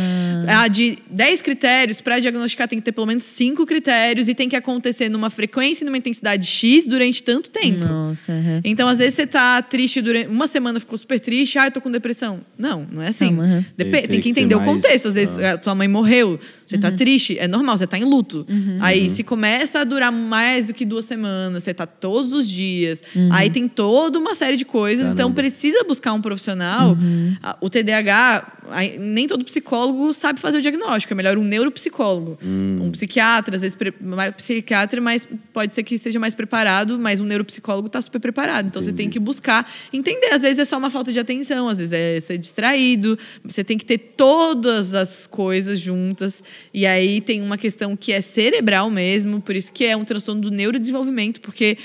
Ah, 0.49 0.69
de 0.69 0.99
10 1.11 1.43
critérios, 1.43 2.01
para 2.01 2.19
diagnosticar 2.19 2.69
tem 2.69 2.79
que 2.79 2.85
ter 2.85 2.93
pelo 2.93 3.07
menos 3.07 3.25
5 3.25 3.67
critérios 3.67 4.29
e 4.29 4.35
tem 4.35 4.49
que 4.49 4.57
acontecer 4.57 5.09
numa 5.09 5.31
frequência 5.31 5.85
e 5.85 5.87
numa 5.87 5.99
intensidade 5.99 6.47
X 6.47 6.87
durante 6.87 7.23
tanto 7.23 7.51
tempo. 7.51 7.85
Nossa, 7.85 8.33
uhum. 8.35 8.61
Então, 8.65 8.89
às 8.89 8.99
vezes, 8.99 9.15
você 9.15 9.27
tá 9.27 9.61
triste 9.63 10.01
durante. 10.01 10.29
Uma 10.29 10.47
semana 10.47 10.79
ficou 10.81 10.97
super 10.99 11.19
triste, 11.21 11.59
ah, 11.59 11.67
eu 11.67 11.71
tô 11.71 11.81
com 11.81 11.91
depressão. 11.91 12.41
Não, 12.59 12.87
não 12.91 13.03
é 13.03 13.09
assim. 13.09 13.31
Não, 13.33 13.45
uhum. 13.45 13.65
Depe- 13.77 13.91
Tem- 14.03 14.09
tem, 14.09 14.21
que 14.21 14.31
entender 14.31 14.55
o 14.55 14.59
mais- 14.61 14.71
contexto. 14.71 15.09
Às 15.09 15.15
vezes, 15.15 15.39
a 15.39 15.61
sua 15.61 15.75
mãe 15.75 15.89
morreu, 15.89 16.39
você 16.65 16.79
tá 16.79 16.91
triste, 16.91 17.39
é 17.39 17.47
normal, 17.47 17.77
você 17.77 17.87
tá 17.87 17.99
em 17.99 18.05
luto. 18.05 18.47
Aí, 18.81 19.11
se 19.11 19.23
começa 19.23 19.81
a 19.81 19.85
durar 19.85 20.11
mais 20.13 20.67
do 20.67 20.75
que 20.75 20.85
duas 20.85 21.05
semanas, 21.05 21.63
você 21.63 21.75
tá 21.75 21.87
todos 21.87 22.33
os 22.33 22.49
dias, 22.49 23.03
aí 23.33 23.51
tem 23.51 23.69
toda 23.69 24.19
uma 24.19 24.35
série 24.35 24.57
de 24.57 24.65
coisas, 24.65 25.07
então 25.13 25.33
precisa 25.33 25.85
buscar 25.85 26.13
um 26.13 26.21
profissional. 26.21 26.97
Ah, 27.43 27.57
O 27.61 27.69
TDAH, 27.69 28.53
nem 28.99 29.27
todo 29.27 29.45
psicólogo 29.45 30.13
sabe 30.13 30.41
fazer 30.41 30.59
o 30.59 30.63
diagnóstico, 30.63 31.13
é 31.13 31.17
melhor 31.17 31.37
um 31.39 31.45
neuropsicólogo. 31.45 32.39
Um 32.43 32.91
psiquiatra, 32.91 33.57
às 33.57 33.63
vezes, 33.63 33.77
mais 34.01 34.35
psiquiatra, 34.35 35.01
mas 35.01 35.29
pode 35.53 35.75
ser 35.75 35.83
que 35.83 35.95
esteja 35.95 36.19
mais 36.19 36.35
preparado, 36.35 36.99
mas 36.99 37.21
um 37.21 37.25
neuropsicólogo 37.25 37.89
tá 37.89 38.01
super 38.01 38.21
preparado. 38.21 38.67
Então, 38.67 38.81
você 38.81 38.93
tem 38.93 39.09
que 39.11 39.19
buscar 39.19 39.69
entender. 39.93 40.29
Às 40.33 40.43
vezes 40.43 40.59
é 40.59 40.65
só 40.65 40.79
uma 40.79 40.91
falta 40.91 41.13
de 41.13 41.19
atenção, 41.19 41.69
às 41.69 41.79
vezes 41.79 41.93
é 41.93 42.21
ser 42.21 42.39
distraído. 42.39 43.19
Você 43.45 43.63
tem 43.65 43.77
que 43.77 43.85
ter 43.85 43.99
todas 43.99 44.95
as 44.95 45.27
coisas 45.27 45.79
juntas. 45.81 46.43
E 46.73 46.87
aí 46.87 47.21
tem 47.21 47.41
uma 47.43 47.57
questão 47.59 47.97
que 47.97 48.13
é 48.13 48.21
cerebral 48.21 48.91
mesmo, 48.91 49.41
por 49.41 49.55
isso 49.57 49.73
que 49.73 49.85
é 49.85 49.97
um 49.97 50.05
transtorno 50.05 50.41
do 50.41 50.51
neurodesenvolvimento, 50.51 51.41
porque 51.41 51.77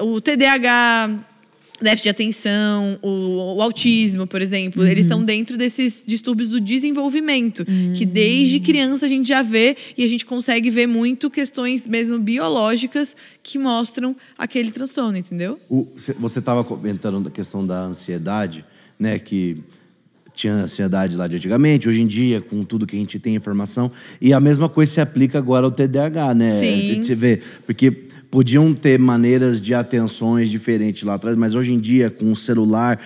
o, 0.00 0.14
o 0.14 0.20
TDAH 0.20 1.24
déficit 1.80 2.02
de 2.06 2.08
atenção, 2.08 2.98
o, 3.00 3.54
o 3.56 3.62
autismo, 3.62 4.26
por 4.26 4.42
exemplo, 4.42 4.84
eles 4.84 5.04
estão 5.04 5.22
dentro 5.24 5.56
desses 5.56 6.02
distúrbios 6.04 6.48
do 6.48 6.60
desenvolvimento, 6.60 7.64
que 7.96 8.04
desde 8.04 8.58
criança 8.58 9.06
a 9.06 9.08
gente 9.08 9.28
já 9.28 9.42
vê 9.42 9.76
e 9.96 10.02
a 10.02 10.08
gente 10.08 10.26
consegue 10.26 10.70
ver 10.70 10.88
muito 10.88 11.30
questões 11.30 11.86
mesmo 11.86 12.18
biológicas 12.18 13.14
que 13.44 13.60
mostram 13.60 14.16
aquele 14.36 14.72
transtorno, 14.72 15.16
entendeu? 15.16 15.60
O- 15.70 15.86
cê- 15.94 16.14
você 16.18 16.40
estava 16.40 16.64
comentando 16.64 17.20
da 17.20 17.30
questão 17.30 17.64
da 17.64 17.80
ansiedade, 17.82 18.64
né? 18.98 19.16
Que 19.20 19.58
tinha 20.38 20.52
ansiedade 20.52 21.16
lá 21.16 21.26
de 21.26 21.36
antigamente, 21.36 21.88
hoje 21.88 22.00
em 22.00 22.06
dia, 22.06 22.40
com 22.40 22.62
tudo 22.62 22.86
que 22.86 22.94
a 22.96 22.98
gente 22.98 23.18
tem 23.18 23.34
informação. 23.34 23.90
E 24.20 24.32
a 24.32 24.38
mesma 24.38 24.68
coisa 24.68 24.92
se 24.92 25.00
aplica 25.00 25.36
agora 25.38 25.66
ao 25.66 25.72
TDAH, 25.72 26.34
né? 26.34 26.50
Sim. 26.50 27.02
Você 27.02 27.14
vê, 27.14 27.40
porque 27.66 27.90
podiam 28.30 28.72
ter 28.72 28.98
maneiras 28.98 29.60
de 29.60 29.74
atenções 29.74 30.48
diferentes 30.48 31.02
lá 31.02 31.14
atrás, 31.14 31.34
mas 31.34 31.54
hoje 31.54 31.72
em 31.72 31.80
dia, 31.80 32.08
com 32.08 32.30
o 32.30 32.36
celular. 32.36 33.00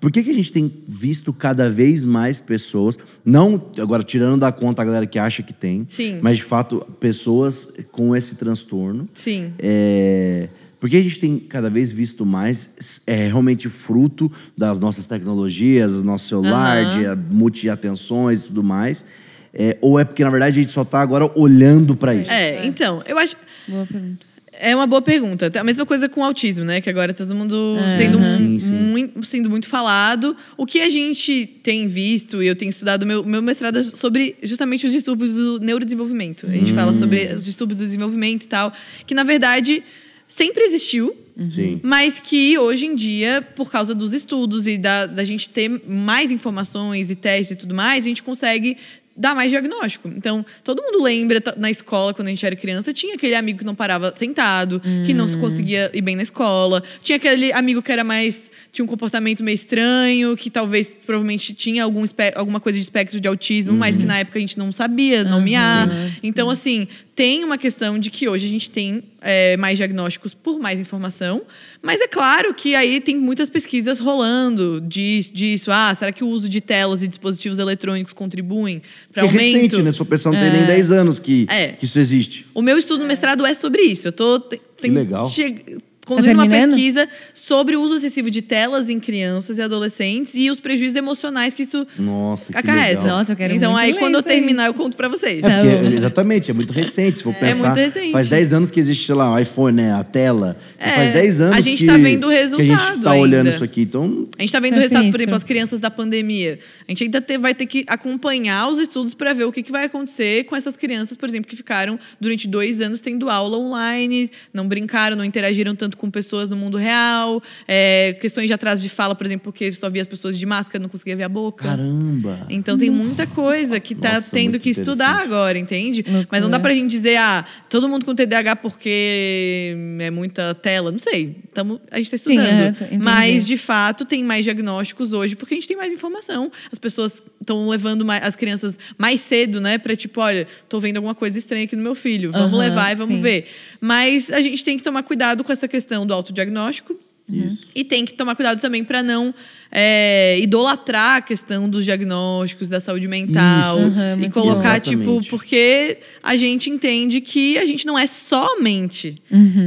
Por 0.00 0.12
que, 0.12 0.22
que 0.22 0.30
a 0.30 0.34
gente 0.34 0.52
tem 0.52 0.70
visto 0.86 1.32
cada 1.32 1.70
vez 1.70 2.04
mais 2.04 2.40
pessoas, 2.40 2.96
não 3.24 3.70
agora 3.78 4.02
tirando 4.02 4.38
da 4.38 4.52
conta 4.52 4.82
a 4.82 4.84
galera 4.84 5.06
que 5.06 5.18
acha 5.18 5.42
que 5.42 5.52
tem, 5.52 5.86
Sim. 5.88 6.20
mas 6.22 6.36
de 6.36 6.44
fato 6.44 6.86
pessoas 7.00 7.72
com 7.90 8.14
esse 8.14 8.36
transtorno, 8.36 9.08
Sim. 9.14 9.52
é, 9.58 10.48
porque 10.80 10.96
a 10.96 11.02
gente 11.02 11.18
tem 11.20 11.38
cada 11.38 11.68
vez 11.68 11.90
visto 11.92 12.24
mais 12.24 13.00
é, 13.06 13.26
realmente 13.26 13.68
fruto 13.68 14.30
das 14.56 14.78
nossas 14.78 15.06
tecnologias, 15.06 15.94
do 15.94 16.04
nosso 16.04 16.28
celular, 16.28 16.78
Aham. 16.84 16.98
de 16.98 17.06
a- 17.06 17.16
multi-atenções 17.16 18.42
e 18.42 18.46
tudo 18.48 18.62
mais. 18.62 19.04
É, 19.52 19.76
ou 19.80 19.98
é 19.98 20.04
porque, 20.04 20.22
na 20.22 20.30
verdade, 20.30 20.58
a 20.58 20.62
gente 20.62 20.72
só 20.72 20.84
tá 20.84 21.00
agora 21.00 21.30
olhando 21.36 21.96
para 21.96 22.14
isso? 22.14 22.30
É, 22.30 22.64
então, 22.66 23.02
eu 23.06 23.18
acho. 23.18 23.34
Boa 23.66 23.86
pergunta. 23.86 24.26
É 24.60 24.74
uma 24.74 24.88
boa 24.88 25.00
pergunta. 25.00 25.52
A 25.60 25.62
mesma 25.62 25.86
coisa 25.86 26.08
com 26.08 26.20
o 26.20 26.24
autismo, 26.24 26.64
né? 26.64 26.80
Que 26.80 26.90
agora 26.90 27.14
todo 27.14 27.32
mundo 27.32 27.76
tendo 27.96 28.18
um- 28.18 28.24
Sim, 28.36 28.58
sim. 28.58 28.70
mui- 28.72 29.12
sendo 29.22 29.48
muito 29.48 29.68
falado. 29.68 30.36
O 30.56 30.66
que 30.66 30.80
a 30.80 30.90
gente 30.90 31.46
tem 31.62 31.86
visto, 31.86 32.42
e 32.42 32.46
eu 32.48 32.56
tenho 32.56 32.68
estudado, 32.70 33.06
meu, 33.06 33.24
meu 33.24 33.40
mestrado 33.40 33.78
é 33.78 33.82
sobre 33.84 34.34
justamente 34.42 34.84
os 34.84 34.90
distúrbios 34.92 35.32
do 35.32 35.60
neurodesenvolvimento. 35.60 36.46
A 36.46 36.50
gente 36.52 36.72
fala 36.72 36.92
sobre 36.92 37.34
os 37.36 37.44
distúrbios 37.44 37.78
do 37.78 37.84
desenvolvimento 37.84 38.44
e 38.44 38.48
tal. 38.48 38.72
Que, 39.06 39.14
na 39.14 39.22
verdade, 39.22 39.80
sempre 40.28 40.62
existiu. 40.62 41.16
Sim. 41.48 41.80
Mas 41.82 42.20
que 42.20 42.58
hoje 42.58 42.86
em 42.86 42.94
dia, 42.94 43.46
por 43.54 43.70
causa 43.70 43.94
dos 43.94 44.12
estudos 44.12 44.66
e 44.66 44.76
da, 44.76 45.06
da 45.06 45.24
gente 45.24 45.48
ter 45.48 45.68
mais 45.86 46.32
informações 46.32 47.10
e 47.10 47.16
testes 47.16 47.52
e 47.52 47.56
tudo 47.56 47.74
mais, 47.74 48.04
a 48.04 48.08
gente 48.08 48.22
consegue 48.22 48.76
dar 49.18 49.34
mais 49.34 49.50
diagnóstico. 49.50 50.08
Então, 50.08 50.46
todo 50.62 50.80
mundo 50.80 51.02
lembra 51.02 51.42
na 51.56 51.68
escola, 51.68 52.14
quando 52.14 52.28
a 52.28 52.30
gente 52.30 52.46
era 52.46 52.54
criança, 52.54 52.92
tinha 52.92 53.16
aquele 53.16 53.34
amigo 53.34 53.58
que 53.58 53.64
não 53.64 53.74
parava 53.74 54.12
sentado, 54.14 54.80
que 55.04 55.12
não 55.12 55.26
conseguia 55.40 55.90
ir 55.92 56.00
bem 56.00 56.14
na 56.14 56.22
escola. 56.22 56.82
Tinha 57.02 57.16
aquele 57.16 57.52
amigo 57.52 57.82
que 57.82 57.90
era 57.90 58.04
mais. 58.04 58.48
tinha 58.70 58.84
um 58.84 58.88
comportamento 58.88 59.42
meio 59.42 59.56
estranho, 59.56 60.36
que 60.36 60.48
talvez 60.48 60.96
provavelmente 61.04 61.52
tinha 61.52 61.82
algum, 61.82 62.04
alguma 62.36 62.60
coisa 62.60 62.78
de 62.78 62.82
espectro 62.84 63.20
de 63.20 63.26
autismo, 63.26 63.72
mas 63.72 63.96
que 63.96 64.06
na 64.06 64.20
época 64.20 64.38
a 64.38 64.40
gente 64.40 64.56
não 64.56 64.70
sabia 64.70 65.24
nomear. 65.24 65.88
Então, 66.22 66.48
assim, 66.48 66.86
tem 67.16 67.42
uma 67.42 67.58
questão 67.58 67.98
de 67.98 68.10
que 68.10 68.28
hoje 68.28 68.46
a 68.46 68.50
gente 68.50 68.70
tem 68.70 69.02
é, 69.20 69.56
mais 69.56 69.76
diagnósticos 69.76 70.32
por 70.34 70.58
mais 70.58 70.78
informação, 70.80 71.42
mas 71.82 72.00
é 72.00 72.06
claro 72.06 72.54
que 72.54 72.74
aí 72.74 73.00
tem 73.00 73.16
muitas 73.16 73.48
pesquisas 73.48 73.98
rolando 73.98 74.80
disso, 74.80 75.32
disso. 75.32 75.70
Ah, 75.72 75.94
será 75.94 76.12
que 76.12 76.22
o 76.22 76.28
uso 76.28 76.48
de 76.48 76.60
telas 76.60 77.02
e 77.02 77.08
dispositivos 77.08 77.58
eletrônicos 77.58 78.12
contribuem 78.12 78.80
para 79.12 79.22
É 79.22 79.26
aumento? 79.26 79.42
recente, 79.42 79.82
né? 79.82 79.90
Sua 79.92 80.06
pessoa 80.06 80.34
não 80.34 80.40
tem 80.40 80.52
nem 80.52 80.64
10 80.66 80.92
anos 80.92 81.18
que, 81.18 81.46
É. 81.50 81.68
que 81.68 81.84
isso 81.84 81.98
existe. 81.98 82.46
O 82.54 82.62
meu 82.62 82.78
estudo 82.78 83.00
no 83.00 83.06
mestrado 83.06 83.44
é 83.44 83.54
sobre 83.54 83.82
isso. 83.82 84.08
Eu 84.08 84.12
tô 84.12 84.38
te- 84.40 84.60
tem- 84.80 84.90
legal. 84.92 85.28
che- 85.28 85.78
conduzindo 86.08 86.34
uma 86.34 86.42
terminando? 86.48 86.70
pesquisa 86.70 87.08
sobre 87.34 87.76
o 87.76 87.80
uso 87.82 87.96
excessivo 87.96 88.30
de 88.30 88.42
telas 88.42 88.88
em 88.90 88.98
crianças 88.98 89.58
e 89.58 89.62
adolescentes 89.62 90.34
e 90.34 90.50
os 90.50 90.58
prejuízos 90.60 90.96
emocionais 90.96 91.54
que 91.54 91.62
isso 91.62 91.86
Nossa, 91.98 92.52
que 92.52 92.58
acarreta. 92.58 93.00
legal. 93.02 93.18
Nossa, 93.18 93.32
eu 93.32 93.36
quero 93.36 93.54
Então 93.54 93.72
muito 93.72 93.82
aí 93.84 93.92
ler 93.92 93.98
quando 93.98 94.14
eu 94.14 94.20
isso 94.20 94.28
aí. 94.28 94.34
terminar 94.36 94.66
eu 94.66 94.74
conto 94.74 94.96
para 94.96 95.08
vocês. 95.08 95.42
É 95.42 95.50
porque, 95.60 95.68
Tá 95.90 95.96
exatamente, 95.96 96.50
é 96.50 96.54
muito 96.54 96.72
recente. 96.72 97.18
Se 97.18 97.24
for 97.24 97.34
pensar, 97.34 97.74
muito 97.74 97.78
recente. 97.78 98.12
faz 98.12 98.28
10 98.28 98.52
anos 98.52 98.70
que 98.70 98.80
existe, 98.80 99.04
sei 99.06 99.14
lá, 99.14 99.32
o 99.34 99.38
iPhone, 99.38 99.76
né? 99.76 99.92
A 99.92 100.02
tela. 100.04 100.56
É, 100.78 100.90
faz 100.90 101.10
10 101.12 101.40
anos 101.42 101.56
a 101.56 101.60
gente 101.60 101.80
que, 101.80 101.86
tá 101.86 101.96
vendo 101.96 102.26
o 102.26 102.30
que 102.30 102.34
a 102.36 102.38
gente 102.46 102.68
resultado 102.70 103.02
tá 103.02 103.14
olhando 103.14 103.34
ainda. 103.46 103.50
isso 103.50 103.64
aqui. 103.64 103.82
Então, 103.82 104.28
A 104.38 104.42
gente 104.42 104.48
está 104.48 104.60
vendo 104.60 104.72
Isso 104.74 104.78
o 104.78 104.78
é 104.78 104.82
resultado, 104.82 104.88
por 104.88 105.02
sinistro. 105.04 105.22
exemplo, 105.22 105.36
as 105.36 105.44
crianças 105.44 105.80
da 105.80 105.90
pandemia. 105.90 106.58
A 106.86 106.90
gente 106.90 107.04
ainda 107.04 107.22
vai 107.38 107.54
ter 107.54 107.66
que 107.66 107.84
acompanhar 107.86 108.68
os 108.68 108.78
estudos 108.78 109.12
para 109.12 109.34
ver 109.34 109.44
o 109.44 109.52
que, 109.52 109.62
que 109.62 109.70
vai 109.70 109.84
acontecer 109.84 110.44
com 110.44 110.56
essas 110.56 110.76
crianças, 110.76 111.16
por 111.16 111.28
exemplo, 111.28 111.48
que 111.50 111.56
ficaram 111.56 111.98
durante 112.20 112.48
dois 112.48 112.80
anos 112.80 113.00
tendo 113.00 113.28
aula 113.28 113.58
online, 113.58 114.30
não 114.54 114.66
brincaram, 114.66 115.16
não 115.16 115.24
interagiram 115.24 115.74
tanto 115.74 115.96
com 115.98 116.10
pessoas 116.10 116.48
no 116.48 116.56
mundo 116.56 116.78
real. 116.78 117.42
é, 117.66 118.16
questões 118.20 118.46
de 118.46 118.52
atraso 118.54 118.82
de 118.82 118.88
fala, 118.88 119.14
por 119.14 119.26
exemplo, 119.26 119.44
porque 119.52 119.70
só 119.72 119.90
via 119.90 120.00
as 120.02 120.06
pessoas 120.08 120.38
de 120.38 120.46
máscara, 120.46 120.80
não 120.80 120.88
conseguia 120.88 121.14
ver 121.16 121.24
a 121.24 121.28
boca. 121.28 121.64
caramba. 121.64 122.46
Então 122.48 122.78
tem 122.78 122.88
muita 122.90 123.26
coisa 123.26 123.78
que 123.80 123.94
tá 123.94 124.14
Nossa, 124.14 124.30
tendo 124.30 124.58
que 124.58 124.70
estudar 124.70 125.20
agora, 125.20 125.58
entende? 125.58 126.02
Loucura. 126.06 126.28
Mas 126.30 126.42
não 126.42 126.48
dá 126.50 126.58
pra 126.58 126.72
gente 126.72 126.90
dizer, 126.90 127.16
ah, 127.16 127.44
todo 127.68 127.88
mundo 127.88 128.04
com 128.06 128.14
TDAH 128.14 128.56
porque 128.56 129.76
é 130.00 130.10
muita 130.10 130.54
tela. 130.54 130.90
Não 130.90 130.98
sei. 130.98 131.36
Tamo, 131.52 131.80
a 131.90 131.98
gente 131.98 132.10
tá 132.10 132.16
Sim, 132.18 132.34
estudando. 132.34 132.48
é, 132.62 132.72
tô- 132.72 132.84
entendi. 132.84 133.04
Mas, 133.04 133.46
de 133.46 133.56
fato, 133.56 134.04
tem 134.04 134.22
mais 134.24 134.44
diagnósticos 134.44 135.12
hoje 135.12 135.34
porque 135.36 135.54
a 135.54 135.56
gente 135.56 135.68
tem 135.68 135.76
mais 135.76 135.92
informação. 135.92 136.50
As 136.70 136.78
pessoas 136.78 137.22
estão 137.40 137.68
levando 137.68 138.04
mais- 138.04 138.22
as 138.22 138.36
crianças 138.36 138.78
mais 138.96 139.20
cedo, 139.20 139.60
né? 139.60 139.78
Pra 139.78 139.96
tipo, 139.96 140.20
olha, 140.20 140.46
tô 140.68 140.78
vendo 140.80 140.96
alguma 140.96 141.14
coisa 141.14 141.38
estranha 141.38 141.64
aqui 141.64 141.74
no 141.76 141.82
meu 141.82 141.94
filho. 141.94 142.30
Vamos 142.32 142.58
levar 142.58 142.92
e 142.92 142.94
vamos 142.94 143.16
sim. 143.16 143.22
ver. 143.22 143.46
Mas 143.80 144.30
a 144.32 144.40
gente 144.40 144.62
tem 144.64 144.76
que 144.76 144.82
tomar 144.82 145.02
cuidado 145.02 145.42
com 145.42 145.52
essa 145.52 145.66
questão 145.66 145.87
do 146.06 146.14
autodiagnóstico. 146.14 146.96
Isso. 147.30 147.68
E 147.74 147.84
tem 147.84 148.06
que 148.06 148.14
tomar 148.14 148.34
cuidado 148.34 148.58
também 148.58 148.82
para 148.82 149.02
não 149.02 149.34
é, 149.70 150.38
idolatrar 150.40 151.16
a 151.16 151.20
questão 151.20 151.68
dos 151.68 151.84
diagnósticos 151.84 152.70
da 152.70 152.80
saúde 152.80 153.06
mental 153.06 153.76
Isso. 153.76 153.86
Aham, 153.86 154.16
e 154.22 154.30
colocar 154.30 154.74
bom. 154.74 154.80
tipo 154.80 155.02
Exatamente. 155.02 155.28
porque 155.28 155.98
a 156.22 156.36
gente 156.38 156.70
entende 156.70 157.20
que 157.20 157.58
a 157.58 157.66
gente 157.66 157.86
não 157.86 157.98
é 157.98 158.06
somente. 158.06 159.20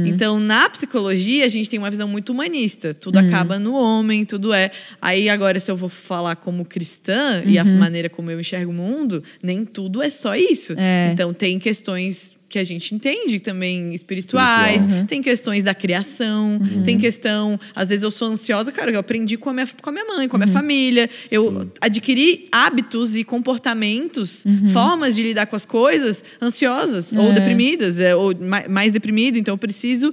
Então 0.08 0.40
na 0.40 0.68
psicologia 0.70 1.44
a 1.44 1.48
gente 1.48 1.70
tem 1.70 1.78
uma 1.78 1.90
visão 1.90 2.08
muito 2.08 2.32
humanista. 2.32 2.92
Tudo 2.92 3.18
acaba 3.18 3.60
no 3.60 3.74
homem, 3.74 4.24
tudo 4.24 4.52
é. 4.52 4.72
Aí 5.00 5.28
agora 5.28 5.60
se 5.60 5.70
eu 5.70 5.76
vou 5.76 5.88
falar 5.88 6.34
como 6.34 6.64
cristã 6.64 7.44
e 7.46 7.58
a 7.58 7.64
maneira 7.64 8.10
como 8.10 8.28
eu 8.28 8.40
enxergo 8.40 8.72
o 8.72 8.74
mundo, 8.74 9.22
nem 9.40 9.64
tudo 9.64 10.02
é 10.02 10.10
só 10.10 10.34
isso. 10.34 10.74
É. 10.76 11.10
Então 11.12 11.32
tem 11.32 11.60
questões 11.60 12.36
que 12.52 12.58
a 12.58 12.64
gente 12.64 12.94
entende 12.94 13.40
também 13.40 13.94
espirituais, 13.94 14.82
Espiritual. 14.82 15.06
tem 15.06 15.22
questões 15.22 15.64
da 15.64 15.74
criação, 15.74 16.60
tem 16.84 16.98
questão. 16.98 17.58
Às 17.74 17.88
vezes 17.88 18.02
eu 18.02 18.10
sou 18.10 18.28
ansiosa, 18.28 18.70
cara, 18.70 18.90
eu 18.90 19.00
aprendi 19.00 19.38
com 19.38 19.48
a 19.48 19.54
minha, 19.54 19.66
com 19.80 19.88
a 19.88 19.92
minha 19.92 20.04
mãe, 20.04 20.28
com 20.28 20.36
a 20.36 20.38
minha 20.38 20.52
família. 20.52 21.08
Eu 21.30 21.70
adquiri 21.80 22.46
hábitos 22.52 23.16
e 23.16 23.24
comportamentos, 23.24 24.44
formas 24.72 25.14
de 25.16 25.22
lidar 25.22 25.46
com 25.46 25.56
as 25.56 25.64
coisas 25.64 26.22
ansiosas 26.42 27.12
ou 27.14 27.30
É. 27.30 27.32
deprimidas, 27.32 27.98
é, 27.98 28.14
ou 28.14 28.36
mai- 28.38 28.68
mais 28.68 28.92
deprimido. 28.92 29.38
Então 29.38 29.54
eu 29.54 29.58
preciso 29.58 30.12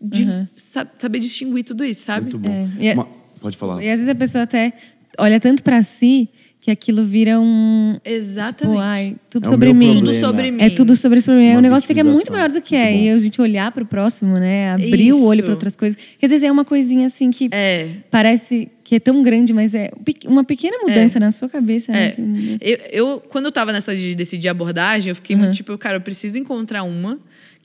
de 0.00 0.22
Uhum. 0.22 0.46
sa- 0.56 0.86
saber 0.98 1.18
distinguir 1.20 1.62
tudo 1.64 1.84
isso, 1.84 2.02
sabe? 2.06 2.22
Muito 2.22 2.38
bom. 2.38 2.68
É, 2.80 2.82
e 2.82 2.88
é- 2.88 2.94
Uma- 2.94 3.08
Pode 3.40 3.56
falar. 3.58 3.82
E 3.82 3.88
às 3.90 3.98
vezes 3.98 4.08
a 4.08 4.14
pessoa 4.14 4.44
até 4.44 4.72
olha 5.18 5.38
tanto 5.38 5.62
pra 5.62 5.82
si 5.82 6.28
que 6.66 6.70
aquilo 6.72 7.04
vira 7.04 7.38
um. 7.38 7.96
Exatamente. 8.04 8.74
Tipo, 8.74 8.78
ai, 8.80 9.14
tudo 9.30 9.44
É 9.44 9.48
o 9.48 9.52
sobre 9.52 9.72
mim. 9.72 9.86
Tudo 9.92 10.00
problema. 10.02 10.26
sobre 10.26 10.50
mim. 10.50 10.62
É 10.64 10.70
tudo 10.70 10.96
sobre 10.96 11.18
esse 11.18 11.26
problema. 11.26 11.50
Uma 11.52 11.58
o 11.60 11.62
negócio 11.62 11.86
fica 11.86 12.02
muito 12.02 12.32
maior 12.32 12.50
do 12.50 12.60
que 12.60 12.74
é. 12.74 12.90
Bom. 12.90 12.98
E 12.98 13.10
a 13.10 13.18
gente 13.18 13.40
olhar 13.40 13.70
pro 13.70 13.86
próximo, 13.86 14.36
né? 14.36 14.72
Abrir 14.72 15.12
o 15.12 15.22
olho 15.26 15.36
Isso. 15.36 15.44
pra 15.44 15.52
outras 15.54 15.76
coisas. 15.76 15.96
Que 16.18 16.26
às 16.26 16.30
vezes 16.30 16.42
é 16.42 16.50
uma 16.50 16.64
coisinha 16.64 17.06
assim 17.06 17.30
que 17.30 17.48
É. 17.52 17.86
parece 18.10 18.68
que 18.82 18.96
é 18.96 18.98
tão 18.98 19.22
grande, 19.22 19.54
mas 19.54 19.74
é 19.76 19.92
uma 20.24 20.42
pequena 20.42 20.76
mudança 20.82 21.20
na 21.20 21.30
sua 21.30 21.48
cabeça, 21.48 21.92
né? 21.92 22.14
É. 22.16 22.16
Eu, 22.60 22.78
eu- 22.90 23.20
quando 23.28 23.44
eu 23.44 23.52
tava 23.52 23.72
nessa 23.72 23.94
de 23.94 24.16
decidir 24.16 24.48
a 24.48 24.50
abordagem, 24.50 25.10
eu 25.10 25.14
fiquei 25.14 25.36
muito 25.36 25.54
tipo, 25.54 25.78
cara, 25.78 25.98
eu 25.98 26.00
preciso 26.00 26.36
encontrar 26.36 26.82
uma 26.82 27.16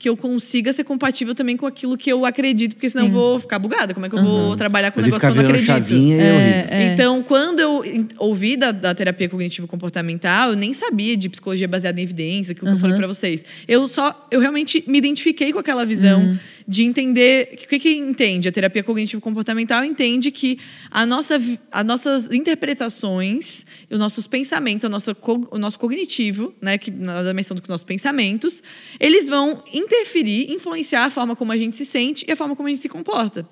que 0.02 0.08
eu 0.08 0.16
consiga 0.16 0.72
ser 0.72 0.82
compatível 0.82 1.32
também 1.32 1.56
com 1.56 1.64
aquilo 1.64 1.96
que 1.96 2.10
eu 2.10 2.26
acredito, 2.26 2.74
porque 2.74 2.90
senão 2.90 3.06
eu 3.06 3.12
vou 3.12 3.38
ficar 3.38 3.60
bugada. 3.60 3.94
Como 3.94 4.04
é 4.04 4.08
que 4.08 4.16
eu 4.16 4.20
vou 4.20 4.56
trabalhar 4.56 4.90
com 4.90 4.98
um 4.98 5.04
negócio 5.04 5.20
que 5.20 5.38
eu 5.38 5.42
não 5.42 5.48
acredito? 5.48 5.64
chavinha 5.64 6.16
é, 6.16 6.32
horrível. 6.32 6.92
Então, 6.92 7.22
quando 7.22 7.60
eu 7.60 7.84
ouvi 8.18 8.56
da, 8.56 8.72
da 8.72 8.92
terapia 8.96 9.28
cognitivo-comportamental, 9.28 10.50
eu 10.50 10.56
nem 10.56 10.74
sabia 10.74 11.16
de 11.16 11.28
psicologia 11.28 11.68
baseada 11.68 12.00
em 12.00 12.02
evidência, 12.02 12.50
aquilo 12.50 12.66
que 12.66 12.76
eu 12.78 12.80
falei 12.80 12.96
pra 12.96 13.06
vocês. 13.06 13.44
Eu 13.68 13.86
só, 13.86 14.26
eu 14.28 14.40
realmente 14.40 14.82
me 14.88 14.98
identifiquei 14.98 15.52
com 15.52 15.60
aquela 15.60 15.86
visão 15.86 16.36
de 16.66 16.84
entender. 16.84 17.50
O 17.52 17.56
que, 17.68 17.78
que 17.78 17.90
entende? 17.96 18.48
A 18.48 18.52
terapia 18.52 18.82
cognitivo-comportamental 18.82 19.84
entende 19.84 20.30
que 20.30 20.58
a 20.90 21.04
nossa, 21.06 21.40
as 21.70 21.84
nossas 21.84 22.28
interpretações, 22.32 23.64
os 23.90 23.98
nossos 23.98 24.26
pensamentos, 24.26 24.84
a 24.84 24.88
nossa, 24.88 25.16
o 25.50 25.58
nosso 25.58 25.78
cognitivo, 25.78 26.54
né, 26.60 26.78
que 26.78 26.90
na 26.90 27.22
dimensão 27.22 27.56
dos 27.56 27.66
nossos 27.68 27.84
pensamentos, 27.84 28.62
eles 28.98 29.28
vão 29.28 29.62
interferir, 29.72 30.50
influenciar 30.52 31.04
a 31.04 31.10
forma 31.10 31.36
como 31.36 31.52
a 31.52 31.56
gente 31.56 31.76
se 31.76 31.84
sente 31.84 32.24
e 32.28 32.32
a 32.32 32.36
forma 32.36 32.54
como 32.56 32.68
a 32.68 32.70
gente 32.70 32.80
se 32.80 32.88
comporta. 32.88 33.46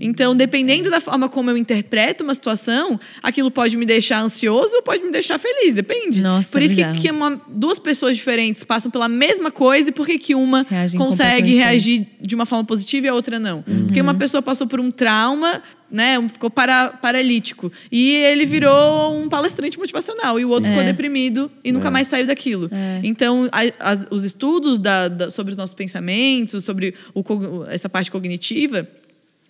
Então, 0.00 0.34
dependendo 0.34 0.90
da 0.90 1.00
forma 1.00 1.28
como 1.28 1.50
eu 1.50 1.56
interpreto 1.56 2.24
uma 2.24 2.34
situação, 2.34 2.98
aquilo 3.22 3.50
pode 3.50 3.76
me 3.76 3.86
deixar 3.86 4.20
ansioso 4.20 4.74
ou 4.76 4.82
pode 4.82 5.02
me 5.04 5.10
deixar 5.10 5.38
feliz, 5.38 5.74
depende. 5.74 6.20
Nossa, 6.20 6.50
Por 6.50 6.62
isso 6.62 6.74
que, 6.74 6.82
que 7.02 7.10
uma- 7.10 7.40
duas 7.48 7.78
pessoas 7.78 8.16
diferentes 8.16 8.64
passam 8.64 8.90
pela 8.90 9.08
mesma 9.08 9.50
coisa 9.50 9.90
e 9.90 9.92
por 9.92 10.06
que 10.06 10.18
que 10.18 10.34
uma 10.34 10.66
Reagem 10.68 10.98
consegue 10.98 11.54
reagir 11.54 12.06
de 12.20 12.34
uma 12.34 12.46
forma 12.46 12.51
forma 12.52 12.64
positiva 12.64 13.06
e 13.06 13.08
a 13.10 13.14
outra 13.14 13.38
não. 13.38 13.62
Porque 13.62 14.00
uma 14.00 14.14
pessoa 14.14 14.42
passou 14.42 14.66
por 14.66 14.78
um 14.80 14.90
trauma, 14.90 15.62
né, 15.90 16.18
um- 16.18 16.28
ficou 16.28 16.48
para, 16.50 16.88
paralítico, 16.88 17.70
e 17.90 18.10
ele 18.14 18.44
virou 18.46 19.14
um 19.20 19.28
palestrante 19.28 19.78
motivacional, 19.78 20.38
e 20.40 20.44
o 20.44 20.48
outro 20.50 20.68
ficou 20.68 20.82
deprimido 20.92 21.50
e 21.64 21.72
nunca 21.72 21.90
mais 21.90 22.08
saiu 22.08 22.26
daquilo. 22.26 22.70
Então, 23.02 23.48
a- 23.52 23.90
as- 23.92 24.06
os 24.10 24.24
estudos 24.24 24.78
da- 24.78 25.08
da- 25.08 25.30
sobre 25.30 25.50
os 25.50 25.56
nossos 25.56 25.74
pensamentos, 25.74 26.64
sobre 26.64 26.94
o 27.14 27.22
essa 27.68 27.88
parte 27.88 28.10
cognitiva, 28.10 28.86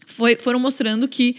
foi- 0.06 0.36
foram 0.36 0.58
mostrando 0.58 1.06
que 1.08 1.36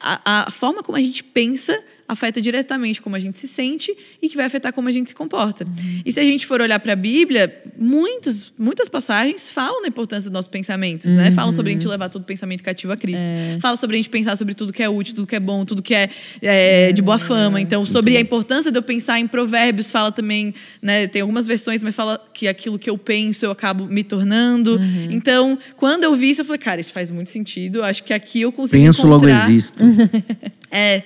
a, 0.00 0.44
a 0.46 0.50
forma 0.50 0.82
como 0.82 0.96
a 0.98 1.00
gente 1.00 1.22
pensa 1.24 1.76
afeta 2.06 2.40
diretamente 2.40 3.00
como 3.00 3.16
a 3.16 3.20
gente 3.20 3.38
se 3.38 3.48
sente 3.48 3.96
e 4.20 4.28
que 4.28 4.36
vai 4.36 4.46
afetar 4.46 4.72
como 4.72 4.88
a 4.88 4.92
gente 4.92 5.08
se 5.08 5.14
comporta. 5.14 5.66
E 6.04 6.12
se 6.12 6.20
a 6.20 6.22
gente 6.22 6.46
for 6.46 6.60
olhar 6.60 6.78
para 6.78 6.92
a 6.92 6.96
Bíblia, 6.96 7.62
muitos, 7.78 8.52
muitas 8.58 8.88
passagens 8.88 9.50
falam 9.50 9.82
da 9.82 9.88
importância 9.88 10.30
dos 10.30 10.34
nossos 10.34 10.50
pensamentos, 10.50 11.12
né? 11.12 11.30
Falam 11.32 11.52
sobre 11.52 11.70
a 11.70 11.74
gente 11.74 11.86
levar 11.88 12.08
todo 12.08 12.24
pensamento 12.24 12.62
cativo 12.62 12.92
a 12.92 12.96
Cristo. 12.96 13.26
Fala 13.60 13.76
sobre 13.76 13.96
a 13.96 13.98
gente 13.98 14.10
pensar 14.10 14.36
sobre 14.36 14.54
tudo 14.54 14.72
que 14.72 14.82
é 14.82 14.88
útil, 14.88 15.14
tudo 15.14 15.26
que 15.26 15.36
é 15.36 15.40
bom, 15.40 15.64
tudo 15.64 15.82
que 15.82 15.94
é, 15.94 16.10
é, 16.42 16.92
de 16.92 17.02
boa 17.02 17.18
fama. 17.18 17.60
Então, 17.60 17.84
sobre 17.84 18.16
a 18.16 18.20
importância 18.20 18.70
de 18.70 18.78
eu 18.78 18.82
pensar 18.82 19.18
em 19.18 19.26
provérbios, 19.26 19.90
fala 19.90 20.12
também, 20.12 20.52
né? 20.82 21.06
Tem 21.06 21.22
algumas 21.22 21.46
versões, 21.46 21.82
mas 21.82 21.94
fala 21.94 22.22
que 22.32 22.46
aquilo 22.46 22.78
que 22.78 22.90
eu 22.90 22.98
penso 22.98 23.46
eu 23.46 23.50
acabo 23.50 23.86
me 23.86 24.04
tornando. 24.04 24.80
Então, 25.10 25.58
quando 25.76 26.04
eu 26.04 26.14
vi 26.14 26.30
isso, 26.30 26.42
eu 26.42 26.44
falei, 26.44 26.58
cara, 26.58 26.80
isso 26.80 26.92
faz 26.92 27.10
muito 27.10 27.30
sentido. 27.30 27.82
Acho 27.82 28.02
que 28.02 28.12
aqui 28.12 28.42
eu 28.42 28.52
consigo 28.52 28.82
Penso, 28.82 29.06
logo 29.06 29.26
encontrar... 29.26 29.50
existo. 29.50 29.84
É. 30.76 31.04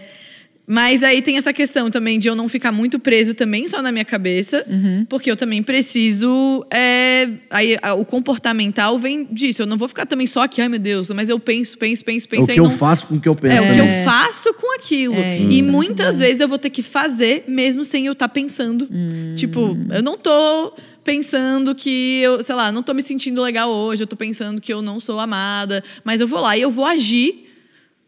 Mas 0.70 1.02
aí 1.02 1.22
tem 1.22 1.38
essa 1.38 1.50
questão 1.50 1.90
também 1.90 2.18
de 2.18 2.28
eu 2.28 2.36
não 2.36 2.46
ficar 2.46 2.70
muito 2.70 2.98
preso 2.98 3.32
também 3.32 3.66
só 3.66 3.80
na 3.80 3.90
minha 3.90 4.04
cabeça, 4.04 4.66
porque 5.08 5.30
eu 5.30 5.34
também 5.36 5.62
preciso. 5.62 6.62
é, 6.70 7.26
aí 7.50 7.78
a- 7.80 7.94
o 7.94 8.04
comportamental 8.04 8.98
vem 8.98 9.26
disso. 9.30 9.62
Eu 9.62 9.66
não 9.66 9.78
vou 9.78 9.88
ficar 9.88 10.04
também 10.04 10.26
só 10.26 10.42
aqui, 10.42 10.60
ai 10.60 10.68
meu 10.68 10.78
Deus, 10.78 11.08
mas 11.10 11.30
eu 11.30 11.38
penso, 11.40 11.78
penso, 11.78 12.04
penso, 12.04 12.26
É 12.26 12.30
penso. 12.30 12.48
o 12.48 12.50
aí 12.50 12.54
que 12.54 12.60
eu 12.60 12.64
não- 12.64 12.70
faço 12.70 13.06
com 13.06 13.14
o 13.16 13.20
que 13.20 13.28
eu 13.28 13.34
penso 13.34 13.64
é, 13.64 13.70
o 13.70 13.74
que 13.74 13.80
eu 13.80 14.04
faço 14.04 14.52
com 14.54 14.74
aquilo. 14.76 15.14
É, 15.14 15.38
e 15.40 15.60
é 15.60 15.62
muitas 15.62 16.16
bom. 16.16 16.24
vezes 16.24 16.40
eu 16.40 16.48
vou 16.48 16.58
ter 16.58 16.68
que 16.70 16.82
fazer 16.82 17.44
mesmo 17.48 17.82
sem 17.84 18.04
eu 18.06 18.12
estar 18.12 18.28
pensando. 18.28 18.86
Tipo, 19.34 19.74
eu 19.90 20.02
não 20.02 20.18
tô 20.18 20.74
pensando 21.02 21.74
que 21.74 22.20
eu, 22.20 22.42
sei 22.44 22.54
lá, 22.54 22.70
não 22.70 22.82
tô 22.82 22.92
me 22.92 23.00
sentindo 23.00 23.40
legal 23.40 23.70
hoje, 23.70 24.02
eu 24.02 24.06
tô 24.06 24.16
pensando 24.16 24.60
que 24.60 24.70
eu 24.72 24.82
não 24.82 25.00
sou 25.00 25.18
amada, 25.18 25.82
mas 26.04 26.20
eu 26.20 26.26
vou 26.28 26.40
lá 26.40 26.54
e 26.56 26.60
eu 26.60 26.70
vou 26.70 26.84
agir 26.84 27.46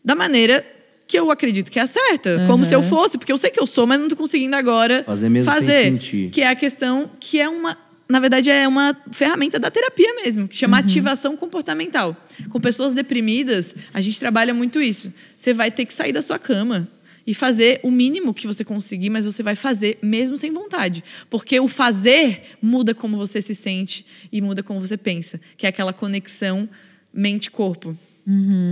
da 0.04 0.14
maneira 0.14 0.62
que 1.11 1.18
eu 1.18 1.28
acredito 1.28 1.72
que 1.72 1.78
é 1.80 1.82
a 1.82 1.88
certa, 1.88 2.46
como 2.46 2.64
se 2.64 2.72
eu 2.72 2.80
fosse, 2.84 3.18
porque 3.18 3.32
eu 3.32 3.36
sei 3.36 3.50
que 3.50 3.61
eu 3.61 3.66
sou, 3.66 3.84
mas 3.84 3.98
não 3.98 4.06
tô 4.06 4.14
conseguindo 4.14 4.54
agora 4.54 5.02
Fazer 5.02 5.28
mesmo 5.28 5.50
sem 5.52 5.61
fazer, 5.61 5.84
sentir. 5.84 6.30
Que 6.30 6.42
é 6.42 6.46
a 6.46 6.54
questão 6.54 7.11
que 7.18 7.40
é 7.40 7.48
uma 7.48 7.76
na 8.08 8.18
verdade, 8.18 8.50
é 8.50 8.66
uma 8.66 8.96
ferramenta 9.12 9.56
da 9.56 9.70
terapia 9.70 10.12
mesmo, 10.16 10.48
que 10.48 10.56
chama 10.56 10.78
ativação 10.78 11.36
comportamental. 11.36 12.16
Com 12.48 12.61
pessoas 12.61 12.92
deprimidas, 12.92 13.74
a 13.94 14.00
gente 14.00 14.18
trabalha 14.18 14.52
muito 14.52 14.80
isso. 14.82 15.12
Você 15.36 15.52
vai 15.52 15.70
ter 15.70 15.84
que 15.84 15.92
sair 15.92 16.12
da 16.12 16.20
sua 16.20 16.36
cama 16.36 16.88
e 17.24 17.32
fazer 17.32 17.78
o 17.84 17.90
mínimo 17.90 18.34
que 18.34 18.48
você 18.48 18.64
conseguir, 18.64 19.11
mas 19.11 19.26
você 19.26 19.44
vai 19.44 19.54
fazer 19.54 19.96
mesmo 20.02 20.36
sem 20.36 20.52
vontade. 20.52 21.04
Porque 21.28 21.61
o 21.61 21.68
fazer 21.68 22.42
muda 22.61 22.94
como 22.94 23.16
você 23.16 23.40
se 23.40 23.54
sente 23.54 24.04
e 24.32 24.40
muda 24.40 24.61
como 24.61 24.80
você 24.80 24.96
pensa, 24.96 25.40
que 25.56 25.64
é 25.64 25.68
aquela 25.68 25.92
conexão 25.92 26.68
mente-corpo. 27.12 27.96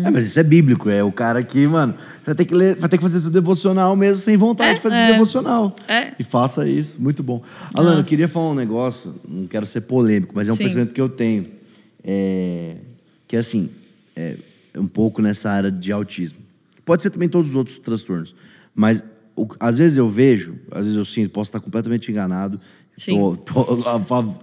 É, 0.04 0.10
mas 0.10 0.26
isso 0.26 0.38
é 0.38 0.42
bíblico. 0.42 0.88
É 0.88 1.02
o 1.02 1.10
cara 1.10 1.42
que, 1.42 1.66
mano, 1.66 1.94
vai 2.24 2.34
ter 2.34 2.44
que, 2.44 2.54
ler, 2.54 2.76
vai 2.76 2.88
ter 2.88 2.96
que 2.96 3.02
fazer 3.02 3.20
seu 3.20 3.30
devocional 3.30 3.96
mesmo 3.96 4.22
sem 4.22 4.36
vontade 4.36 4.76
de 4.76 4.80
fazer 4.80 4.96
seu 4.96 5.12
devocional. 5.12 5.74
É. 5.88 6.12
E 6.18 6.22
faça 6.22 6.68
isso. 6.68 7.00
Muito 7.00 7.22
bom. 7.22 7.42
Alana, 7.74 8.00
eu 8.00 8.04
queria 8.04 8.28
falar 8.28 8.50
um 8.50 8.54
negócio, 8.54 9.14
não 9.26 9.46
quero 9.46 9.66
ser 9.66 9.80
polêmico, 9.82 10.32
mas 10.36 10.48
é 10.48 10.52
um 10.52 10.56
Sim. 10.56 10.64
pensamento 10.64 10.94
que 10.94 11.00
eu 11.00 11.08
tenho. 11.08 11.46
É, 12.04 12.76
que 13.26 13.36
é 13.36 13.38
assim, 13.40 13.68
é 14.14 14.36
um 14.76 14.86
pouco 14.86 15.20
nessa 15.20 15.50
área 15.50 15.70
de 15.70 15.90
autismo. 15.92 16.38
Pode 16.84 17.02
ser 17.02 17.10
também 17.10 17.28
todos 17.28 17.50
os 17.50 17.56
outros 17.56 17.78
transtornos. 17.78 18.34
Mas 18.74 19.04
o- 19.36 19.48
às 19.58 19.76
vezes 19.76 19.96
eu 19.98 20.08
vejo, 20.08 20.54
às 20.70 20.82
vezes 20.82 20.96
eu 20.96 21.04
sinto, 21.04 21.30
posso 21.30 21.48
estar 21.48 21.60
completamente 21.60 22.10
enganado. 22.10 22.60
Sim. 22.96 23.16
Tô- 23.16 23.36
tô- 23.36 23.64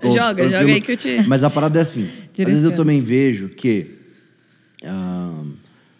tô- 0.02 0.10
Joga, 0.12 0.44
joga 0.44 0.60
aí 0.60 0.82
que 0.82 0.92
eu 0.94 0.98
te- 0.98 1.24
Mas 1.28 1.44
a 1.44 1.50
parada 1.50 1.80
é 1.80 1.82
assim. 1.82 2.08
Às 2.38 2.46
vezes 2.46 2.64
eu 2.64 2.72
também 2.74 3.02
vejo 3.02 3.50
que 3.50 3.95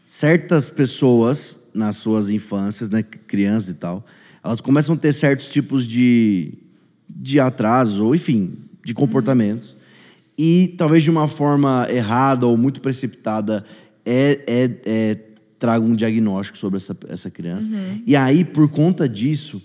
certas 0.06 0.70
pessoas 0.70 1.60
nas 1.74 1.98
suas 1.98 2.30
infâncias, 2.30 2.90
né, 2.90 3.04
crianças 3.04 3.70
e 3.70 3.74
tal, 3.74 4.06
elas 4.44 4.62
começam 4.62 4.96
a 4.96 4.98
ter 4.98 5.12
certos 5.12 5.50
tipos 5.50 5.86
de, 5.86 6.54
de 7.10 7.40
atrasos, 7.40 8.00
ou 8.00 8.16
enfim, 8.16 8.54
de 8.84 8.94
comportamentos. 8.94 9.76
E 10.38 10.76
talvez 10.78 11.04
de 11.04 11.10
uma 11.10 11.28
forma 11.28 11.88
errada 11.90 12.46
ou 12.46 12.56
muito 12.56 12.82
precipitada 12.82 13.64
é, 14.06 14.40
é, 14.48 14.72
é, 14.86 15.18
traga 15.58 15.84
um 15.84 15.96
diagnóstico 15.96 16.58
sobre 16.58 16.78
essa, 16.78 16.96
essa 17.10 17.32
criança. 17.32 17.70
E 18.06 18.16
aí, 18.16 18.46
por 18.46 18.70
conta 18.70 19.10
disso, 19.10 19.62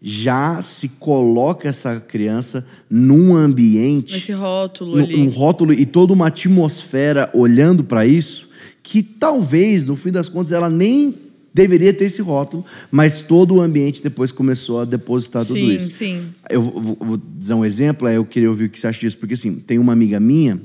já 0.00 0.60
se 0.60 0.90
coloca 0.90 1.68
essa 1.68 2.00
criança 2.00 2.66
num 2.88 3.34
ambiente 3.34 4.16
Esse 4.16 4.32
rótulo 4.32 4.98
ali. 4.98 5.16
um 5.16 5.28
rótulo 5.28 5.72
e 5.72 5.86
toda 5.86 6.12
uma 6.12 6.28
atmosfera 6.28 7.30
olhando 7.34 7.84
para 7.84 8.06
isso, 8.06 8.48
que 8.88 9.02
talvez, 9.02 9.84
no 9.84 9.96
fim 9.96 10.12
das 10.12 10.28
contas, 10.28 10.52
ela 10.52 10.70
nem 10.70 11.12
deveria 11.52 11.92
ter 11.92 12.04
esse 12.04 12.22
rótulo, 12.22 12.64
mas 12.88 13.20
todo 13.20 13.56
o 13.56 13.60
ambiente 13.60 14.00
depois 14.00 14.30
começou 14.30 14.78
a 14.80 14.84
depositar 14.84 15.44
tudo 15.44 15.58
Sim, 15.58 15.72
isso. 15.74 15.90
sim. 15.90 16.22
Eu 16.48 16.62
vou, 16.62 17.16
dizer 17.36 17.54
um 17.54 17.64
exemplo, 17.64 18.06
aí 18.06 18.14
eu 18.14 18.24
queria 18.24 18.48
ouvir 18.48 18.66
o 18.66 18.68
que 18.70 18.78
você 18.78 18.86
acha 18.86 19.00
disso, 19.00 19.18
porque 19.18 19.34
assim, 19.34 19.56
tem 19.56 19.80
uma 19.80 19.92
amiga 19.92 20.20
minha 20.20 20.60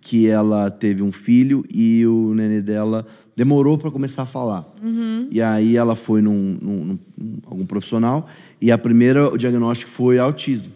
que 0.00 0.26
ela 0.26 0.70
teve 0.70 1.02
um 1.02 1.12
filho 1.12 1.64
e 1.70 2.06
o 2.06 2.32
nenê 2.34 2.62
dela 2.62 3.04
demorou 3.36 3.76
para 3.76 3.90
começar 3.90 4.22
a 4.22 4.26
falar. 4.26 4.64
E 5.30 5.42
aí 5.42 5.76
ela 5.76 5.94
foi 5.94 6.22
num, 6.22 6.56
num- 6.62 6.98
num- 7.18 7.38
algum 7.44 7.66
profissional 7.66 8.26
e 8.58 8.72
a 8.72 8.78
primeira 8.78 9.28
o 9.28 9.36
diagnóstico 9.36 9.90
foi 9.90 10.18
autismo. 10.18 10.68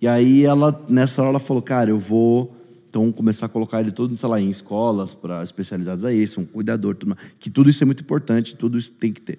E 0.00 0.06
aí 0.06 0.44
ela, 0.44 0.84
nessa 0.88 1.20
hora, 1.20 1.30
ela 1.30 1.38
falou, 1.40 1.62
cara, 1.62 1.90
eu 1.90 1.98
vou 1.98 2.54
então 2.88 3.10
começar 3.12 3.46
a 3.46 3.48
colocar 3.48 3.80
ele 3.80 3.90
todo, 3.90 4.16
sei 4.16 4.28
lá, 4.28 4.40
em 4.40 4.48
escolas 4.48 5.12
para 5.12 5.42
especializadas 5.42 6.04
a 6.04 6.12
isso, 6.12 6.40
um 6.40 6.44
cuidador, 6.44 6.94
tudo 6.94 7.16
que 7.38 7.50
tudo 7.50 7.68
isso 7.68 7.82
é 7.82 7.86
muito 7.86 8.02
importante, 8.02 8.56
tudo 8.56 8.78
isso 8.78 8.92
tem 8.92 9.12
que 9.12 9.20
ter. 9.20 9.38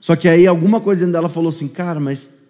Só 0.00 0.16
que 0.16 0.28
aí 0.28 0.46
alguma 0.46 0.80
coisa 0.80 1.00
dentro 1.00 1.12
dela 1.12 1.28
falou 1.28 1.50
assim, 1.50 1.68
cara, 1.68 2.00
mas 2.00 2.40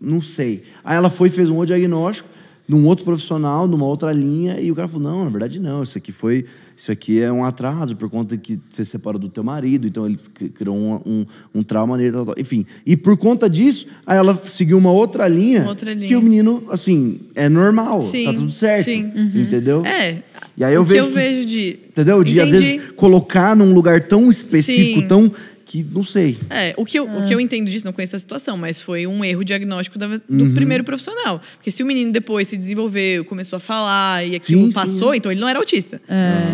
não 0.00 0.20
sei. 0.20 0.64
Aí 0.82 0.96
ela 0.96 1.10
foi 1.10 1.28
e 1.28 1.30
fez 1.30 1.48
um 1.48 1.54
outro 1.54 1.68
diagnóstico 1.68 2.28
num 2.66 2.86
outro 2.86 3.04
profissional, 3.04 3.68
numa 3.68 3.84
outra 3.84 4.10
linha, 4.12 4.58
e 4.58 4.72
o 4.72 4.74
cara 4.74 4.88
falou: 4.88 5.02
"Não, 5.10 5.24
na 5.24 5.30
verdade 5.30 5.60
não, 5.60 5.82
isso 5.82 5.98
aqui 5.98 6.10
foi, 6.12 6.44
isso 6.76 6.90
aqui 6.90 7.20
é 7.20 7.30
um 7.30 7.44
atraso 7.44 7.94
por 7.94 8.08
conta 8.08 8.36
que 8.38 8.58
você 8.70 8.84
separou 8.84 9.18
do 9.20 9.28
teu 9.28 9.44
marido, 9.44 9.86
então 9.86 10.06
ele 10.06 10.18
criou 10.54 10.74
um, 10.74 10.94
um, 11.04 11.26
um 11.56 11.62
trauma 11.62 11.96
nele, 11.98 12.12
tal, 12.12 12.24
tal. 12.24 12.34
enfim. 12.38 12.64
E 12.86 12.96
por 12.96 13.16
conta 13.18 13.50
disso, 13.50 13.86
aí 14.06 14.16
ela 14.16 14.34
seguiu 14.46 14.78
uma 14.78 14.90
outra 14.90 15.28
linha, 15.28 15.66
Outra 15.68 15.92
linha. 15.92 16.08
que 16.08 16.16
o 16.16 16.22
menino, 16.22 16.62
assim, 16.70 17.20
é 17.34 17.48
normal, 17.50 18.00
Sim, 18.00 18.24
tá 18.24 18.32
tudo 18.32 18.50
certo, 18.50 18.84
sim. 18.84 19.12
entendeu? 19.34 19.84
É. 19.84 20.22
E 20.56 20.64
aí 20.64 20.72
eu 20.74 20.82
o 20.82 20.84
vejo 20.84 21.02
que 21.04 21.08
eu 21.10 21.12
que- 21.12 21.18
vejo 21.18 21.46
de. 21.46 21.78
Entendeu? 21.90 22.24
De 22.24 22.40
às 22.40 22.48
Entendi. 22.48 22.64
vezes 22.78 22.90
colocar 22.92 23.54
num 23.54 23.72
lugar 23.74 24.02
tão 24.04 24.28
específico, 24.28 25.00
Sim. 25.02 25.06
tão 25.08 25.30
que 25.74 25.82
não 25.92 26.04
sei. 26.04 26.38
É, 26.50 26.72
o 26.76 26.84
que, 26.84 26.96
eu, 26.96 27.04
o 27.04 27.24
que 27.26 27.34
eu 27.34 27.40
entendo 27.40 27.68
disso, 27.68 27.84
não 27.84 27.92
conheço 27.92 28.14
a 28.14 28.18
situação, 28.18 28.56
mas 28.56 28.80
foi 28.80 29.08
um 29.08 29.24
erro 29.24 29.42
diagnóstico 29.44 29.98
da- 29.98 30.06
do 30.06 30.22
Uhum. 30.28 30.54
primeiro 30.54 30.84
profissional. 30.84 31.40
Porque 31.56 31.68
se 31.72 31.82
o 31.82 31.86
menino 31.86 32.12
depois 32.12 32.46
se 32.46 32.56
desenvolveu, 32.56 33.24
começou 33.24 33.56
a 33.56 33.60
falar 33.60 34.24
e 34.24 34.36
aquilo 34.36 34.62
Sim, 34.66 34.70
sim. 34.70 34.74
passou, 34.74 35.12
então 35.16 35.32
ele 35.32 35.40
não 35.40 35.48
era 35.48 35.58
autista. 35.58 36.00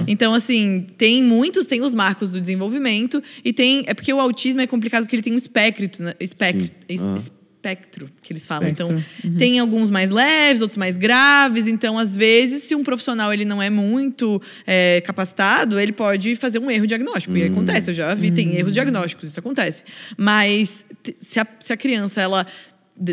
Então, 0.06 0.32
assim, 0.32 0.86
tem 0.96 1.22
muitos, 1.22 1.66
tem 1.66 1.82
os 1.82 1.92
marcos 1.92 2.30
do 2.30 2.40
desenvolvimento 2.40 3.22
e 3.44 3.52
tem. 3.52 3.84
É 3.86 3.92
porque 3.92 4.10
o 4.12 4.18
autismo 4.20 4.62
é 4.62 4.66
complicado 4.66 5.02
porque 5.02 5.16
ele 5.16 5.22
tem 5.22 5.34
um 5.34 5.36
espectro, 5.36 6.02
né? 6.02 6.14
espectro, 6.18 6.64
Sim. 6.64 6.72
es- 6.88 7.02
Ah. 7.02 7.39
Espectro 7.60 8.08
que 8.22 8.32
eles 8.32 8.46
falam. 8.46 8.68
Espectro. 8.68 8.96
Então, 9.20 9.36
tem 9.38 9.58
alguns 9.58 9.90
mais 9.90 10.10
leves, 10.10 10.62
outros 10.62 10.78
mais 10.78 10.96
graves. 10.96 11.66
Então, 11.66 11.98
às 11.98 12.16
vezes, 12.16 12.62
se 12.62 12.74
um 12.74 12.82
profissional 12.82 13.32
ele 13.32 13.44
não 13.44 13.62
é 13.62 13.68
muito 13.68 14.40
é, 14.66 15.02
capacitado, 15.02 15.78
ele 15.78 15.92
pode 15.92 16.34
fazer 16.36 16.58
um 16.58 16.70
erro 16.70 16.86
diagnóstico. 16.86 17.36
E 17.36 17.44
acontece, 17.44 17.90
eu 17.90 17.94
já 17.94 18.14
vi, 18.14 18.30
tem 18.30 18.56
erros 18.56 18.72
diagnósticos, 18.72 19.28
isso 19.28 19.38
acontece. 19.38 19.84
Mas 20.16 20.86
se 21.18 21.38
a, 21.38 21.46
se 21.60 21.72
a 21.72 21.76
criança, 21.76 22.20
ela 22.20 22.46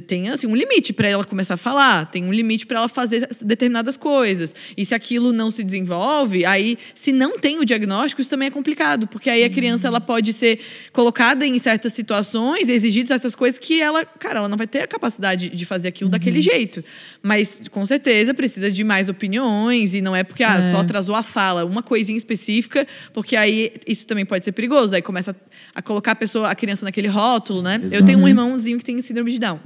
tem 0.06 0.30
assim, 0.30 0.48
um 0.48 0.56
limite 0.56 0.92
para 0.92 1.08
ela 1.08 1.24
começar 1.24 1.54
a 1.54 1.58
falar, 1.58 2.06
tem 2.08 2.24
um 2.24 2.34
limite 2.34 2.66
para 2.66 2.80
ela 2.80 2.90
fazer 2.90 3.28
determinadas 3.42 3.96
coisas. 3.96 4.54
E 4.76 4.86
se 4.86 4.94
aquilo 4.94 5.32
não 5.32 5.50
se 5.50 5.64
desenvolve, 5.64 6.46
aí 6.46 6.78
se 6.94 7.14
não 7.14 7.40
tem 7.40 7.60
o 7.60 7.66
diagnóstico, 7.66 8.22
isso 8.22 8.30
também 8.30 8.50
é 8.50 8.52
complicado, 8.52 9.08
porque 9.08 9.30
aí 9.30 9.44
a 9.44 9.50
criança 9.50 9.88
ela 9.88 10.02
pode 10.02 10.34
ser 10.34 10.60
colocada 10.92 11.46
em 11.46 11.58
certas 11.58 11.94
situações, 11.94 12.68
exigir 12.68 13.08
certas 13.08 13.36
coisas 13.36 13.60
que 13.60 13.82
ela, 13.82 14.06
cara, 14.06 14.40
ela 14.40 14.50
não 14.50 14.58
vai 14.58 14.68
ter 14.68 14.82
a 14.82 14.88
capacidade 14.88 15.50
de 15.50 15.66
fazer 15.66 15.88
aquilo 15.88 16.10
daquele 16.10 16.42
jeito. 16.42 16.84
Mas 17.22 17.62
com 17.72 17.86
certeza 17.86 18.34
precisa 18.34 18.70
de 18.70 18.84
mais 18.84 19.08
opiniões 19.10 19.94
e 19.94 20.02
não 20.02 20.16
é 20.16 20.24
porque 20.24 20.44
ah, 20.44 20.62
só 20.62 20.78
atrasou 20.78 21.16
a 21.16 21.24
fala, 21.24 21.66
uma 21.66 21.82
coisinha 21.82 22.18
específica, 22.18 22.86
porque 23.14 23.36
aí 23.36 23.72
isso 23.88 24.06
também 24.06 24.26
pode 24.26 24.44
ser 24.44 24.52
perigoso. 24.52 24.96
Aí 24.96 25.02
começa 25.02 25.36
a 25.74 25.82
colocar 25.82 26.12
a 26.12 26.16
pessoa, 26.16 26.50
a 26.50 26.56
criança 26.56 26.84
naquele 26.84 27.08
rótulo, 27.08 27.62
né? 27.62 27.82
Eu 27.92 28.04
tenho 28.04 28.20
um 28.20 28.28
irmãozinho 28.28 28.78
que 28.78 28.84
tem 28.84 29.02
síndrome 29.02 29.32
de 29.32 29.40
Down. 29.40 29.60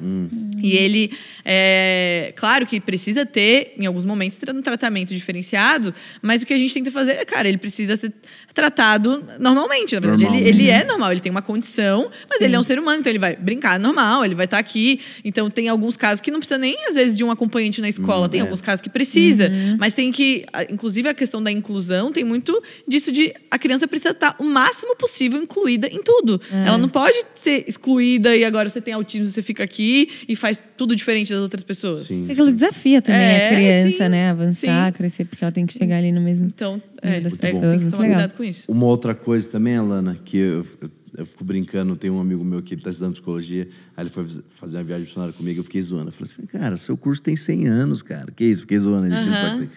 E 0.62 0.78
ele, 0.78 1.12
é, 1.44 2.34
claro 2.36 2.66
que 2.66 2.80
precisa 2.80 3.26
ter, 3.26 3.74
em 3.78 3.86
alguns 3.86 4.06
momentos, 4.06 4.40
um 4.54 4.62
tratamento 4.62 5.14
diferenciado, 5.14 5.94
mas 6.22 6.42
o 6.42 6.46
que 6.46 6.54
a 6.54 6.58
gente 6.58 6.74
tenta 6.74 6.92
fazer 6.92 7.14
é, 7.14 7.26
cara, 7.26 7.48
ele 7.48 7.58
precisa 7.58 7.96
ser 7.96 8.14
tratado 8.54 9.24
normalmente. 9.40 9.96
Na 9.96 10.02
verdade, 10.02 10.24
ele, 10.24 10.32
Normalmente. 10.32 10.62
ele 10.62 10.70
é 10.70 10.84
normal, 10.84 11.12
ele 11.12 11.22
tem 11.22 11.32
uma 11.32 11.42
condição, 11.42 12.10
mas 12.30 12.42
ele 12.42 12.56
é 12.56 12.60
um 12.60 12.64
ser 12.64 12.80
humano, 12.80 13.00
então 13.00 13.12
ele 13.12 13.20
vai 13.20 13.36
brincar 13.36 13.80
normal, 13.80 14.24
ele 14.26 14.36
vai 14.36 14.46
estar 14.46 14.60
aqui. 14.60 15.00
Então, 15.24 15.50
tem 15.50 15.70
alguns 15.70 15.98
casos 15.98 16.22
que 16.22 16.32
não 16.32 16.40
precisa 16.40 16.58
nem, 16.58 16.76
às 16.88 16.96
vezes, 16.96 17.18
de 17.18 17.24
um 17.24 17.32
acompanhante 17.32 17.82
na 17.82 17.90
escola. 17.90 18.30
tem 18.30 18.40
é. 18.40 18.44
alguns 18.44 18.62
casos 18.62 18.82
que 18.82 18.90
precisa, 18.90 19.52
mas 19.80 19.94
tem 19.94 20.12
que, 20.12 20.46
inclusive, 20.70 21.10
a 21.10 21.14
questão 21.14 21.42
da 21.42 21.52
inclusão 21.52 22.12
tem 22.12 22.24
muito 22.24 22.62
disso 22.88 23.12
de 23.12 23.34
a 23.50 23.58
criança 23.58 23.88
precisa 23.88 24.12
estar 24.12 24.36
o 24.40 24.44
máximo 24.44 24.96
possível 24.96 25.42
incluída 25.42 25.88
em 25.88 26.02
tudo. 26.02 26.42
Ela 26.52 26.78
não 26.78 26.90
pode 26.90 27.18
ser 27.34 27.64
excluída 27.68 28.36
e 28.36 28.44
agora 28.44 28.70
você 28.70 28.82
tem 28.82 28.94
autismo, 28.94 29.28
você 29.28 29.42
fica 29.42 29.64
aqui 29.64 30.01
e 30.28 30.36
faz 30.36 30.62
tudo 30.78 30.96
diferente 30.96 31.32
das 31.32 31.42
outras 31.42 31.64
pessoas. 31.64 32.08
Sim. 32.08 32.30
Aquilo 32.32 32.52
desafia 32.52 33.02
também 33.02 33.20
É, 33.22 33.48
a 33.48 33.56
criança, 33.56 34.04
sim, 34.06 34.10
né? 34.10 34.30
Avançar, 34.30 34.88
sim. 34.92 34.98
crescer, 34.98 35.26
porque 35.26 35.44
ela 35.44 35.52
tem 35.52 35.66
que 35.66 35.74
chegar 35.74 35.98
ali 35.98 36.12
no 36.12 36.22
mesmo. 36.22 36.48
Então, 36.48 36.82
é, 37.02 37.20
das 37.20 37.34
é, 37.34 37.38
pessoas, 37.38 37.62
tem 37.62 37.72
que 37.72 37.78
muito 37.80 37.92
tomar 37.92 38.02
legal. 38.04 38.18
cuidado 38.20 38.38
com 38.38 38.44
isso. 38.44 38.72
Uma 38.72 38.86
outra 38.86 39.14
coisa 39.16 39.50
também, 39.50 39.76
Alana, 39.76 40.18
que 40.24 40.38
eu, 40.38 40.66
eu, 40.82 40.90
eu 41.20 41.26
fico 41.26 41.44
brincando, 41.44 41.96
tem 41.96 42.10
um 42.10 42.20
amigo 42.22 42.44
meu 42.44 42.62
que 42.62 42.74
ele 42.74 42.82
está 42.82 42.90
estudando 42.90 43.14
psicologia, 43.14 43.68
aí 43.98 44.04
ele 44.04 44.10
foi 44.10 44.26
fazer 44.50 44.78
uma 44.78 44.84
viagem 44.84 45.06
missionária 45.06 45.34
comigo, 45.34 45.60
eu 45.60 45.64
fiquei 45.64 45.82
zoando. 45.82 46.10
Eu 46.10 46.12
falei 46.14 46.32
assim, 46.32 46.46
cara, 46.46 46.78
seu 46.78 46.96
curso 46.96 47.22
tem 47.22 47.36
100 47.36 47.68
anos, 47.68 48.02
cara. 48.02 48.32
Que 48.36 48.46
isso? 48.46 48.62
Fiquei 48.62 48.80
zoando 48.80 49.08
ele. 49.08 49.16
assim, 49.16 49.32
só, 49.36 49.50
que 49.52 49.58
tem- 49.58 49.70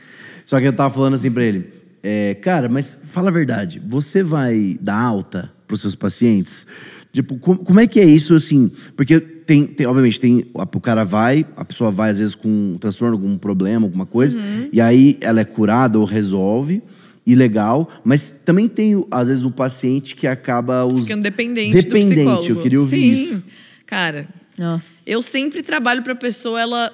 só 0.45 0.61
que 0.61 0.67
eu 0.69 0.73
tava 0.73 0.93
falando 0.95 1.15
assim 1.15 1.31
pra 1.31 1.43
ele, 1.43 1.65
é, 2.03 2.35
cara, 2.35 2.69
mas 2.69 2.99
fala 3.05 3.31
a 3.31 3.33
verdade, 3.33 3.81
você 3.87 4.23
vai 4.23 4.77
dar 4.81 5.01
alta 5.01 5.51
pros 5.67 5.81
seus 5.81 5.95
pacientes? 5.95 6.67
Tipo, 7.13 7.39
como, 7.39 7.61
como 7.61 7.81
é 7.81 7.87
que 7.87 7.99
é 7.99 8.05
isso, 8.05 8.35
assim? 8.35 8.71
Porque 8.97 9.19
tem, 9.47 9.67
tem- 9.67 9.87
obviamente, 9.87 10.19
tem, 10.21 10.45
o 10.55 10.81
cara 10.81 11.05
vai, 11.05 11.47
a 11.57 11.65
pessoa 11.65 11.91
vai 11.91 12.11
às 12.11 12.19
vezes 12.19 12.35
com 12.35 12.49
um 12.49 12.79
transtorno, 12.79 13.15
algum 13.17 13.37
problema, 13.39 13.87
alguma 13.87 14.07
coisa, 14.07 14.37
Uhum. 14.39 14.69
e 14.73 14.81
aí 14.81 15.19
ela 15.21 15.41
é 15.41 15.45
curada 15.45 15.99
ou 15.99 16.05
resolve, 16.05 16.83
e 17.27 17.35
legal, 17.35 17.89
mas 18.05 18.29
também 18.45 18.69
tem, 18.69 19.03
às 19.11 19.29
vezes, 19.29 19.45
um 19.45 19.51
paciente 19.51 20.15
que 20.15 20.27
acaba 20.27 20.85
os 20.85 21.05
Ficando 21.07 21.23
dependente, 21.23 21.73
dependente. 21.73 22.09
do 22.11 22.15
psicólogo. 22.17 22.49
Eu 22.51 22.63
queria 22.63 22.79
ouvir 22.81 23.01
Sim. 23.01 23.13
isso. 23.13 23.43
Cara, 23.87 24.29
Nossa. 24.59 24.85
eu 25.07 25.23
sempre 25.23 25.63
trabalho 25.63 26.03
pra 26.03 26.15
pessoa, 26.15 26.61
ela. 26.61 26.91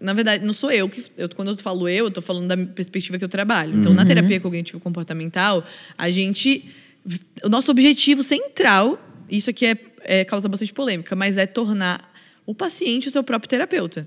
Na 0.00 0.14
verdade, 0.14 0.42
não 0.44 0.54
sou 0.54 0.70
eu 0.70 0.88
que. 0.88 1.04
Eu, 1.18 1.28
quando 1.36 1.48
eu 1.48 1.56
falo 1.58 1.86
eu, 1.86 2.06
eu 2.06 2.10
tô 2.10 2.22
falando 2.22 2.46
da 2.48 2.56
perspectiva 2.56 3.18
que 3.18 3.24
eu 3.24 3.28
trabalho. 3.28 3.78
Então, 3.78 3.92
na 3.92 4.06
terapia 4.06 4.40
cognitivo-comportamental, 4.40 5.62
a 5.98 6.10
gente. 6.10 6.64
O 7.44 7.48
nosso 7.50 7.70
objetivo 7.70 8.22
central, 8.22 8.98
isso 9.30 9.50
aqui 9.50 9.66
é, 9.66 9.76
é 10.04 10.24
causa 10.24 10.48
bastante 10.48 10.72
polêmica, 10.72 11.14
mas 11.16 11.36
é 11.36 11.46
tornar 11.46 12.00
o 12.46 12.54
paciente 12.54 13.08
o 13.08 13.10
seu 13.10 13.22
próprio 13.22 13.48
terapeuta. 13.48 14.06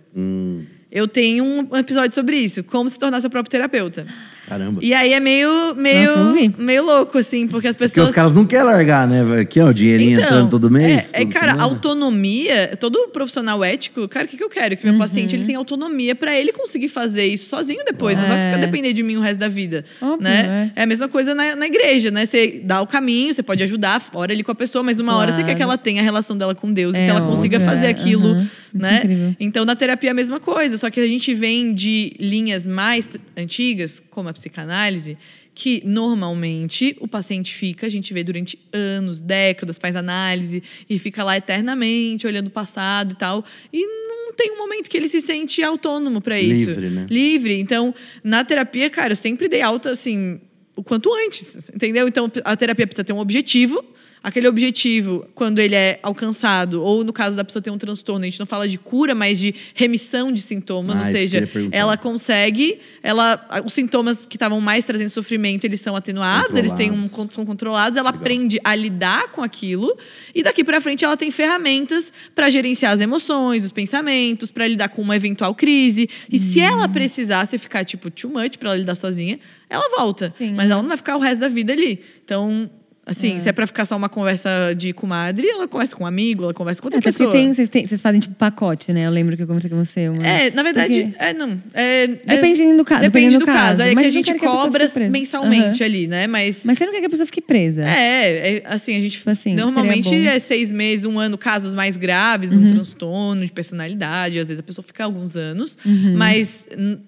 Eu 0.92 1.08
tenho 1.08 1.44
um 1.44 1.76
episódio 1.76 2.14
sobre 2.14 2.38
isso, 2.38 2.64
como 2.64 2.90
se 2.90 2.98
tornar 2.98 3.20
seu 3.22 3.30
próprio 3.30 3.52
terapeuta. 3.52 4.08
Caramba. 4.48 4.80
E 4.82 4.94
aí 4.94 5.12
é 5.14 5.20
meio, 5.20 5.76
meio, 5.76 6.16
Nossa, 6.18 6.54
meio 6.58 6.86
louco, 6.86 7.18
assim, 7.18 7.48
porque 7.48 7.68
as 7.68 7.76
Porque 7.76 7.90
pessoas. 7.90 8.10
os 8.10 8.16
caras 8.16 8.34
não 8.34 8.46
querem 8.46 8.66
largar, 8.66 9.06
né? 9.08 9.42
Aqui, 9.42 9.60
ó, 9.60 9.68
o 9.70 9.74
dinheirinho 9.74 10.22
entrando 10.22 10.50
todo 10.50 10.72
mês. 10.72 11.14
É, 11.14 11.22
é, 11.22 11.26
cara, 11.26 11.52
semana. 11.54 11.64
autonomia, 11.64 12.72
todo 12.80 13.10
profissional 13.10 13.64
ético, 13.64 14.08
cara, 14.08 14.26
o 14.26 14.30
que, 14.30 14.38
que 14.38 14.44
eu 14.44 14.50
quero? 14.50 14.78
Que 14.78 14.84
meu 14.86 14.94
Uhum. 14.94 15.00
paciente 15.00 15.36
ele 15.36 15.44
tenha 15.46 15.58
autonomia 15.58 16.16
pra 16.16 16.34
ele 16.38 16.54
conseguir 16.54 16.88
fazer 16.88 17.26
isso 17.26 17.50
sozinho 17.50 17.84
depois. 17.86 18.18
Não 18.18 18.28
vai 18.28 18.38
ficar 18.40 18.58
É. 18.58 18.60
depender 18.60 18.94
de 18.94 19.04
mim 19.04 19.18
o 19.18 19.22
resto 19.22 19.40
da 19.40 19.48
vida. 19.50 19.84
Óbvio, 20.02 20.22
né? 20.24 20.72
É. 20.76 20.84
a 20.84 20.86
mesma 20.86 21.08
coisa 21.10 21.36
na, 21.36 21.56
na 21.56 21.66
igreja, 21.66 22.10
né? 22.10 22.26
Você 22.26 22.62
dá 22.64 22.82
o 22.82 22.88
caminho, 22.88 23.34
você 23.34 23.44
pode 23.44 23.62
ajudar, 23.64 24.02
ora 24.14 24.32
ali 24.32 24.44
com 24.44 24.52
a 24.52 24.56
pessoa, 24.56 24.82
mas 24.84 25.00
uma 25.00 25.16
hora 25.18 25.32
você 25.32 25.38
Claro. 25.38 25.48
quer 25.50 25.56
que 25.56 25.64
ela 25.64 25.78
tenha 25.78 26.02
a 26.02 26.04
relação 26.04 26.38
dela 26.38 26.56
com 26.56 26.72
Deus 26.72 26.96
e 26.96 27.00
É 27.00 27.06
que 27.06 27.10
ela 27.12 27.22
consiga 27.22 27.58
óbvio, 27.58 27.70
fazer 27.74 27.88
é. 27.88 27.90
aquilo. 27.90 28.36
Muito 28.36 28.48
né? 28.74 29.36
Então, 29.40 29.66
na 29.66 29.76
terapia 29.76 30.10
é 30.10 30.12
a 30.12 30.14
mesma 30.14 30.40
coisa, 30.40 30.78
só 30.78 30.90
que 30.90 31.00
a 31.00 31.08
gente 31.08 31.34
vem 31.34 31.74
de 31.74 32.14
linhas 32.20 32.68
mais 32.68 33.10
antigas, 33.36 34.04
como 34.12 34.30
a 34.30 34.34
psicanálise, 34.38 35.18
que 35.54 35.82
normalmente 35.84 36.96
o 37.00 37.08
paciente 37.08 37.54
fica, 37.54 37.88
a 37.88 37.90
gente 37.90 38.14
vê 38.14 38.24
durante 38.24 38.60
anos, 38.72 39.20
décadas, 39.22 39.78
faz 39.78 39.96
análise 39.96 40.62
e 40.88 41.00
fica 41.00 41.24
lá 41.24 41.36
eternamente 41.36 42.28
olhando 42.28 42.48
o 42.48 42.52
passado 42.52 43.14
e 43.14 43.16
tal, 43.16 43.44
e 43.74 43.86
não 44.08 44.34
tem 44.34 44.52
um 44.52 44.58
momento 44.58 44.88
que 44.88 44.96
ele 44.96 45.08
se 45.08 45.20
sente 45.20 45.64
autônomo 45.64 46.22
para 46.22 46.40
isso. 46.40 46.70
Livre, 46.70 46.90
né? 46.90 47.08
Livre. 47.10 47.60
Então, 47.60 47.94
na 48.24 48.44
terapia, 48.46 48.88
cara, 48.90 49.14
eu 49.14 49.18
sempre 49.18 49.50
dei 49.50 49.62
alta 49.62 49.90
assim, 49.92 50.40
o 50.76 50.84
quanto 50.84 51.12
antes, 51.26 51.70
entendeu? 51.74 52.08
Então, 52.08 52.32
a 52.44 52.56
terapia 52.56 52.86
precisa 52.86 53.04
ter 53.04 53.14
um 53.14 53.20
objetivo. 53.20 53.84
Aquele 54.28 54.46
objetivo, 54.50 55.26
quando 55.34 55.60
ele 55.60 55.74
é 55.74 56.02
alcançado, 56.04 56.84
ou 56.84 57.02
no 57.02 57.14
caso 57.14 57.38
da 57.38 57.46
pessoa 57.46 57.62
ter 57.64 57.72
um 57.72 57.78
transtorno, 57.78 58.24
a 58.26 58.28
gente 58.28 58.38
não 58.38 58.46
fala 58.46 58.68
de 58.68 58.78
cura, 58.78 59.16
mas 59.16 59.40
de 59.40 59.56
remissão 59.74 60.34
de 60.34 60.42
sintomas, 60.42 61.00
Ah, 61.00 61.06
ou 61.06 61.12
seja, 61.12 61.50
ela 61.72 61.96
consegue, 61.96 62.78
ela, 63.02 63.40
os 63.64 63.72
sintomas 63.72 64.26
que 64.26 64.36
estavam 64.36 64.60
mais 64.60 64.84
trazendo 64.84 65.10
sofrimento, 65.12 65.64
eles 65.64 65.80
são 65.80 65.96
atenuados, 65.96 66.58
eles 66.58 66.74
têm 66.74 66.92
um, 66.92 67.08
Controlados. 67.08 67.36
são 67.36 67.46
controlados, 67.46 67.98
ela 67.98 68.10
aprende 68.10 68.60
a 68.66 68.76
lidar 68.76 69.32
com 69.32 69.42
aquilo 69.42 69.98
e 70.36 70.44
daqui 70.44 70.62
pra 70.62 70.82
frente 70.82 71.06
ela 71.06 71.16
tem 71.16 71.32
ferramentas 71.32 72.12
para 72.36 72.50
gerenciar 72.50 72.92
as 72.92 73.00
emoções, 73.00 73.64
os 73.64 73.72
pensamentos, 73.72 74.52
para 74.52 74.68
lidar 74.68 74.90
com 74.90 75.02
uma 75.02 75.16
eventual 75.16 75.56
crise. 75.56 76.10
E 76.30 76.38
se 76.38 76.60
ela 76.60 76.90
precisasse 76.90 77.58
ficar 77.58 77.86
tipo 77.86 78.12
too 78.12 78.30
much 78.30 78.58
para 78.58 78.72
ela 78.72 78.78
lidar 78.78 78.96
sozinha, 78.96 79.40
ela 79.70 79.90
volta, 79.98 80.34
Sim. 80.38 80.54
mas 80.54 80.70
ela 80.70 80.82
não 80.82 80.90
vai 80.90 80.98
ficar 80.98 81.16
o 81.16 81.20
resto 81.20 81.40
da 81.40 81.48
vida 81.48 81.72
ali. 81.72 82.02
Então, 82.26 82.70
assim, 83.08 83.40
se 83.40 83.48
é 83.50 83.52
para 83.52 83.66
ficar 83.66 83.86
só 83.86 83.96
uma 83.96 84.10
conversa 84.10 84.74
de 84.78 84.94
comadre, 84.94 85.48
ela 85.48 85.68
conversa 85.68 85.96
com 85.96 86.04
um 86.04 86.08
amigo, 86.08 86.44
ela 86.44 86.54
conversa 86.54 86.82
com 86.82 86.88
outra 86.88 87.00
Até 87.00 87.08
pessoa. 87.10 87.32
tem, 87.32 87.52
vocês, 87.54 87.70
têm- 87.70 87.86
vocês 87.86 88.02
fazem 88.02 88.20
tipo 88.20 88.36
pacote, 88.36 88.92
né? 88.94 89.06
Eu 89.06 89.12
lembro 89.12 89.36
que 89.36 89.44
eu 89.44 89.48
comentei 89.48 89.70
com 89.70 89.84
você. 89.84 90.10
Uma... 90.10 90.26
É, 90.28 90.52
na 90.52 90.62
verdade, 90.64 91.16
é 91.18 91.34
não. 91.34 91.60
É, 91.74 92.04
é- 92.04 92.08
Depende 92.08 92.74
do 92.78 92.86
caso, 92.86 93.02
Depende 93.02 93.36
do 93.36 93.40
do 93.40 93.46
caso. 93.46 93.58
caso. 93.58 93.82
É 93.84 93.90
que 93.90 93.96
Mas 93.96 94.08
a 94.08 94.10
gente 94.10 94.26
que 94.26 94.32
a 94.32 94.34
pessoa 94.36 94.56
cobra 94.66 94.88
presa. 94.90 95.10
mensalmente 95.10 95.84
Aham. 95.84 95.90
ali, 95.90 96.08
né? 96.08 96.28
Mas. 96.28 96.64
Mas 96.66 96.78
você 96.78 96.86
não 96.86 96.94
quer 96.94 97.00
que 97.00 97.06
a 97.06 97.10
pessoa 97.10 97.26
fique 97.26 97.42
presa. 97.42 97.84
É, 97.86 98.58
é, 98.58 98.64
assim, 98.66 98.96
a 98.96 99.00
gente 99.02 99.18
Tipo 99.18 99.30
assim, 99.32 99.56
normalmente 99.56 100.14
é 100.14 100.38
seis 100.40 100.72
meses, 100.72 101.06
um 101.06 101.18
ano, 101.20 101.38
casos 101.38 101.74
mais 101.74 101.98
graves, 101.98 102.52
Uhum. 102.52 102.64
um 102.64 102.68
transtorno 102.68 103.46
de 103.46 103.52
personalidade, 103.52 104.38
às 104.40 104.48
vezes 104.48 104.60
a 104.60 104.64
pessoa 104.64 104.84
fica 104.86 105.04
alguns 105.04 105.36
anos, 105.36 105.78
Uhum. 105.86 106.14
mas 106.16 106.66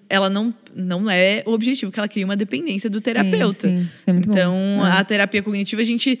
ela 0.08 0.28
não, 0.28 0.52
não 0.74 1.10
é 1.10 1.42
o 1.46 1.52
objetivo, 1.52 1.90
que 1.92 1.98
ela 1.98 2.08
cria 2.08 2.24
uma 2.24 2.36
dependência 2.36 2.88
do 2.88 3.00
terapeuta. 3.00 3.68
sim, 3.68 3.76
isso 3.96 4.04
é 4.06 4.12
muito 4.12 4.26
bom. 4.28 4.32
então, 4.32 4.86
É. 4.86 4.92
a 5.00 5.04
terapia 5.04 5.42
cognitiva 5.42 5.82
a 5.82 5.84
gente 5.84 6.18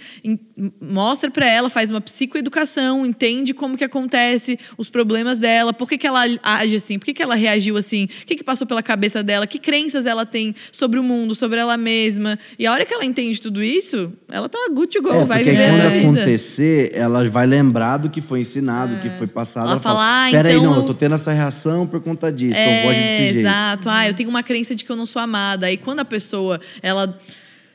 mostra 0.80 1.30
pra 1.30 1.48
ela, 1.48 1.70
faz 1.70 1.90
uma 1.90 2.00
psicoeducação, 2.00 3.04
entende 3.06 3.54
como 3.54 3.76
que 3.76 3.84
acontece, 3.84 4.58
os 4.76 4.88
problemas 4.90 5.38
dela, 5.38 5.72
por 5.72 5.88
que, 5.88 5.96
que 5.98 6.06
ela 6.06 6.24
age 6.42 6.76
assim, 6.76 6.98
por 6.98 7.04
que, 7.06 7.14
que 7.14 7.22
ela 7.22 7.34
reagiu 7.34 7.76
assim, 7.76 8.04
o 8.04 8.26
que, 8.26 8.36
que 8.36 8.44
passou 8.44 8.66
pela 8.66 8.82
cabeça 8.82 9.22
dela, 9.22 9.46
que 9.46 9.58
crenças 9.58 10.06
ela 10.06 10.26
tem 10.26 10.54
sobre 10.72 10.98
o 10.98 11.02
mundo, 11.02 11.34
sobre 11.34 11.58
ela 11.60 11.76
mesma. 11.76 12.38
E 12.58 12.66
a 12.66 12.72
hora 12.72 12.84
que 12.84 12.92
ela 12.92 13.04
entende 13.04 13.40
tudo 13.40 13.62
isso, 13.62 14.12
ela 14.30 14.48
tá 14.48 14.58
good 14.72 14.88
to 14.88 15.02
go, 15.02 15.10
É, 15.12 15.24
vai 15.24 15.44
viver 15.44 15.64
a 15.64 15.68
quando 15.70 15.80
tua 15.80 15.90
vida. 15.90 16.06
acontecer, 16.20 16.90
ela 16.94 17.28
vai 17.28 17.46
lembrar 17.46 17.98
do 17.98 18.10
que 18.10 18.20
foi 18.20 18.40
ensinado, 18.40 18.94
do 18.96 19.00
que 19.00 19.10
foi 19.10 19.26
passado. 19.26 19.64
Ela 19.64 19.72
Ela, 19.72 19.80
fala, 19.80 20.26
"Ah, 20.26 20.30
peraí, 20.30 20.54
então 20.56 20.64
não, 20.64 20.76
eu 20.76 20.82
tô 20.82 20.94
tendo 20.94 21.14
essa 21.14 21.32
reação 21.32 21.86
por 21.86 22.00
conta 22.00 22.30
disso, 22.32 22.58
então 22.58 22.82
vou 22.82 22.90
agir 22.90 23.00
desse 23.02 23.22
jeito. 23.24 23.38
Exato. 23.40 23.88
Ah, 23.88 24.06
eu 24.08 24.14
tenho 24.14 24.28
uma 24.28 24.39
crença 24.42 24.74
de 24.74 24.84
que 24.84 24.90
eu 24.90 24.96
não 24.96 25.06
sou 25.06 25.20
amada. 25.20 25.66
Aí 25.66 25.76
quando 25.76 26.00
a 26.00 26.04
pessoa, 26.04 26.60
ela 26.82 27.18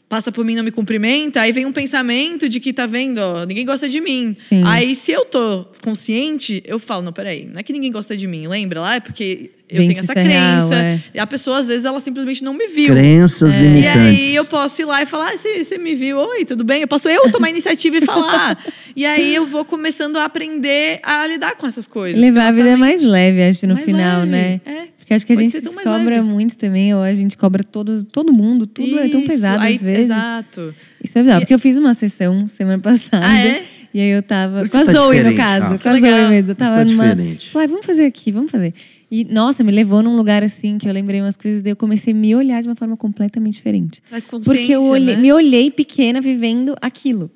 passa 0.08 0.32
por 0.32 0.46
mim 0.46 0.54
e 0.54 0.56
não 0.58 0.64
me 0.64 0.72
cumprimenta, 0.72 1.42
aí 1.42 1.52
vem 1.52 1.66
um 1.66 1.72
pensamento 1.72 2.48
de 2.48 2.60
que 2.60 2.72
tá 2.72 2.86
vendo, 2.86 3.18
ó, 3.18 3.44
ninguém 3.44 3.66
gosta 3.66 3.90
de 3.90 4.00
mim. 4.00 4.36
Sim. 4.36 4.62
Aí 4.66 4.94
se 4.96 5.12
eu 5.12 5.26
tô 5.26 5.66
consciente, 5.82 6.62
eu 6.66 6.78
falo, 6.78 7.02
não, 7.02 7.12
peraí, 7.12 7.46
não 7.52 7.60
é 7.60 7.64
que 7.64 7.74
ninguém 7.74 7.92
gosta 7.92 8.16
de 8.16 8.28
mim, 8.28 8.48
lembra 8.48 8.82
lá? 8.82 8.96
É 8.96 9.00
porque 9.00 9.50
eu 9.68 9.78
Gente, 9.78 9.96
tenho 9.96 10.04
essa 10.04 10.14
é 10.20 10.22
real, 10.22 10.58
crença. 10.60 10.76
é. 10.76 11.00
E 11.16 11.20
a 11.20 11.26
pessoa, 11.26 11.58
às 11.58 11.68
vezes, 11.68 11.86
ela 11.86 12.00
simplesmente 12.00 12.44
não 12.44 12.54
me 12.54 12.68
viu. 12.68 12.90
Crenças 12.90 13.56
E 13.56 13.58
limitantes. 13.58 13.98
aí 14.30 14.36
eu 14.36 14.46
posso 14.46 14.80
ir 14.80 14.86
lá 14.86 15.02
e 15.02 15.08
falar, 15.08 15.32
ah, 15.34 15.38
você, 15.38 15.64
você 15.64 15.80
me 15.80 15.96
viu, 15.96 16.18
oi, 16.20 16.46
tudo 16.46 16.64
bem? 16.64 16.82
Eu 16.84 16.88
posso 16.88 17.10
eu 17.10 17.32
tomar 17.32 17.48
a 17.48 17.50
iniciativa 17.50 17.98
e 17.98 18.02
falar. 18.02 18.64
e 18.96 19.04
aí 19.08 19.34
eu 19.34 19.44
vou 19.48 19.66
começando 19.66 20.18
a 20.18 20.26
aprender 20.26 21.00
a 21.02 21.26
lidar 21.26 21.56
com 21.56 21.66
essas 21.66 21.88
coisas. 21.88 22.22
Levar 22.22 22.48
a 22.50 22.52
vida 22.52 22.66
nossa 22.66 22.78
mais 22.78 23.02
leve, 23.02 23.42
acho, 23.42 23.66
no 23.66 23.74
Mais 23.74 23.86
final, 23.86 24.20
leve, 24.20 24.32
né? 24.32 24.62
é. 24.68 24.95
Porque 25.06 25.14
acho 25.14 25.26
que 25.28 25.34
a 25.34 25.36
Pode 25.36 25.50
gente 25.50 25.62
cobra 25.84 26.16
leve. 26.16 26.22
muito 26.28 26.58
também, 26.58 26.92
ou 26.96 27.04
a 27.04 27.14
gente 27.14 27.38
cobra 27.38 27.64
todo, 27.64 28.04
todo 28.04 28.34
mundo, 28.34 28.66
tudo 28.66 28.98
é 28.98 29.08
tão 29.08 29.20
Isso, 29.20 29.30
pesado 29.30 29.62
aí- 29.64 29.76
às 29.76 29.82
vezes. 29.84 30.02
Exato. 30.06 30.74
Isso 31.04 31.20
é 31.20 31.22
bizarro, 31.22 31.42
porque 31.42 31.54
eu 31.54 31.60
fiz 31.60 31.78
uma 31.78 31.94
sessão 31.94 32.48
semana 32.48 32.80
passada. 32.80 33.24
Ah, 33.24 33.40
é? 33.40 33.64
E 33.94 34.00
aí 34.02 34.10
eu 34.10 34.24
tava. 34.24 34.64
Isso 34.64 34.72
com 34.72 34.80
a 34.80 34.86
tá 34.86 34.92
Zoe, 34.92 35.24
no 35.24 35.36
caso. 35.36 35.66
Rafa. 35.68 35.78
Com 35.84 35.90
a 35.90 36.00
Zoe 36.00 36.10
mesmo. 36.10 36.34
Eu 36.34 36.40
Isso 36.40 36.56
tava 36.56 36.78
tá 36.78 36.86
numa. 36.86 37.08
diferente. 37.16 37.50
Falei, 37.52 37.68
vamos 37.68 37.86
fazer 37.86 38.06
aqui, 38.06 38.32
vamos 38.32 38.50
fazer. 38.52 38.74
E, 39.12 39.24
nossa, 39.26 39.64
me 39.64 39.72
levou 39.72 40.02
num 40.02 40.18
lugar 40.18 40.44
assim 40.44 40.80
que 40.80 40.90
eu 40.90 40.92
lembrei 40.92 41.22
umas 41.22 41.38
coisas, 41.38 41.62
daí 41.62 41.72
eu 41.72 41.76
comecei 41.76 42.12
a 42.12 42.16
me 42.16 42.36
olhar 42.36 42.60
de 42.64 42.68
uma 42.68 42.76
forma 42.76 42.98
completamente 42.98 43.54
diferente. 43.54 44.02
Consciência, 44.28 44.42
Porque 44.44 44.72
eu 44.72 44.82
olhei- 44.86 45.16
né? 45.16 45.22
me 45.22 45.32
olhei 45.32 45.70
pequena 45.70 46.20
vivendo 46.20 46.76
aquilo. 46.82 47.30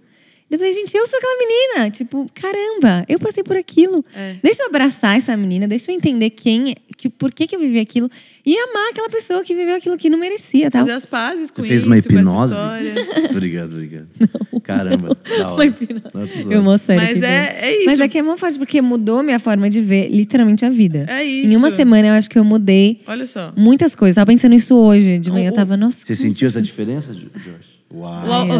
Falei, 0.57 0.73
gente, 0.73 0.95
eu 0.97 1.05
sou 1.05 1.17
aquela 1.19 1.37
menina. 1.37 1.91
Tipo, 1.91 2.29
caramba, 2.33 3.05
eu 3.07 3.19
passei 3.19 3.43
por 3.43 3.55
aquilo. 3.55 4.03
É. 4.15 4.35
Deixa 4.41 4.63
eu 4.63 4.67
abraçar 4.67 5.15
essa 5.17 5.35
menina, 5.37 5.67
deixa 5.67 5.91
eu 5.91 5.95
entender 5.95 6.31
quem, 6.31 6.75
que, 6.97 7.07
por 7.09 7.31
que, 7.31 7.45
que 7.45 7.55
eu 7.55 7.59
vivi 7.59 7.79
aquilo. 7.79 8.09
E 8.45 8.57
amar 8.57 8.89
aquela 8.89 9.09
pessoa 9.09 9.43
que 9.43 9.53
viveu 9.53 9.75
aquilo 9.75 9.95
que 9.97 10.09
não 10.09 10.17
merecia, 10.17 10.71
tá? 10.71 10.79
Fazer 10.79 10.91
as 10.93 11.05
pazes 11.05 11.51
com 11.51 11.61
Você 11.61 11.67
fez 11.67 11.77
isso, 11.81 11.85
uma 11.85 11.95
com 11.95 11.99
essa 11.99 12.09
hipnose? 12.09 12.55
obrigado, 13.29 13.73
obrigado. 13.73 14.07
Caramba, 14.63 15.17
da 15.37 15.49
hora. 15.51 15.65
Uma. 15.65 16.01
Não, 16.13 16.27
tô 16.27 16.37
zoando. 16.41 16.71
Eu 16.71 16.77
sério. 16.77 17.03
Mas 17.03 17.21
é- 17.23 17.59
é 17.61 17.75
isso. 17.77 17.85
Mas 17.85 17.99
é 17.99 18.07
que 18.07 18.17
é 18.17 18.21
mó 18.21 18.35
forte, 18.37 18.57
porque 18.57 18.81
mudou 18.81 19.21
minha 19.23 19.39
forma 19.39 19.69
de 19.69 19.81
ver 19.81 20.09
literalmente 20.09 20.65
a 20.65 20.69
vida. 20.69 21.05
É 21.07 21.23
Em 21.25 21.45
isso. 21.45 21.57
uma 21.57 21.69
semana 21.71 22.07
eu 22.07 22.13
acho 22.13 22.29
que 22.29 22.37
eu 22.39 22.43
mudei 22.43 23.01
Olha 23.07 23.25
só. 23.25 23.53
muitas 23.55 23.93
coisas. 23.95 24.15
Tava 24.15 24.25
pensando 24.27 24.55
isso 24.55 24.75
hoje. 24.75 25.19
De 25.19 25.31
manhã 25.31 25.49
eu 25.49 25.53
tava, 25.53 25.77
nossa. 25.77 26.05
Você 26.05 26.15
sentiu 26.15 26.47
essa 26.47 26.61
diferença, 26.61 27.13
Jo- 27.13 27.29
Josh? 27.35 27.78
Uau. 27.93 28.27
Uau. 28.27 28.47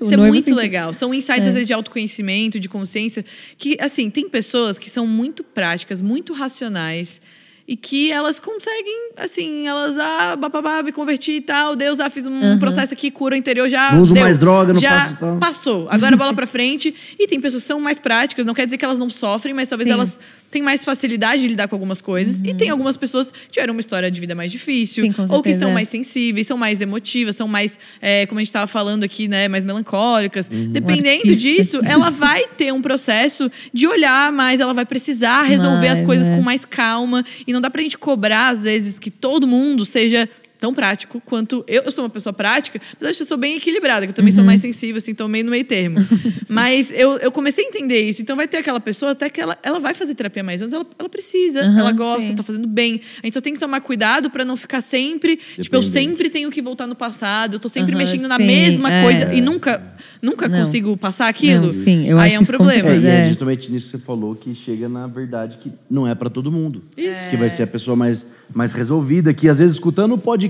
O 0.00 0.04
Isso 0.04 0.14
é 0.14 0.16
muito 0.16 0.44
sentiu. 0.44 0.54
legal. 0.56 0.94
São 0.94 1.12
insights, 1.12 1.48
às 1.48 1.54
vezes, 1.54 1.66
de 1.66 1.72
autoconhecimento, 1.72 2.60
de 2.60 2.68
consciência, 2.68 3.24
que, 3.56 3.76
assim, 3.80 4.08
tem 4.10 4.28
pessoas 4.28 4.78
que 4.78 4.88
são 4.88 5.08
muito 5.08 5.42
práticas, 5.42 6.00
muito 6.00 6.32
racionais. 6.32 7.20
E 7.66 7.76
que 7.76 8.10
elas 8.10 8.40
conseguem, 8.40 9.10
assim, 9.16 9.66
elas, 9.66 9.98
ah, 9.98 10.36
bababá, 10.36 10.82
me 10.82 10.90
converti 10.90 11.32
e 11.32 11.40
tal, 11.42 11.76
Deus, 11.76 12.00
ah, 12.00 12.08
fiz 12.08 12.26
um 12.26 12.58
processo 12.58 12.94
aqui, 12.94 13.10
cura 13.10 13.36
interior, 13.36 13.68
já. 13.68 13.92
Não 13.92 14.00
uso 14.00 14.14
deu, 14.14 14.22
mais 14.22 14.38
droga, 14.38 14.72
não 14.72 14.80
já 14.80 14.98
faço 15.00 15.16
tal. 15.18 15.38
Passou. 15.38 15.86
Agora 15.90 16.16
bola 16.16 16.32
pra 16.32 16.46
frente. 16.46 16.94
E 17.18 17.26
tem 17.26 17.38
pessoas 17.38 17.64
que 17.64 17.66
são 17.66 17.78
mais 17.78 17.98
práticas, 17.98 18.46
não 18.46 18.54
quer 18.54 18.64
dizer 18.64 18.78
que 18.78 18.84
elas 18.86 18.98
não 18.98 19.10
sofrem, 19.10 19.52
mas 19.52 19.68
talvez 19.68 19.88
Sim. 19.88 19.92
elas 19.92 20.18
têm 20.50 20.62
mais 20.62 20.84
facilidade 20.84 21.42
de 21.42 21.48
lidar 21.48 21.68
com 21.68 21.74
algumas 21.74 22.00
coisas. 22.00 22.40
E 22.42 22.54
tem 22.54 22.70
algumas 22.70 22.96
pessoas 22.96 23.30
que 23.30 23.48
tiveram 23.48 23.74
uma 23.74 23.80
história 23.80 24.10
de 24.10 24.20
vida 24.20 24.34
mais 24.34 24.50
difícil, 24.50 25.04
Sim, 25.04 25.14
ou 25.28 25.42
que 25.42 25.52
são 25.52 25.70
é. 25.70 25.74
mais 25.74 25.88
sensíveis, 25.88 26.46
são 26.46 26.56
mais 26.56 26.80
emotivas, 26.80 27.36
são 27.36 27.46
mais, 27.46 27.78
é, 28.00 28.26
como 28.26 28.38
a 28.38 28.42
gente 28.42 28.48
estava 28.48 28.66
falando 28.66 29.04
aqui, 29.04 29.28
né, 29.28 29.48
mais 29.48 29.64
melancólicas. 29.64 30.48
Uhum. 30.50 30.72
Dependendo 30.72 31.34
disso, 31.34 31.80
ela 31.84 32.10
vai 32.10 32.46
ter 32.46 32.72
um 32.72 32.80
processo 32.80 33.50
de 33.72 33.86
olhar 33.86 34.32
mais, 34.32 34.60
ela 34.60 34.74
vai 34.74 34.86
precisar 34.86 35.42
resolver 35.42 35.88
as 35.88 35.98
Mais, 35.98 36.06
coisas 36.06 36.28
é. 36.28 36.36
com 36.36 36.42
mais 36.42 36.64
calma. 36.64 37.24
E 37.46 37.52
não 37.52 37.60
dá 37.60 37.70
pra 37.70 37.82
gente 37.82 37.98
cobrar, 37.98 38.48
às 38.48 38.64
vezes, 38.64 38.98
que 38.98 39.10
todo 39.10 39.46
mundo 39.46 39.84
seja 39.84 40.28
tão 40.58 40.74
prático 40.74 41.20
quanto 41.24 41.64
eu. 41.66 41.82
Eu 41.84 41.92
sou 41.92 42.04
uma 42.04 42.10
pessoa 42.10 42.32
prática, 42.32 42.80
mas 43.00 43.10
acho 43.10 43.18
que 43.18 43.22
eu 43.24 43.28
sou 43.28 43.38
bem 43.38 43.56
equilibrada, 43.56 44.06
que 44.06 44.10
eu 44.10 44.14
também 44.14 44.32
sou 44.32 44.40
Uhum. 44.42 44.46
mais 44.46 44.60
sensível, 44.60 44.96
assim, 44.98 45.14
tô 45.14 45.26
meio 45.28 45.44
no 45.44 45.50
meio 45.50 45.64
termo. 45.64 45.98
mas 46.48 46.90
eu, 46.92 47.16
eu 47.18 47.30
comecei 47.32 47.64
a 47.64 47.68
entender 47.68 48.00
isso. 48.02 48.22
Então 48.22 48.36
vai 48.36 48.46
ter 48.48 48.58
aquela 48.58 48.80
pessoa 48.80 49.12
até 49.12 49.28
que 49.30 49.40
ela, 49.40 49.56
ela 49.62 49.78
vai 49.80 49.94
fazer 49.94 50.14
terapia 50.14 50.42
mais 50.42 50.60
anos, 50.60 50.72
ela, 50.72 50.86
ela 50.98 51.08
precisa, 51.08 51.60
Aham, 51.62 51.78
ela 51.78 51.92
gosta, 51.92 52.22
sim. 52.30 52.34
tá 52.34 52.42
fazendo 52.42 52.66
bem. 52.66 53.00
A 53.22 53.26
gente 53.26 53.34
só 53.34 53.40
tem 53.40 53.54
que 53.54 53.60
tomar 53.60 53.80
cuidado 53.80 54.30
pra 54.30 54.44
não 54.44 54.56
ficar 54.56 54.80
sempre. 54.80 55.38
Tipo, 55.60 55.76
eu 55.76 55.82
sempre 55.82 56.28
tenho 56.30 56.50
que 56.50 56.60
voltar 56.60 56.86
no 56.86 56.94
passado, 56.94 57.54
eu 57.54 57.60
tô 57.60 57.68
sempre 57.68 57.92
Aham, 57.92 57.98
mexendo 57.98 58.28
na 58.28 58.36
sim, 58.36 58.46
mesma 58.46 58.92
é. 58.92 59.02
coisa 59.02 59.34
e 59.34 59.40
nunca, 59.40 59.82
nunca 60.20 60.48
Não. 60.48 60.60
consigo 60.60 60.96
passar 60.96 61.28
aquilo. 61.28 61.66
Não, 61.66 61.72
sim, 61.72 62.08
eu 62.08 62.18
Aí 62.18 62.28
acho 62.28 62.36
é 62.36 62.40
um 62.40 62.44
problema. 62.44 62.88
É, 62.88 62.98
e 62.98 63.06
é 63.06 63.20
É. 63.20 63.24
justamente 63.24 63.70
nisso 63.70 63.92
que 63.92 63.98
você 63.98 64.04
falou 64.04 64.34
que 64.34 64.54
chega 64.54 64.88
na 64.88 65.06
verdade 65.06 65.58
que 65.58 65.72
não 65.90 66.06
é 66.06 66.14
pra 66.14 66.28
todo 66.28 66.50
mundo. 66.50 66.82
Isso. 66.96 67.30
Que 67.30 67.36
vai 67.36 67.48
ser 67.48 67.62
a 67.62 67.66
pessoa 67.66 67.96
mais, 67.96 68.26
mais 68.54 68.72
resolvida, 68.72 69.32
que 69.34 69.48
às 69.48 69.58
vezes 69.58 69.74
escutando 69.74 70.12
o 70.14 70.18
podcast, 70.18 70.47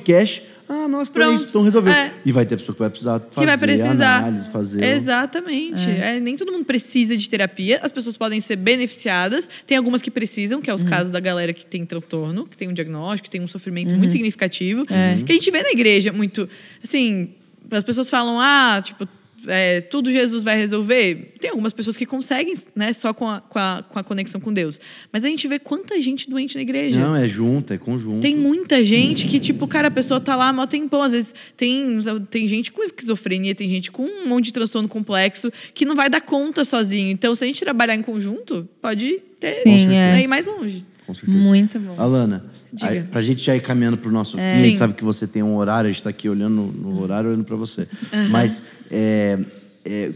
ah, 0.71 0.87
nossa, 0.87 1.11
então 1.11 1.23
é 1.23 1.27
Pronto. 1.27 1.35
isso, 1.39 1.49
então 1.49 1.63
resolveu. 1.63 1.93
É. 1.93 2.13
E 2.27 2.31
vai 2.31 2.45
ter 2.45 2.57
pessoa 2.57 2.75
que 2.75 2.81
vai 2.81 2.91
precisar 2.91 3.19
fazer 3.21 3.41
que 3.41 3.47
vai 3.47 3.57
precisar. 3.59 4.17
análise, 4.19 4.51
fazer... 4.51 4.85
Exatamente. 4.85 5.91
É, 5.91 6.21
nem 6.21 6.37
todo 6.37 6.53
mundo 6.53 6.65
precisa 6.67 7.17
de 7.17 7.27
terapia. 7.29 7.81
As 7.83 7.91
pessoas 7.91 8.17
podem 8.19 8.39
ser 8.41 8.57
beneficiadas. 8.57 9.49
Tem 9.67 9.79
algumas 9.79 10.03
que 10.03 10.11
precisam, 10.11 10.61
que 10.61 10.69
é 10.71 10.75
os 10.75 10.83
Uhum. 10.83 10.89
casos 10.89 11.11
da 11.11 11.21
galera 11.21 11.55
que 11.55 11.65
tem 11.65 11.87
transtorno, 11.87 12.47
que 12.47 12.57
tem 12.57 12.69
um 12.69 12.75
diagnóstico, 12.75 13.25
que 13.25 13.31
tem 13.31 13.41
um 13.41 13.49
sofrimento 13.49 13.93
Uhum. 13.93 13.99
muito 13.99 14.13
significativo. 14.13 14.85
É. 14.91 15.23
Que 15.25 15.33
a 15.33 15.35
gente 15.35 15.51
vê 15.51 15.63
na 15.63 15.71
igreja 15.71 16.13
muito. 16.13 16.47
Assim, 16.85 17.31
as 17.71 17.83
pessoas 17.83 18.11
falam, 18.11 18.39
ah, 18.39 18.81
tipo. 18.85 19.09
É, 19.47 19.81
tudo 19.81 20.11
Jesus 20.11 20.43
vai 20.43 20.57
resolver. 20.57 21.35
Tem 21.41 21.51
algumas 21.51 21.73
pessoas 21.73 21.97
que 21.97 22.05
conseguem, 22.05 22.55
né, 22.75 22.93
só 22.93 23.13
com 23.13 23.29
a, 23.29 23.41
com, 23.41 23.59
a, 23.59 23.85
com 23.89 23.99
a 23.99 24.03
conexão 24.03 24.41
com 24.41 24.53
Deus. 24.53 24.81
Mas 25.13 25.25
a 25.25 25.29
gente 25.29 25.47
vê 25.47 25.59
quanta 25.59 26.01
gente 26.01 26.29
doente 26.29 26.57
na 26.57 26.63
igreja. 26.63 26.99
Não, 26.99 27.15
é 27.15 27.29
junto, 27.29 27.73
é 27.73 27.79
conjunto. 27.79 28.21
Tem 28.21 28.37
muita 28.37 28.83
gente 28.83 29.27
que, 29.27 29.39
tipo, 29.39 29.67
cara, 29.67 29.89
a 29.89 29.91
pessoa 29.91 30.21
tá 30.21 30.35
lá 30.35 30.49
há 30.49 30.53
mó 30.53 30.67
tempão. 30.67 31.03
Às 31.03 31.13
vezes 31.13 31.35
tem, 31.57 31.99
tem 32.31 32.49
gente 32.49 32.73
com 32.73 32.83
esquizofrenia, 32.83 33.55
tem 33.55 33.69
gente 33.69 33.91
com 33.91 34.05
um 34.05 34.27
monte 34.27 34.47
de 34.47 34.53
transtorno 34.53 34.89
complexo 34.89 35.53
que 35.73 35.85
não 35.85 35.95
vai 35.95 36.09
dar 36.09 36.21
conta 36.21 36.65
sozinho. 36.65 37.11
Então, 37.11 37.35
se 37.35 37.45
a 37.45 37.47
gente 37.47 37.61
trabalhar 37.61 37.95
em 37.95 38.03
conjunto, 38.03 38.69
pode 38.81 39.21
ter 39.39 39.63
Sim, 39.63 39.87
né, 39.87 40.19
é. 40.19 40.25
ir 40.25 40.27
mais 40.27 40.47
longe. 40.47 40.85
Com 41.09 41.15
certeza. 41.15 41.39
Muito 41.39 41.81
bom. 41.81 41.95
Alana, 41.97 42.45
Diga. 42.71 42.91
aí, 42.91 43.03
pra 43.03 43.23
gente 43.23 43.43
já 43.43 43.57
ir 43.57 43.63
caminhando 43.63 43.97
pro 43.97 44.13
nosso 44.13 44.37
fim, 44.37 44.43
a 44.43 44.61
gente 44.61 44.77
sabe 44.77 44.93
que 44.93 45.03
você 45.03 45.27
tem 45.27 45.43
um 45.43 45.57
horário, 45.57 45.89
a 45.89 45.91
gente 45.91 46.03
tá 46.03 46.11
aqui 46.11 46.29
olhando 46.29 46.71
no, 46.71 47.01
horário, 47.01 47.31
olhando 47.31 47.47
pra 47.47 47.57
você. 47.57 47.89
Mas 48.31 48.63
é, 48.91 49.39
é, 49.87 50.13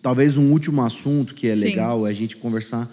talvez 0.00 0.38
um 0.38 0.50
último 0.50 0.82
assunto 0.82 1.34
que 1.34 1.46
é 1.46 1.54
Sim. 1.54 1.64
legal 1.64 2.06
é 2.06 2.10
a 2.10 2.12
gente 2.14 2.38
conversar 2.38 2.90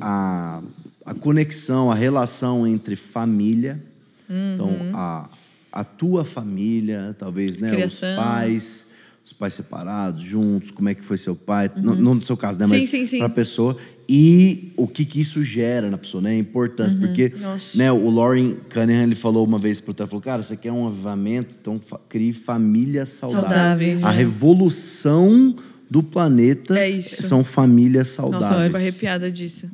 a, 0.00 0.60
a 1.06 1.14
conexão, 1.14 1.88
a 1.88 1.94
relação 1.94 2.66
entre 2.66 2.96
família, 2.96 3.80
então 4.28 4.76
a, 4.92 5.30
a 5.70 5.84
tua 5.84 6.24
família, 6.24 7.14
talvez, 7.16 7.58
né? 7.58 7.70
Criação. 7.70 8.10
Os 8.10 8.16
pais, 8.16 8.86
os 9.24 9.32
pais 9.32 9.54
separados, 9.54 10.24
juntos, 10.24 10.72
como 10.72 10.88
é 10.88 10.94
que 10.94 11.04
foi 11.04 11.16
seu 11.16 11.36
pai, 11.36 11.70
não, 11.76 11.94
não 11.94 12.14
no 12.14 12.22
seu 12.22 12.36
caso, 12.36 12.58
né? 12.58 12.66
Sim, 12.66 12.72
Mas 12.72 12.90
sim, 12.90 13.06
sim. 13.06 13.18
pra 13.18 13.28
pessoa 13.28 13.76
e 14.08 14.72
o 14.76 14.88
que, 14.88 15.04
que 15.04 15.20
isso 15.20 15.44
gera 15.44 15.88
na 15.88 15.96
pessoa, 15.96 16.20
né? 16.20 16.30
A 16.30 16.36
importância, 16.36 16.98
porque 16.98 17.32
Nossa. 17.40 17.78
né, 17.78 17.92
o 17.92 18.10
Lauren 18.10 18.56
Cunningham 18.68 19.04
ele 19.04 19.14
falou 19.14 19.46
uma 19.46 19.60
vez 19.60 19.80
pro 19.80 19.94
Tara, 19.94 20.08
falou, 20.08 20.22
cara, 20.22 20.42
você 20.42 20.56
quer 20.56 20.72
um 20.72 20.88
avivamento, 20.88 21.56
então 21.60 21.80
crie 22.08 22.32
famílias 22.32 23.10
saudáveis. 23.10 24.00
Saudáveis. 24.00 24.04
A 24.04 24.10
revolução 24.10 25.54
do 25.88 26.02
planeta 26.02 26.78
É 26.78 26.90
isso. 26.90 27.22
são 27.22 27.44
famílias 27.44 28.08
saudáveis. 28.08 28.50
Nossa, 28.50 28.62
eu 28.62 28.66
fico 28.66 28.76
arrepiada 28.76 29.30
disso. 29.30 29.70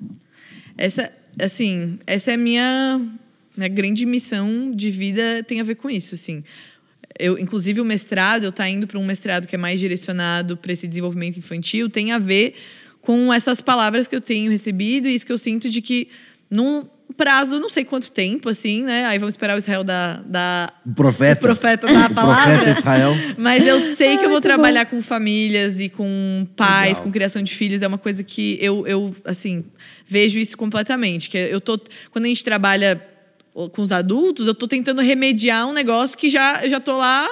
Essa, 0.76 1.10
assim, 1.40 1.98
essa 2.06 2.32
é 2.32 2.34
a 2.34 2.38
minha, 2.38 3.00
minha 3.56 3.68
grande 3.68 4.04
missão 4.04 4.72
de 4.74 4.90
vida 4.90 5.42
tem 5.42 5.60
a 5.60 5.64
ver 5.64 5.76
com 5.76 5.88
isso, 5.88 6.14
assim. 6.14 6.44
Eu, 7.18 7.38
inclusive, 7.38 7.80
o 7.80 7.84
mestrado, 7.84 8.44
eu 8.44 8.52
tá 8.52 8.68
indo 8.68 8.86
para 8.86 8.98
um 8.98 9.04
mestrado 9.04 9.46
que 9.46 9.54
é 9.54 9.58
mais 9.58 9.80
direcionado 9.80 10.56
para 10.56 10.72
esse 10.72 10.86
desenvolvimento 10.86 11.36
infantil, 11.38 11.88
tem 11.90 12.12
a 12.12 12.18
ver 12.18 12.54
com 13.00 13.32
essas 13.32 13.60
palavras 13.60 14.06
que 14.06 14.14
eu 14.14 14.20
tenho 14.20 14.50
recebido 14.50 15.08
e 15.08 15.14
isso 15.14 15.24
que 15.26 15.32
eu 15.32 15.38
sinto 15.38 15.70
de 15.70 15.80
que 15.80 16.08
num 16.50 16.84
prazo, 17.16 17.58
não 17.58 17.68
sei 17.70 17.84
quanto 17.84 18.10
tempo, 18.12 18.48
assim, 18.48 18.82
né? 18.84 19.06
Aí 19.06 19.18
vamos 19.18 19.32
esperar 19.34 19.54
o 19.54 19.58
Israel 19.58 19.82
da, 19.82 20.22
da 20.24 20.70
O 20.86 20.92
profeta. 20.94 21.40
o 21.40 21.40
profeta 21.40 21.86
dar 21.86 22.04
a 22.04 22.06
O 22.10 22.14
palavra. 22.14 22.42
profeta 22.44 22.70
Israel. 22.70 23.12
Mas 23.36 23.66
eu 23.66 23.88
sei 23.88 24.16
que 24.18 24.24
eu 24.24 24.30
vou 24.30 24.40
trabalhar 24.40 24.86
com 24.86 25.00
famílias 25.02 25.80
e 25.80 25.88
com 25.88 26.46
pais, 26.54 26.88
Legal. 26.90 27.02
com 27.02 27.10
criação 27.10 27.42
de 27.42 27.54
filhos. 27.54 27.82
É 27.82 27.88
uma 27.88 27.98
coisa 27.98 28.22
que 28.22 28.58
eu, 28.60 28.86
eu 28.86 29.14
assim, 29.24 29.64
vejo 30.06 30.38
isso 30.38 30.56
completamente. 30.56 31.28
Que 31.28 31.38
eu 31.38 31.60
tô, 31.60 31.78
quando 32.10 32.26
a 32.26 32.28
gente 32.28 32.44
trabalha 32.44 33.02
com 33.72 33.82
os 33.82 33.92
adultos, 33.92 34.46
eu 34.46 34.54
tô 34.54 34.66
tentando 34.68 35.02
remediar 35.02 35.66
um 35.66 35.72
negócio 35.72 36.16
que 36.16 36.30
já, 36.30 36.66
já 36.68 36.78
tô 36.78 36.96
lá 36.96 37.28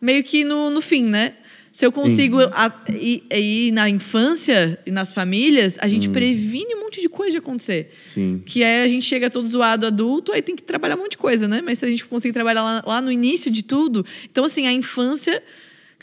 meio 0.00 0.22
que 0.22 0.44
no, 0.44 0.70
no 0.70 0.80
fim, 0.80 1.04
né? 1.04 1.34
Se 1.74 1.84
eu 1.84 1.90
consigo 1.90 2.38
a, 2.52 2.72
ir, 2.90 3.24
ir 3.32 3.72
na 3.72 3.90
infância 3.90 4.78
e 4.86 4.92
nas 4.92 5.12
famílias, 5.12 5.76
a 5.80 5.88
gente 5.88 6.08
previne 6.08 6.72
um 6.76 6.82
monte 6.82 7.00
de 7.00 7.08
coisa 7.08 7.32
de 7.32 7.38
acontecer. 7.38 7.92
Sim. 8.00 8.40
Que 8.46 8.62
é 8.62 8.84
a 8.84 8.88
gente 8.88 9.04
chega 9.04 9.28
todo 9.28 9.48
zoado 9.48 9.84
adulto, 9.84 10.30
aí 10.30 10.40
tem 10.40 10.54
que 10.54 10.62
trabalhar 10.62 10.94
um 10.94 11.00
monte 11.00 11.12
de 11.12 11.18
coisa, 11.18 11.48
né? 11.48 11.60
Mas 11.60 11.80
se 11.80 11.84
a 11.84 11.88
gente 11.88 12.06
conseguir 12.06 12.32
trabalhar 12.32 12.62
lá, 12.62 12.84
lá 12.86 13.00
no 13.00 13.10
início 13.10 13.50
de 13.50 13.64
tudo. 13.64 14.06
Então, 14.30 14.44
assim, 14.44 14.68
a 14.68 14.72
infância. 14.72 15.42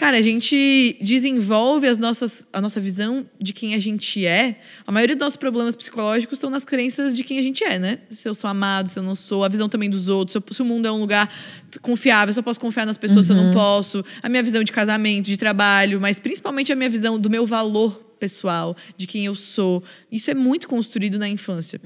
Cara, 0.02 0.18
a 0.18 0.22
gente 0.24 0.98
desenvolve 1.00 1.88
as 1.88 2.00
nossas, 2.00 2.48
a 2.52 2.60
nossa 2.60 2.82
visão 2.82 3.24
de 3.40 3.54
quem 3.54 3.76
a 3.76 3.80
gente 3.80 4.26
é. 4.26 4.58
A 4.88 4.92
maioria 4.92 5.16
dos 5.16 5.24
nossos 5.24 5.38
problemas 5.38 5.76
psicológicos 5.76 6.38
estão 6.40 6.50
nas 6.50 6.66
crenças 6.66 7.14
de 7.14 7.24
quem 7.24 7.38
a 7.38 7.42
gente 7.44 7.64
é, 7.64 7.78
né? 7.78 8.00
Se 8.10 8.28
eu 8.28 8.34
sou 8.34 8.50
amado, 8.50 8.90
se 8.90 8.98
eu 8.98 9.04
não 9.04 9.14
sou, 9.14 9.44
a 9.44 9.48
visão 9.48 9.70
também 9.70 9.92
dos 9.92 10.08
outros, 10.10 10.32
se, 10.32 10.38
eu- 10.40 10.44
se 10.56 10.60
o 10.60 10.66
mundo 10.66 10.88
é 10.88 10.92
um 10.92 11.00
lugar 11.02 11.30
confiável, 11.84 12.34
se 12.34 12.40
eu 12.40 12.44
posso 12.44 12.60
confiar 12.60 12.84
nas 12.88 12.98
pessoas, 12.98 13.28
se 13.28 13.32
eu 13.32 13.36
não 13.36 13.54
posso, 13.54 14.04
a 14.24 14.28
minha 14.28 14.42
visão 14.42 14.64
de 14.64 14.72
casamento, 14.72 15.28
de 15.28 15.38
trabalho, 15.38 16.02
mas 16.02 16.18
principalmente 16.18 16.74
a 16.74 16.76
minha 16.76 16.90
visão 16.90 17.20
do 17.20 17.30
meu 17.30 17.46
valor 17.46 17.92
pessoal, 18.20 18.76
de 18.98 19.06
quem 19.06 19.26
eu 19.28 19.36
sou. 19.36 19.84
Isso 20.12 20.32
é 20.32 20.34
muito 20.34 20.68
construído 20.68 21.20
na 21.20 21.30
infância. 21.30 21.80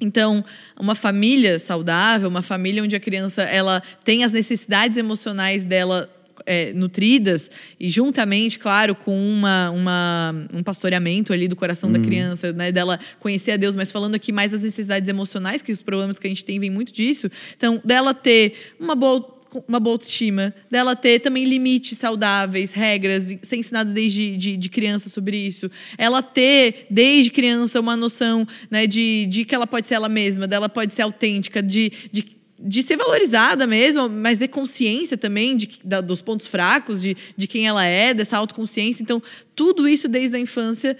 Então, 0.00 0.44
uma 0.78 0.94
família 0.94 1.58
saudável, 1.58 2.28
uma 2.28 2.42
família 2.42 2.80
onde 2.80 2.94
a 2.94 3.00
criança 3.00 3.42
ela 3.42 3.82
tem 4.04 4.22
as 4.22 4.30
necessidades 4.30 4.96
emocionais 4.96 5.64
dela 5.64 6.08
é, 6.50 6.72
nutridas 6.72 7.48
e 7.78 7.88
juntamente, 7.88 8.58
claro, 8.58 8.92
com 8.92 9.16
uma, 9.16 9.70
uma, 9.70 10.34
um 10.52 10.64
pastoreamento 10.64 11.32
ali 11.32 11.46
do 11.46 11.54
coração 11.54 11.92
da 11.92 12.00
criança, 12.00 12.52
né, 12.52 12.72
dela 12.72 12.98
conhecer 13.20 13.52
a 13.52 13.56
Deus, 13.56 13.76
mas 13.76 13.92
falando 13.92 14.16
aqui 14.16 14.32
mais 14.32 14.50
das 14.50 14.62
necessidades 14.62 15.08
emocionais, 15.08 15.62
que 15.62 15.70
os 15.70 15.80
problemas 15.80 16.18
que 16.18 16.26
a 16.26 16.30
gente 16.30 16.44
tem 16.44 16.58
vêm 16.58 16.68
muito 16.68 16.92
disso. 16.92 17.30
Então, 17.56 17.80
dela 17.84 18.12
ter 18.12 18.54
uma 18.80 18.96
boa 18.96 19.38
uma 19.66 19.80
boa 19.80 19.94
autoestima, 19.94 20.54
dela 20.70 20.94
ter 20.94 21.18
também 21.18 21.44
limites 21.44 21.98
saudáveis, 21.98 22.72
regras, 22.72 23.36
ser 23.42 23.56
ensinada 23.56 23.92
desde 23.92 24.36
de, 24.36 24.56
de 24.56 24.68
criança 24.68 25.08
sobre 25.08 25.36
isso. 25.36 25.68
Ela 25.98 26.22
ter, 26.22 26.86
desde 26.88 27.30
criança, 27.30 27.80
uma 27.80 27.96
noção 27.96 28.46
né, 28.70 28.86
de, 28.86 29.26
de 29.26 29.44
que 29.44 29.52
ela 29.52 29.66
pode 29.66 29.88
ser 29.88 29.94
ela 29.94 30.08
mesma, 30.08 30.46
dela 30.46 30.68
pode 30.68 30.94
ser 30.94 31.02
autêntica, 31.02 31.60
de, 31.60 31.90
de 32.12 32.39
de 32.62 32.82
ser 32.82 32.96
valorizada 32.96 33.66
mesmo, 33.66 34.08
mas 34.08 34.38
de 34.38 34.46
consciência 34.46 35.16
também 35.16 35.56
de, 35.56 35.78
da, 35.84 36.00
dos 36.00 36.20
pontos 36.20 36.46
fracos, 36.46 37.00
de, 37.00 37.16
de 37.36 37.46
quem 37.46 37.66
ela 37.66 37.84
é, 37.84 38.12
dessa 38.12 38.36
autoconsciência. 38.36 39.02
Então, 39.02 39.22
tudo 39.54 39.88
isso 39.88 40.08
desde 40.08 40.36
a 40.36 40.38
infância 40.38 40.96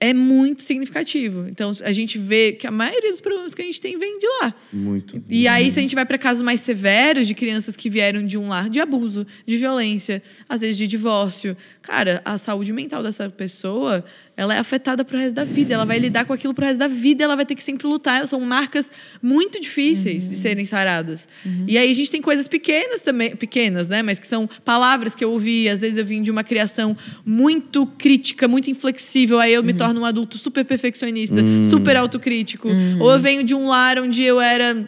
é 0.00 0.14
muito 0.14 0.62
significativo. 0.62 1.48
Então, 1.48 1.72
a 1.82 1.92
gente 1.92 2.18
vê 2.18 2.52
que 2.52 2.66
a 2.66 2.70
maioria 2.70 3.10
dos 3.10 3.20
problemas 3.20 3.54
que 3.54 3.62
a 3.62 3.64
gente 3.64 3.80
tem 3.80 3.98
vem 3.98 4.18
de 4.18 4.26
lá. 4.40 4.54
Muito. 4.72 5.22
E 5.28 5.48
aí, 5.48 5.70
se 5.70 5.78
a 5.78 5.82
gente 5.82 5.94
vai 5.94 6.06
para 6.06 6.16
casos 6.16 6.42
mais 6.42 6.60
severos 6.60 7.26
de 7.26 7.34
crianças 7.34 7.76
que 7.76 7.90
vieram 7.90 8.24
de 8.24 8.38
um 8.38 8.48
lar 8.48 8.70
de 8.70 8.80
abuso, 8.80 9.26
de 9.46 9.56
violência, 9.56 10.22
às 10.48 10.60
vezes 10.60 10.78
de 10.78 10.86
divórcio, 10.86 11.56
cara, 11.82 12.22
a 12.24 12.38
saúde 12.38 12.72
mental 12.72 13.02
dessa 13.02 13.28
pessoa 13.28 14.04
ela 14.38 14.54
é 14.54 14.58
afetada 14.58 15.04
pro 15.04 15.18
resto 15.18 15.34
da 15.34 15.42
vida. 15.42 15.74
Ela 15.74 15.84
vai 15.84 15.98
lidar 15.98 16.24
com 16.24 16.32
aquilo 16.32 16.54
pro 16.54 16.64
resto 16.64 16.78
da 16.78 16.86
vida, 16.86 17.24
ela 17.24 17.34
vai 17.34 17.44
ter 17.44 17.56
que 17.56 17.62
sempre 17.62 17.88
lutar. 17.88 18.24
São 18.28 18.40
marcas 18.40 18.88
muito 19.20 19.60
difíceis 19.60 20.24
uhum. 20.24 20.30
de 20.30 20.36
serem 20.36 20.64
saradas. 20.64 21.28
Uhum. 21.44 21.64
E 21.66 21.76
aí 21.76 21.90
a 21.90 21.94
gente 21.94 22.08
tem 22.08 22.22
coisas 22.22 22.46
pequenas 22.46 23.02
também, 23.02 23.34
pequenas, 23.34 23.88
né? 23.88 24.00
Mas 24.00 24.20
que 24.20 24.28
são 24.28 24.48
palavras 24.64 25.12
que 25.16 25.24
eu 25.24 25.32
ouvi. 25.32 25.68
Às 25.68 25.80
vezes 25.80 25.96
eu 25.96 26.06
vim 26.06 26.22
de 26.22 26.30
uma 26.30 26.44
criação 26.44 26.96
muito 27.26 27.84
crítica, 27.98 28.46
muito 28.46 28.70
inflexível. 28.70 29.40
Aí 29.40 29.52
eu 29.52 29.62
me 29.64 29.72
uhum. 29.72 29.78
torno 29.78 30.00
um 30.02 30.04
adulto 30.04 30.38
super 30.38 30.64
perfeccionista, 30.64 31.42
hum. 31.42 31.64
super 31.64 31.96
autocrítico. 31.96 32.68
Uhum. 32.68 33.02
Ou 33.02 33.10
eu 33.10 33.18
venho 33.18 33.42
de 33.42 33.56
um 33.56 33.66
lar 33.66 33.98
onde 33.98 34.22
eu 34.22 34.40
era 34.40 34.86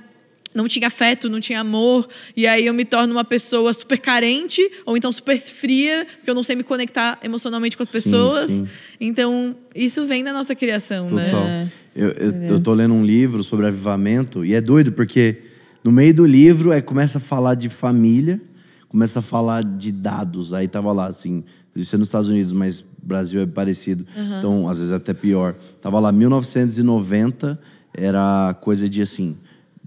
não 0.55 0.67
tinha 0.67 0.89
afeto, 0.89 1.29
não 1.29 1.41
tinha 1.41 1.61
amor, 1.61 2.09
e 2.37 2.47
aí 2.47 2.67
eu 2.67 2.75
me 2.75 2.85
torno 2.85 3.15
uma 3.15 3.25
pessoa 3.25 3.73
super 3.73 3.99
carente, 3.99 4.61
ou 4.85 4.97
então 4.97 5.13
super 5.13 5.39
fria, 5.39 6.07
porque 6.17 6.31
eu 6.31 6.35
não 6.35 6.43
sei 6.43 6.57
me 6.57 6.65
conectar 6.65 7.19
emocionalmente 7.23 7.77
com 7.77 7.83
as 7.83 7.91
pessoas. 7.91 8.51
Sim, 8.51 8.65
sim. 8.65 8.69
Então, 9.01 9.55
isso 9.75 10.05
vem 10.05 10.25
da 10.25 10.33
nossa 10.33 10.55
criação, 10.55 11.09
né? 11.09 11.27
Total. 11.27 11.45
né? 11.45 11.73
Eu, 11.95 12.09
eu, 12.11 12.33
eu 12.49 12.61
tô 12.61 12.73
lendo 12.73 12.95
um 12.95 13.05
livro 13.05 13.43
sobre 13.43 13.67
avivamento, 13.67 14.45
e 14.45 14.55
é 14.55 14.61
doido, 14.61 14.93
porque 14.93 15.39
no 15.85 15.93
meio 15.93 16.15
do 16.15 16.27
livro 16.27 16.73
é, 16.73 16.81
começa 16.81 17.19
a 17.19 17.21
falar 17.21 17.55
de 17.55 17.69
família, 17.69 18.41
começa 18.89 19.21
a 19.21 19.23
falar 19.23 19.63
de 19.63 19.93
dados. 19.93 20.53
Aí 20.53 20.67
tava 20.67 20.93
lá, 20.93 21.07
assim, 21.07 21.45
isso 21.77 21.95
é 21.95 21.99
nos 21.99 22.09
Estados 22.09 22.29
Unidos, 22.29 22.53
mas 22.53 22.85
Brasil 23.01 23.41
é 23.41 23.47
parecido. 23.47 24.05
Uhum. 24.17 24.39
Então, 24.39 24.69
às 24.69 24.79
vezes 24.79 24.93
até 24.93 25.15
pior. 25.15 25.55
Tava 25.81 26.01
lá, 26.01 26.11
1990, 26.11 27.59
era 27.95 28.57
coisa 28.61 28.89
de 28.89 29.01
assim 29.01 29.37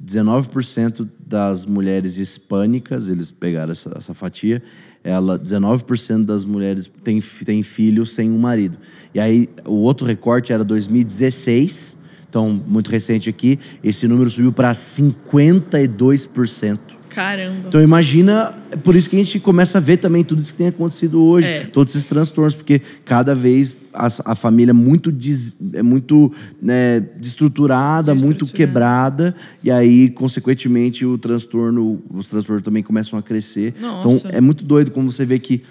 19% 0.05 1.07
das 1.25 1.65
mulheres 1.65 2.17
hispânicas, 2.17 3.09
eles 3.09 3.31
pegaram 3.31 3.71
essa, 3.71 3.93
essa 3.97 4.13
fatia, 4.13 4.61
ela 5.03 5.39
19% 5.39 6.25
das 6.25 6.43
mulheres 6.43 6.91
têm 7.03 7.21
tem 7.21 7.63
filhos 7.63 8.13
sem 8.13 8.29
um 8.29 8.37
marido. 8.37 8.77
E 9.13 9.19
aí 9.19 9.47
o 9.65 9.75
outro 9.75 10.05
recorte 10.05 10.51
era 10.51 10.63
2016, 10.63 11.97
então 12.29 12.61
muito 12.67 12.91
recente 12.91 13.29
aqui, 13.29 13.57
esse 13.83 14.07
número 14.07 14.29
subiu 14.29 14.51
para 14.51 14.73
52%. 14.73 16.79
Caramba. 17.13 17.67
Então 17.67 17.81
imagina, 17.81 18.55
é 18.71 18.75
por 18.75 18.95
isso 18.95 19.09
que 19.09 19.15
a 19.15 19.19
gente 19.19 19.39
começa 19.39 19.77
a 19.77 19.81
ver 19.81 19.97
também 19.97 20.23
tudo 20.23 20.41
isso 20.41 20.51
que 20.51 20.57
tem 20.57 20.67
acontecido 20.67 21.21
hoje, 21.23 21.47
é. 21.47 21.59
todos 21.65 21.93
esses 21.93 22.07
transtornos, 22.07 22.55
porque 22.55 22.81
cada 23.05 23.35
vez 23.35 23.75
a, 23.93 24.07
a 24.25 24.35
família 24.35 24.71
é 24.71 24.73
muito, 24.73 25.11
des, 25.11 25.57
é 25.73 25.83
muito 25.83 26.31
né, 26.61 26.99
destruturada, 27.19 28.15
muito 28.15 28.47
quebrada, 28.47 29.35
e 29.63 29.69
aí, 29.69 30.09
consequentemente, 30.09 31.05
o 31.05 31.17
transtorno, 31.17 32.01
os 32.09 32.29
transtornos 32.29 32.63
também 32.63 32.81
começam 32.81 33.17
a 33.19 33.21
crescer. 33.21 33.75
Nossa. 33.79 33.99
Então 33.99 34.31
é 34.31 34.41
muito 34.41 34.65
doido 34.65 34.91
como 34.91 35.11
você 35.11 35.25
vê 35.25 35.37
que 35.37 35.61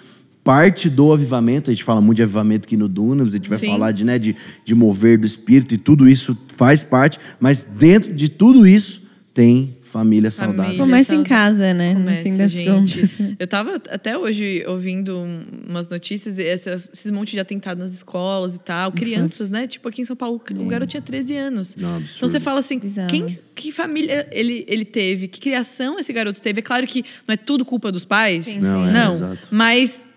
parte 0.43 0.89
do 0.89 1.11
avivamento, 1.11 1.69
a 1.69 1.73
gente 1.73 1.83
fala 1.83 2.01
muito 2.01 2.17
de 2.17 2.23
avivamento 2.23 2.67
aqui 2.67 2.75
no 2.77 2.87
Dunamis, 2.87 3.33
a 3.33 3.37
gente 3.37 3.49
vai 3.49 3.59
Sim. 3.59 3.67
falar 3.67 3.91
de, 3.91 4.03
né, 4.05 4.17
de, 4.19 4.35
de 4.63 4.75
mover 4.75 5.17
do 5.17 5.25
espírito, 5.25 5.73
e 5.73 5.77
tudo 5.77 6.07
isso 6.07 6.37
faz 6.47 6.83
parte, 6.83 7.19
mas 7.39 7.63
dentro 7.63 8.13
de 8.13 8.29
tudo 8.29 8.65
isso 8.67 9.03
tem 9.33 9.77
família 9.93 10.31
saudável. 10.31 10.75
Começa 10.75 11.13
em 11.13 11.23
casa, 11.23 11.71
né? 11.71 11.93
Começa, 11.93 12.17
no 12.17 12.23
fim 12.23 12.37
das 12.37 12.51
gente. 12.51 12.99
Contas. 12.99 13.35
Eu 13.37 13.45
tava 13.45 13.75
até 13.75 14.17
hoje 14.17 14.65
ouvindo 14.67 15.23
umas 15.69 15.87
notícias, 15.87 16.39
esses, 16.39 16.89
esses 16.91 17.11
montes 17.11 17.33
de 17.33 17.39
atentado 17.39 17.77
nas 17.77 17.93
escolas 17.93 18.55
e 18.55 18.59
tal, 18.59 18.91
crianças, 18.91 19.51
né? 19.51 19.67
Tipo, 19.67 19.89
aqui 19.89 20.01
em 20.01 20.05
São 20.05 20.15
Paulo, 20.15 20.41
é. 20.49 20.53
o 20.53 20.65
garoto 20.65 20.89
tinha 20.89 21.01
13 21.01 21.37
anos. 21.37 21.75
Não, 21.75 21.99
então 21.99 22.27
você 22.27 22.39
fala 22.39 22.59
assim, 22.59 22.79
quem, 23.07 23.27
que 23.53 23.71
família 23.71 24.27
ele, 24.31 24.65
ele 24.67 24.83
teve? 24.83 25.27
Que 25.27 25.39
criação 25.39 25.99
esse 25.99 26.11
garoto 26.11 26.41
teve? 26.41 26.59
É 26.59 26.63
claro 26.63 26.87
que 26.87 27.05
não 27.27 27.33
é 27.33 27.37
tudo 27.37 27.63
culpa 27.63 27.91
dos 27.91 28.03
pais. 28.03 28.45
Sim, 28.45 28.59
não, 28.59 28.87
é, 28.87 28.91
não. 28.91 29.13
Exato. 29.13 29.49
Mas 29.51 30.07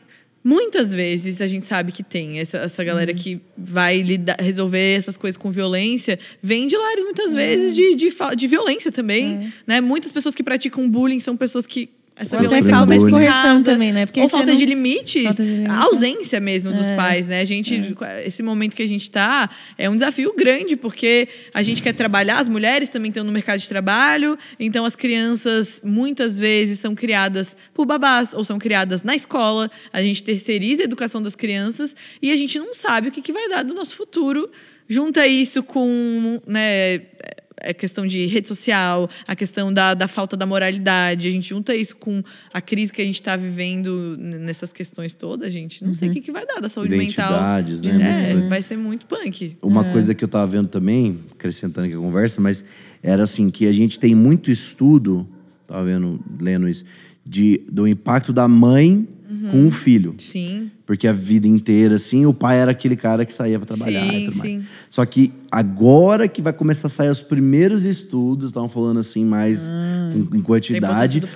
Muitas 0.48 0.92
vezes 0.94 1.40
a 1.40 1.46
gente 1.48 1.66
sabe 1.66 1.90
que 1.90 2.04
tem 2.04 2.38
essa, 2.38 2.58
essa 2.58 2.84
galera 2.84 3.10
uhum. 3.10 3.18
que 3.18 3.40
vai 3.58 4.00
lidar, 4.00 4.36
resolver 4.38 4.96
essas 4.96 5.16
coisas 5.16 5.36
com 5.36 5.50
violência, 5.50 6.16
vem 6.40 6.68
de 6.68 6.76
lares 6.76 7.02
muitas 7.02 7.30
uhum. 7.30 7.36
vezes 7.36 7.74
de, 7.74 7.96
de, 7.96 8.08
de, 8.36 8.46
violência 8.46 8.92
também. 8.92 9.38
Uhum. 9.38 9.52
Né? 9.66 9.80
Muitas 9.80 10.12
pessoas 10.12 10.36
que 10.36 10.44
praticam 10.44 10.88
bullying 10.88 11.18
são 11.18 11.36
pessoas 11.36 11.66
que 11.66 11.90
essa 12.18 12.42
Ou 12.42 12.62
falta 12.62 12.96
de 12.96 13.10
correção 13.10 13.62
também, 13.62 13.92
né? 13.92 14.06
Porque 14.06 14.22
Ou 14.22 14.28
falta, 14.28 14.46
não... 14.46 14.54
de 14.54 14.64
limites, 14.64 15.22
falta 15.22 15.44
de 15.44 15.50
limite. 15.50 15.70
a 15.70 15.82
ausência 15.82 16.40
mesmo 16.40 16.72
dos 16.72 16.88
é. 16.88 16.96
pais, 16.96 17.28
né? 17.28 17.42
A 17.42 17.44
gente, 17.44 17.94
é. 18.00 18.26
esse 18.26 18.42
momento 18.42 18.74
que 18.74 18.82
a 18.82 18.88
gente 18.88 19.02
está 19.02 19.50
é 19.76 19.90
um 19.90 19.92
desafio 19.92 20.34
grande, 20.34 20.76
porque 20.76 21.28
a 21.52 21.62
gente 21.62 21.82
quer 21.82 21.92
trabalhar, 21.92 22.38
as 22.38 22.48
mulheres 22.48 22.88
também 22.88 23.10
estão 23.10 23.22
no 23.22 23.30
mercado 23.30 23.60
de 23.60 23.68
trabalho, 23.68 24.38
então 24.58 24.86
as 24.86 24.96
crianças 24.96 25.82
muitas 25.84 26.38
vezes 26.38 26.78
são 26.78 26.94
criadas 26.94 27.54
por 27.74 27.84
babás 27.84 28.32
ou 28.32 28.42
são 28.42 28.58
criadas 28.58 29.02
na 29.02 29.14
escola, 29.14 29.70
a 29.92 30.00
gente 30.00 30.22
terceiriza 30.22 30.82
a 30.82 30.84
educação 30.84 31.22
das 31.22 31.34
crianças 31.34 31.94
e 32.22 32.32
a 32.32 32.36
gente 32.36 32.58
não 32.58 32.72
sabe 32.72 33.08
o 33.08 33.12
que, 33.12 33.20
que 33.20 33.32
vai 33.32 33.46
dar 33.50 33.62
do 33.62 33.74
nosso 33.74 33.94
futuro. 33.94 34.50
Junta 34.88 35.26
isso 35.26 35.62
com, 35.64 36.40
né, 36.46 37.00
a 37.62 37.72
questão 37.72 38.06
de 38.06 38.26
rede 38.26 38.48
social, 38.48 39.08
a 39.26 39.34
questão 39.34 39.72
da, 39.72 39.94
da 39.94 40.08
falta 40.08 40.36
da 40.36 40.46
moralidade. 40.46 41.28
A 41.28 41.30
gente 41.30 41.48
junta 41.48 41.74
isso 41.74 41.96
com 41.96 42.22
a 42.52 42.60
crise 42.60 42.92
que 42.92 43.00
a 43.00 43.04
gente 43.04 43.16
está 43.16 43.36
vivendo 43.36 44.16
nessas 44.18 44.72
questões 44.72 45.14
todas, 45.14 45.52
gente. 45.52 45.82
Não 45.82 45.88
uhum. 45.88 45.94
sei 45.94 46.08
o 46.08 46.12
que, 46.12 46.20
que 46.20 46.32
vai 46.32 46.46
dar 46.46 46.60
da 46.60 46.68
saúde 46.68 46.94
Identidades, 46.94 47.82
mental. 47.82 47.98
né? 47.98 48.30
É, 48.30 48.48
vai 48.48 48.62
ser 48.62 48.76
muito 48.76 49.06
punk. 49.06 49.56
Uma 49.62 49.86
é. 49.86 49.92
coisa 49.92 50.14
que 50.14 50.22
eu 50.22 50.26
estava 50.26 50.46
vendo 50.46 50.68
também, 50.68 51.20
acrescentando 51.32 51.86
aqui 51.86 51.96
a 51.96 52.00
conversa, 52.00 52.40
mas 52.40 52.64
era 53.02 53.22
assim, 53.22 53.50
que 53.50 53.66
a 53.66 53.72
gente 53.72 53.98
tem 53.98 54.14
muito 54.14 54.50
estudo, 54.50 55.26
estava 55.62 55.84
vendo, 55.84 56.20
lendo 56.40 56.68
isso, 56.68 56.84
de, 57.28 57.62
do 57.70 57.86
impacto 57.86 58.32
da 58.32 58.46
mãe 58.46 59.06
uhum. 59.28 59.50
com 59.50 59.66
o 59.66 59.70
filho. 59.70 60.14
Sim. 60.18 60.70
Porque 60.84 61.08
a 61.08 61.12
vida 61.12 61.48
inteira, 61.48 61.96
assim, 61.96 62.26
o 62.26 62.32
pai 62.32 62.58
era 62.58 62.70
aquele 62.70 62.94
cara 62.94 63.24
que 63.24 63.32
saía 63.32 63.58
para 63.58 63.74
trabalhar 63.74 64.08
sim, 64.08 64.18
e 64.18 64.24
tudo 64.24 64.36
mais. 64.36 64.52
Sim. 64.52 64.64
Só 64.88 65.04
que 65.04 65.32
agora 65.50 66.28
que 66.28 66.40
vai 66.40 66.52
começar 66.52 66.86
a 66.86 66.90
sair 66.90 67.10
os 67.10 67.20
primeiros 67.20 67.82
estudos, 67.82 68.50
estavam 68.50 68.68
falando 68.68 69.00
assim, 69.00 69.24
mais 69.24 69.72
ah, 69.72 70.12
em, 70.14 70.38
em, 70.38 70.40
quantidade, 70.40 71.18
do, 71.18 71.26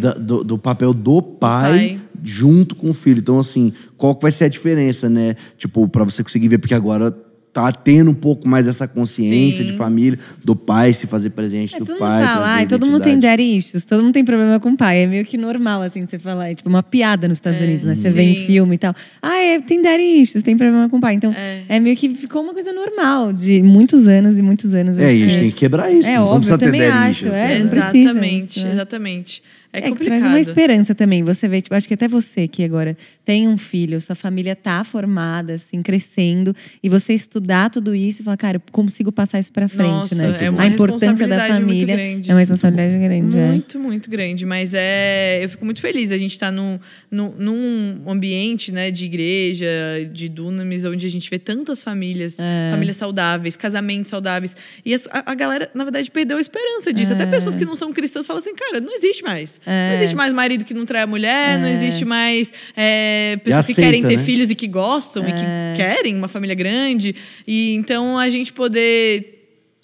da, 0.00 0.12
do, 0.12 0.44
do, 0.44 0.58
papel 0.58 0.92
do 0.92 1.22
pai, 1.22 1.70
pai, 1.70 2.00
junto 2.22 2.74
com 2.74 2.90
o 2.90 2.92
filho. 2.94 3.20
Então, 3.20 3.38
assim, 3.38 3.72
qual 3.96 4.14
que 4.14 4.20
vai 4.20 4.30
ser 4.30 4.44
a 4.44 4.48
diferença, 4.48 5.08
né? 5.08 5.34
Tipo, 5.56 5.88
para 5.88 6.04
você 6.04 6.22
conseguir 6.22 6.48
ver, 6.48 6.58
porque 6.58 6.74
agora 6.74 7.10
tá 7.52 7.72
tendo 7.72 8.10
um 8.10 8.14
pouco 8.14 8.48
mais 8.48 8.68
essa 8.68 8.86
consciência 8.86 9.64
Sim. 9.64 9.70
de 9.70 9.76
família, 9.76 10.18
do 10.44 10.54
pai 10.54 10.92
se 10.92 11.06
fazer 11.06 11.30
presente 11.30 11.76
é, 11.76 11.78
do 11.78 11.86
pai. 11.96 12.20
Mundo 12.20 12.28
fala, 12.28 12.60
ah, 12.60 12.66
todo 12.66 12.86
mundo 12.86 13.00
tem 13.00 13.18
daddy 13.18 13.56
issues, 13.56 13.84
todo 13.84 14.02
mundo 14.02 14.12
tem 14.12 14.24
problema 14.24 14.60
com 14.60 14.70
o 14.70 14.76
pai. 14.76 15.02
É 15.02 15.06
meio 15.06 15.24
que 15.24 15.36
normal, 15.36 15.82
assim, 15.82 16.04
você 16.04 16.18
falar. 16.18 16.50
É 16.50 16.54
tipo 16.54 16.68
uma 16.68 16.82
piada 16.82 17.26
nos 17.26 17.38
Estados 17.38 17.60
é, 17.60 17.64
Unidos, 17.64 17.84
né? 17.84 17.94
Você 17.94 18.10
sim. 18.10 18.16
vê 18.16 18.22
em 18.22 18.34
filme 18.34 18.74
e 18.74 18.78
tal. 18.78 18.94
Ah, 19.22 19.38
é, 19.38 19.60
tem 19.60 19.82
daddy 19.82 20.20
issues, 20.20 20.42
tem 20.42 20.56
problema 20.56 20.88
com 20.88 20.98
o 20.98 21.00
pai. 21.00 21.14
Então, 21.14 21.32
é. 21.32 21.62
é. 21.68 21.80
meio 21.80 21.96
que 21.96 22.08
ficou 22.10 22.42
uma 22.42 22.52
coisa 22.52 22.72
normal 22.72 23.32
de 23.32 23.62
muitos 23.62 24.06
anos 24.06 24.38
e 24.38 24.42
muitos 24.42 24.74
anos. 24.74 24.98
É, 24.98 25.14
e 25.14 25.24
a 25.24 25.28
gente 25.28 25.38
tem 25.38 25.50
que 25.50 25.56
quebrar 25.56 25.90
isso. 25.90 26.08
É, 26.08 26.16
não 26.16 26.24
óbvio, 26.24 26.38
precisa 26.38 26.58
ter 26.58 26.70
daddy 26.70 26.84
acho, 26.84 27.26
issues. 27.26 27.34
É, 27.34 27.58
exatamente, 27.58 28.64
né? 28.64 28.72
exatamente. 28.72 29.42
É, 29.72 29.88
é 29.88 29.92
traz 29.92 30.22
uma 30.24 30.40
esperança 30.40 30.94
também. 30.94 31.22
Você 31.22 31.46
vê, 31.48 31.60
tipo, 31.60 31.74
acho 31.74 31.86
que 31.86 31.94
até 31.94 32.08
você 32.08 32.48
que 32.48 32.64
agora 32.64 32.96
tem 33.24 33.46
um 33.46 33.58
filho, 33.58 34.00
sua 34.00 34.14
família 34.14 34.56
tá 34.56 34.82
formada, 34.82 35.54
assim, 35.54 35.82
crescendo, 35.82 36.54
e 36.82 36.88
você 36.88 37.12
estudar 37.12 37.68
tudo 37.70 37.94
isso 37.94 38.22
e 38.22 38.24
falar, 38.24 38.36
cara, 38.36 38.56
eu 38.56 38.62
consigo 38.72 39.12
passar 39.12 39.38
isso 39.38 39.52
para 39.52 39.68
frente, 39.68 39.88
Nossa, 39.88 40.14
né? 40.14 40.38
É 40.40 40.50
uma 40.50 40.62
a 40.62 40.66
importância 40.66 41.28
da 41.28 41.46
família 41.46 41.94
é 42.26 42.32
uma 42.32 42.38
responsabilidade 42.38 42.98
grande. 42.98 43.36
É. 43.36 43.48
Muito, 43.48 43.76
é. 43.76 43.80
muito 43.80 44.10
grande. 44.10 44.46
Mas 44.46 44.72
é, 44.74 45.44
eu 45.44 45.48
fico 45.48 45.64
muito 45.64 45.80
feliz. 45.80 46.10
A 46.10 46.18
gente 46.18 46.32
está 46.32 46.50
num, 46.50 46.78
num, 47.10 47.34
num, 47.38 48.10
ambiente, 48.10 48.72
né, 48.72 48.90
de 48.90 49.04
igreja, 49.04 49.68
de 50.12 50.28
dunamis, 50.28 50.84
onde 50.84 51.06
a 51.06 51.10
gente 51.10 51.28
vê 51.28 51.38
tantas 51.38 51.84
famílias, 51.84 52.38
é. 52.40 52.70
famílias 52.70 52.96
saudáveis, 52.96 53.56
casamentos 53.56 54.10
saudáveis. 54.10 54.56
E 54.84 54.94
a, 54.94 54.98
a, 55.26 55.34
galera, 55.34 55.70
na 55.74 55.84
verdade, 55.84 56.10
perdeu 56.10 56.38
a 56.38 56.40
esperança 56.40 56.92
disso. 56.92 57.12
Até 57.12 57.24
é. 57.24 57.26
pessoas 57.26 57.54
que 57.54 57.64
não 57.64 57.74
são 57.74 57.92
cristãs 57.92 58.26
falam 58.26 58.40
assim, 58.40 58.54
cara, 58.54 58.80
não 58.80 58.94
existe 58.94 59.22
mais. 59.22 59.57
É. 59.66 59.88
Não 59.88 59.96
existe 59.96 60.16
mais 60.16 60.32
marido 60.32 60.64
que 60.64 60.74
não 60.74 60.84
trai 60.84 61.02
a 61.02 61.06
mulher, 61.06 61.56
é. 61.56 61.58
não 61.58 61.68
existe 61.68 62.04
mais 62.04 62.52
é, 62.76 63.38
pessoas 63.42 63.64
aceita, 63.64 63.80
que 63.80 63.86
querem 63.86 64.02
ter 64.02 64.16
né? 64.16 64.24
filhos 64.24 64.50
e 64.50 64.54
que 64.54 64.66
gostam 64.66 65.28
e 65.28 65.32
que 65.32 65.44
é. 65.44 65.74
querem 65.76 66.16
uma 66.16 66.28
família 66.28 66.54
grande. 66.54 67.14
E 67.46 67.74
então 67.74 68.18
a 68.18 68.28
gente 68.28 68.52
poder 68.52 69.36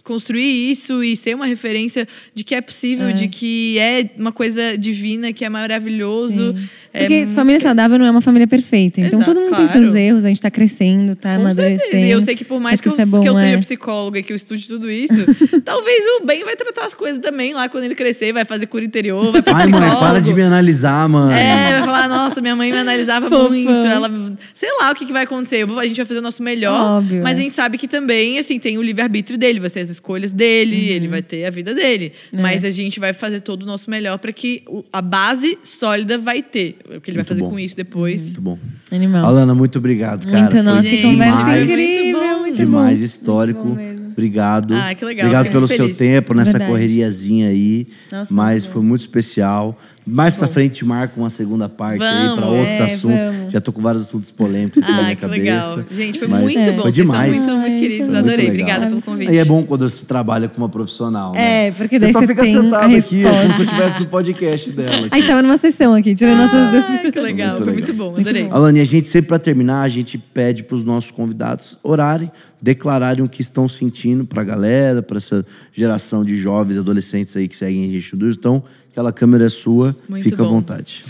construir 0.04 0.70
isso 0.70 1.02
e 1.02 1.16
ser 1.16 1.34
uma 1.34 1.46
referência 1.46 2.06
de 2.34 2.44
que 2.44 2.54
é 2.54 2.60
possível, 2.60 3.08
é. 3.08 3.12
de 3.12 3.26
que 3.26 3.78
é 3.78 4.10
uma 4.18 4.32
coisa 4.32 4.76
divina, 4.76 5.32
que 5.32 5.44
é 5.44 5.48
maravilhoso. 5.48 6.54
É 6.56 6.83
Porque 6.96 7.26
família 7.34 7.60
saudável 7.60 7.98
não 7.98 8.06
é 8.06 8.10
uma 8.10 8.20
família 8.20 8.46
perfeita. 8.46 9.00
Então 9.00 9.18
Exato, 9.18 9.24
todo 9.24 9.40
mundo 9.40 9.56
claro. 9.56 9.68
tem 9.68 9.82
seus 9.82 9.94
erros, 9.94 10.24
a 10.24 10.28
gente 10.28 10.40
tá 10.40 10.50
crescendo, 10.50 11.16
tá 11.16 11.34
Com 11.34 11.40
amadurecendo. 11.40 11.80
Certeza. 11.80 12.06
E 12.06 12.10
eu 12.10 12.20
sei 12.20 12.36
que 12.36 12.44
por 12.44 12.60
mais 12.60 12.80
que, 12.80 12.88
que, 12.88 12.94
eu, 12.94 13.02
é 13.02 13.06
bom, 13.06 13.20
que 13.20 13.28
eu 13.28 13.34
seja 13.34 13.56
é. 13.56 13.58
psicóloga 13.58 14.20
e 14.20 14.22
que 14.22 14.32
eu 14.32 14.36
estude 14.36 14.66
tudo 14.68 14.88
isso, 14.88 15.24
talvez 15.64 16.04
o 16.20 16.24
bem 16.24 16.44
vai 16.44 16.54
tratar 16.54 16.86
as 16.86 16.94
coisas 16.94 17.20
também 17.20 17.52
lá 17.52 17.68
quando 17.68 17.82
ele 17.82 17.96
crescer, 17.96 18.32
vai 18.32 18.44
fazer 18.44 18.66
cura 18.66 18.84
interior, 18.84 19.32
vai 19.32 19.42
Ai, 19.46 19.66
mãe, 19.66 19.90
para 19.98 20.20
de 20.20 20.32
me 20.32 20.42
analisar, 20.42 21.08
mãe. 21.08 21.36
É, 21.36 21.70
vai 21.72 21.84
falar, 21.84 22.08
nossa, 22.08 22.40
minha 22.40 22.54
mãe 22.54 22.70
me 22.70 22.78
analisava 22.78 23.28
muito. 23.28 23.86
Ela, 23.86 24.08
sei 24.54 24.68
lá 24.78 24.92
o 24.92 24.94
que, 24.94 25.04
que 25.04 25.12
vai 25.12 25.24
acontecer. 25.24 25.64
a 25.64 25.86
gente 25.86 25.96
vai 25.96 26.06
fazer 26.06 26.20
o 26.20 26.22
nosso 26.22 26.44
melhor. 26.44 26.98
Óbvio, 26.98 27.22
mas 27.24 27.38
a 27.38 27.42
gente 27.42 27.54
sabe 27.54 27.76
que 27.76 27.88
também, 27.88 28.38
assim, 28.38 28.60
tem 28.60 28.78
o 28.78 28.82
livre-arbítrio 28.82 29.36
dele, 29.36 29.58
vai 29.58 29.70
ter 29.70 29.80
as 29.80 29.90
escolhas 29.90 30.32
dele, 30.32 30.76
uhum. 30.76 30.94
ele 30.94 31.08
vai 31.08 31.22
ter 31.22 31.44
a 31.44 31.50
vida 31.50 31.74
dele. 31.74 32.12
É. 32.32 32.40
Mas 32.40 32.64
a 32.64 32.70
gente 32.70 33.00
vai 33.00 33.12
fazer 33.12 33.40
todo 33.40 33.64
o 33.64 33.66
nosso 33.66 33.90
melhor 33.90 34.18
para 34.18 34.32
que 34.32 34.62
a 34.92 35.02
base 35.02 35.58
sólida 35.64 36.18
vai 36.18 36.40
ter. 36.40 36.78
O 36.84 37.00
que 37.00 37.10
ele 37.10 37.16
muito 37.16 37.16
vai 37.16 37.24
fazer 37.24 37.40
bom. 37.40 37.50
com 37.50 37.58
isso 37.58 37.76
depois. 37.76 38.22
Muito 38.22 38.40
bom. 38.40 38.58
Animal. 38.90 39.24
Alana, 39.24 39.54
muito 39.54 39.78
obrigado, 39.78 40.26
cara. 40.26 40.40
Muito 40.40 40.62
nossa, 40.62 40.82
conversa 40.82 41.58
incrível. 41.62 42.38
Muito 42.40 42.56
demais, 42.56 42.98
bom. 42.98 43.04
histórico. 43.04 43.78
Obrigado. 44.14 44.74
Ah, 44.74 44.94
que 44.94 45.04
legal. 45.04 45.26
Obrigado 45.26 45.52
pelo 45.52 45.68
feliz. 45.68 45.96
seu 45.96 46.08
tempo 46.08 46.34
nessa 46.34 46.52
Verdade. 46.52 46.70
correriazinha 46.70 47.48
aí. 47.48 47.86
Nossa, 48.10 48.32
mas 48.32 48.64
foi 48.64 48.80
muito 48.80 49.00
especial. 49.00 49.76
Mais 50.06 50.36
para 50.36 50.46
frente 50.46 50.84
marca 50.84 51.14
uma 51.16 51.30
segunda 51.30 51.66
parte 51.66 51.98
vamos, 51.98 52.30
aí 52.30 52.36
para 52.36 52.46
outros 52.46 52.74
é, 52.74 52.82
assuntos. 52.82 53.24
Vamos. 53.24 53.52
Já 53.52 53.60
tô 53.60 53.72
com 53.72 53.80
vários 53.80 54.02
assuntos 54.02 54.30
polêmicos 54.30 54.82
aqui 54.82 54.92
ah, 54.92 54.96
na 54.96 55.02
minha 55.02 55.16
cabeça. 55.16 55.40
Legal. 55.42 55.84
Gente, 55.90 56.18
foi 56.18 56.28
muito 56.28 56.58
é. 56.58 56.72
bom. 56.72 56.82
Foi 56.82 56.92
demais. 56.92 57.32
Vocês 57.32 57.44
são 57.44 57.58
muito, 57.58 57.70
muito 57.70 57.82
queridos. 57.82 58.10
Foi 58.10 58.18
Adorei. 58.18 58.36
Muito 58.36 58.50
Obrigada 58.50 58.86
pelo 58.86 59.02
convite. 59.02 59.30
Aí 59.30 59.38
é 59.38 59.44
bom 59.44 59.62
quando 59.62 59.88
você 59.88 60.04
trabalha 60.04 60.46
com 60.46 60.58
uma 60.58 60.68
profissional, 60.68 61.32
né? 61.32 61.68
É, 61.68 61.72
porque 61.72 61.98
daí 61.98 62.08
você 62.08 62.12
só 62.12 62.26
fica 62.26 62.44
sentado 62.44 62.94
aqui, 62.94 63.22
como 63.22 63.52
se 63.52 63.60
eu 63.60 63.64
estivesse 63.64 64.00
no 64.00 64.06
podcast 64.06 64.70
dela. 64.70 65.08
A 65.10 65.14
gente 65.14 65.26
tava 65.26 65.42
numa 65.42 65.56
sessão 65.56 65.94
aqui, 65.94 66.14
tirando 66.14 66.38
ah, 66.38 66.42
nossas 66.42 66.70
dúvidas. 66.70 67.10
Que 67.10 67.20
legal, 67.20 67.56
foi 67.56 67.72
muito 67.72 67.94
bom. 67.94 68.14
Adorei. 68.14 68.48
Alane, 68.50 68.80
a 68.80 68.84
gente 68.84 69.08
sempre 69.08 69.28
para 69.28 69.38
terminar, 69.38 69.82
a 69.82 69.88
gente 69.88 70.18
pede 70.18 70.64
para 70.64 70.74
os 70.74 70.84
nossos 70.84 71.10
convidados 71.10 71.78
orarem 71.82 72.30
declararem 72.64 73.22
o 73.22 73.28
que 73.28 73.42
estão 73.42 73.68
sentindo 73.68 74.24
para 74.24 74.40
a 74.40 74.44
galera, 74.44 75.02
para 75.02 75.18
essa 75.18 75.44
geração 75.70 76.24
de 76.24 76.34
jovens, 76.34 76.78
adolescentes 76.78 77.36
aí 77.36 77.46
que 77.46 77.54
seguem 77.54 77.86
a 77.86 77.92
gente 77.92 78.16
no 78.16 78.30
Então, 78.30 78.64
aquela 78.90 79.12
câmera 79.12 79.44
é 79.44 79.48
sua, 79.50 79.94
Muito 80.08 80.24
fica 80.24 80.38
bom. 80.38 80.46
à 80.46 80.48
vontade. 80.48 81.04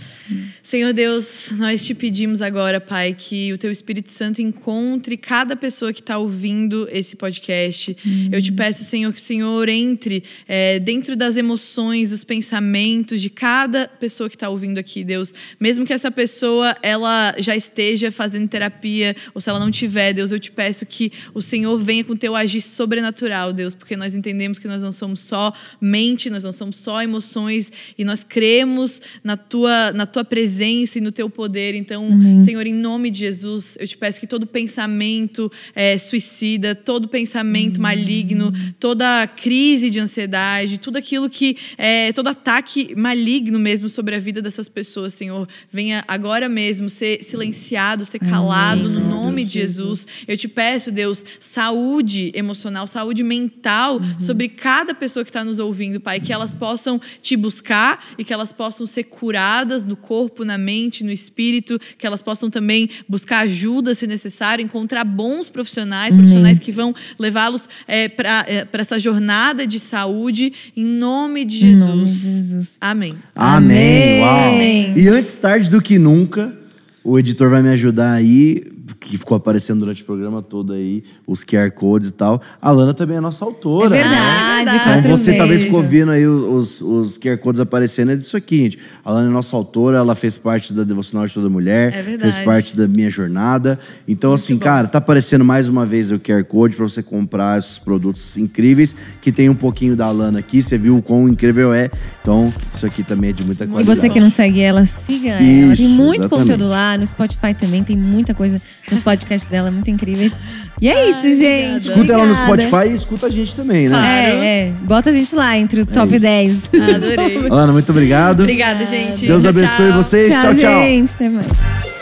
Senhor 0.65 0.95
Deus, 0.95 1.51
nós 1.59 1.85
te 1.85 1.95
pedimos 1.95 2.41
agora, 2.41 2.81
Pai, 2.81 3.13
que 3.13 3.53
o 3.53 3.59
teu 3.59 3.71
Espírito 3.71 4.11
Santo 4.11 4.41
encontre 4.41 5.15
cada 5.15 5.55
pessoa 5.55 5.93
que 5.93 6.01
está 6.01 6.17
ouvindo 6.17 6.89
esse 6.91 7.17
podcast. 7.17 7.95
Uhum. 8.03 8.31
Eu 8.33 8.41
te 8.41 8.51
peço, 8.51 8.83
Senhor, 8.83 9.13
que 9.13 9.21
o 9.21 9.23
Senhor 9.23 9.69
entre 9.69 10.25
é, 10.49 10.79
dentro 10.79 11.17
das 11.17 11.37
emoções, 11.37 12.11
dos 12.11 12.25
pensamentos 12.25 13.21
de 13.21 13.29
cada 13.29 13.87
pessoa 13.87 14.31
que 14.31 14.37
está 14.37 14.49
ouvindo 14.49 14.79
aqui, 14.79 15.05
Deus. 15.05 15.35
Mesmo 15.61 15.85
que 15.85 15.93
essa 15.93 16.11
pessoa 16.11 16.75
ela 16.83 17.35
já 17.39 17.55
esteja 17.55 18.11
fazendo 18.11 18.49
terapia, 18.49 19.15
ou 19.35 19.43
se 19.43 19.51
ela 19.51 19.61
não 19.61 19.71
tiver, 19.71 20.15
Deus, 20.15 20.33
eu 20.33 20.41
te 20.41 20.51
peço 20.51 20.87
que 20.87 21.13
o 21.35 21.43
Senhor 21.43 21.77
venha 21.77 22.03
com 22.03 22.15
o 22.15 22.19
teu 22.19 22.35
agir 22.35 22.63
sobrenatural, 22.63 23.53
Deus, 23.53 23.75
porque 23.75 23.99
nós 23.99 24.15
entendemos 24.15 24.59
que 24.59 24.67
nós 24.67 24.83
não 24.83 24.93
somos 24.93 25.21
só 25.21 25.53
mente, 25.79 26.31
nós 26.31 26.43
não 26.43 26.53
somos 26.53 26.77
só 26.77 27.03
emoções, 27.03 27.71
e 27.99 28.03
nós 28.03 28.25
cremos 28.25 29.03
na 29.23 29.37
tua, 29.37 29.93
na 29.93 30.07
tua 30.07 30.25
presença 30.25 30.54
e 30.61 31.01
no 31.01 31.11
teu 31.11 31.29
poder. 31.31 31.75
Então, 31.75 32.09
uhum. 32.09 32.39
Senhor, 32.39 32.67
em 32.67 32.75
nome 32.75 33.11
de 33.11 33.21
Jesus, 33.21 33.77
eu 33.81 33.87
te 33.87 33.97
peço 33.97 34.21
que 34.21 34.27
todo 34.27 34.47
pensamento 34.47 35.51
é, 35.75 35.97
suicida, 35.99 36.75
todo 36.75 37.09
pensamento 37.09 37.77
uhum. 37.77 37.83
maligno, 37.83 38.53
toda 38.79 39.27
crise 39.27 39.91
de 39.91 40.01
ansiedade, 40.01 40.79
tudo 40.79 40.97
aquilo 40.97 41.29
que 41.29 41.57
é 41.77 42.13
todo 42.13 42.29
ataque 42.29 42.95
maligno 42.97 43.59
mesmo 43.59 43.89
sobre 43.89 44.15
a 44.15 44.19
vida 44.19 44.41
dessas 44.41 44.69
pessoas, 44.69 45.15
Senhor, 45.15 45.49
venha 45.71 46.05
agora 46.07 46.49
mesmo 46.49 46.91
ser 46.91 47.23
silenciado, 47.23 48.05
ser 48.05 48.19
calado 48.19 48.89
no 48.91 49.01
nome 49.01 49.45
de 49.45 49.53
Jesus. 49.53 50.07
Eu 50.27 50.37
te 50.37 50.49
peço, 50.49 50.91
Deus, 50.91 51.25
saúde 51.41 52.33
emocional, 52.35 52.87
saúde 52.87 53.23
mental 53.23 53.97
uhum. 53.97 54.21
sobre 54.21 54.49
cada 54.49 54.95
pessoa 54.95 55.25
que 55.25 55.31
está 55.31 55.45
nos 55.45 55.59
ouvindo, 55.59 56.01
Pai, 56.01 56.21
que 56.21 56.33
elas 56.33 56.53
possam 56.53 57.01
te 57.21 57.37
buscar 57.37 58.05
e 58.19 58.25
que 58.25 58.33
elas 58.33 58.53
possam 58.53 58.87
ser 58.87 59.05
curadas 59.05 59.85
no 59.85 59.97
corpo, 59.97 60.44
na 60.45 60.59
mente, 60.59 61.05
no 61.05 61.11
espírito, 61.11 61.79
que 61.97 62.07
elas 62.07 62.23
possam 62.23 62.51
também 62.51 62.89
buscar 63.09 63.41
ajuda 63.41 63.95
se 63.95 64.07
necessário, 64.07 64.63
encontrar 64.63 65.05
bons 65.05 65.49
profissionais, 65.49 66.15
profissionais 66.15 66.59
que 66.59 66.73
vão 66.73 66.95
levá-los 67.19 67.69
é, 67.87 68.09
para 68.09 68.45
é, 68.49 68.67
essa 68.73 68.99
jornada 68.99 69.67
de 69.67 69.81
saúde, 69.81 70.53
em 70.77 70.87
nome 70.87 71.45
de 71.45 71.59
Jesus. 71.59 71.89
Nome 71.89 72.05
de 72.05 72.11
Jesus. 72.11 72.77
Amém. 72.81 73.15
Amém. 73.35 74.21
Uau. 74.21 74.55
Amém. 74.55 74.95
E 74.97 75.09
antes 75.09 75.37
tarde 75.37 75.71
do 75.71 75.81
que 75.81 75.99
nunca, 75.99 76.57
o 77.03 77.19
editor 77.19 77.51
vai 77.51 77.63
me 77.63 77.71
ajudar 77.71 78.13
aí 78.13 78.74
que 79.05 79.19
ficou 79.19 79.37
aparecendo 79.37 79.81
durante 79.81 80.03
o 80.03 80.05
programa 80.05 80.41
todo 80.41 80.73
aí, 80.73 81.05
os 81.27 81.45
QR 81.45 81.71
Codes 81.71 82.09
e 82.09 82.13
tal. 82.13 82.41
A 82.61 82.71
Lana 82.71 82.95
também 82.95 83.19
é 83.19 83.21
nossa 83.21 83.45
autora. 83.45 83.95
É 83.95 84.03
verdade, 84.03 84.65
né? 84.65 84.99
Então 84.99 85.11
você 85.11 85.35
talvez 85.35 85.63
ficou 85.63 85.81
ouvindo 85.81 86.11
aí 86.11 86.27
os, 86.27 86.81
os 86.81 87.19
QR 87.19 87.37
Codes 87.37 87.61
aparecendo, 87.61 88.13
é 88.13 88.17
disso 88.17 88.37
aqui, 88.37 88.57
gente. 88.57 88.79
A 89.05 89.13
Lana 89.13 89.29
é 89.29 89.31
nossa 89.33 89.55
autora, 89.55 89.99
ela 89.99 90.15
fez 90.15 90.39
parte 90.39 90.73
da 90.73 90.85
Devocional 90.85 91.27
de 91.27 91.35
Toda 91.35 91.51
Mulher, 91.51 91.93
é 91.93 92.03
verdade. 92.03 92.33
fez 92.33 92.45
parte 92.45 92.75
da 92.75 92.89
minha 92.89 93.11
jornada. 93.11 93.79
Então, 94.09 94.31
Muito 94.31 94.41
assim, 94.41 94.55
bom. 94.55 94.61
cara, 94.61 94.89
tá 94.89 94.99
aparecendo 94.99 95.45
mais 95.45 95.69
uma 95.69 95.85
vez 95.85 96.11
o 96.11 96.19
QR 96.19 96.43
Code 96.45 96.75
para 96.75 96.89
você 96.89 97.03
comprar 97.03 97.59
esses 97.59 97.79
produtos 97.79 98.39
incríveis, 98.39 98.97
que 99.21 99.31
tem 99.31 99.51
um 99.51 99.55
pouquinho 99.55 99.95
da 99.95 100.11
Lana 100.11 100.39
aqui, 100.39 100.63
você 100.63 100.79
viu 100.79 100.97
o 100.97 101.03
quão 101.03 101.29
incrível 101.29 101.75
é. 101.75 101.91
Então, 102.23 102.53
isso 102.73 102.87
aqui 102.87 103.03
também 103.03 103.31
é 103.31 103.33
de 103.35 103.45
muita 103.45 103.67
qualidade. 103.67 103.99
E 103.99 104.03
você 104.03 104.09
que 104.09 104.19
não 104.19 104.31
segue 104.31 104.61
ela, 104.61 104.87
siga 104.87 105.43
isso, 105.43 105.65
ela. 105.65 105.77
Tem 105.77 105.89
muito 105.89 106.21
exatamente. 106.21 106.29
conteúdo 106.31 106.69
lá, 106.69 106.97
no 106.97 107.07
Spotify 107.07 107.53
também 107.53 107.85
tem 107.85 107.97
muita 107.97 108.33
coisa 108.33 108.59
os 108.95 109.03
podcasts 109.03 109.49
dela 109.51 109.71
muito 109.71 109.91
incríveis. 109.91 110.33
E 110.81 110.89
é 110.89 110.95
Ai, 110.95 111.09
isso, 111.09 111.23
gente. 111.23 111.79
Escuta 111.79 112.01
obrigada. 112.01 112.21
ela 112.21 112.27
no 112.27 112.35
Spotify 112.35 112.91
e 112.91 112.95
escuta 112.95 113.27
a 113.27 113.31
gente 113.31 113.55
também, 113.55 113.89
né? 113.89 113.97
Claro. 113.97 114.43
É, 114.43 114.59
é. 114.59 114.73
Bota 114.83 115.11
a 115.11 115.13
gente 115.13 115.35
lá 115.35 115.57
entre 115.57 115.81
o 115.81 115.83
é 115.83 115.87
top 115.87 116.15
isso. 116.15 116.23
10. 116.23 116.71
Adorei. 116.97 117.47
Alana, 117.49 117.73
muito 117.73 117.91
obrigado. 117.91 118.41
Obrigada, 118.41 118.85
gente. 118.85 119.27
Deus 119.27 119.45
abençoe 119.45 119.89
tchau. 119.89 120.03
vocês. 120.03 120.33
Tchau, 120.33 120.43
tchau. 120.43 120.55
tchau. 120.57 120.83
Gente, 120.83 121.13
até 121.15 121.29
mais. 121.29 121.94